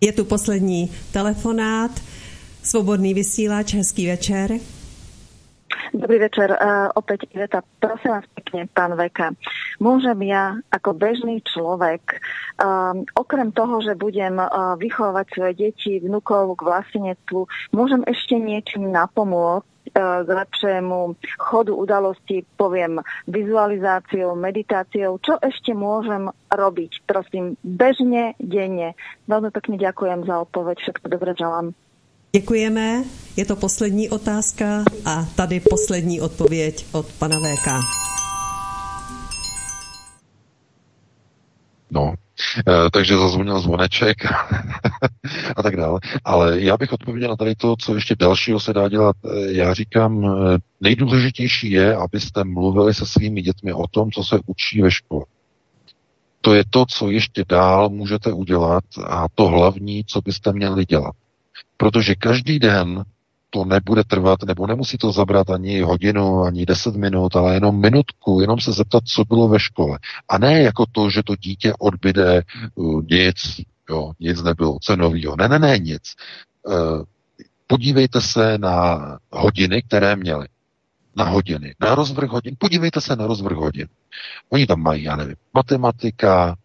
Je 0.01 0.13
tu 0.13 0.25
poslední 0.25 0.89
telefonát. 1.13 1.93
Svobodný 2.63 3.15
vysílač, 3.15 3.75
hezký 3.75 4.07
večer. 4.07 4.59
Dobrý 5.93 6.19
večer, 6.19 6.51
uh, 6.53 6.91
opäť 6.97 7.29
Iveta. 7.31 7.63
Prosím 7.81 8.19
vás 8.19 8.27
pekne, 8.35 8.69
pán 8.69 8.97
Veka. 8.97 9.33
Môžem 9.79 10.19
ja 10.27 10.57
ako 10.73 10.97
bežný 10.97 11.41
človek, 11.45 12.21
um, 12.61 13.05
okrem 13.15 13.53
toho, 13.53 13.81
že 13.85 13.95
budem 13.95 14.41
uh, 14.41 14.75
vychovávať 14.77 15.27
svoje 15.33 15.53
deti, 15.55 16.03
vnukov 16.03 16.57
k 16.59 16.67
vlastenectvu, 16.67 17.41
môžem 17.73 18.03
ešte 18.09 18.37
niečím 18.37 18.91
napomôcť 18.91 19.77
k 19.97 20.29
lepšiemu 20.29 21.15
chodu 21.39 21.73
udalosti, 21.73 22.45
poviem 22.59 23.01
vizualizáciou, 23.31 24.35
meditáciou. 24.35 25.17
Čo 25.23 25.39
ešte 25.41 25.73
môžem 25.73 26.29
robiť? 26.51 27.07
Prosím, 27.07 27.55
bežne, 27.63 28.35
denne. 28.43 28.99
Veľmi 29.31 29.55
pekne 29.55 29.79
ďakujem 29.79 30.27
za 30.27 30.43
odpoveď. 30.43 30.77
Všetko 30.83 31.07
dobre 31.07 31.33
želám. 31.39 31.73
Děkujeme. 32.37 33.05
Je 33.37 33.45
to 33.45 33.57
poslední 33.57 34.09
otázka 34.09 34.85
a 35.05 35.25
tady 35.25 35.61
poslední 35.61 36.21
odpověď 36.21 36.87
od 36.93 37.07
pana 37.19 37.39
VK. 37.39 37.69
No, 41.91 42.15
e, 42.59 42.91
takže 42.91 43.17
zazvonil 43.17 43.61
zvoneček 43.61 44.17
a 45.57 45.63
tak 45.63 45.77
dále. 45.77 46.01
Ale 46.25 46.61
já 46.61 46.77
bych 46.77 46.93
odpověděl 46.93 47.29
na 47.29 47.37
tady 47.37 47.55
to, 47.55 47.77
co 47.77 47.95
ještě 47.95 48.17
dalšího 48.17 48.61
se 48.61 48.73
dá 48.73 48.89
dělat. 48.89 49.17
E, 49.25 49.53
já 49.53 49.75
říkám, 49.75 50.25
e, 50.25 50.59
nejdůležitější 50.81 51.71
je, 51.71 51.97
abyste 51.97 52.45
mluvili 52.45 52.95
se 52.95 53.07
svými 53.07 53.43
dětmi 53.43 53.73
o 53.73 53.87
tom, 53.91 54.11
co 54.11 54.25
se 54.25 54.39
učí 54.47 54.83
ve 54.83 54.91
škole. 54.91 55.25
To 56.41 56.55
je 56.55 56.65
to, 56.71 56.87
co 56.87 57.11
ještě 57.11 57.45
dál 57.49 57.89
můžete 57.89 58.33
udělat 58.33 58.85
a 59.07 59.27
to 59.35 59.47
hlavní, 59.47 60.05
co 60.05 60.21
byste 60.21 60.53
měli 60.53 60.85
dělat. 60.85 61.15
Protože 61.77 62.15
každý 62.15 62.59
den 62.59 63.05
to 63.51 63.65
nebude 63.65 64.05
trvat, 64.05 64.43
nebo 64.43 64.67
nemusí 64.67 64.99
to 64.99 65.13
zabrat 65.13 65.51
ani 65.51 65.81
hodinu, 65.81 66.43
ani 66.43 66.67
deset 66.67 66.97
minut, 66.97 67.37
ale 67.37 67.55
jenom 67.55 67.81
minutku, 67.81 68.41
jenom 68.41 68.61
se 68.61 68.73
zeptat, 68.73 69.05
co 69.05 69.25
bylo 69.25 69.49
ve 69.49 69.61
škole. 69.61 69.99
A 70.29 70.39
ne 70.39 70.63
jako 70.63 70.85
to, 70.93 71.11
že 71.11 71.23
to 71.23 71.37
dítě 71.37 71.73
odbyde 71.79 72.43
uh, 72.75 73.03
nic, 73.11 73.37
jo, 73.91 74.13
nic 74.21 74.43
nebylo, 74.43 74.79
co 74.83 74.97
novýho. 74.97 75.37
Ne, 75.37 75.49
ne, 75.49 75.59
ne, 75.59 75.79
nic. 75.79 76.03
Uh, 76.63 77.03
podívejte 77.67 78.21
se 78.21 78.59
na 78.59 78.99
hodiny, 79.31 79.83
které 79.83 80.17
měli. 80.17 80.47
Na 81.17 81.25
hodiny. 81.25 81.75
Na 81.81 81.95
rozvrh 81.95 82.31
hodin. 82.31 82.57
Podívejte 82.59 83.01
se 83.01 83.17
na 83.17 83.27
rozvrh 83.27 83.57
hodin. 83.57 83.89
Oni 84.51 84.67
tam 84.67 84.81
mají, 84.81 85.03
já 85.03 85.17
nevím, 85.17 85.37
matematika, 85.55 86.57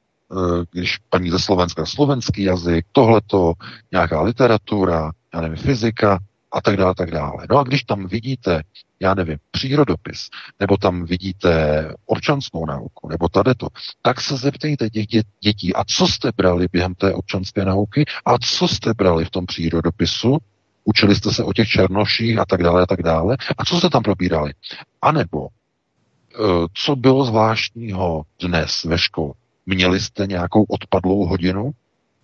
když 0.71 0.97
paní 1.09 1.29
ze 1.29 1.39
Slovenska 1.39 1.85
slovenský 1.85 2.43
jazyk, 2.43 2.85
tohleto, 2.91 3.53
nějaká 3.91 4.21
literatura, 4.21 5.11
já 5.33 5.41
nevím, 5.41 5.57
fyzika, 5.57 6.19
a 6.51 6.61
tak 6.61 6.77
dále, 6.77 6.95
tak 6.95 7.11
dále. 7.11 7.45
No 7.49 7.57
a 7.57 7.63
když 7.63 7.83
tam 7.83 8.07
vidíte, 8.07 8.63
já 8.99 9.13
nevím, 9.13 9.37
přírodopis, 9.51 10.29
nebo 10.59 10.77
tam 10.77 11.05
vidíte 11.05 11.93
občanskou 12.05 12.65
nauku, 12.65 13.09
nebo 13.09 13.29
tady 13.29 13.55
to, 13.55 13.67
tak 14.01 14.21
se 14.21 14.37
zeptejte 14.37 14.89
těch 14.89 15.05
dětí, 15.43 15.73
a 15.75 15.83
co 15.83 16.07
jste 16.07 16.31
brali 16.37 16.67
během 16.71 16.95
té 16.95 17.13
občanské 17.13 17.65
nauky, 17.65 18.05
a 18.25 18.37
co 18.37 18.67
jste 18.67 18.93
brali 18.93 19.25
v 19.25 19.29
tom 19.29 19.45
přírodopisu, 19.45 20.37
učili 20.83 21.15
jste 21.15 21.31
se 21.31 21.43
o 21.43 21.53
těch 21.53 21.67
černoších 21.67 22.39
a 22.39 22.45
tak 22.45 22.63
dále 22.63 22.83
a 22.83 22.85
tak 22.85 23.03
dále, 23.03 23.37
a 23.57 23.65
co 23.65 23.77
jste 23.77 23.89
tam 23.89 24.03
probírali. 24.03 24.53
A 25.01 25.11
nebo, 25.11 25.47
eh, 25.47 26.67
co 26.73 26.95
bylo 26.95 27.25
zvláštního 27.25 28.23
dnes 28.41 28.83
ve 28.83 28.97
škole? 28.97 29.33
Měli 29.73 29.99
jste 29.99 30.27
nějakou 30.27 30.63
odpadlou 30.63 31.25
hodinu? 31.25 31.71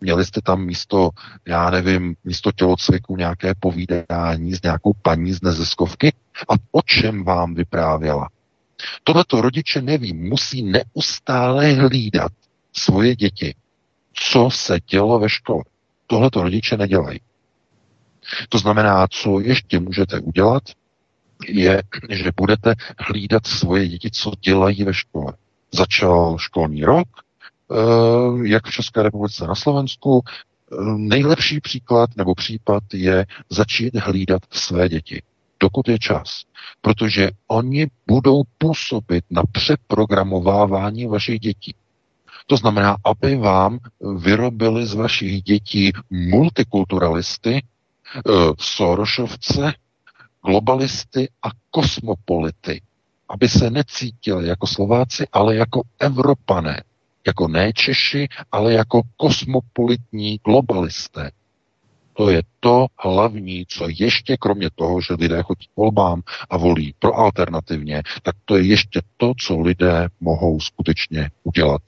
Měli 0.01 0.25
jste 0.25 0.41
tam 0.41 0.65
místo, 0.65 1.09
já 1.45 1.69
nevím, 1.69 2.15
místo 2.23 2.51
tělocviku 2.51 3.17
nějaké 3.17 3.53
povídání 3.59 4.55
s 4.55 4.61
nějakou 4.61 4.93
paní 5.01 5.33
z 5.33 5.41
neziskovky? 5.41 6.13
A 6.49 6.53
o 6.71 6.81
čem 6.81 7.23
vám 7.23 7.55
vyprávěla? 7.55 8.29
Tohleto 9.03 9.41
rodiče 9.41 9.81
neví, 9.81 10.13
musí 10.13 10.63
neustále 10.63 11.73
hlídat 11.73 12.31
svoje 12.73 13.15
děti, 13.15 13.55
co 14.13 14.49
se 14.51 14.79
dělo 14.89 15.19
ve 15.19 15.29
škole. 15.29 15.63
Tohleto 16.07 16.43
rodiče 16.43 16.77
nedělají. 16.77 17.19
To 18.49 18.57
znamená, 18.57 19.07
co 19.07 19.39
ještě 19.39 19.79
můžete 19.79 20.19
udělat, 20.19 20.63
je, 21.47 21.83
že 22.09 22.31
budete 22.35 22.73
hlídat 22.97 23.47
svoje 23.47 23.87
děti, 23.87 24.11
co 24.11 24.31
dělají 24.41 24.83
ve 24.83 24.93
škole. 24.93 25.33
Začal 25.73 26.37
školní 26.37 26.83
rok, 26.83 27.07
jak 28.44 28.65
v 28.68 28.72
České 28.72 29.03
republice 29.03 29.48
na 29.48 29.56
Slovensku. 29.56 30.23
Eh, 30.72 30.76
nejlepší 30.98 31.60
příklad 31.61 32.10
nebo 32.18 32.35
případ 32.35 32.84
je 32.94 33.26
začít 33.49 33.95
hlídat 33.95 34.41
své 34.52 34.89
děti, 34.89 35.22
dokud 35.60 35.88
je 35.88 35.99
čas. 35.99 36.44
Protože 36.81 37.30
oni 37.48 37.88
budou 38.07 38.44
působit 38.57 39.26
na 39.30 39.44
přeprogramovávání 39.52 41.06
vašich 41.07 41.39
dětí. 41.39 41.76
To 42.48 42.57
znamená, 42.57 42.98
aby 43.03 43.35
vám 43.35 43.80
vyrobili 44.18 44.85
z 44.85 44.94
vašich 44.94 45.44
dětí 45.44 45.91
multikulturalisty, 46.10 47.64
eh, 47.64 48.22
Sorošovce, 48.60 49.73
globalisty 50.45 51.30
a 51.44 51.49
kosmopolity. 51.72 52.81
Aby 53.30 53.49
se 53.49 53.69
necítili 53.69 54.48
jako 54.48 54.68
Slováci, 54.68 55.27
ale 55.34 55.56
jako 55.56 55.81
Evropané 55.99 56.84
jako 57.27 57.47
ne 57.47 57.73
Češi, 57.73 58.27
ale 58.51 58.73
jako 58.73 59.01
kosmopolitní 59.17 60.39
globalisté. 60.45 61.31
To 62.13 62.29
je 62.29 62.41
to 62.59 62.85
hlavní, 62.99 63.65
co 63.67 63.87
ještě 63.89 64.37
kromě 64.37 64.69
toho, 64.75 65.01
že 65.01 65.13
lidé 65.13 65.43
chodí 65.43 65.67
volbám 65.75 66.21
a 66.49 66.57
volí 66.57 66.93
pro 66.99 67.13
alternativně, 67.13 68.03
tak 68.23 68.35
to 68.45 68.57
je 68.57 68.63
ještě 68.63 69.01
to, 69.17 69.33
co 69.39 69.59
lidé 69.59 70.07
mohou 70.19 70.59
skutečně 70.59 71.29
udělat. 71.43 71.81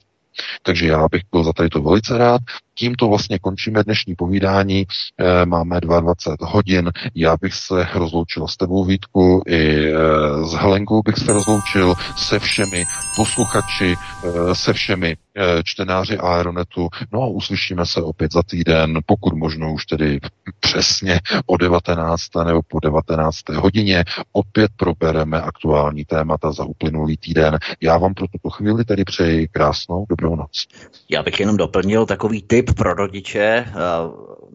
Takže 0.62 0.86
já 0.86 1.08
bych 1.10 1.22
byl 1.32 1.44
za 1.44 1.52
tady 1.52 1.68
to 1.68 1.82
velice 1.82 2.18
rád. 2.18 2.40
Tímto 2.80 3.08
vlastně 3.08 3.38
končíme 3.38 3.84
dnešní 3.84 4.14
povídání. 4.14 4.86
E, 5.18 5.46
máme 5.46 5.80
22 5.80 6.48
hodin. 6.48 6.90
Já 7.14 7.36
bych 7.40 7.54
se 7.54 7.88
rozloučil 7.94 8.48
s 8.48 8.56
tebou, 8.56 8.84
Vítku, 8.84 9.42
i 9.46 9.86
e, 9.86 9.94
s 10.44 10.52
Helenkou 10.52 11.02
bych 11.02 11.16
se 11.16 11.32
rozloučil 11.32 11.94
se 12.16 12.38
všemi 12.38 12.84
posluchači, 13.16 13.96
e, 13.96 14.54
se 14.54 14.72
všemi 14.72 15.16
čtenáři 15.64 16.18
Aeronetu. 16.18 16.88
No 17.12 17.22
a 17.22 17.26
uslyšíme 17.26 17.86
se 17.86 18.02
opět 18.02 18.32
za 18.32 18.42
týden, 18.42 18.98
pokud 19.06 19.34
možno 19.34 19.72
už 19.72 19.86
tedy 19.86 20.20
přesně 20.60 21.20
o 21.46 21.56
19. 21.56 22.22
nebo 22.44 22.60
po 22.68 22.80
19. 22.80 23.48
hodině. 23.48 24.04
Opět 24.32 24.70
probereme 24.76 25.42
aktuální 25.42 26.04
témata 26.04 26.52
za 26.52 26.64
uplynulý 26.64 27.16
týden. 27.16 27.58
Já 27.80 27.98
vám 27.98 28.14
pro 28.14 28.26
tuto 28.26 28.50
chvíli 28.50 28.84
tedy 28.84 29.04
přeji 29.04 29.48
krásnou 29.48 30.06
dobrou 30.08 30.36
noc. 30.36 30.66
Já 31.10 31.22
bych 31.22 31.40
jenom 31.40 31.56
doplnil 31.56 32.06
takový 32.06 32.42
tip 32.42 32.69
pro 32.74 32.94
rodiče. 32.94 33.64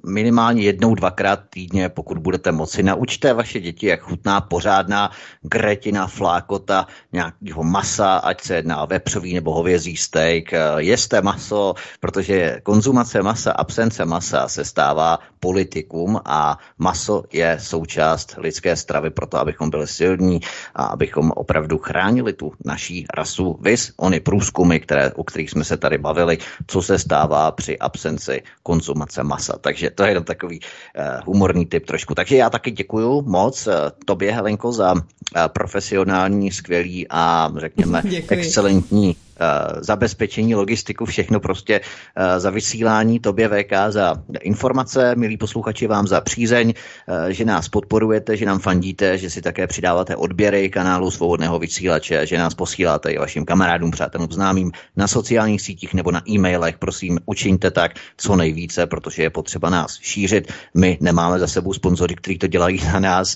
Minimálně 0.08 0.64
jednou, 0.64 0.96
dvakrát 0.96 1.40
týdně, 1.50 1.90
pokud 1.90 2.18
budete 2.18 2.52
moci, 2.52 2.84
naučte 2.84 3.34
vaše 3.34 3.60
děti, 3.60 3.88
jak 3.88 4.02
chutná 4.02 4.42
pořádná 4.42 5.12
gretina, 5.42 6.08
flákota 6.08 6.88
nějakého 7.14 7.64
masa, 7.64 8.16
ať 8.18 8.42
se 8.42 8.56
jedná 8.56 8.86
vepřový 8.86 9.34
nebo 9.34 9.54
hovězí 9.54 9.98
steak. 9.98 10.54
Jeste 10.78 11.22
maso, 11.22 11.74
protože 12.00 12.60
konzumace 12.64 13.22
masa, 13.24 13.52
absence 13.52 14.06
masa 14.06 14.48
se 14.48 14.66
stává 14.66 15.20
politikum 15.40 16.22
a 16.26 16.58
maso 16.78 17.24
je 17.34 17.58
součást 17.62 18.36
lidské 18.38 18.76
stravy 18.76 19.10
proto, 19.10 19.38
abychom 19.38 19.70
byli 19.70 19.88
silní 19.88 20.40
a 20.76 20.86
abychom 20.86 21.32
opravdu 21.32 21.78
chránili 21.78 22.34
tu 22.34 22.54
naší 22.66 23.06
rasu. 23.18 23.60
Vys, 23.62 23.94
ony 23.98 24.20
průzkumy, 24.20 24.80
které, 24.80 25.12
o 25.14 25.24
kterých 25.24 25.50
jsme 25.50 25.64
se 25.64 25.78
tady 25.78 25.98
bavili, 25.98 26.38
co 26.68 26.82
se 26.82 27.00
stává 27.00 27.52
při 27.52 27.80
absenci 27.80 28.44
konzumace 28.64 29.24
masa. 29.24 29.58
Takže 29.62 29.95
to 29.96 30.04
je 30.04 30.10
jenom 30.10 30.24
takový 30.24 30.60
uh, 30.60 31.26
humorní 31.26 31.66
typ 31.66 31.86
trošku. 31.86 32.16
Takže 32.16 32.36
já 32.36 32.50
taky 32.50 32.72
děkuju 32.72 33.22
moc 33.22 33.68
uh, 33.68 33.74
tobě, 34.06 34.32
Helenko, 34.32 34.72
za 34.72 34.94
uh, 34.94 35.02
profesionální, 35.48 36.52
skvělý 36.52 37.08
a 37.10 37.52
řekněme 37.58 38.02
Děkuji. 38.10 38.40
excelentní 38.40 39.16
zabezpečení, 39.80 40.56
logistiku, 40.56 41.06
všechno 41.06 41.40
prostě 41.40 41.82
za 42.38 42.50
vysílání, 42.50 43.20
tobě 43.20 43.50
VK 43.50 43.74
za 43.90 44.24
informace, 44.42 45.16
milí 45.16 45.38
posluchači 45.38 45.88
vám 45.88 46.08
za 46.08 46.22
přízeň, 46.22 46.74
že 47.30 47.46
nás 47.46 47.70
podporujete, 47.70 48.38
že 48.38 48.46
nám 48.46 48.60
fandíte, 48.60 49.18
že 49.18 49.30
si 49.30 49.42
také 49.42 49.68
přidáváte 49.68 50.16
odběry 50.16 50.70
kanálu 50.70 51.12
Svobodného 51.12 51.60
vysílače, 51.60 52.26
že 52.26 52.38
nás 52.38 52.54
posíláte 52.54 53.12
i 53.12 53.18
vašim 53.18 53.46
kamarádům, 53.46 53.92
přátelům, 53.92 54.28
známým 54.32 54.72
na 54.96 55.08
sociálních 55.08 55.62
sítích 55.62 55.94
nebo 55.94 56.12
na 56.12 56.22
e-mailech. 56.30 56.78
Prosím, 56.78 57.20
učiňte 57.26 57.72
tak 57.72 57.92
co 58.18 58.36
nejvíce, 58.36 58.88
protože 58.88 59.24
je 59.24 59.30
potřeba 59.30 59.70
nás 59.70 59.98
šířit. 60.02 60.54
My 60.74 60.98
nemáme 61.02 61.40
za 61.40 61.48
sebou 61.48 61.74
sponzory, 61.74 62.16
kteří 62.16 62.38
to 62.38 62.48
dělají 62.48 62.82
na 62.86 63.00
nás 63.00 63.36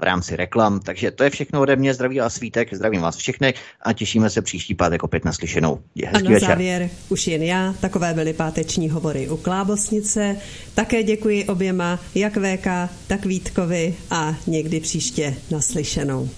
v 0.00 0.02
rámci 0.02 0.36
reklam. 0.36 0.80
Takže 0.80 1.10
to 1.10 1.24
je 1.24 1.30
všechno 1.30 1.60
ode 1.60 1.76
mě. 1.76 1.94
Zdraví 1.94 2.20
a 2.20 2.30
svítek, 2.30 2.74
zdravím 2.74 3.00
vás 3.00 3.16
všechny 3.16 3.54
a 3.82 3.92
těšíme 3.92 4.30
se 4.30 4.42
příští 4.42 4.74
pátek 4.74 5.02
opět 5.02 5.15
naslyšenou. 5.24 5.78
a 6.06 6.18
na 6.18 6.30
večer. 6.30 6.48
závěr 6.48 6.90
už 7.08 7.26
jen 7.26 7.42
já. 7.42 7.74
Takové 7.80 8.14
byly 8.14 8.32
páteční 8.32 8.90
hovory 8.90 9.28
u 9.28 9.36
Klábosnice. 9.36 10.36
Také 10.74 11.02
děkuji 11.02 11.44
oběma, 11.44 12.00
jak 12.14 12.36
VK, 12.36 12.66
tak 13.06 13.26
Vítkovi 13.26 13.94
a 14.10 14.34
někdy 14.46 14.80
příště 14.80 15.34
naslyšenou. 15.50 16.28